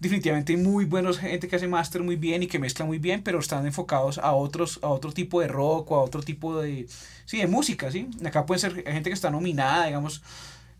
definitivamente 0.00 0.52
hay 0.54 0.58
muy 0.58 0.84
buenos 0.84 1.18
gente 1.18 1.48
que 1.48 1.56
hace 1.56 1.66
máster 1.68 2.02
muy 2.02 2.16
bien 2.16 2.42
y 2.42 2.46
que 2.46 2.58
mezcla 2.58 2.84
muy 2.84 2.98
bien, 2.98 3.22
pero 3.22 3.38
están 3.40 3.66
enfocados 3.66 4.18
a 4.18 4.32
otros 4.32 4.78
a 4.82 4.88
otro 4.88 5.12
tipo 5.12 5.40
de 5.40 5.48
rock 5.48 5.90
o 5.90 5.96
a 5.96 6.02
otro 6.02 6.22
tipo 6.22 6.60
de 6.62 6.86
sí, 7.26 7.38
de 7.38 7.46
música, 7.48 7.90
¿sí? 7.90 8.08
Acá 8.24 8.46
puede 8.46 8.60
ser 8.60 8.74
gente 8.84 9.10
que 9.10 9.14
está 9.14 9.30
nominada, 9.30 9.86
digamos, 9.86 10.22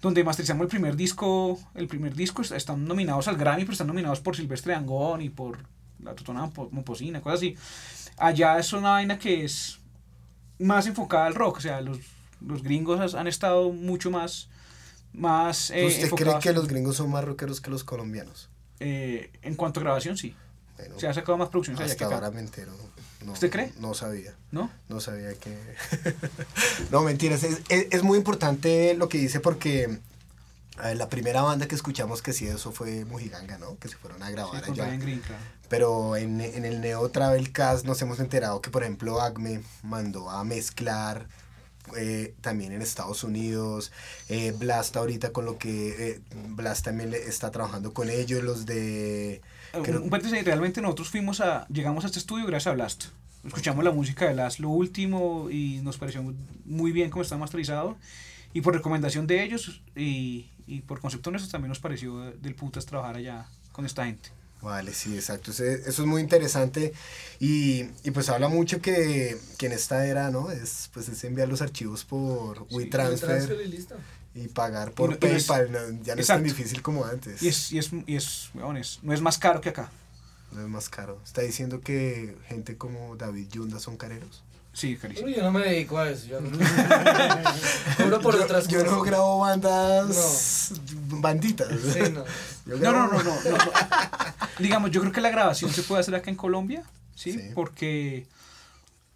donde 0.00 0.22
masterizamos 0.22 0.62
el 0.62 0.68
primer 0.68 0.94
disco, 0.96 1.58
el 1.74 1.88
primer 1.88 2.14
disco 2.14 2.42
est- 2.42 2.52
están 2.52 2.84
nominados 2.84 3.26
al 3.26 3.36
Grammy, 3.36 3.62
pero 3.64 3.72
están 3.72 3.88
nominados 3.88 4.20
por 4.20 4.36
Silvestre 4.36 4.72
Dangond 4.72 5.22
y 5.22 5.28
por 5.30 5.58
la 6.02 6.14
Totona 6.14 6.46
Mo- 6.46 6.68
Momposina, 6.70 7.20
cosas 7.20 7.40
así. 7.40 7.56
Allá 8.16 8.58
es 8.58 8.72
una 8.72 8.90
vaina 8.90 9.18
que 9.18 9.44
es 9.44 9.77
más 10.58 10.86
enfocada 10.86 11.26
al 11.26 11.34
rock, 11.34 11.58
o 11.58 11.60
sea, 11.60 11.80
los, 11.80 11.98
los 12.40 12.62
gringos 12.62 13.14
han 13.14 13.26
estado 13.26 13.70
mucho 13.72 14.10
más 14.10 14.48
más 15.12 15.70
eh, 15.70 15.86
¿Usted 15.86 16.10
cree 16.10 16.38
que 16.38 16.52
los 16.52 16.68
gringos 16.68 16.96
son 16.96 17.10
más 17.10 17.24
rockeros 17.24 17.60
que 17.60 17.70
los 17.70 17.82
colombianos? 17.84 18.48
eh, 18.80 19.30
en 19.42 19.54
cuanto 19.56 19.80
a 19.80 19.82
grabación, 19.82 20.16
sí. 20.16 20.34
Bueno, 20.76 20.98
Se 21.00 21.08
ha 21.08 21.14
sacado 21.14 21.36
más 21.38 21.48
producciones 21.48 21.80
allá 21.80 21.88
que 21.96 22.04
hasta 22.04 22.06
acá. 22.06 22.14
ahora 22.26 22.30
me 22.30 22.40
entero. 22.40 22.72
No, 23.24 23.32
¿Usted 23.32 23.50
cree? 23.50 23.72
No 23.80 23.94
sabía. 23.94 24.34
¿No? 24.52 24.70
No 24.88 25.00
sabía 25.00 25.34
que... 25.34 25.58
no, 26.92 27.02
mentiras. 27.02 27.42
Es, 27.42 27.62
es- 27.68 27.88
es 27.90 28.02
muy 28.04 28.16
importante 28.16 28.94
lo 28.94 29.08
que 29.08 29.18
dice 29.18 29.40
porque 29.40 29.98
A 30.80 30.88
ver, 30.88 30.96
la 30.96 31.08
primera 31.08 31.42
banda 31.42 31.66
que 31.66 31.74
escuchamos 31.74 32.22
que 32.22 32.32
sí 32.32 32.46
eso 32.46 32.72
fue 32.72 33.04
Mujiganga, 33.04 33.58
¿no? 33.58 33.76
Que 33.78 33.88
se 33.88 33.96
fueron 33.96 34.22
a 34.22 34.26
Sí, 34.26 34.32
grabar 34.32 34.62
con 34.62 34.72
allá. 34.74 34.84
Pero 35.68 36.16
en, 36.16 36.40
en 36.40 36.64
el 36.64 36.80
Neo 36.80 37.08
Travel 37.10 37.52
Cast 37.52 37.84
nos 37.84 38.00
hemos 38.02 38.20
enterado 38.20 38.60
que, 38.62 38.70
por 38.70 38.82
ejemplo, 38.82 39.20
Acme 39.20 39.60
mandó 39.82 40.30
a 40.30 40.44
mezclar 40.44 41.26
eh, 41.96 42.34
también 42.40 42.72
en 42.72 42.80
Estados 42.82 43.24
Unidos. 43.24 43.92
Eh, 44.28 44.52
Blast 44.56 44.96
ahorita 44.96 45.32
con 45.32 45.44
lo 45.44 45.58
que... 45.58 46.10
eh, 46.12 46.20
Blast 46.50 46.84
también 46.84 47.10
le- 47.10 47.24
está 47.26 47.50
trabajando 47.50 47.92
con 47.92 48.08
ellos, 48.08 48.42
los 48.44 48.64
de... 48.66 49.40
creo- 49.82 50.02
Un, 50.02 50.12
un 50.14 50.44
realmente 50.44 50.80
nosotros 50.80 51.08
fuimos 51.08 51.40
a, 51.40 51.66
llegamos 51.68 52.04
a 52.04 52.06
este 52.06 52.18
estudio 52.18 52.46
gracias 52.46 52.70
a 52.70 52.74
Blast. 52.74 53.04
Escuchamos 53.44 53.84
la 53.84 53.90
música 53.90 54.26
de 54.26 54.34
Blast, 54.34 54.58
lo 54.60 54.68
último, 54.68 55.48
y 55.50 55.80
nos 55.82 55.96
pareció 55.98 56.22
muy 56.64 56.92
bien 56.92 57.10
cómo 57.10 57.22
está 57.22 57.36
masterizado. 57.36 57.96
Y 58.52 58.62
por 58.62 58.74
recomendación 58.74 59.26
de 59.26 59.42
ellos 59.44 59.82
y, 59.94 60.50
y 60.68 60.82
por 60.82 61.00
concepto 61.00 61.30
nuestro 61.30 61.50
también 61.50 61.68
nos 61.70 61.80
pareció 61.80 62.18
del 62.18 62.54
putas 62.54 62.86
trabajar 62.86 63.16
allá 63.16 63.48
con 63.72 63.86
esta 63.86 64.04
gente. 64.04 64.30
Vale, 64.60 64.92
sí, 64.92 65.14
exacto. 65.14 65.52
Eso 65.52 65.62
es 65.62 65.98
muy 66.00 66.20
interesante 66.20 66.92
y, 67.38 67.84
y 68.02 68.10
pues 68.12 68.28
habla 68.28 68.48
mucho 68.48 68.80
que, 68.80 69.38
que 69.56 69.66
en 69.66 69.72
esta 69.72 70.04
era, 70.06 70.30
¿no? 70.32 70.50
Es, 70.50 70.90
pues 70.92 71.08
es 71.08 71.22
enviar 71.24 71.48
los 71.48 71.62
archivos 71.62 72.04
por 72.04 72.66
WeTransfer 72.70 73.28
Transfer 73.46 73.86
y 74.34 74.48
pagar 74.48 74.92
por 74.92 75.10
y 75.10 75.18
no 75.20 75.26
es- 75.36 75.44
PayPal. 75.46 75.70
no, 75.72 75.78
ya 75.78 76.14
no 76.16 76.20
es 76.20 76.26
tan 76.26 76.38
Exacto. 76.40 76.42
difícil 76.44 76.82
como 76.82 77.04
antes. 77.04 77.40
Y 77.42 77.48
es, 77.48 77.72
y 77.72 77.78
es, 77.78 77.90
y 78.06 78.16
es, 78.16 78.50
weón, 78.54 78.76
es- 78.76 78.98
no 79.02 79.12
es 79.12 79.20
más 79.20 79.38
caro 79.38 79.60
que 79.60 79.68
acá. 79.68 79.90
No 80.50 80.60
es 80.62 80.68
más 80.68 80.88
caro. 80.88 81.20
¿Está 81.24 81.42
diciendo 81.42 81.80
que 81.80 82.36
gente 82.48 82.76
como 82.76 83.14
David 83.16 83.48
Yunda 83.52 83.78
son 83.78 83.96
careros? 83.96 84.42
Sí, 84.72 84.96
carísimo. 84.96 85.26
Pero 85.26 85.38
yo 85.38 85.42
no 85.44 85.50
me 85.58 85.64
dedico 85.64 85.98
a 85.98 86.08
eso. 86.10 86.26
Yo 86.28 86.40
no. 86.40 86.50
Cobro 87.96 88.20
por 88.20 88.36
yo, 88.36 88.44
otras 88.44 88.68
yo 88.68 88.78
cosas. 88.78 88.92
no 88.92 89.02
grabo 89.02 89.38
bandas 89.40 90.72
banditas. 90.94 91.68
Sí, 91.92 92.00
no. 92.12 92.24
Yo 92.66 92.76
No, 92.76 92.78
grabo- 92.78 93.12
no, 93.12 93.22
no, 93.22 93.24
no, 93.24 93.34
no, 93.44 93.50
no. 93.50 93.58
Digamos, 94.58 94.90
yo 94.90 95.00
creo 95.00 95.12
que 95.12 95.20
la 95.20 95.30
grabación 95.30 95.72
se 95.72 95.82
puede 95.82 96.00
hacer 96.00 96.14
acá 96.14 96.30
en 96.30 96.36
Colombia, 96.36 96.82
¿sí? 97.14 97.32
Sí. 97.32 97.40
Porque 97.54 98.26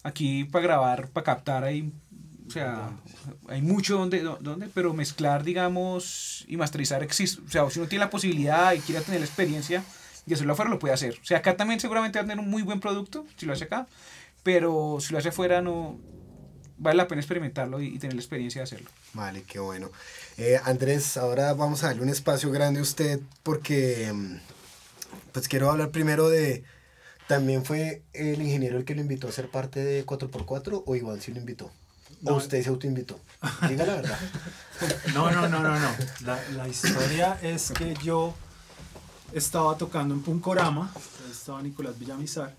aquí 0.02 0.44
para 0.44 0.62
grabar, 0.64 1.08
para 1.08 1.24
captar 1.24 1.64
hay, 1.64 1.92
o 2.46 2.50
sea, 2.50 2.90
hay 3.48 3.62
mucho 3.62 3.98
donde, 3.98 4.20
do- 4.20 4.38
donde, 4.40 4.68
pero 4.68 4.92
mezclar, 4.94 5.44
digamos, 5.44 6.44
y 6.48 6.56
masterizar 6.56 7.02
existe. 7.02 7.40
O 7.46 7.50
sea, 7.50 7.68
si 7.70 7.78
uno 7.78 7.88
tiene 7.88 8.04
la 8.04 8.10
posibilidad 8.10 8.72
y 8.72 8.80
quiere 8.80 9.00
tener 9.02 9.20
la 9.20 9.26
experiencia 9.26 9.84
y 10.26 10.34
hacerlo 10.34 10.52
afuera, 10.54 10.70
lo 10.70 10.78
puede 10.78 10.94
hacer. 10.94 11.18
O 11.20 11.24
sea, 11.24 11.38
acá 11.38 11.56
también 11.56 11.78
seguramente 11.80 12.18
va 12.18 12.24
a 12.24 12.26
tener 12.26 12.42
un 12.42 12.50
muy 12.50 12.62
buen 12.62 12.80
producto, 12.80 13.26
si 13.36 13.46
lo 13.46 13.52
hace 13.52 13.64
acá, 13.64 13.86
pero 14.42 14.98
si 15.00 15.12
lo 15.12 15.18
hace 15.18 15.28
afuera 15.30 15.60
no 15.62 15.98
vale 16.78 16.96
la 16.96 17.06
pena 17.08 17.20
experimentarlo 17.20 17.80
y, 17.80 17.86
y 17.94 17.98
tener 17.98 18.14
la 18.14 18.20
experiencia 18.20 18.60
de 18.60 18.64
hacerlo. 18.64 18.90
Vale, 19.14 19.42
qué 19.44 19.58
bueno. 19.60 19.90
Eh, 20.36 20.58
Andrés, 20.64 21.16
ahora 21.16 21.54
vamos 21.54 21.84
a 21.84 21.88
darle 21.88 22.02
un 22.02 22.08
espacio 22.08 22.50
grande 22.50 22.80
a 22.80 22.82
usted 22.82 23.20
porque 23.42 24.10
mm, 24.12 24.36
pues 25.32 25.48
quiero 25.48 25.70
hablar 25.70 25.90
primero 25.90 26.28
de... 26.28 26.64
¿También 27.28 27.64
fue 27.64 28.02
el 28.12 28.42
ingeniero 28.42 28.76
el 28.78 28.84
que 28.84 28.94
lo 28.96 29.00
invitó 29.00 29.28
a 29.28 29.32
ser 29.32 29.48
parte 29.48 29.82
de 29.82 30.04
4x4 30.04 30.82
o 30.84 30.96
igual 30.96 31.20
sí 31.22 31.32
lo 31.32 31.38
invitó? 31.38 31.66
¿O 32.24 32.30
No. 32.30 32.36
usted 32.36 32.62
se 32.62 32.68
autoinvitó? 32.68 33.18
Diga 33.68 33.86
la 33.86 33.94
verdad. 33.96 34.18
No, 35.14 35.30
no, 35.30 35.48
no, 35.48 35.60
no, 35.60 35.78
no. 35.78 35.88
La, 36.24 36.42
la 36.56 36.66
historia 36.68 37.38
es 37.40 37.70
que 37.70 37.94
yo 38.02 38.34
estaba 39.32 39.76
tocando 39.78 40.12
en 40.14 40.22
Puncorama, 40.22 40.92
estaba 41.30 41.62
Nicolás 41.62 41.96
Villamizar, 41.98 42.52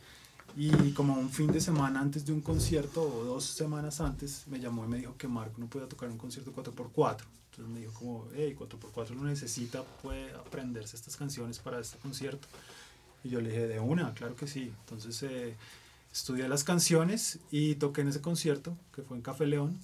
y 0.55 0.91
como 0.91 1.13
un 1.13 1.29
fin 1.29 1.51
de 1.51 1.59
semana 1.59 1.99
antes 1.99 2.25
de 2.25 2.33
un 2.33 2.41
concierto, 2.41 3.01
o 3.01 3.23
dos 3.23 3.45
semanas 3.45 4.01
antes, 4.01 4.43
me 4.47 4.59
llamó 4.59 4.85
y 4.85 4.87
me 4.87 4.97
dijo 4.97 5.15
que 5.17 5.27
Marco 5.27 5.55
no 5.57 5.67
podía 5.67 5.87
tocar 5.87 6.09
un 6.09 6.17
concierto 6.17 6.53
4x4. 6.53 7.23
Entonces 7.51 7.73
me 7.73 7.81
dijo 7.81 7.93
como, 7.93 8.27
hey, 8.35 8.55
4x4 8.57 9.09
lo 9.09 9.23
necesita, 9.23 9.83
puede 10.01 10.31
aprenderse 10.33 10.95
estas 10.95 11.17
canciones 11.17 11.59
para 11.59 11.79
este 11.79 11.97
concierto. 11.97 12.47
Y 13.23 13.29
yo 13.29 13.41
le 13.41 13.49
dije, 13.49 13.67
de 13.67 13.79
una, 13.79 14.13
claro 14.13 14.35
que 14.35 14.47
sí. 14.47 14.71
Entonces 14.85 15.21
eh, 15.23 15.55
estudié 16.11 16.47
las 16.47 16.63
canciones 16.63 17.39
y 17.51 17.75
toqué 17.75 18.01
en 18.01 18.09
ese 18.09 18.21
concierto, 18.21 18.75
que 18.95 19.01
fue 19.01 19.17
en 19.17 19.23
Café 19.23 19.45
León 19.45 19.79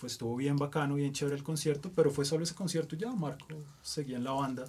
fue, 0.00 0.08
estuvo 0.08 0.34
bien 0.34 0.56
bacano, 0.56 0.94
bien 0.94 1.12
chévere 1.12 1.36
el 1.36 1.42
concierto, 1.42 1.90
pero 1.94 2.10
fue 2.10 2.24
solo 2.24 2.44
ese 2.44 2.54
concierto 2.54 2.96
ya, 2.96 3.12
Marco 3.12 3.46
seguía 3.82 4.16
en 4.16 4.24
la 4.24 4.32
banda. 4.32 4.64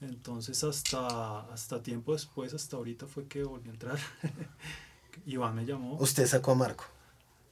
Entonces 0.00 0.62
hasta, 0.64 1.40
hasta 1.52 1.82
tiempo 1.82 2.12
después, 2.12 2.52
hasta 2.54 2.76
ahorita 2.76 3.06
fue 3.06 3.26
que 3.26 3.42
volví 3.44 3.68
a 3.68 3.72
entrar. 3.72 3.98
Iván 5.26 5.54
me 5.54 5.64
llamó. 5.64 5.96
Usted 5.96 6.26
sacó 6.26 6.52
a 6.52 6.54
Marco. 6.56 6.84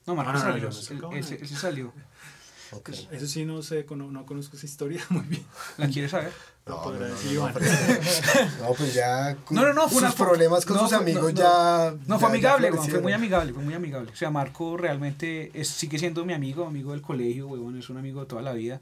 No, 0.07 0.15
Marcos 0.17 0.35
no, 0.35 0.41
no, 0.41 0.45
salió, 0.53 0.71
yo 0.71 0.95
no 0.97 1.13
él- 1.13 1.21
no. 1.21 1.27
se- 1.47 1.47
salió. 1.57 1.93
Ok. 2.73 2.89
Eso 2.89 3.27
sí, 3.27 3.45
no 3.45 3.63
sé, 3.63 3.85
cono- 3.85 4.11
no 4.11 4.25
conozco 4.27 4.57
esa 4.57 4.67
historia 4.67 5.03
muy 5.11 5.23
bien. 5.23 5.45
¿La 5.77 5.89
quieres 5.89 6.11
saber? 6.11 6.33
No, 6.67 6.85
no, 6.85 6.93
no, 6.93 7.05
decir 7.07 7.39
no, 7.39 7.49
No, 7.49 8.75
pues 8.77 8.95
ya 8.95 9.37
No, 9.51 9.63
no, 9.63 9.73
no, 9.73 9.89
fue 9.89 10.01
sus 10.03 10.15
problemas 10.15 10.65
con 10.65 10.77
no, 10.77 10.83
sus 10.85 10.93
amigos 10.93 11.23
no, 11.23 11.29
no. 11.31 11.35
ya... 11.37 11.97
No, 12.07 12.15
ya- 12.15 12.19
fue 12.19 12.21
ya 12.21 12.27
amigable, 12.29 12.71
weón, 12.73 12.89
fue 12.89 13.01
muy 13.01 13.13
amigable, 13.13 13.53
fue 13.53 13.63
muy 13.63 13.75
amigable. 13.75 14.11
O 14.13 14.17
sea, 14.17 14.31
Marco 14.31 14.77
realmente 14.77 15.51
es, 15.55 15.69
sigue 15.69 15.99
siendo 15.99 16.25
mi 16.25 16.33
amigo, 16.35 16.65
amigo 16.67 16.93
del 16.93 17.03
colegio, 17.03 17.49
weón, 17.49 17.79
es 17.79 17.89
un 17.91 17.99
amigo 17.99 18.21
de 18.21 18.27
toda 18.27 18.43
la 18.43 18.53
vida. 18.53 18.81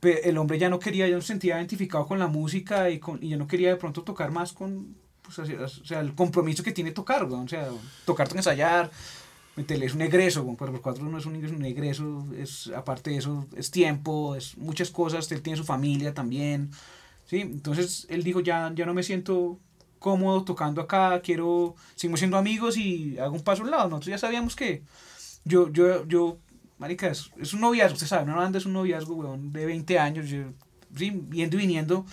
Pero 0.00 0.18
el 0.22 0.38
hombre 0.38 0.58
ya 0.58 0.68
no 0.68 0.78
quería, 0.78 1.06
ya 1.08 1.14
no 1.14 1.20
se 1.20 1.28
sentía 1.28 1.58
identificado 1.58 2.06
con 2.06 2.18
la 2.18 2.26
música 2.26 2.90
y, 2.90 2.98
con, 2.98 3.22
y 3.22 3.28
ya 3.30 3.36
no 3.36 3.46
quería 3.46 3.68
de 3.68 3.76
pronto 3.76 4.02
tocar 4.02 4.30
más 4.30 4.52
con, 4.52 4.96
pues, 5.22 5.38
o 5.38 5.84
sea, 5.84 6.00
el 6.00 6.14
compromiso 6.14 6.62
que 6.62 6.72
tiene 6.72 6.92
tocar, 6.92 7.24
weón. 7.24 7.44
O 7.44 7.48
sea, 7.48 7.68
tocar, 8.06 8.28
ensayar, 8.34 8.90
meterle, 9.56 9.86
es 9.86 9.94
un 9.94 10.02
egreso, 10.02 10.42
weón, 10.42 10.56
4x4 10.56 11.00
no 11.00 11.18
es 11.18 11.26
un 11.26 11.36
un 11.36 11.64
egreso, 11.64 12.26
es, 12.36 12.70
aparte 12.74 13.10
de 13.10 13.18
eso, 13.18 13.46
es 13.54 13.70
tiempo, 13.70 14.34
es 14.36 14.56
muchas 14.56 14.90
cosas, 14.90 15.30
él 15.32 15.42
tiene 15.42 15.58
su 15.58 15.64
familia 15.64 16.14
también, 16.14 16.70
¿sí? 17.26 17.40
Entonces 17.40 18.06
él 18.08 18.22
dijo, 18.22 18.40
ya, 18.40 18.72
ya 18.74 18.86
no 18.86 18.94
me 18.94 19.02
siento 19.02 19.58
cómodo 20.00 20.44
tocando 20.44 20.80
acá, 20.80 21.20
quiero, 21.22 21.76
seguimos 21.94 22.20
siendo 22.20 22.38
amigos 22.38 22.76
y 22.76 23.18
hago 23.18 23.34
un 23.34 23.44
paso 23.44 23.62
a 23.62 23.64
un 23.66 23.70
lado. 23.70 23.88
Nosotros 23.88 24.08
ya 24.08 24.18
sabíamos 24.18 24.56
que 24.56 24.82
yo, 25.44 25.70
yo, 25.70 26.06
yo, 26.08 26.38
marica, 26.80 27.06
es, 27.06 27.30
es 27.40 27.52
un 27.54 27.60
noviazgo, 27.60 27.94
usted 27.94 28.08
sabe, 28.08 28.24
una 28.24 28.34
banda 28.34 28.58
es 28.58 28.66
un 28.66 28.72
noviazgo, 28.72 29.14
weón, 29.14 29.52
de 29.52 29.66
20 29.66 29.98
años, 30.00 30.28
yo, 30.28 30.44
sí, 30.96 31.12
viendo 31.14 31.56
y 31.56 31.60
viniendo, 31.60 32.04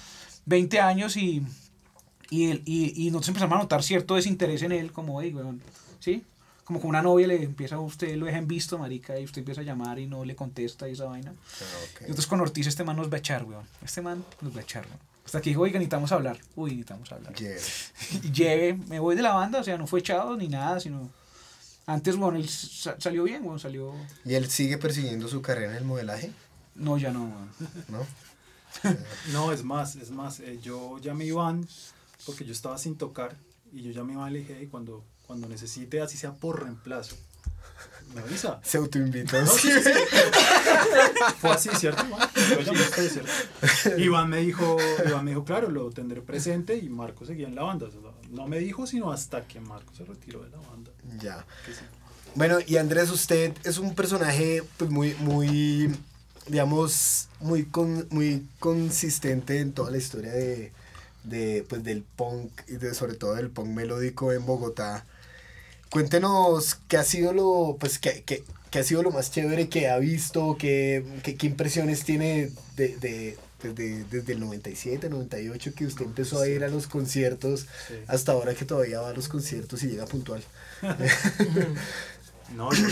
20 0.46 0.80
años 0.80 1.18
y, 1.18 1.42
y, 2.30 2.52
él- 2.52 2.62
y, 2.66 3.08
y 3.08 3.10
nosotros 3.10 3.30
empezamos 3.30 3.56
a 3.58 3.62
notar 3.64 3.82
cierto 3.82 4.14
desinterés 4.16 4.62
en 4.62 4.72
él, 4.74 4.92
como, 4.92 5.20
hey, 5.22 5.34
weón, 5.34 5.62
¿sí? 6.00 6.24
Como 6.66 6.82
con 6.82 6.90
una 6.90 7.02
novia 7.02 7.28
le 7.28 7.42
empieza 7.44 7.76
a 7.76 7.80
usted, 7.80 8.16
lo 8.18 8.26
deja 8.26 8.38
en 8.40 8.48
visto, 8.48 8.78
marica, 8.78 9.18
y 9.18 9.24
usted 9.24 9.40
empieza 9.40 9.62
a 9.62 9.64
llamar 9.64 10.00
y 10.00 10.06
no 10.06 10.26
le 10.26 10.36
contesta 10.36 10.88
y 10.90 10.92
esa 10.92 11.06
vaina. 11.06 11.32
Ah, 11.34 11.64
ok. 11.94 12.00
Y 12.02 12.04
nosotros 12.04 12.28
con 12.28 12.42
Ortiz, 12.42 12.68
este 12.68 12.84
man 12.84 12.98
nos 12.98 13.10
va 13.10 13.16
a 13.16 13.20
echar, 13.20 13.46
weón. 13.46 13.64
Este 13.82 14.02
man 14.02 14.24
nos 14.42 14.54
va 14.54 14.60
a 14.60 14.64
echar, 14.64 14.86
weón. 14.86 15.00
Hasta 15.26 15.42
que 15.42 15.50
dijo, 15.52 15.62
oiga, 15.62 15.80
necesitamos 15.80 16.12
hablar. 16.12 16.38
Uy, 16.58 16.72
necesitamos 16.72 17.10
hablar. 17.12 17.34
Yeah. 17.36 17.56
Y 18.24 18.32
lleve, 18.32 18.74
me 18.90 19.00
voy 19.00 19.16
de 19.16 19.22
la 19.22 19.34
banda, 19.34 19.62
o 19.62 19.64
sea, 19.64 19.78
no 19.78 19.88
fue 19.88 20.00
echado 20.02 20.36
ni 20.36 20.50
nada, 20.50 20.80
sino... 20.82 21.10
Antes, 21.88 22.18
bueno, 22.18 22.38
él 22.38 22.48
sa- 22.50 23.00
salió 23.00 23.24
bien, 23.24 23.42
bueno, 23.44 23.58
salió... 23.58 23.94
¿Y 24.26 24.36
él 24.36 24.48
sigue 24.50 24.78
persiguiendo 24.78 25.28
su 25.28 25.42
carrera 25.42 25.72
en 25.72 25.78
el 25.78 25.86
modelaje? 25.86 26.32
No, 26.76 26.98
ya 26.98 27.12
no. 27.12 27.28
¿No? 27.88 28.06
No, 29.32 29.52
es 29.52 29.64
más, 29.64 29.96
es 29.96 30.12
más, 30.12 30.40
eh, 30.42 30.60
yo 30.62 31.00
llamé 31.00 31.24
a 31.24 31.28
Iván 31.28 31.68
porque 32.26 32.46
yo 32.46 32.52
estaba 32.52 32.78
sin 32.78 32.96
tocar 32.96 33.36
y 33.74 33.82
yo 33.82 33.92
llamé 33.92 34.12
a 34.14 34.16
Iván 34.16 34.30
y 34.30 34.34
le 34.34 34.40
dije, 34.40 34.58
"Hey, 34.60 34.68
cuando, 34.70 35.04
cuando 35.26 35.48
necesite, 35.48 36.00
así 36.02 36.16
sea 36.18 36.34
por 36.34 36.62
reemplazo, 36.64 37.16
me 38.14 38.22
avisa. 38.22 38.60
Se 38.64 38.78
autoinvitó. 38.78 39.42
No, 39.42 39.48
sí. 39.48 39.70
sí. 39.72 39.90
Fue 41.40 41.52
así, 41.52 41.70
¿cierto, 41.78 42.06
Iván? 42.06 42.30
Llamaste, 42.66 43.10
¿cierto? 43.10 44.00
Iván 44.02 44.30
me 44.30 44.38
dijo, 44.38 44.78
Iván 45.06 45.26
me 45.26 45.32
dijo, 45.32 45.44
claro, 45.44 45.70
lo 45.70 45.90
tendré 45.92 46.22
presente 46.22 46.78
y 46.78 46.90
Marco 46.90 47.26
seguía 47.26 47.48
en 47.48 47.56
la 47.56 47.64
banda. 47.64 47.88
O 47.88 47.92
sea, 47.92 48.00
no 48.30 48.48
me 48.48 48.60
dijo, 48.60 48.88
sino 48.88 49.12
hasta 49.12 49.48
que 49.48 49.60
Marco 49.60 49.94
se 49.94 50.06
retiró 50.06 50.44
de 50.44 50.50
la 50.50 50.58
banda. 50.58 50.92
Ya. 51.20 51.46
sí. 51.66 51.84
Bueno, 52.36 52.60
y 52.66 52.78
Andrés, 52.78 53.10
usted 53.10 53.54
es 53.64 53.80
un 53.80 53.96
personaje 53.96 54.64
pues 54.78 54.92
muy, 54.92 55.16
muy, 55.16 55.90
digamos, 56.48 57.30
muy, 57.40 57.66
con, 57.66 58.08
muy 58.12 58.46
consistente 58.60 59.60
en 59.60 59.72
toda 59.72 59.90
la 59.90 59.98
historia 59.98 60.32
de, 60.32 60.72
de, 61.24 61.66
pues, 61.68 61.84
del 61.84 62.04
punk 62.04 62.52
y 62.68 62.74
de, 62.74 62.94
sobre 62.94 63.16
todo 63.16 63.34
del 63.34 63.50
punk 63.50 63.70
melódico 63.70 64.34
en 64.34 64.46
Bogotá. 64.46 65.06
Cuéntenos 65.90 66.76
qué 66.88 66.98
ha 66.98 67.04
sido 67.04 67.34
lo, 67.34 67.78
pues, 67.80 68.00
qué, 68.00 68.24
qué- 68.26 68.44
qué 68.72 68.80
ha 68.80 68.84
sido 68.84 69.04
lo 69.04 69.12
más 69.12 69.32
chévere 69.32 69.70
que 69.70 69.90
ha 69.90 69.98
visto, 69.98 70.58
qué, 70.60 71.06
qué, 71.24 71.36
qué 71.36 71.48
impresiones 71.48 72.04
tiene 72.04 72.52
de, 72.76 72.98
de, 72.98 73.38
pues, 73.62 73.74
de- 73.76 74.04
desde 74.06 74.34
el 74.34 74.40
97, 74.42 75.10
98 75.10 75.74
que 75.74 75.86
usted 75.86 76.06
empezó 76.06 76.42
a 76.42 76.48
ir 76.48 76.64
a 76.64 76.68
los 76.68 76.88
conciertos 76.88 77.62
Sí. 77.88 77.94
hasta 78.08 78.34
ahora 78.34 78.54
que 78.54 78.66
todavía 78.66 79.00
va 79.02 79.10
a 79.10 79.14
los 79.14 79.30
conciertos 79.30 79.82
y 79.84 79.88
llega 79.88 80.06
puntual. 80.06 80.44
No, 82.56 82.72
yo, 82.74 82.88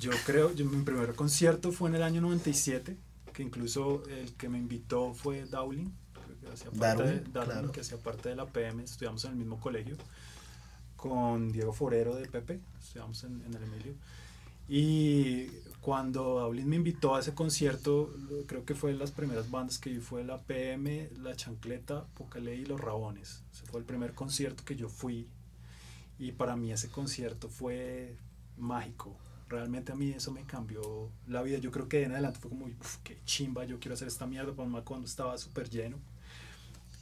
yo 0.00 0.10
creo, 0.26 0.52
yo, 0.52 0.64
mi 0.64 0.82
primer 0.82 1.14
concierto 1.14 1.70
fue 1.70 1.88
en 1.88 1.94
el 1.94 2.02
año 2.02 2.20
97, 2.22 2.96
que 3.32 3.42
incluso 3.44 4.02
el 4.08 4.32
que 4.34 4.48
me 4.48 4.58
invitó 4.58 5.14
fue 5.14 5.44
Dowling, 5.44 5.92
que 6.40 6.52
hacía 6.52 6.70
parte, 6.72 7.02
de, 7.04 7.20
Darwin, 7.32 7.32
claro. 7.32 7.72
que 7.72 7.80
hacía 7.82 7.98
parte 7.98 8.30
de 8.30 8.34
la 8.36 8.46
PM, 8.46 8.82
estudiamos 8.82 9.24
en 9.24 9.30
el 9.32 9.36
mismo 9.36 9.60
colegio, 9.60 9.96
con 10.96 11.52
Diego 11.52 11.72
Forero 11.72 12.14
de 12.14 12.26
Pepe, 12.26 12.60
estudiamos 12.80 13.24
en, 13.24 13.42
en 13.46 13.54
el 13.54 13.62
Emilio. 13.62 13.94
Y 14.68 15.46
cuando 15.80 16.40
Aulin 16.40 16.68
me 16.68 16.76
invitó 16.76 17.14
a 17.14 17.20
ese 17.20 17.34
concierto, 17.34 18.12
creo 18.46 18.64
que 18.64 18.74
fue 18.74 18.92
las 18.92 19.12
primeras 19.12 19.50
bandas 19.50 19.78
que 19.78 19.90
vi 19.90 20.00
fue 20.00 20.24
la 20.24 20.38
PM, 20.38 21.08
La 21.22 21.36
Chancleta, 21.36 22.04
Pocalé 22.14 22.56
y 22.56 22.64
Los 22.64 22.80
Rabones. 22.80 23.42
Ese 23.52 23.66
fue 23.66 23.78
el 23.80 23.86
primer 23.86 24.12
concierto 24.14 24.64
que 24.64 24.74
yo 24.74 24.88
fui 24.88 25.28
y 26.18 26.32
para 26.32 26.56
mí 26.56 26.72
ese 26.72 26.88
concierto 26.88 27.48
fue 27.48 28.16
mágico. 28.56 29.16
Realmente 29.48 29.92
a 29.92 29.94
mí 29.94 30.10
eso 30.10 30.32
me 30.32 30.42
cambió 30.42 31.08
la 31.28 31.42
vida. 31.42 31.58
Yo 31.58 31.70
creo 31.70 31.88
que 31.88 31.98
de 31.98 32.04
en 32.06 32.12
adelante 32.12 32.40
fue 32.40 32.50
como, 32.50 32.66
"Uf, 32.66 32.96
qué 33.04 33.18
chimba, 33.24 33.64
yo 33.64 33.78
quiero 33.78 33.94
hacer 33.94 34.08
esta 34.08 34.26
mierda, 34.26 34.52
pues, 34.54 34.68
cuando 34.84 35.06
estaba 35.06 35.38
súper 35.38 35.70
lleno. 35.70 35.98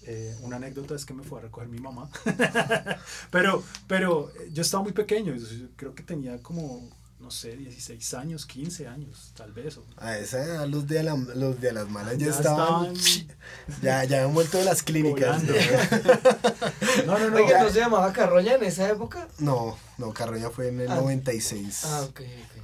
Eh, 0.07 0.37
una 0.43 0.57
anécdota 0.57 0.95
es 0.95 1.05
que 1.05 1.15
me 1.15 1.23
fue 1.23 1.39
a 1.39 1.43
recoger 1.43 1.69
mi 1.69 1.79
mamá. 1.79 2.09
pero, 3.31 3.63
pero 3.87 4.31
eh, 4.41 4.51
yo 4.53 4.63
estaba 4.63 4.83
muy 4.83 4.93
pequeño, 4.93 5.35
yo 5.35 5.47
creo 5.77 5.95
que 5.95 6.03
tenía 6.03 6.43
como, 6.43 6.89
no 7.21 7.31
sé, 7.31 7.57
16 7.57 8.15
años, 8.15 8.45
15 8.47 8.87
años, 8.87 9.33
tal 9.37 9.53
vez. 9.53 9.79
o- 9.79 9.85
A 9.97 10.19
esa 10.19 10.43
edad 10.45 10.67
los 10.67 10.87
de, 10.87 11.03
la- 11.03 11.15
los 11.17 11.61
de 11.61 11.73
las 11.73 11.89
malas 11.89 12.19
ya, 12.19 12.27
Ya 12.27 12.33
estaban. 12.33 12.95
estaban- 12.97 13.37
Ya, 13.83 14.05
ya 14.05 14.25
han 14.25 14.35
vuelto 14.35 14.59
de 14.59 14.65
las 14.65 14.83
clínicas. 14.83 15.43
Volando. 15.43 15.55
No, 17.07 17.19
no, 17.19 17.31
no. 17.31 17.37
Oiga, 17.37 17.63
¿no 17.63 17.71
se 17.71 17.81
llamaba 17.81 18.13
Carroña 18.13 18.55
en 18.55 18.65
esa 18.65 18.89
época? 18.89 19.27
No, 19.39 19.77
no, 19.99 20.13
Carroña 20.13 20.51
fue 20.51 20.69
en 20.69 20.81
el 20.83 20.91
Ah. 20.91 20.97
96. 20.97 21.83
Ah, 21.87 22.03
ok, 22.03 22.21
ok. 22.21 22.63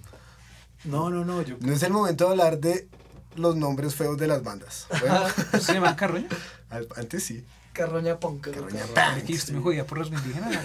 No, 0.84 1.11
no, 1.11 1.24
no, 1.24 1.43
yo 1.43 1.57
No 1.61 1.72
es 1.72 1.82
el 1.82 1.93
momento 1.93 2.24
de 2.26 2.30
hablar 2.30 2.59
de 2.59 2.88
los 3.36 3.55
nombres 3.57 3.95
feos 3.95 4.16
de 4.18 4.26
las 4.26 4.43
bandas. 4.43 4.86
Bueno, 5.01 5.20
¿Se 5.61 5.74
llama 5.74 5.95
Carroña? 5.97 6.28
Al- 6.70 6.88
antes 6.96 7.22
sí. 7.24 7.44
Carroña 7.72 8.18
Punk. 8.18 8.48
Carroña 8.50 8.84
Hombre, 8.84 9.24
que 9.24 9.32
usted 9.34 9.54
me 9.54 9.60
jodía 9.60 9.86
por 9.86 9.98
los 9.98 10.08
indígenas. 10.08 10.58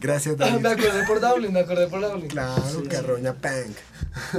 Gracias, 0.00 0.34
Ah, 0.40 0.46
David. 0.46 0.60
me 0.62 0.68
acordé 0.70 1.06
por 1.06 1.20
Dublin, 1.20 1.52
me 1.52 1.60
acordé 1.60 1.88
por 1.88 2.00
Dublin. 2.00 2.28
Claro, 2.28 2.62
Sí, 2.66 2.78
sí. 2.82 2.88
Carroña 2.88 3.34
Punk. 3.34 3.76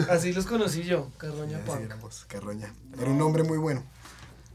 Así 0.09 0.33
los 0.33 0.45
conocí 0.47 0.83
yo, 0.83 1.11
Carroña 1.17 1.57
Así 1.57 1.65
Punk. 1.67 1.81
éramos, 1.81 2.25
Carroña. 2.27 2.73
Era 2.99 3.09
un 3.11 3.17
nombre 3.17 3.43
muy 3.43 3.57
bueno, 3.57 3.83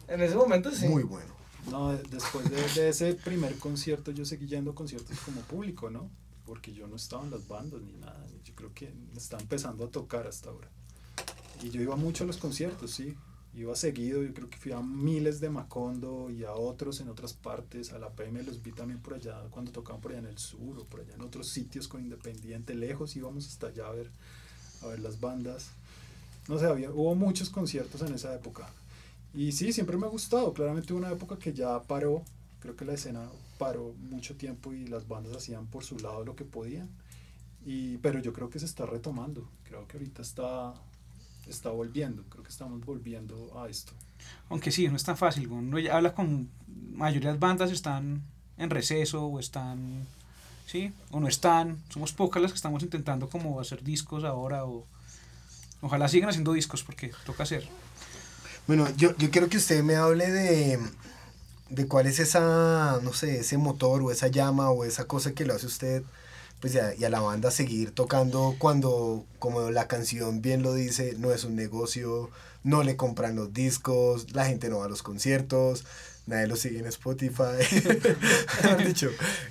En 0.08 0.20
ese 0.20 0.34
momento 0.34 0.70
sí. 0.72 0.88
muy 0.88 1.04
bueno. 1.04 1.34
No, 1.70 1.92
de- 1.92 2.02
después 2.10 2.48
de, 2.50 2.80
de 2.80 2.88
ese 2.88 3.14
primer 3.14 3.56
concierto 3.58 4.10
yo 4.12 4.24
seguí 4.24 4.46
yendo 4.46 4.70
a 4.72 4.74
conciertos 4.74 5.18
como 5.20 5.40
público, 5.42 5.90
¿no? 5.90 6.10
Porque 6.44 6.72
yo 6.72 6.86
no 6.86 6.96
estaba 6.96 7.24
en 7.24 7.30
las 7.30 7.46
bandas 7.48 7.80
ni 7.82 7.92
nada. 7.94 8.24
Yo 8.44 8.54
creo 8.54 8.72
que 8.74 8.92
está 9.16 9.36
empezando 9.38 9.84
a 9.84 9.90
tocar 9.90 10.26
hasta 10.26 10.50
ahora. 10.50 10.68
Y 11.62 11.70
yo 11.70 11.80
iba 11.80 11.96
mucho 11.96 12.24
a 12.24 12.26
los 12.26 12.36
conciertos, 12.36 12.92
sí. 12.92 13.16
Iba 13.56 13.74
seguido, 13.74 14.22
yo 14.22 14.34
creo 14.34 14.50
que 14.50 14.58
fui 14.58 14.72
a 14.72 14.80
miles 14.80 15.40
de 15.40 15.48
Macondo 15.48 16.30
y 16.30 16.44
a 16.44 16.52
otros 16.52 17.00
en 17.00 17.08
otras 17.08 17.32
partes. 17.32 17.90
A 17.94 17.98
la 17.98 18.10
PM 18.10 18.42
los 18.42 18.62
vi 18.62 18.70
también 18.70 19.00
por 19.00 19.14
allá, 19.14 19.40
cuando 19.50 19.72
tocaban 19.72 20.02
por 20.02 20.10
allá 20.10 20.20
en 20.20 20.26
el 20.26 20.36
sur 20.36 20.78
o 20.78 20.84
por 20.84 21.00
allá 21.00 21.14
en 21.14 21.22
otros 21.22 21.48
sitios 21.48 21.88
con 21.88 22.02
Independiente, 22.02 22.74
lejos. 22.74 23.16
Íbamos 23.16 23.48
hasta 23.48 23.68
allá 23.68 23.86
a 23.86 23.92
ver, 23.92 24.10
a 24.82 24.88
ver 24.88 25.00
las 25.00 25.20
bandas. 25.20 25.70
No 26.48 26.58
sé, 26.58 26.66
había, 26.66 26.90
hubo 26.90 27.14
muchos 27.14 27.48
conciertos 27.48 28.02
en 28.02 28.12
esa 28.12 28.34
época. 28.34 28.68
Y 29.32 29.52
sí, 29.52 29.72
siempre 29.72 29.96
me 29.96 30.04
ha 30.04 30.10
gustado. 30.10 30.52
Claramente 30.52 30.92
hubo 30.92 31.00
una 31.00 31.12
época 31.12 31.38
que 31.38 31.54
ya 31.54 31.82
paró. 31.82 32.22
Creo 32.60 32.76
que 32.76 32.84
la 32.84 32.92
escena 32.92 33.26
paró 33.58 33.94
mucho 34.10 34.36
tiempo 34.36 34.74
y 34.74 34.86
las 34.86 35.08
bandas 35.08 35.34
hacían 35.34 35.66
por 35.66 35.82
su 35.82 35.98
lado 35.98 36.24
lo 36.24 36.36
que 36.36 36.44
podían. 36.44 36.90
Y, 37.64 37.96
pero 37.98 38.20
yo 38.20 38.32
creo 38.32 38.50
que 38.50 38.58
se 38.58 38.66
está 38.66 38.84
retomando. 38.84 39.48
Creo 39.64 39.88
que 39.88 39.96
ahorita 39.96 40.20
está, 40.20 40.74
está 41.48 41.70
volviendo. 41.70 42.22
Creo 42.28 42.42
que 42.42 42.50
estamos 42.50 42.84
volviendo 42.84 43.52
a 43.60 43.68
esto. 43.68 43.92
Aunque 44.48 44.70
sí, 44.70 44.88
no 44.88 44.96
es 44.96 45.04
tan 45.04 45.16
fácil. 45.16 45.48
Uno 45.48 45.78
ya 45.78 45.96
habla 45.96 46.14
con 46.14 46.48
mayoría 46.92 47.28
de 47.28 47.34
las 47.34 47.40
bandas 47.40 47.70
están 47.70 48.22
en 48.58 48.70
receso 48.70 49.26
o 49.26 49.38
están, 49.40 50.06
sí, 50.66 50.92
o 51.10 51.20
no 51.20 51.28
están. 51.28 51.78
Somos 51.88 52.12
pocas 52.12 52.42
las 52.42 52.52
que 52.52 52.56
estamos 52.56 52.82
intentando 52.82 53.28
como 53.28 53.60
hacer 53.60 53.82
discos 53.82 54.24
ahora 54.24 54.64
o 54.64 54.86
ojalá 55.80 56.08
sigan 56.08 56.30
haciendo 56.30 56.52
discos 56.52 56.82
porque 56.82 57.12
toca 57.24 57.42
hacer. 57.42 57.68
Bueno, 58.66 58.88
yo, 58.96 59.16
yo 59.16 59.30
quiero 59.30 59.48
que 59.48 59.58
usted 59.58 59.82
me 59.82 59.94
hable 59.94 60.30
de, 60.30 60.80
de 61.70 61.86
cuál 61.86 62.06
es 62.06 62.18
esa, 62.18 62.98
no 63.02 63.12
sé, 63.12 63.40
ese 63.40 63.58
motor 63.58 64.02
o 64.02 64.10
esa 64.10 64.28
llama 64.28 64.70
o 64.70 64.84
esa 64.84 65.04
cosa 65.04 65.32
que 65.32 65.44
lo 65.44 65.54
hace 65.54 65.66
usted 65.66 66.02
pues 66.66 66.74
y 66.74 66.78
a, 66.78 66.94
y 66.94 67.04
a 67.04 67.10
la 67.10 67.20
banda 67.20 67.50
seguir 67.50 67.92
tocando 67.92 68.56
cuando, 68.58 69.24
como 69.38 69.70
la 69.70 69.86
canción 69.86 70.42
bien 70.42 70.62
lo 70.62 70.74
dice, 70.74 71.14
no 71.18 71.32
es 71.32 71.44
un 71.44 71.54
negocio, 71.54 72.30
no 72.64 72.82
le 72.82 72.96
compran 72.96 73.36
los 73.36 73.52
discos, 73.52 74.32
la 74.32 74.46
gente 74.46 74.68
no 74.68 74.78
va 74.78 74.86
a 74.86 74.88
los 74.88 75.04
conciertos, 75.04 75.84
nadie 76.26 76.48
lo 76.48 76.56
sigue 76.56 76.80
en 76.80 76.86
Spotify. 76.86 77.58
Mejor 78.64 78.84
dicho, 78.84 79.10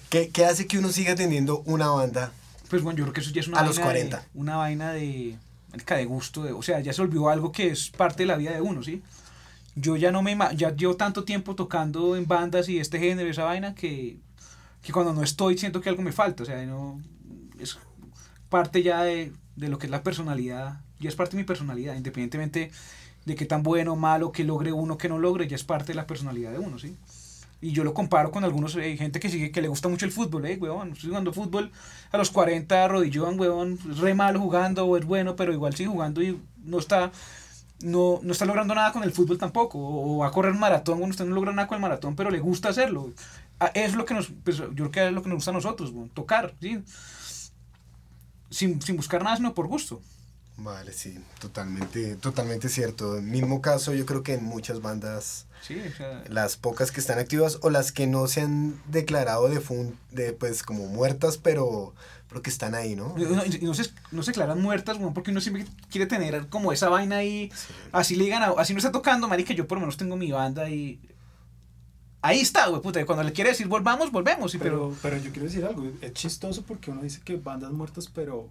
¿qué, 0.10 0.30
¿qué 0.30 0.46
hace 0.46 0.68
que 0.68 0.78
uno 0.78 0.92
siga 0.92 1.16
teniendo 1.16 1.62
una 1.66 1.88
banda? 1.88 2.32
Pues 2.70 2.82
bueno, 2.82 2.98
yo 2.98 3.06
creo 3.06 3.14
que 3.14 3.22
eso 3.22 3.32
ya 3.32 3.40
es 3.40 3.48
una 3.48 3.60
A 3.60 3.62
vaina 3.62 3.76
los 3.76 3.80
40. 3.80 4.18
De, 4.18 4.24
una 4.34 4.58
vaina 4.58 4.92
de, 4.92 5.38
de 5.72 6.06
gusto, 6.06 6.44
de, 6.44 6.52
o 6.52 6.62
sea, 6.62 6.82
ya 6.82 6.92
se 6.92 7.02
olvidó 7.02 7.30
algo 7.30 7.52
que 7.54 7.68
es 7.68 7.90
parte 7.92 8.24
de 8.24 8.28
la 8.28 8.36
vida 8.36 8.52
de 8.52 8.60
uno, 8.60 8.84
¿sí? 8.84 9.02
Yo 9.76 9.96
ya 9.96 10.12
no 10.12 10.22
me, 10.22 10.38
ya 10.56 10.76
llevo 10.76 10.96
tanto 10.96 11.24
tiempo 11.24 11.56
tocando 11.56 12.18
en 12.18 12.28
bandas 12.28 12.68
y 12.68 12.80
este 12.80 13.00
género, 13.00 13.30
esa 13.30 13.46
vaina, 13.46 13.74
que, 13.76 14.18
que 14.86 14.94
cuando 14.94 15.14
no 15.14 15.24
estoy 15.24 15.58
siento 15.58 15.82
que 15.82 15.90
algo 15.90 16.04
me 16.04 16.12
falta, 16.12 16.44
o 16.44 16.46
sea, 16.46 16.64
no, 16.66 17.02
es 17.60 17.80
parte 18.50 18.84
ya 18.84 19.02
de, 19.02 19.34
de 19.56 19.68
lo 19.68 19.80
que 19.80 19.88
es 19.88 19.92
la 19.92 20.04
personalidad, 20.04 20.80
ya 21.00 21.10
es 21.10 21.16
parte 21.16 21.36
de 21.36 21.42
mi 21.42 21.48
personalidad, 21.48 21.96
independientemente 21.96 22.72
de 23.26 23.36
qué 23.36 23.46
tan 23.46 23.64
bueno 23.64 23.94
o 23.94 23.96
malo 23.96 24.32
que 24.32 24.44
logre 24.44 24.72
uno, 24.72 25.00
que 25.00 25.10
no 25.10 25.18
logre, 25.18 25.48
ya 25.48 25.56
es 25.56 25.64
parte 25.64 25.88
de 25.88 25.96
la 25.96 26.06
personalidad 26.06 26.52
de 26.52 26.60
uno, 26.60 26.78
¿sí? 26.78 26.96
Y 27.62 27.72
yo 27.72 27.84
lo 27.84 27.96
comparo 27.96 28.30
con 28.30 28.44
algunos, 28.44 28.76
eh, 28.76 28.96
gente 28.96 29.20
que 29.20 29.30
sigue, 29.30 29.52
que 29.52 29.60
le 29.60 29.70
gusta 29.70 29.90
mucho 29.90 30.06
el 30.06 30.12
fútbol, 30.12 30.46
eh, 30.46 30.58
weón, 30.62 30.92
estoy 30.92 31.10
jugando 31.10 31.34
fútbol 31.34 31.72
a 32.12 32.18
los 32.18 32.30
40, 32.30 32.88
rodillón, 32.88 33.40
weón, 33.40 33.80
re 33.98 34.14
malo 34.14 34.40
jugando, 34.40 34.86
o 34.86 34.98
es 34.98 35.06
bueno, 35.06 35.36
pero 35.36 35.52
igual 35.52 35.74
sigue 35.74 35.90
jugando 35.90 36.22
y 36.22 36.40
no 36.64 36.78
está, 36.78 37.12
no, 37.82 38.20
no 38.22 38.32
está 38.32 38.46
logrando 38.46 38.76
nada 38.76 38.92
con 38.92 39.04
el 39.04 39.12
fútbol 39.12 39.40
tampoco, 39.40 39.80
o, 39.80 40.20
va 40.20 40.28
a 40.28 40.32
correr 40.32 40.54
maratón, 40.54 41.00
bueno, 41.00 41.10
usted 41.10 41.26
no 41.26 41.34
logra 41.34 41.54
nada 41.54 41.68
con 41.68 41.78
el 41.78 41.82
maratón, 41.82 42.16
pero 42.16 42.30
le 42.30 42.40
gusta 42.40 42.70
hacerlo. 42.70 43.12
Ah, 43.60 43.72
Es 43.74 43.96
lo 43.96 44.06
que 44.06 44.14
nos, 44.14 44.28
pues, 44.44 44.58
yo 44.58 44.74
creo 44.74 44.92
que 44.92 45.08
es 45.08 45.14
lo 45.14 45.22
que 45.24 45.30
nos 45.30 45.38
gusta 45.38 45.52
a 45.52 45.54
nosotros, 45.54 45.92
weón, 45.92 46.10
tocar, 46.10 46.54
¿sí? 46.62 46.84
Sin, 48.50 48.82
sin 48.82 48.96
buscar 48.96 49.24
nada, 49.24 49.38
sino 49.38 49.54
por 49.54 49.68
gusto. 49.68 50.02
Vale, 50.58 50.94
sí, 50.94 51.18
totalmente, 51.40 52.16
totalmente 52.16 52.70
cierto. 52.70 53.22
Mismo 53.22 53.62
caso, 53.62 53.94
yo 53.94 54.06
creo 54.06 54.24
que 54.24 54.36
en 54.36 54.46
muchas 54.46 54.82
bandas, 54.82 55.48
Sí, 55.62 55.78
o 55.82 55.92
sea, 55.94 56.24
las 56.30 56.56
pocas 56.56 56.92
que 56.92 57.02
están 57.02 57.20
activas 57.20 57.58
o 57.62 57.70
las 57.70 57.92
que 57.92 58.08
no 58.08 58.28
se 58.28 58.42
han 58.42 58.82
declarado 58.88 59.50
de, 59.50 59.60
fun- 59.60 59.98
de 60.12 60.32
pues 60.32 60.64
como 60.64 60.86
muertas, 60.88 61.38
pero, 61.38 61.94
pero 62.30 62.42
que 62.42 62.50
están 62.50 62.74
ahí, 62.74 62.96
¿no? 62.96 63.16
No, 63.18 63.74
se, 63.74 63.92
no 64.12 64.24
se 64.24 64.32
declaran 64.32 64.62
muertas, 64.62 64.98
weón, 64.98 65.14
porque 65.14 65.32
uno 65.32 65.42
siempre 65.42 65.66
quiere 65.90 66.06
tener 66.08 66.48
como 66.48 66.72
esa 66.72 66.88
vaina 66.88 67.18
ahí. 67.18 67.52
Así 67.92 68.16
le 68.16 68.24
digan, 68.26 68.44
a- 68.44 68.54
así 68.58 68.72
no 68.74 68.78
está 68.80 68.94
tocando, 68.94 69.28
marica, 69.28 69.54
yo 69.54 69.68
por 69.68 69.78
lo 69.78 69.82
menos 69.82 69.98
tengo 69.98 70.16
mi 70.16 70.32
banda 70.32 70.70
y... 70.70 71.02
Ahí 72.26 72.40
está, 72.40 72.68
güey, 72.70 72.82
puta, 72.82 73.00
y 73.00 73.06
cuando 73.06 73.24
le 73.24 73.32
quiere 73.34 73.52
decir 73.52 73.68
volvamos, 73.68 74.12
volvemos. 74.12 74.58
Pero, 74.60 74.96
pero 75.00 75.18
yo 75.18 75.32
quiero 75.32 75.44
decir 75.44 75.64
algo, 75.64 75.84
es 76.02 76.14
chistoso 76.14 76.64
porque 76.64 76.90
uno 76.90 77.04
dice 77.04 77.22
que 77.24 77.36
bandas 77.36 77.72
muertas, 77.72 78.08
pero 78.08 78.50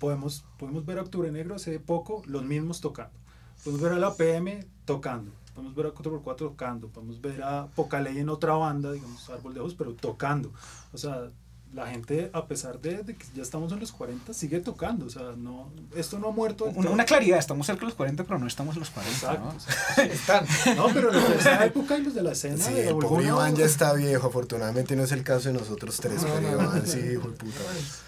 podemos, 0.00 0.44
podemos 0.58 0.84
ver 0.84 0.98
a 0.98 1.02
Octubre 1.02 1.30
Negro 1.30 1.54
hace 1.54 1.78
poco 1.78 2.22
los 2.26 2.42
mismos 2.42 2.80
tocando. 2.80 3.16
Podemos 3.62 3.80
ver 3.80 3.92
a 3.92 3.98
la 3.98 4.16
PM 4.16 4.66
tocando, 4.86 5.30
podemos 5.54 5.76
ver 5.76 5.86
a 5.86 5.94
4x4 5.94 6.36
tocando, 6.36 6.88
podemos 6.88 7.20
ver 7.20 7.44
a 7.44 7.68
Pocaley 7.68 8.18
en 8.18 8.28
otra 8.28 8.54
banda, 8.54 8.90
digamos 8.90 9.30
Árbol 9.30 9.54
de 9.54 9.60
Ojos, 9.60 9.76
pero 9.76 9.94
tocando. 9.94 10.52
O 10.92 10.98
sea, 10.98 11.30
la 11.72 11.86
gente, 11.86 12.30
a 12.32 12.46
pesar 12.46 12.80
de, 12.80 13.04
de 13.04 13.14
que 13.14 13.24
ya 13.34 13.42
estamos 13.42 13.72
en 13.72 13.78
los 13.78 13.92
40, 13.92 14.34
sigue 14.34 14.58
tocando. 14.60 15.06
O 15.06 15.10
sea, 15.10 15.34
no, 15.36 15.70
esto 15.94 16.18
no 16.18 16.28
ha 16.28 16.32
muerto. 16.32 16.64
Una, 16.74 16.90
una 16.90 17.04
claridad, 17.04 17.38
estamos 17.38 17.66
cerca 17.66 17.80
de 17.80 17.86
los 17.86 17.94
40, 17.94 18.24
pero 18.24 18.38
no 18.38 18.46
estamos 18.48 18.74
en 18.74 18.80
los 18.80 18.90
40, 18.90 19.16
Exacto. 19.16 19.44
¿no? 19.44 19.50
o 19.56 19.60
sea, 19.60 20.04
Están. 20.04 20.46
No, 20.76 20.88
pero 20.92 21.12
los 21.12 21.28
de 21.28 21.36
esa 21.36 21.64
época 21.64 21.96
y 21.96 22.02
los 22.02 22.14
de 22.14 22.22
la 22.22 22.32
escena. 22.32 22.56
Sí, 22.56 22.72
de 22.74 22.88
el 22.88 22.96
pobre 22.96 23.26
Iván 23.26 23.52
no. 23.52 23.58
ya 23.58 23.66
está 23.66 23.92
viejo, 23.92 24.26
afortunadamente 24.26 24.96
no 24.96 25.04
es 25.04 25.12
el 25.12 25.22
caso 25.22 25.52
de 25.52 25.58
nosotros 25.58 25.96
tres, 25.98 26.22
No, 26.22 26.28
pero 26.28 26.40
no, 26.40 26.52
Iván 26.52 26.78
no. 26.80 26.86
sí, 26.86 26.98
hijo 26.98 27.28
de 27.28 27.36
puta. 27.36 27.60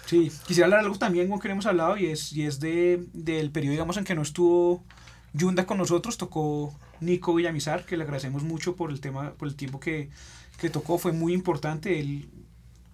Sí, 0.07 0.31
quisiera 0.45 0.65
hablar 0.65 0.79
algo 0.81 0.97
también 0.97 1.29
con 1.29 1.39
que 1.39 1.49
hemos 1.49 1.65
hablado 1.65 1.97
y 1.97 2.07
es, 2.07 2.33
y 2.33 2.45
es 2.45 2.59
de, 2.59 3.05
del 3.13 3.51
periodo, 3.51 3.71
digamos, 3.71 3.95
en 3.97 4.03
que 4.03 4.15
no 4.15 4.21
estuvo 4.23 4.83
Yunda 5.31 5.65
con 5.65 5.77
nosotros, 5.77 6.17
tocó 6.17 6.73
Nico 6.99 7.33
Villamizar, 7.33 7.85
que 7.85 7.95
le 7.95 8.03
agradecemos 8.03 8.43
mucho 8.43 8.75
por 8.75 8.91
el 8.91 8.99
tema, 8.99 9.31
por 9.33 9.47
el 9.47 9.55
tiempo 9.55 9.79
que, 9.79 10.09
que 10.59 10.69
tocó, 10.69 10.97
fue 10.97 11.13
muy 11.13 11.33
importante. 11.33 11.99
Él, 11.99 12.29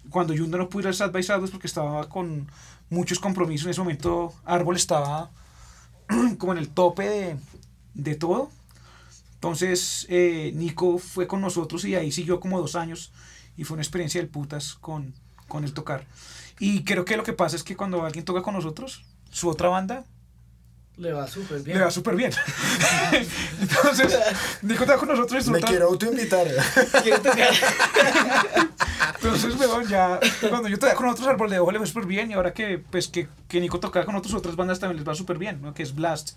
cuando 0.09 0.33
Yunda 0.33 0.57
no 0.57 0.69
pudo 0.69 0.81
ir 0.81 0.87
al 0.87 0.93
South 0.93 1.11
by 1.11 1.23
Southwest 1.23 1.53
porque 1.53 1.67
estaba 1.67 2.07
con 2.09 2.49
muchos 2.89 3.19
compromisos, 3.19 3.65
en 3.65 3.71
ese 3.71 3.81
momento 3.81 4.33
Árbol 4.45 4.75
estaba 4.75 5.29
como 6.37 6.53
en 6.53 6.57
el 6.57 6.69
tope 6.69 7.07
de, 7.07 7.37
de 7.93 8.15
todo. 8.15 8.49
Entonces 9.35 10.05
eh, 10.09 10.51
Nico 10.55 10.97
fue 10.97 11.27
con 11.27 11.41
nosotros 11.41 11.85
y 11.85 11.95
ahí 11.95 12.11
siguió 12.11 12.39
como 12.39 12.59
dos 12.59 12.75
años 12.75 13.11
y 13.55 13.63
fue 13.63 13.75
una 13.75 13.83
experiencia 13.83 14.19
del 14.19 14.29
putas 14.29 14.75
con, 14.75 15.13
con 15.47 15.63
el 15.63 15.73
tocar. 15.73 16.07
Y 16.59 16.83
creo 16.83 17.05
que 17.05 17.15
lo 17.15 17.23
que 17.23 17.33
pasa 17.33 17.55
es 17.55 17.63
que 17.63 17.77
cuando 17.77 18.03
alguien 18.03 18.25
toca 18.25 18.41
con 18.41 18.53
nosotros, 18.53 19.05
su 19.31 19.47
otra 19.47 19.69
banda 19.69 20.05
Le 20.99 21.13
va 21.13 21.25
súper 21.27 21.61
bien. 21.61 21.77
le 21.77 21.83
va 21.85 21.91
súper 21.91 22.15
bien. 22.15 22.31
Entonces, 23.61 24.17
Nico 24.61 24.83
está 24.83 24.97
con 24.97 25.07
nosotros 25.07 25.47
Me 25.47 25.61
quiero 25.61 25.87
autoinvitar. 25.87 26.45
Quiero 27.03 27.21
tocar. 27.21 27.49
Entonces, 29.15 29.55
weón, 29.57 29.87
ya 29.87 30.19
cuando 30.49 30.67
yo 30.67 30.77
tocaba 30.77 30.97
con 30.97 31.07
otros 31.07 31.25
árbol 31.27 31.49
de 31.49 31.59
ojo 31.59 31.71
le 31.71 31.77
fue 31.77 31.87
súper 31.87 32.05
bien 32.05 32.31
y 32.31 32.33
ahora 32.33 32.53
que, 32.53 32.79
pues, 32.79 33.07
que, 33.07 33.29
que 33.47 33.61
Nico 33.61 33.79
tocaba 33.79 34.05
con 34.05 34.15
otras 34.17 34.33
otras 34.33 34.57
bandas 34.57 34.79
también 34.79 34.97
les 34.97 35.07
va 35.07 35.15
súper 35.15 35.37
bien, 35.37 35.61
¿no? 35.61 35.73
Que 35.73 35.83
es 35.83 35.95
Blast 35.95 36.31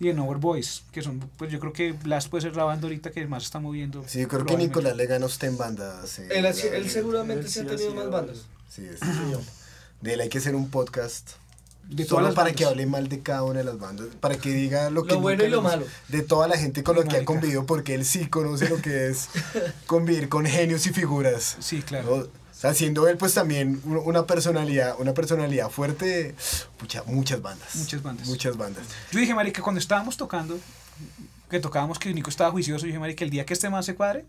y 0.00 0.08
en 0.08 0.18
Overboys, 0.20 0.84
que 0.90 1.02
son, 1.02 1.18
pues 1.36 1.50
yo 1.52 1.60
creo 1.60 1.74
que 1.74 1.92
Blast 1.92 2.30
puede 2.30 2.42
ser 2.42 2.56
la 2.56 2.64
banda 2.64 2.86
ahorita 2.86 3.10
que 3.10 3.26
más 3.26 3.44
está 3.44 3.60
moviendo. 3.60 4.04
Sí, 4.06 4.20
yo 4.20 4.28
creo 4.28 4.46
que. 4.46 4.56
Nicolás 4.56 4.96
le 4.96 5.06
gana 5.06 5.24
a 5.24 5.28
usted 5.28 5.48
en 5.48 5.58
bandas. 5.58 6.18
Él, 6.18 6.54
seguramente 6.88 7.42
Él 7.44 7.50
se 7.50 7.60
ha 7.60 7.64
sí 7.64 7.68
ha 7.68 7.76
tenido 7.76 7.94
más 7.94 8.10
bandas. 8.10 8.38
Sí, 8.70 8.86
es- 8.86 9.00
De 10.00 10.14
él 10.14 10.20
hay 10.20 10.28
que 10.30 10.38
hacer 10.38 10.54
un 10.54 10.70
podcast. 10.70 11.30
De 11.88 12.04
solo 12.04 12.08
todas 12.20 12.24
las 12.26 12.34
para 12.34 12.44
bandas. 12.48 12.56
que 12.58 12.64
hable 12.66 12.86
mal 12.86 13.08
de 13.08 13.20
cada 13.22 13.42
una 13.44 13.58
de 13.60 13.64
las 13.64 13.78
bandas. 13.78 14.06
Para 14.20 14.36
que 14.36 14.50
diga 14.52 14.90
lo 14.90 15.04
que. 15.04 15.14
Lo 15.14 15.20
bueno 15.20 15.38
nunca 15.42 15.48
y 15.48 15.50
lo 15.50 15.62
malo. 15.62 15.86
De 16.08 16.22
toda 16.22 16.46
la 16.46 16.58
gente 16.58 16.82
con 16.82 16.96
Lo 16.96 17.02
la 17.02 17.08
que 17.08 17.16
ha 17.18 17.24
convivido, 17.24 17.64
porque 17.66 17.94
él 17.94 18.04
sí 18.04 18.26
conoce 18.28 18.68
lo 18.68 18.76
que 18.82 19.08
es 19.08 19.28
convivir 19.86 20.28
con 20.28 20.44
genios 20.46 20.86
y 20.86 20.90
figuras. 20.92 21.56
Sí, 21.60 21.80
claro. 21.82 22.16
¿no? 22.16 22.22
O 22.24 22.60
sea, 22.60 22.74
siendo 22.74 23.06
él 23.08 23.16
pues 23.16 23.34
también 23.34 23.80
un- 23.84 23.98
una 24.04 24.26
personalidad, 24.26 24.96
una 24.98 25.14
personalidad 25.14 25.70
fuerte, 25.70 26.34
pucha, 26.76 27.02
muchas 27.06 27.40
bandas. 27.40 27.74
Muchas 27.76 28.02
bandas. 28.02 28.26
Muchas 28.28 28.56
bandas. 28.56 28.84
Yo 29.12 29.20
dije, 29.20 29.34
marica, 29.34 29.62
cuando 29.62 29.78
estábamos 29.80 30.16
tocando, 30.16 30.58
que 31.48 31.60
tocábamos 31.60 31.98
que 32.00 32.12
Nico 32.12 32.28
estaba 32.30 32.50
juicioso, 32.50 32.80
yo 32.82 32.86
dije, 32.88 32.98
marica, 32.98 33.24
el 33.24 33.30
día 33.30 33.46
que 33.46 33.54
este 33.54 33.70
man 33.70 33.82
se 33.84 33.94
cuadre, 33.94 34.26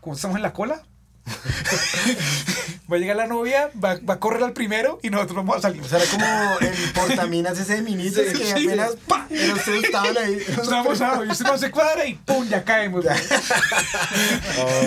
como 0.00 0.14
estamos 0.14 0.36
en 0.36 0.42
la 0.42 0.52
cola, 0.52 0.82
va 2.90 2.96
a 2.96 2.98
llegar 2.98 3.16
la 3.16 3.26
novia, 3.26 3.70
va, 3.82 3.98
va 4.08 4.14
a 4.14 4.20
correr 4.20 4.42
al 4.42 4.52
primero 4.52 5.00
y 5.02 5.10
nosotros 5.10 5.36
vamos 5.36 5.56
a 5.56 5.60
salir. 5.62 5.82
O 5.82 5.88
sea, 5.88 5.98
era 5.98 6.10
como 6.10 6.26
el 6.60 6.92
portaminas 6.92 7.58
ese 7.58 7.76
de 7.76 7.82
minitos 7.82 8.24
Sí, 8.26 8.38
que 8.38 8.44
sí. 8.44 8.66
apenas 8.68 8.90
¡pa! 9.08 9.26
Pero 9.28 9.54
ustedes 9.54 9.84
estaban 9.84 10.16
ahí. 10.18 10.34
Estamos 10.48 11.00
a 11.00 11.24
y 11.24 11.30
este 11.30 11.44
man 11.44 11.58
se 11.58 11.70
cuadra 11.70 12.04
y 12.06 12.14
pum, 12.14 12.46
ya 12.48 12.62
caemos. 12.64 13.04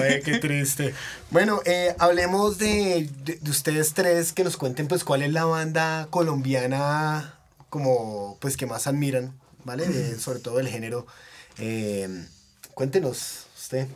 Ay, 0.03 0.21
qué 0.23 0.37
triste. 0.39 0.93
Bueno, 1.31 1.61
eh, 1.65 1.95
hablemos 1.99 2.57
de, 2.57 3.09
de- 3.23 3.37
de 3.41 3.51
ustedes 3.51 3.93
tres, 3.93 4.31
que 4.33 4.43
nos 4.43 4.57
cuenten 4.57 4.87
pues 4.87 5.03
cuál 5.03 5.23
es 5.23 5.31
la 5.31 5.45
banda 5.45 6.07
colombiana 6.09 7.33
como 7.69 8.37
pues 8.39 8.55
que 8.57 8.65
más 8.65 8.87
admiran, 8.87 9.33
¿vale? 9.63 9.87
De- 9.87 10.19
sobre 10.19 10.39
todo 10.39 10.59
el 10.59 10.67
género. 10.67 11.05
Eh, 11.59 12.25
cuéntenos 12.73 13.47
usted, 13.57 13.87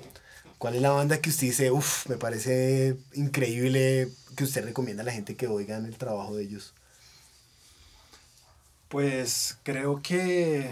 ¿cuál 0.62 0.76
es 0.76 0.82
la 0.84 0.92
banda 0.92 1.20
que 1.20 1.32
usted 1.32 1.48
dice, 1.48 1.72
uff, 1.72 2.08
me 2.08 2.18
parece 2.18 2.96
increíble 3.16 4.14
que 4.36 4.44
usted 4.44 4.64
recomienda 4.64 5.02
a 5.02 5.06
la 5.08 5.12
gente 5.12 5.36
que 5.36 5.48
oigan 5.48 5.88
el 5.88 5.98
trabajo 5.98 6.36
de 6.36 6.44
ellos? 6.44 6.76
Pues 8.88 9.58
creo 9.64 10.04
que 10.04 10.72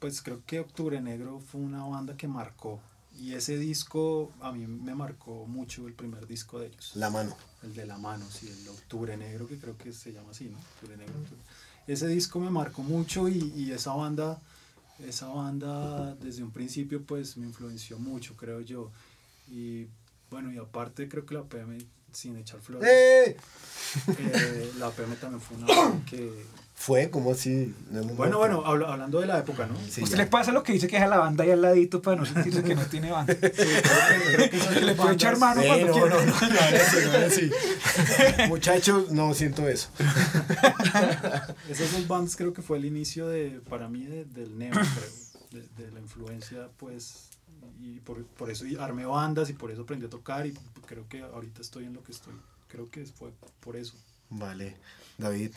pues 0.00 0.20
creo 0.20 0.42
que 0.46 0.58
Octubre 0.58 1.00
Negro 1.00 1.38
fue 1.38 1.60
una 1.60 1.84
banda 1.84 2.16
que 2.16 2.26
marcó 2.26 2.80
y 3.16 3.34
ese 3.34 3.56
disco 3.56 4.32
a 4.40 4.50
mí 4.50 4.66
me 4.66 4.96
marcó 4.96 5.46
mucho 5.46 5.86
el 5.86 5.94
primer 5.94 6.26
disco 6.26 6.58
de 6.58 6.66
ellos. 6.66 6.90
La 6.96 7.08
mano. 7.08 7.36
El 7.62 7.72
de 7.72 7.86
la 7.86 7.98
mano, 7.98 8.26
sí, 8.28 8.48
el 8.48 8.68
Octubre 8.68 9.16
Negro 9.16 9.46
que 9.46 9.58
creo 9.58 9.78
que 9.78 9.92
se 9.92 10.12
llama 10.12 10.32
así, 10.32 10.48
¿no? 10.48 10.58
Octubre 10.58 10.96
Negro. 10.96 11.14
Octubre. 11.20 11.42
Ese 11.86 12.08
disco 12.08 12.40
me 12.40 12.50
marcó 12.50 12.82
mucho 12.82 13.28
y, 13.28 13.52
y 13.54 13.70
esa 13.70 13.92
banda 13.92 14.40
esa 15.00 15.28
banda 15.28 16.14
desde 16.16 16.42
un 16.42 16.50
principio 16.50 17.02
pues 17.02 17.36
me 17.36 17.46
influenció 17.46 17.98
mucho, 17.98 18.36
creo 18.36 18.60
yo. 18.60 18.90
Y 19.48 19.86
bueno, 20.30 20.52
y 20.52 20.58
aparte 20.58 21.08
creo 21.08 21.24
que 21.26 21.34
la 21.34 21.44
PM 21.44 21.78
sin 22.12 22.36
echar 22.36 22.60
flores, 22.60 22.88
¡Eh! 22.88 23.36
eh, 24.18 24.72
la 24.78 24.90
PM 24.90 25.16
también 25.16 25.40
fue 25.40 25.58
una 25.58 25.66
banda 25.76 26.04
que 26.06 26.44
Fue 26.78 27.08
como 27.10 27.32
así. 27.32 27.74
no 27.90 28.02
bueno, 28.14 28.36
bueno, 28.38 28.62
habla- 28.66 28.92
hablando 28.92 29.18
de 29.20 29.26
la 29.26 29.38
época, 29.38 29.66
¿no? 29.66 29.74
Sí, 29.90 30.02
Usted 30.02 30.18
ya. 30.18 30.24
le 30.24 30.30
pasa 30.30 30.52
lo 30.52 30.62
que 30.62 30.74
dice 30.74 30.86
que 30.86 30.96
deja 30.96 31.08
la 31.08 31.16
banda 31.16 31.42
ahí 31.42 31.50
al 31.50 31.62
ladito 31.62 32.02
para 32.02 32.18
no 32.18 32.26
sentirse 32.26 32.62
que 32.62 32.74
no 32.74 32.84
tiene 32.86 33.10
banda. 33.10 33.32
Sí, 33.40 33.40
creo 33.40 33.50
que- 33.50 34.36
creo 34.36 34.50
que 34.50 34.56
esas 34.58 34.82
Le 34.82 34.94
puede 34.94 35.14
echar 35.14 35.38
mano 35.38 35.62
cuando 35.66 35.86
no, 35.86 35.92
quiera. 35.94 36.08
no, 36.08 36.20
no, 36.24 36.48
no, 36.48 37.12
ahora 37.12 37.30
sí. 37.30 37.50
Muchachos, 38.48 39.10
no 39.10 39.32
siento 39.34 39.66
eso. 39.68 39.88
Esas 41.68 41.92
dos 41.92 42.06
bandas 42.06 42.36
creo 42.36 42.52
que 42.52 42.62
fue 42.62 42.76
el 42.78 42.84
inicio 42.84 43.26
de, 43.28 43.60
para 43.68 43.88
mí, 43.88 44.04
de- 44.04 44.24
del 44.26 44.58
neo, 44.58 44.72
creo, 44.72 45.62
de, 45.62 45.82
de 45.84 45.90
la 45.92 46.00
influencia, 46.00 46.68
pues, 46.76 47.30
y 47.80 48.00
por, 48.00 48.22
por 48.24 48.50
eso 48.50 48.66
y 48.66 48.76
armé 48.76 49.06
bandas 49.06 49.48
y 49.50 49.54
por 49.54 49.70
eso 49.70 49.82
aprendí 49.82 50.06
a 50.06 50.10
tocar 50.10 50.46
y 50.46 50.54
creo 50.86 51.08
que 51.08 51.22
ahorita 51.22 51.62
estoy 51.62 51.84
en 51.86 51.94
lo 51.94 52.02
que 52.04 52.12
estoy. 52.12 52.34
Creo 52.68 52.88
que 52.90 53.04
fue 53.06 53.30
por 53.60 53.76
eso. 53.76 53.94
Vale, 54.30 54.76
David. 55.18 55.52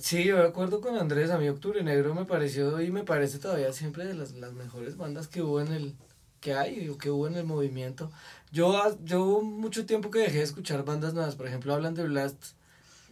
Sí, 0.00 0.24
yo 0.24 0.36
de 0.38 0.46
acuerdo 0.48 0.80
con 0.80 0.96
Andrés, 0.96 1.30
a 1.30 1.38
mí 1.38 1.48
Octubre 1.48 1.82
Negro 1.82 2.14
me 2.14 2.24
pareció 2.24 2.80
y 2.80 2.90
me 2.90 3.04
parece 3.04 3.38
todavía 3.38 3.72
siempre 3.72 4.04
de 4.06 4.14
las, 4.14 4.32
las 4.32 4.52
mejores 4.54 4.96
bandas 4.96 5.28
que 5.28 5.42
hubo 5.42 5.60
en 5.60 5.72
el 5.72 5.94
que 6.40 6.54
hay 6.54 6.88
o 6.88 6.98
que 6.98 7.10
hubo 7.10 7.26
en 7.26 7.36
el 7.36 7.44
movimiento. 7.44 8.10
Yo 8.52 8.76
ha- 8.76 8.96
yo 9.04 9.22
hubo 9.22 9.42
mucho 9.42 9.86
tiempo 9.86 10.10
que 10.10 10.18
dejé 10.20 10.38
de 10.38 10.44
escuchar 10.44 10.84
bandas 10.84 11.14
nuevas, 11.14 11.36
por 11.36 11.46
ejemplo, 11.46 11.72
hablan 11.74 11.94
de 11.94 12.04
Blast 12.04 12.42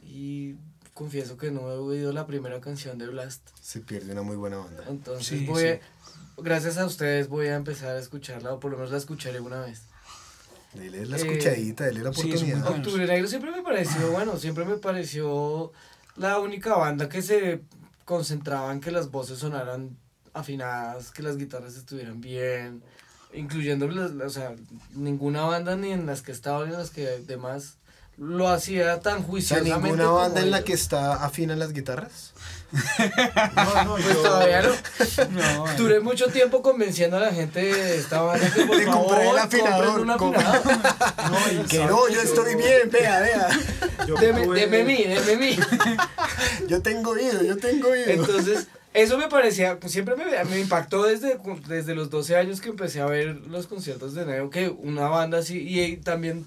y 0.03 0.55
confieso 0.95 1.37
que 1.37 1.51
no 1.51 1.71
he 1.71 1.77
oído 1.77 2.13
la 2.13 2.27
primera 2.27 2.61
canción 2.61 2.99
de 2.99 3.07
Blast. 3.07 3.49
Se 3.61 3.81
pierde 3.81 4.13
una 4.13 4.23
muy 4.23 4.37
buena 4.37 4.59
banda. 4.59 4.85
Entonces 4.89 5.27
Sí, 5.27 5.47
voy 5.47 5.63
sí. 5.63 5.69
a- 5.69 5.81
gracias 6.39 6.79
a 6.79 6.85
ustedes 6.87 7.29
voy 7.29 7.47
a 7.47 7.55
empezar 7.57 7.97
a 7.97 7.99
escucharla 8.01 8.53
o 8.55 8.61
por 8.61 8.71
lo 8.71 8.77
menos 8.79 8.91
la 8.93 8.99
escucharé 8.99 9.41
una 9.41 9.61
vez. 9.61 9.83
Dele 10.75 11.05
la 11.07 11.17
Eh, 11.17 11.21
escuchadita, 11.21 11.85
dele 11.85 12.01
la 12.03 12.13
sí, 12.15 12.21
oportunidad. 12.29 12.63
bueno. 12.63 12.77
Octubre 12.77 13.07
Negro 13.07 13.29
siempre 13.29 13.51
me 13.51 13.63
pareció, 13.63 14.11
bueno, 14.11 14.39
siempre 14.39 14.65
me 14.65 14.77
pareció 14.77 15.71
la 16.17 16.39
única 16.39 16.77
banda 16.77 17.09
que 17.09 17.23
se 17.23 17.63
concentraba 18.05 18.73
en 18.73 18.81
que 18.81 18.91
las 18.91 19.11
voces 19.11 19.39
sonaran 19.39 19.97
afinadas, 20.35 21.11
que 21.11 21.23
las 21.23 21.37
guitarras 21.37 21.77
estuvieran 21.77 22.21
bien, 22.21 22.83
incluyendo, 23.33 23.89
o 24.25 24.31
sea, 24.31 24.55
ninguna 24.95 25.43
banda 25.43 25.77
ni 25.77 25.93
en 25.93 26.07
las 26.07 26.23
que 26.23 26.33
estaba 26.33 26.65
ni 26.65 26.73
en 26.73 26.79
las 26.79 26.91
que 26.91 27.07
demás 27.21 27.79
lo 28.19 28.49
hacía 28.49 29.01
tan 29.01 29.23
juiciosamente. 29.23 29.79
ninguna 29.81 30.05
como 30.05 30.17
banda 30.17 30.41
en 30.43 30.51
la 30.51 30.63
que 30.65 30.73
está 30.75 31.25
afina 31.25 31.57
las 31.57 31.73
guitarras. 31.73 32.33
No, 33.55 33.85
no, 33.85 33.93
Pues 33.97 34.07
yo- 34.15 34.23
todavía 34.23 34.63
no. 34.63 34.69
No, 35.31 35.69
eh. 35.71 35.75
Duré 35.77 36.01
mucho 36.01 36.29
tiempo 36.29 36.63
convenciendo 36.63 37.19
a 37.19 37.21
la 37.21 37.33
gente 37.33 37.61
de 37.63 37.97
esta 37.99 38.23
banda 38.23 38.51
que 38.51 38.63
por 38.67 38.77
De 38.79 38.85
favor 38.87 39.07
comprar 39.09 39.27
el 39.27 39.39
afinador, 39.39 40.01
un 40.01 40.11
afinador. 40.11 40.63
no, 40.67 41.53
y 41.63 41.67
Que 41.67 41.79
no, 41.85 42.09
yo 42.09 42.21
estoy 42.23 42.55
bien, 42.55 42.89
vea, 42.91 43.21
vea. 43.21 43.49
yo 44.07 44.15
Deme, 44.15 44.47
deme 44.47 44.85
mí, 44.85 45.05
deme 45.05 45.37
mí. 45.37 45.59
Yo 46.69 46.81
tengo 46.81 47.11
oído, 47.11 47.43
yo 47.43 47.57
tengo 47.59 47.89
oído. 47.89 48.07
Entonces, 48.11 48.67
eso 48.95 49.19
me 49.19 49.29
parecía, 49.29 49.79
pues 49.79 49.93
siempre 49.93 50.17
me, 50.17 50.25
me 50.45 50.59
impactó 50.61 51.03
desde, 51.05 51.39
desde 51.69 51.95
los 51.95 52.09
12 52.11 52.37
años 52.37 52.61
que 52.63 52.71
empecé 52.71 53.01
a 53.01 53.07
ver 53.07 53.37
los 53.49 53.67
conciertos 53.67 54.15
de 54.15 54.25
Neo, 54.25 54.49
que 54.51 54.69
una 54.71 55.09
banda 55.09 55.39
así, 55.39 55.59
y, 55.59 55.81
eh, 55.81 56.01
también 56.03 56.47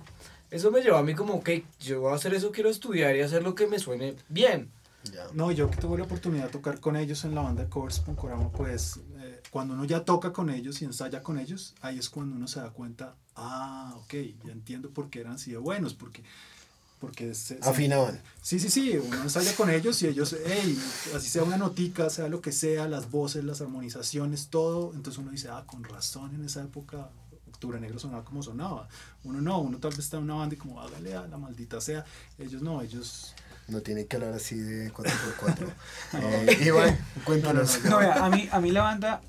eso 0.56 0.72
me 0.72 0.82
llevó 0.82 0.98
a 0.98 1.04
mí 1.04 1.14
como, 1.16 1.34
ok, 1.36 1.50
yo 1.82 2.02
voy 2.02 2.12
a 2.12 2.16
hacer 2.16 2.34
eso, 2.34 2.52
quiero 2.52 2.70
estudiar 2.70 3.16
y 3.16 3.22
hacer 3.22 3.44
lo 3.44 3.56
que 3.56 3.68
me 3.68 3.80
suene 3.80 4.16
bien. 4.30 4.72
Ya. 5.14 5.28
No, 5.34 5.52
yo 5.52 5.70
que 5.70 5.78
tuve 5.78 6.00
la 6.00 6.06
oportunidad 6.06 6.46
de 6.46 6.50
tocar 6.52 6.80
con 6.80 6.96
ellos 6.96 7.24
en 7.26 7.36
la 7.36 7.42
banda 7.42 7.64
de 7.64 7.70
covers 7.70 8.00
Poncorama, 8.00 8.50
pues 8.52 9.00
eh, 9.20 9.40
cuando 9.52 9.76
uno 9.76 9.86
ya 9.86 10.04
toca 10.04 10.34
con 10.34 10.50
ellos 10.50 10.82
y 10.82 10.86
ensaya 10.86 11.22
con 11.22 11.38
ellos, 11.38 11.76
ahí 11.82 12.00
es 12.00 12.10
cuando 12.10 12.36
uno 12.36 12.48
se 12.48 12.60
da 12.60 12.72
cuenta, 12.72 13.16
ah, 13.36 13.94
ok, 13.98 14.14
ya 14.46 14.52
entiendo 14.52 14.90
por 14.90 15.10
qué 15.12 15.20
eran 15.20 15.34
así 15.34 15.52
de 15.52 15.58
buenos, 15.58 15.94
porque... 15.94 16.24
porque 17.00 17.36
se- 17.36 17.62
se- 17.62 17.70
Afinaban. 17.70 18.20
Sí, 18.42 18.60
sí, 18.60 18.70
sí, 18.72 18.98
uno 18.98 19.22
ensaya 19.22 19.56
con 19.56 19.70
ellos 19.70 20.02
y 20.02 20.08
ellos, 20.08 20.36
hey, 20.44 20.76
así 21.16 21.30
sea 21.30 21.44
una 21.44 21.58
notica, 21.58 22.10
sea 22.10 22.28
lo 22.28 22.42
que 22.42 22.52
sea, 22.52 22.88
las 22.88 23.12
voces, 23.12 23.44
las 23.44 23.62
armonizaciones, 23.62 24.48
todo, 24.48 24.92
entonces 24.96 25.20
uno 25.22 25.30
dice, 25.30 25.50
ah, 25.50 25.66
con 25.68 25.84
razón 25.84 26.34
en 26.34 26.46
esa 26.46 26.64
época 26.64 27.10
Octubre 27.56 27.80
Negro 27.80 27.98
sonaba 28.00 28.24
como 28.24 28.44
sonaba. 28.44 28.88
Uno 29.24 29.42
no, 29.42 29.60
uno 29.60 29.78
tal 29.80 29.92
vez 29.92 30.00
está 30.00 30.18
en 30.18 30.24
una 30.24 30.36
banda 30.36 30.56
y 30.56 30.58
como, 30.58 30.80
hágale 30.82 31.16
a 31.16 31.26
la 31.28 31.38
maldita 31.38 31.82
sea, 31.82 32.06
ellos 32.38 32.62
no, 32.62 32.82
ellos... 32.82 33.34
No 33.68 33.82
tiene 33.82 34.06
que 34.06 34.18
hablar 34.18 34.34
así 34.34 34.56
de 34.56 34.94
4x4. 34.94 35.68
eh, 36.14 36.58
Iván, 36.66 36.98
cuéntanos. 37.24 37.84
No, 37.86 37.98
vea, 37.98 38.24
a 38.24 38.30
mí, 38.30 38.48
a 38.52 38.60
mí 38.60 38.70
la 38.72 38.84
banda, 38.84 39.22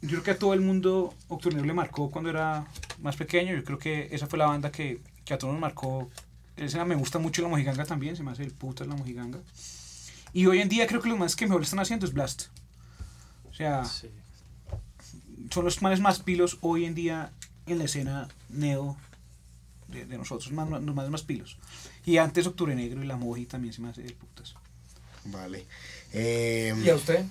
yo 0.00 0.08
creo 0.08 0.22
que 0.24 0.30
a 0.32 0.38
todo 0.38 0.52
el 0.54 0.60
mundo 0.60 1.14
Octubre 1.28 1.54
Negro 1.54 1.68
le 1.68 1.74
marcó 1.74 2.10
cuando 2.10 2.28
era 2.30 2.66
más 3.00 3.14
pequeño. 3.16 3.54
Yo 3.54 3.62
creo 3.62 3.78
que 3.78 4.08
esa 4.10 4.26
fue 4.26 4.38
la 4.38 4.46
banda 4.46 4.72
que, 4.72 5.00
que 5.24 5.34
a 5.34 5.38
todos 5.38 5.52
nos 5.52 5.60
marcó. 5.60 6.10
Esa 6.56 6.84
me 6.84 6.96
gusta 6.96 7.20
mucho 7.20 7.40
la 7.42 7.48
mojiganga 7.48 7.84
también, 7.84 8.16
se 8.16 8.22
me 8.24 8.32
hace 8.32 8.42
el 8.42 8.50
puto 8.52 8.84
la 8.84 8.96
mojiganga. 8.96 9.38
Y 10.32 10.46
hoy 10.46 10.60
en 10.60 10.68
día 10.68 10.86
creo 10.88 11.00
que 11.00 11.08
lo 11.08 11.16
más 11.16 11.36
que 11.36 11.46
mejor 11.46 11.62
están 11.62 11.78
haciendo 11.78 12.04
es 12.06 12.12
Blast. 12.12 12.46
O 13.48 13.54
sea, 13.54 13.84
Sí. 13.84 14.10
son 15.52 15.64
los 15.66 15.80
manes 15.82 16.00
más 16.00 16.18
pilos 16.20 16.58
hoy 16.62 16.84
en 16.84 16.94
día 16.96 17.30
en 17.66 17.78
la 17.78 17.84
escena 17.84 18.28
neo 18.48 18.96
de, 19.88 20.06
de 20.06 20.18
nosotros, 20.18 20.50
más, 20.52 20.68
más, 20.68 20.80
más, 20.82 21.08
más 21.10 21.22
pilos. 21.22 21.58
Y 22.04 22.16
antes 22.18 22.46
Octubre 22.46 22.74
Negro 22.74 23.02
y 23.02 23.06
la 23.06 23.16
Moji 23.16 23.46
también 23.46 23.72
se 23.74 23.80
me 23.80 23.88
hace 23.90 24.02
de 24.02 24.12
putas. 24.12 24.54
Vale. 25.26 25.66
Eh, 26.12 26.74
¿Y 26.84 26.88
a 26.90 26.94
usted? 26.96 27.24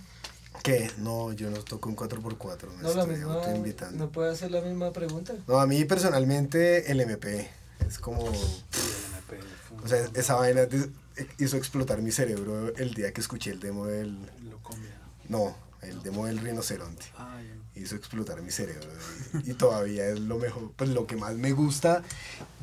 ¿Qué? 0.63 0.91
No, 0.99 1.33
yo 1.33 1.49
no 1.49 1.57
toco 1.63 1.89
un 1.89 1.95
4x4. 1.95 2.69
Me 2.77 2.83
No, 2.83 2.93
la 2.93 3.01
estoy 3.01 3.15
misma, 3.17 3.33
autoinvitando. 3.35 4.05
¿No 4.05 4.11
puede 4.11 4.31
hacer 4.31 4.51
la 4.51 4.61
misma 4.61 4.91
pregunta? 4.91 5.33
No, 5.47 5.59
a 5.59 5.65
mí 5.65 5.83
personalmente 5.85 6.91
el 6.91 6.99
MP 7.01 7.49
es 7.87 7.97
como... 7.99 8.21
O 9.83 9.87
sea, 9.87 10.07
esa 10.13 10.35
vaina... 10.35 10.65
de- 10.65 10.89
hizo 11.39 11.57
explotar 11.57 12.01
mi 12.01 12.11
cerebro 12.11 12.73
el 12.75 12.93
día 12.93 13.11
que 13.11 13.21
escuché 13.21 13.51
el 13.51 13.59
demo 13.59 13.85
del... 13.85 14.17
Lo 14.49 14.57
comía. 14.59 14.97
No, 15.29 15.55
el 15.81 16.01
demo 16.03 16.25
del 16.25 16.39
rinoceronte. 16.39 17.05
Ay, 17.17 17.49
hizo 17.75 17.95
explotar 17.95 18.41
mi 18.41 18.51
cerebro 18.51 18.87
y, 19.45 19.51
y 19.51 19.53
todavía 19.53 20.07
es 20.07 20.19
lo 20.19 20.37
mejor, 20.37 20.71
pues 20.75 20.89
lo 20.89 21.07
que 21.07 21.15
más 21.15 21.35
me 21.35 21.51
gusta, 21.53 22.03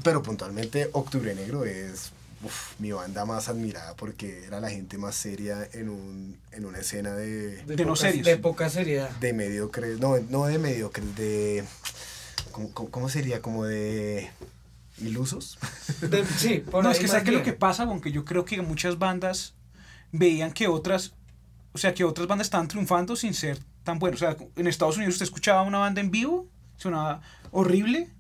pero 0.04 0.22
puntualmente 0.22 0.90
Octubre 0.92 1.34
Negro 1.34 1.64
es 1.64 2.12
uf, 2.44 2.78
mi 2.78 2.92
banda 2.92 3.24
más 3.24 3.48
admirada 3.48 3.94
porque 3.96 4.44
era 4.44 4.60
la 4.60 4.70
gente 4.70 4.98
más 4.98 5.14
seria 5.14 5.66
en, 5.72 5.88
un, 5.88 6.36
en 6.52 6.64
una 6.66 6.78
escena 6.78 7.14
de, 7.14 7.64
De 7.64 7.76
no 7.84 7.94
poca- 7.94 8.00
serios. 8.00 8.26
De 8.26 8.36
poca 8.36 8.68
seriedad. 8.70 9.10
de 9.18 9.32
mediocre, 9.32 9.96
no, 9.96 10.18
no 10.28 10.46
de 10.46 10.58
mediocre, 10.58 11.02
de, 11.16 11.64
¿cómo, 12.52 12.70
cómo- 12.72 12.90
cómo 12.90 13.08
sería? 13.08 13.40
Como 13.42 13.64
de 13.64 14.30
ilusos. 15.00 15.58
De- 16.02 16.24
sí, 16.26 16.58
por 16.70 16.84
no, 16.84 16.90
es 16.90 16.98
que 16.98 17.08
¿sabes 17.08 17.24
qué 17.24 17.30
es 17.30 17.36
lo 17.36 17.42
que 17.42 17.52
pasa? 17.54 17.84
Aunque 17.84 18.12
yo 18.12 18.24
creo 18.24 18.44
que 18.44 18.60
muchas 18.62 18.98
bandas 18.98 19.54
veían 20.12 20.52
que 20.52 20.68
otras, 20.68 21.12
o 21.72 21.78
sea, 21.78 21.94
que 21.94 22.04
otras 22.04 22.26
bandas 22.28 22.46
estaban 22.46 22.68
triunfando 22.68 23.16
sin 23.16 23.34
ser 23.34 23.58
tan 23.88 23.98
buenas. 23.98 24.20
O 24.20 24.24
sea, 24.26 24.36
en 24.56 24.66
Estados 24.66 24.96
Unidos 24.96 25.14
usted 25.14 25.24
escuchaba 25.24 25.62
una 25.62 25.78
banda 25.78 26.02
en 26.02 26.10
vivo, 26.10 26.46
sonaba 26.76 27.22
horrible, 27.52 28.10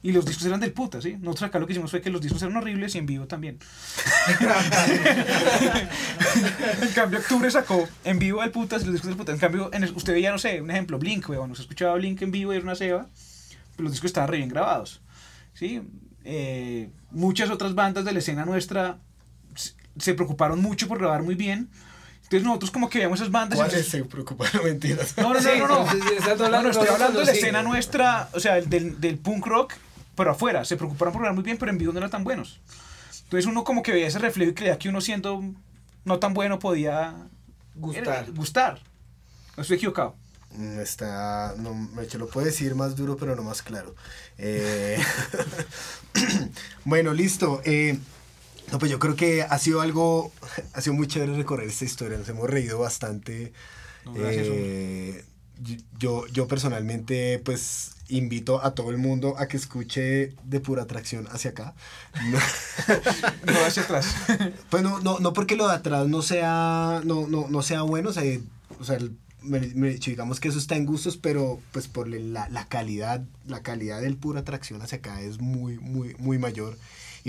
y 0.00 0.12
los 0.12 0.24
discos 0.24 0.46
eran 0.46 0.60
del 0.60 0.72
puta, 0.72 1.02
¿sí? 1.02 1.16
Nosotros 1.18 1.48
acá 1.48 1.58
lo 1.58 1.66
que 1.66 1.72
hicimos 1.72 1.90
fue 1.90 2.00
que 2.00 2.08
los 2.08 2.20
discos 2.20 2.40
eran 2.42 2.56
horribles 2.56 2.94
y 2.94 2.98
en 2.98 3.06
vivo 3.06 3.26
también. 3.26 3.58
en 6.82 6.88
cambio, 6.94 7.18
Octubre 7.18 7.50
sacó 7.50 7.88
en 8.04 8.20
vivo 8.20 8.40
del 8.42 8.52
putas 8.52 8.82
y 8.82 8.84
los 8.84 8.94
discos 8.94 9.08
del 9.08 9.16
putas. 9.16 9.34
En 9.34 9.40
cambio, 9.40 9.70
en 9.72 9.82
el- 9.82 9.90
usted 9.92 10.12
veía, 10.12 10.30
no 10.30 10.38
sé, 10.38 10.62
un 10.62 10.70
ejemplo, 10.70 11.00
Blink, 11.00 11.28
weón. 11.28 11.50
Usted 11.50 11.64
escuchaba 11.64 11.96
Blink 11.96 12.22
en 12.22 12.30
vivo 12.30 12.52
y 12.52 12.56
era 12.56 12.64
una 12.64 12.76
ceba, 12.76 13.08
pero 13.72 13.82
los 13.84 13.92
discos 13.92 14.10
estaban 14.10 14.30
re 14.30 14.36
bien 14.36 14.48
grabados. 14.48 15.00
¿sí? 15.54 15.82
Eh, 16.24 16.90
muchas 17.10 17.50
otras 17.50 17.74
bandas 17.74 18.04
de 18.04 18.12
la 18.12 18.20
escena 18.20 18.44
nuestra 18.44 18.98
se 19.98 20.14
preocuparon 20.14 20.62
mucho 20.62 20.86
por 20.86 20.98
grabar 20.98 21.24
muy 21.24 21.34
bien. 21.34 21.70
Entonces 22.28 22.44
nosotros 22.46 22.70
como 22.70 22.90
que 22.90 22.98
veíamos 22.98 23.20
esas 23.20 23.32
bandas... 23.32 23.56
y 23.56 23.60
¿Cuáles 23.62 23.76
nos- 23.78 23.86
se 23.86 24.04
preocuparon? 24.04 24.64
Mentiras. 24.64 25.14
No, 25.16 25.32
no, 25.32 25.40
no, 25.40 25.56
no, 25.56 25.68
no. 25.68 25.84
No, 25.86 26.36
no 26.36 26.48
las 26.50 26.62
no, 26.62 26.70
estoy 26.70 26.88
hablando 26.88 27.20
de 27.20 27.24
la 27.26 27.32
escena 27.32 27.62
nuestra, 27.62 28.28
o 28.34 28.40
sea, 28.40 28.58
el 28.58 28.68
del, 28.68 29.00
del 29.00 29.16
punk 29.18 29.46
rock, 29.46 29.72
pero 30.14 30.32
afuera. 30.32 30.64
Se 30.66 30.76
preocuparon 30.76 31.12
por 31.12 31.22
grabar 31.22 31.34
muy 31.34 31.42
bien, 31.44 31.56
pero 31.56 31.70
en 31.72 31.78
vivo 31.78 31.92
no 31.92 31.98
eran 31.98 32.10
tan 32.10 32.24
buenos. 32.24 32.60
Entonces 33.24 33.46
uno 33.46 33.64
como 33.64 33.82
que 33.82 33.92
veía 33.92 34.06
ese 34.08 34.18
reflejo 34.18 34.50
y 34.50 34.54
creía 34.54 34.78
que 34.78 34.88
uno 34.90 35.00
siendo 35.00 35.42
no 36.04 36.18
tan 36.18 36.34
bueno 36.34 36.58
podía 36.58 37.14
Gustar. 37.74 38.02
era- 38.02 38.26
gustar. 38.34 38.82
No 39.56 39.62
estoy 39.62 39.76
equivocado. 39.78 40.14
Mm, 40.50 40.80
Está, 40.80 41.54
no, 41.58 41.72
me 41.74 42.04
lo 42.06 42.28
puedo 42.28 42.46
decir 42.46 42.74
más 42.74 42.94
duro, 42.96 43.16
pero 43.16 43.36
no 43.36 43.42
más 43.42 43.62
claro. 43.62 43.94
Eh, 44.38 44.98
bueno, 46.84 47.12
listo. 47.12 47.60
eh, 47.64 47.98
no, 48.72 48.78
pues 48.78 48.90
yo 48.90 48.98
creo 48.98 49.16
que 49.16 49.42
ha 49.42 49.58
sido 49.58 49.80
algo, 49.80 50.32
ha 50.74 50.80
sido 50.80 50.94
muy 50.94 51.06
chévere 51.06 51.34
recorrer 51.36 51.68
esta 51.68 51.84
historia. 51.84 52.18
Nos 52.18 52.28
hemos 52.28 52.48
reído 52.48 52.78
bastante. 52.78 53.52
No, 54.04 54.12
Eh, 54.16 55.24
yo, 55.98 56.26
yo 56.28 56.46
personalmente, 56.46 57.40
pues 57.44 57.92
invito 58.10 58.64
a 58.64 58.74
todo 58.74 58.90
el 58.90 58.96
mundo 58.96 59.34
a 59.38 59.48
que 59.48 59.56
escuche 59.58 60.32
de 60.44 60.60
pura 60.60 60.84
atracción 60.84 61.26
hacia 61.30 61.50
acá. 61.50 61.74
No- 62.30 62.38
No 63.52 63.66
hacia 63.66 63.82
atrás. 63.82 64.06
pues 64.70 64.82
no, 64.82 65.00
no, 65.00 65.18
no 65.18 65.32
porque 65.32 65.56
lo 65.56 65.66
de 65.68 65.74
atrás 65.74 66.06
no 66.08 66.22
sea, 66.22 67.02
no, 67.04 67.26
no, 67.26 67.48
no 67.48 67.62
sea 67.62 67.82
bueno, 67.82 68.10
o 68.10 68.12
sea, 68.12 68.22
o 68.80 68.84
sea, 68.84 68.98
me- 69.42 69.60
me- 69.74 69.94
digamos 69.94 70.40
que 70.40 70.48
eso 70.48 70.58
está 70.58 70.76
en 70.76 70.86
gustos, 70.86 71.16
pero 71.16 71.60
pues 71.72 71.86
por 71.88 72.08
la, 72.08 72.48
la 72.48 72.66
calidad, 72.68 73.22
la 73.46 73.62
calidad 73.62 74.00
del 74.00 74.16
pura 74.16 74.40
atracción 74.40 74.80
hacia 74.80 74.98
acá 74.98 75.20
es 75.20 75.40
muy, 75.40 75.78
muy, 75.78 76.14
muy 76.18 76.38
mayor. 76.38 76.78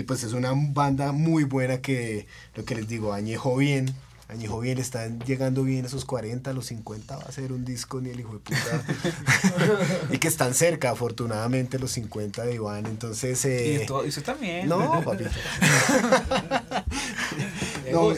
Y 0.00 0.02
pues 0.04 0.24
es 0.24 0.32
una 0.32 0.52
banda 0.54 1.12
muy 1.12 1.44
buena 1.44 1.82
que, 1.82 2.26
lo 2.54 2.64
que 2.64 2.74
les 2.74 2.88
digo, 2.88 3.12
añejo 3.12 3.54
bien, 3.54 3.94
añejo 4.28 4.58
bien, 4.58 4.78
están 4.78 5.18
llegando 5.26 5.62
bien 5.62 5.84
esos 5.84 6.06
40, 6.06 6.54
los 6.54 6.64
50, 6.68 7.18
va 7.18 7.24
a 7.24 7.32
ser 7.32 7.52
un 7.52 7.66
disco 7.66 8.00
ni 8.00 8.08
el 8.08 8.18
hijo 8.20 8.32
de 8.32 8.38
puta. 8.38 8.82
y 10.10 10.16
que 10.16 10.26
están 10.28 10.54
cerca, 10.54 10.88
afortunadamente, 10.88 11.78
los 11.78 11.90
50 11.90 12.46
de 12.46 12.54
Iván, 12.54 12.86
entonces... 12.86 13.44
Y 13.44 13.48
eh, 13.48 13.84
todo- 13.86 14.06
y 14.06 14.08
usted 14.08 14.22
también. 14.24 14.66
no, 14.66 15.02
papito. 15.04 15.28
No, 17.92 18.12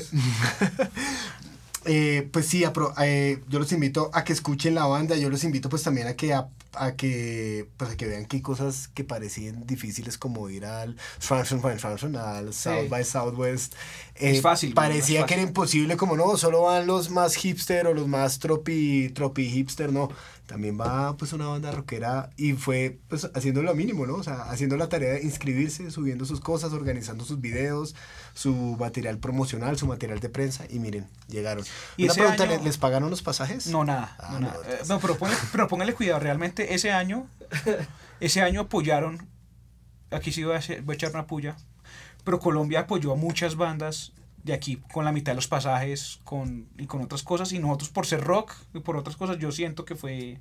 eh, 1.85 2.29
pues 2.33 2.47
sí, 2.47 2.63
apro- 2.63 2.95
eh, 3.03 3.43
yo 3.49 3.59
los 3.59 3.73
invito 3.73 4.09
a 4.15 4.23
que 4.23 4.33
escuchen 4.33 4.77
la 4.77 4.87
banda, 4.87 5.17
yo 5.17 5.29
los 5.31 5.43
invito 5.43 5.69
pues 5.69 5.83
también 5.83 6.07
a 6.07 6.15
que 6.15 6.33
a, 6.33 6.47
a 6.75 6.97
que 6.97 7.69
pues 7.77 7.91
a 7.93 7.97
que 7.97 8.07
vean 8.07 8.27
que 8.27 8.37
hay 8.37 8.43
cosas 8.43 8.89
que 8.89 9.05
parecían 9.05 9.67
difíciles 9.67 10.19
como 10.19 10.49
ir 10.51 10.65
al 10.65 10.97
Frankfurt 11.19 11.63
by 11.63 11.79
Frankfurt, 11.79 12.17
al 12.17 12.53
South 12.55 12.89
by 12.89 13.05
Southwest. 13.05 13.75
Eh, 14.15 14.31
Es 14.31 14.41
fácil, 14.41 14.75
Parecía 14.75 15.21
es 15.21 15.27
que 15.27 15.35
era 15.35 15.43
fácil. 15.43 15.43
imposible, 15.43 15.97
como 15.97 16.17
no, 16.17 16.37
solo 16.39 16.63
van 16.63 16.87
los 16.87 17.11
más 17.11 17.35
hipster 17.37 17.87
o 17.87 17.95
los 17.95 18.09
más 18.09 18.39
tropi, 18.39 19.11
tropi 19.11 19.49
hipster, 19.51 19.93
no. 19.93 20.09
También 20.47 20.79
va 20.81 21.17
pues 21.17 21.33
una 21.33 21.47
banda 21.49 21.71
rockera 21.73 22.31
y 22.37 22.55
fue 22.55 22.99
pues 23.09 23.31
haciendo 23.35 23.63
lo 23.63 23.75
mínimo, 23.75 24.07
¿no? 24.07 24.17
O 24.17 24.23
sea, 24.23 24.43
haciendo 24.51 24.77
la 24.77 24.89
tarea 24.89 25.15
de 25.15 25.23
inscribirse, 25.23 25.91
subiendo 25.91 26.25
sus 26.25 26.41
cosas, 26.41 26.73
organizando 26.73 27.25
sus 27.25 27.41
videos, 27.41 27.95
su 28.35 28.53
material 28.79 29.19
promocional, 29.19 29.77
su 29.79 29.87
material 29.87 30.21
de 30.21 30.29
prensa 30.29 30.65
y 30.69 30.79
miren, 30.79 31.09
llegaron. 31.29 31.65
Y 31.97 32.05
Una 32.05 32.15
pregunta, 32.15 32.45
año- 32.45 32.61
¿les, 32.65 32.79
pagaron 32.79 33.11
los 33.11 33.23
pasajes? 33.23 33.67
No, 33.67 33.85
nada. 33.85 34.17
Ah, 34.19 34.29
no, 34.33 34.41
no, 34.41 34.47
nada. 34.49 34.59
Eh, 34.69 34.79
no, 34.89 34.99
pero, 35.01 35.17
póngale, 35.19 35.39
pero 35.53 35.69
póngale 35.69 35.95
cuidado. 35.95 36.21
Realmente 36.21 36.75
ese 36.75 36.93
año, 36.93 37.27
ese 38.21 38.41
año 38.43 38.63
apoyaron, 38.63 39.29
aquí 40.11 40.33
sí 40.33 40.45
voy 40.45 40.55
a, 40.55 40.59
hacer- 40.59 40.83
voy 40.83 40.95
a 40.95 40.97
echar 40.97 41.11
una 41.11 41.27
puya, 41.27 41.57
pero 42.25 42.39
Colombia 42.41 42.81
apoyó 42.81 43.13
a 43.13 43.17
muchas 43.17 43.57
bandas 43.57 44.13
de 44.45 44.53
aquí 44.55 44.83
con 44.93 45.05
la 45.05 45.13
mitad 45.13 45.33
de 45.33 45.37
los 45.37 45.47
pasajes 45.49 46.19
con, 46.25 46.69
y 46.79 46.87
con 46.87 47.01
otras 47.03 47.23
cosas. 47.23 47.53
Y 47.53 47.59
nosotros 47.59 47.91
por 47.91 48.07
ser 48.07 48.23
rock 48.23 48.53
y 48.75 48.81
por 48.81 48.97
otras 48.97 49.17
cosas, 49.17 49.39
yo 49.39 49.53
siento 49.53 49.85
que 49.85 49.95
fue... 49.95 50.41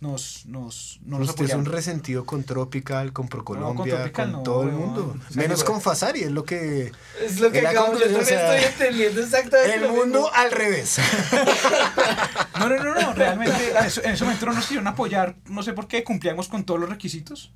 Nos, 0.00 0.46
nos, 0.46 0.98
no 1.04 1.18
nos 1.18 1.28
Usted 1.28 1.44
es 1.44 1.54
un 1.54 1.66
resentido 1.66 2.24
con 2.24 2.42
Tropical, 2.44 3.12
con 3.12 3.26
con 3.26 3.28
ProColombia, 3.28 3.76
con, 3.76 3.88
Tropical 3.88 4.32
no, 4.32 4.42
todo 4.42 4.62
el 4.62 4.68
weón. 4.68 4.80
mundo. 4.80 5.16
Menos 5.34 5.62
con 5.62 5.82
Fasari, 5.82 6.20
es 6.22 6.30
lo 6.30 6.42
que... 6.42 6.90
Es 7.22 7.38
lo 7.38 7.52
que 7.52 7.62
conclusión, 7.62 8.12
yo 8.12 8.18
o 8.20 8.24
sea, 8.24 8.46
también 8.46 8.64
estoy 8.64 8.86
entendiendo 8.86 9.20
exactamente 9.20 9.74
El 9.74 9.88
mundo 9.92 10.22
mismo. 10.22 10.30
al 10.34 10.50
revés. 10.50 10.98
No, 12.58 12.68
no, 12.68 12.76
no, 12.84 12.94
no, 12.94 13.12
realmente 13.14 13.70
en 13.70 13.86
ese, 13.86 14.04
en 14.04 14.10
ese 14.12 14.24
momento 14.24 14.44
no 14.44 14.52
nos 14.52 14.64
quisieron 14.64 14.86
apoyar, 14.86 15.34
no 15.46 15.62
sé 15.62 15.72
por 15.72 15.88
qué, 15.88 16.04
cumplíamos 16.04 16.46
con 16.48 16.64
todos 16.64 16.78
los 16.78 16.90
requisitos 16.90 17.52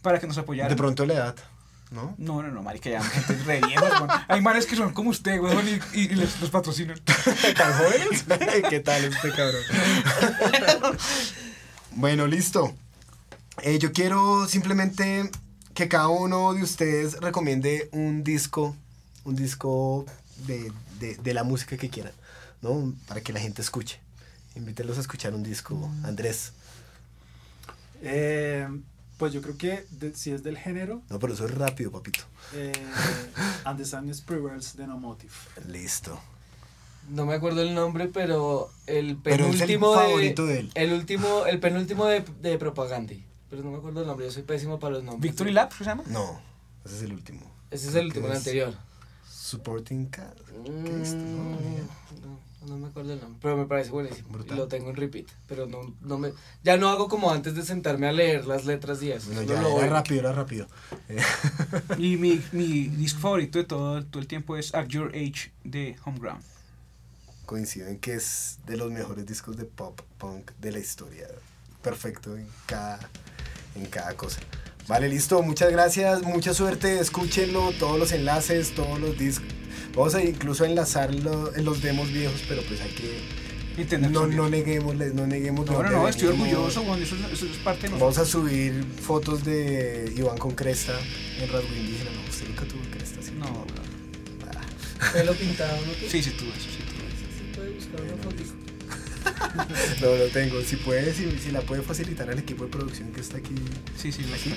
para 0.00 0.18
que 0.18 0.26
nos 0.26 0.38
apoyaran. 0.38 0.70
De 0.70 0.76
pronto 0.76 1.04
la 1.04 1.14
edad, 1.14 1.36
¿no? 1.90 2.14
No, 2.16 2.42
no, 2.42 2.48
no, 2.48 2.62
marica, 2.62 2.88
ya, 2.88 3.02
gente 3.02 3.34
re 3.44 3.60
weón. 3.60 4.08
Hay 4.28 4.40
manes 4.40 4.64
que 4.64 4.74
son 4.74 4.94
como 4.94 5.10
usted, 5.10 5.38
weón, 5.38 5.66
y, 5.68 6.00
y 6.00 6.08
les, 6.08 6.40
los 6.40 6.50
patrocinan. 6.50 6.98
¿Tan 7.56 7.72
jóvenes? 7.74 8.24
¿Qué 8.70 8.80
tal 8.80 9.04
este 9.04 9.30
cabrón? 9.30 9.62
Bueno, 11.96 12.26
listo. 12.26 12.74
Eh, 13.62 13.78
yo 13.78 13.92
quiero 13.92 14.46
simplemente 14.48 15.30
que 15.74 15.88
cada 15.88 16.08
uno 16.08 16.52
de 16.54 16.62
ustedes 16.62 17.14
recomiende 17.20 17.88
un 17.92 18.24
disco, 18.24 18.76
un 19.24 19.36
disco 19.36 20.04
de, 20.46 20.72
de- 20.98 21.16
de 21.16 21.34
la 21.34 21.44
música 21.44 21.76
que 21.76 21.88
quieran, 21.90 22.12
¿no? 22.62 22.92
Para 23.06 23.20
que 23.20 23.32
la 23.32 23.40
gente 23.40 23.62
escuche. 23.62 24.00
Invítelos 24.54 24.98
a 24.98 25.00
escuchar 25.00 25.34
un 25.34 25.42
disco, 25.42 25.90
Andrés. 26.04 26.52
Eh, 28.02 28.68
pues 29.18 29.32
yo 29.32 29.40
creo 29.42 29.56
que 29.56 29.86
de- 29.90 30.14
si 30.14 30.32
es 30.32 30.42
del 30.42 30.58
género, 30.58 31.02
No, 31.08 31.18
pero 31.18 31.34
eso 31.34 31.44
es 31.46 31.54
rápido, 31.54 31.90
papito. 31.92 32.24
eh, 32.54 32.72
And 33.64 33.78
the 33.78 33.84
Sun 33.84 34.06
de 34.08 34.86
No 34.86 34.98
Motive. 34.98 35.32
Listo. 35.68 36.20
No 37.08 37.26
me 37.26 37.34
acuerdo 37.34 37.62
el 37.62 37.74
nombre, 37.74 38.08
pero 38.08 38.70
el 38.86 39.16
Pero 39.22 39.46
es 39.46 39.52
el 39.52 39.58
penúltimo 39.58 39.94
favorito 39.94 40.46
de 40.46 40.60
él. 40.60 40.70
El 40.74 40.92
último, 40.92 41.46
el 41.46 41.60
penúltimo 41.60 42.06
de, 42.06 42.24
de 42.40 42.58
Propagandi. 42.58 43.24
Pero 43.50 43.62
no 43.64 43.70
me 43.72 43.78
acuerdo 43.78 44.00
el 44.02 44.06
nombre, 44.06 44.24
yo 44.26 44.32
soy 44.32 44.44
pésimo 44.44 44.78
para 44.80 44.94
los 44.94 45.04
nombres. 45.04 45.22
Victory 45.30 45.52
Lap, 45.52 45.72
¿se 45.76 45.84
llama? 45.84 46.04
No, 46.06 46.40
ese 46.84 46.96
es 46.96 47.02
el 47.02 47.12
último. 47.12 47.40
Ese 47.70 47.88
es 47.88 47.94
el 47.96 48.06
último, 48.06 48.28
el 48.28 48.32
anterior. 48.34 48.74
Supporting 49.28 50.06
Cast. 50.06 50.38
No. 50.64 50.70
Mm, 50.70 51.02
No, 52.22 52.68
no 52.68 52.78
me 52.78 52.86
acuerdo 52.86 53.12
el 53.12 53.20
nombre, 53.20 53.38
pero 53.42 53.56
me 53.56 53.66
parece 53.66 53.90
buenísimo. 53.90 54.28
Brutal. 54.30 54.56
Lo 54.56 54.68
tengo 54.68 54.88
en 54.90 54.96
repeat, 54.96 55.26
pero 55.48 55.66
no, 55.66 55.94
no 56.00 56.16
me, 56.16 56.32
ya 56.62 56.76
no 56.76 56.88
hago 56.88 57.08
como 57.08 57.30
antes 57.30 57.54
de 57.54 57.62
sentarme 57.62 58.06
a 58.06 58.12
leer 58.12 58.46
las 58.46 58.64
letras 58.64 59.02
y 59.02 59.10
eso. 59.10 59.32
Solo 59.34 59.42
ya, 59.42 59.60
lo 59.60 59.78
era 59.80 59.88
rápido, 59.88 60.20
era 60.20 60.32
rápido. 60.32 60.66
Eh, 61.08 61.18
Y 61.98 62.16
mi, 62.16 62.40
mi 62.52 62.84
disco 62.88 63.20
favorito 63.20 63.58
de 63.58 63.64
todo, 63.64 64.04
todo 64.04 64.20
el 64.22 64.28
tiempo 64.28 64.56
es 64.56 64.74
At 64.74 64.86
Your 64.88 65.08
Age 65.08 65.50
de 65.64 65.96
Homeground. 66.04 66.42
Coinciden 67.52 67.98
que 67.98 68.14
es 68.14 68.60
de 68.66 68.78
los 68.78 68.90
mejores 68.90 69.26
discos 69.26 69.58
de 69.58 69.66
pop 69.66 70.00
punk 70.16 70.52
de 70.58 70.72
la 70.72 70.78
historia. 70.78 71.26
Perfecto 71.82 72.34
en 72.34 72.46
cada, 72.64 72.98
en 73.74 73.84
cada 73.86 74.14
cosa. 74.14 74.40
Vale, 74.88 75.06
listo. 75.10 75.42
Muchas 75.42 75.70
gracias. 75.70 76.22
Mucha 76.22 76.54
suerte. 76.54 76.98
Escúchenlo. 76.98 77.72
Todos 77.72 77.98
los 77.98 78.12
enlaces, 78.12 78.74
todos 78.74 78.98
los 78.98 79.18
discos. 79.18 79.48
Vamos 79.94 80.14
a 80.14 80.24
incluso 80.24 80.64
enlazarlo 80.64 81.54
en 81.54 81.66
los 81.66 81.82
demos 81.82 82.10
viejos, 82.10 82.42
pero 82.48 82.62
pues 82.62 82.80
hay 82.80 82.90
que... 82.94 83.98
No, 83.98 84.26
no 84.26 84.48
neguemos, 84.48 84.94
no 84.94 85.26
neguemos. 85.26 85.66
no, 85.66 85.82
no, 85.82 86.08
estoy 86.08 86.28
orgulloso, 86.28 86.82
eso, 86.96 87.16
eso 87.32 87.46
es 87.46 87.56
parte 87.58 87.82
de 87.82 87.88
Vamos 87.88 88.16
nosotros. 88.16 88.28
a 88.28 88.30
subir 88.30 88.84
fotos 88.84 89.44
de 89.44 90.12
Iván 90.16 90.38
con 90.38 90.52
cresta 90.52 90.92
en 91.38 91.50
rasgo 91.50 91.74
indígena. 91.74 92.10
No, 92.12 92.28
usted 92.28 92.48
nunca 92.48 92.64
tuvo 92.64 92.82
cresta, 92.90 93.22
¿sí? 93.22 93.32
No, 93.32 93.46
weón. 93.46 93.92
Pelo 95.12 95.34
pintado, 95.34 95.76
¿no? 95.84 95.92
Sí, 96.08 96.22
sí, 96.22 96.30
tuve 96.30 96.50
eso, 96.50 96.68
No 100.00 100.16
lo 100.16 100.26
tengo. 100.28 100.60
Si 100.62 100.76
puede, 100.76 101.12
si, 101.12 101.30
si 101.38 101.50
la 101.50 101.60
puede 101.60 101.82
facilitar 101.82 102.28
al 102.30 102.38
equipo 102.38 102.64
de 102.64 102.70
producción 102.70 103.12
que 103.12 103.20
está 103.20 103.38
aquí. 103.38 103.54
Sí, 103.96 104.10
sí, 104.12 104.24
Aquí. 104.32 104.54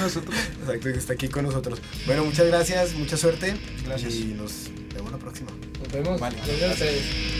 Nosotros. 0.00 0.34
Exacto, 0.60 0.92
que 0.92 0.98
está 0.98 1.12
aquí 1.12 1.28
con 1.28 1.44
nosotros. 1.44 1.80
Bueno, 2.06 2.24
muchas 2.24 2.46
gracias, 2.46 2.94
mucha 2.94 3.16
suerte. 3.16 3.54
Gracias. 3.84 4.14
Y 4.14 4.24
nos 4.26 4.70
vemos 4.94 5.12
la 5.12 5.18
próxima. 5.18 5.50
Nos 5.82 5.92
vemos. 5.92 6.20
Vale. 6.20 6.36
Gracias 6.36 6.70
a 6.70 6.72
ustedes. 6.72 7.39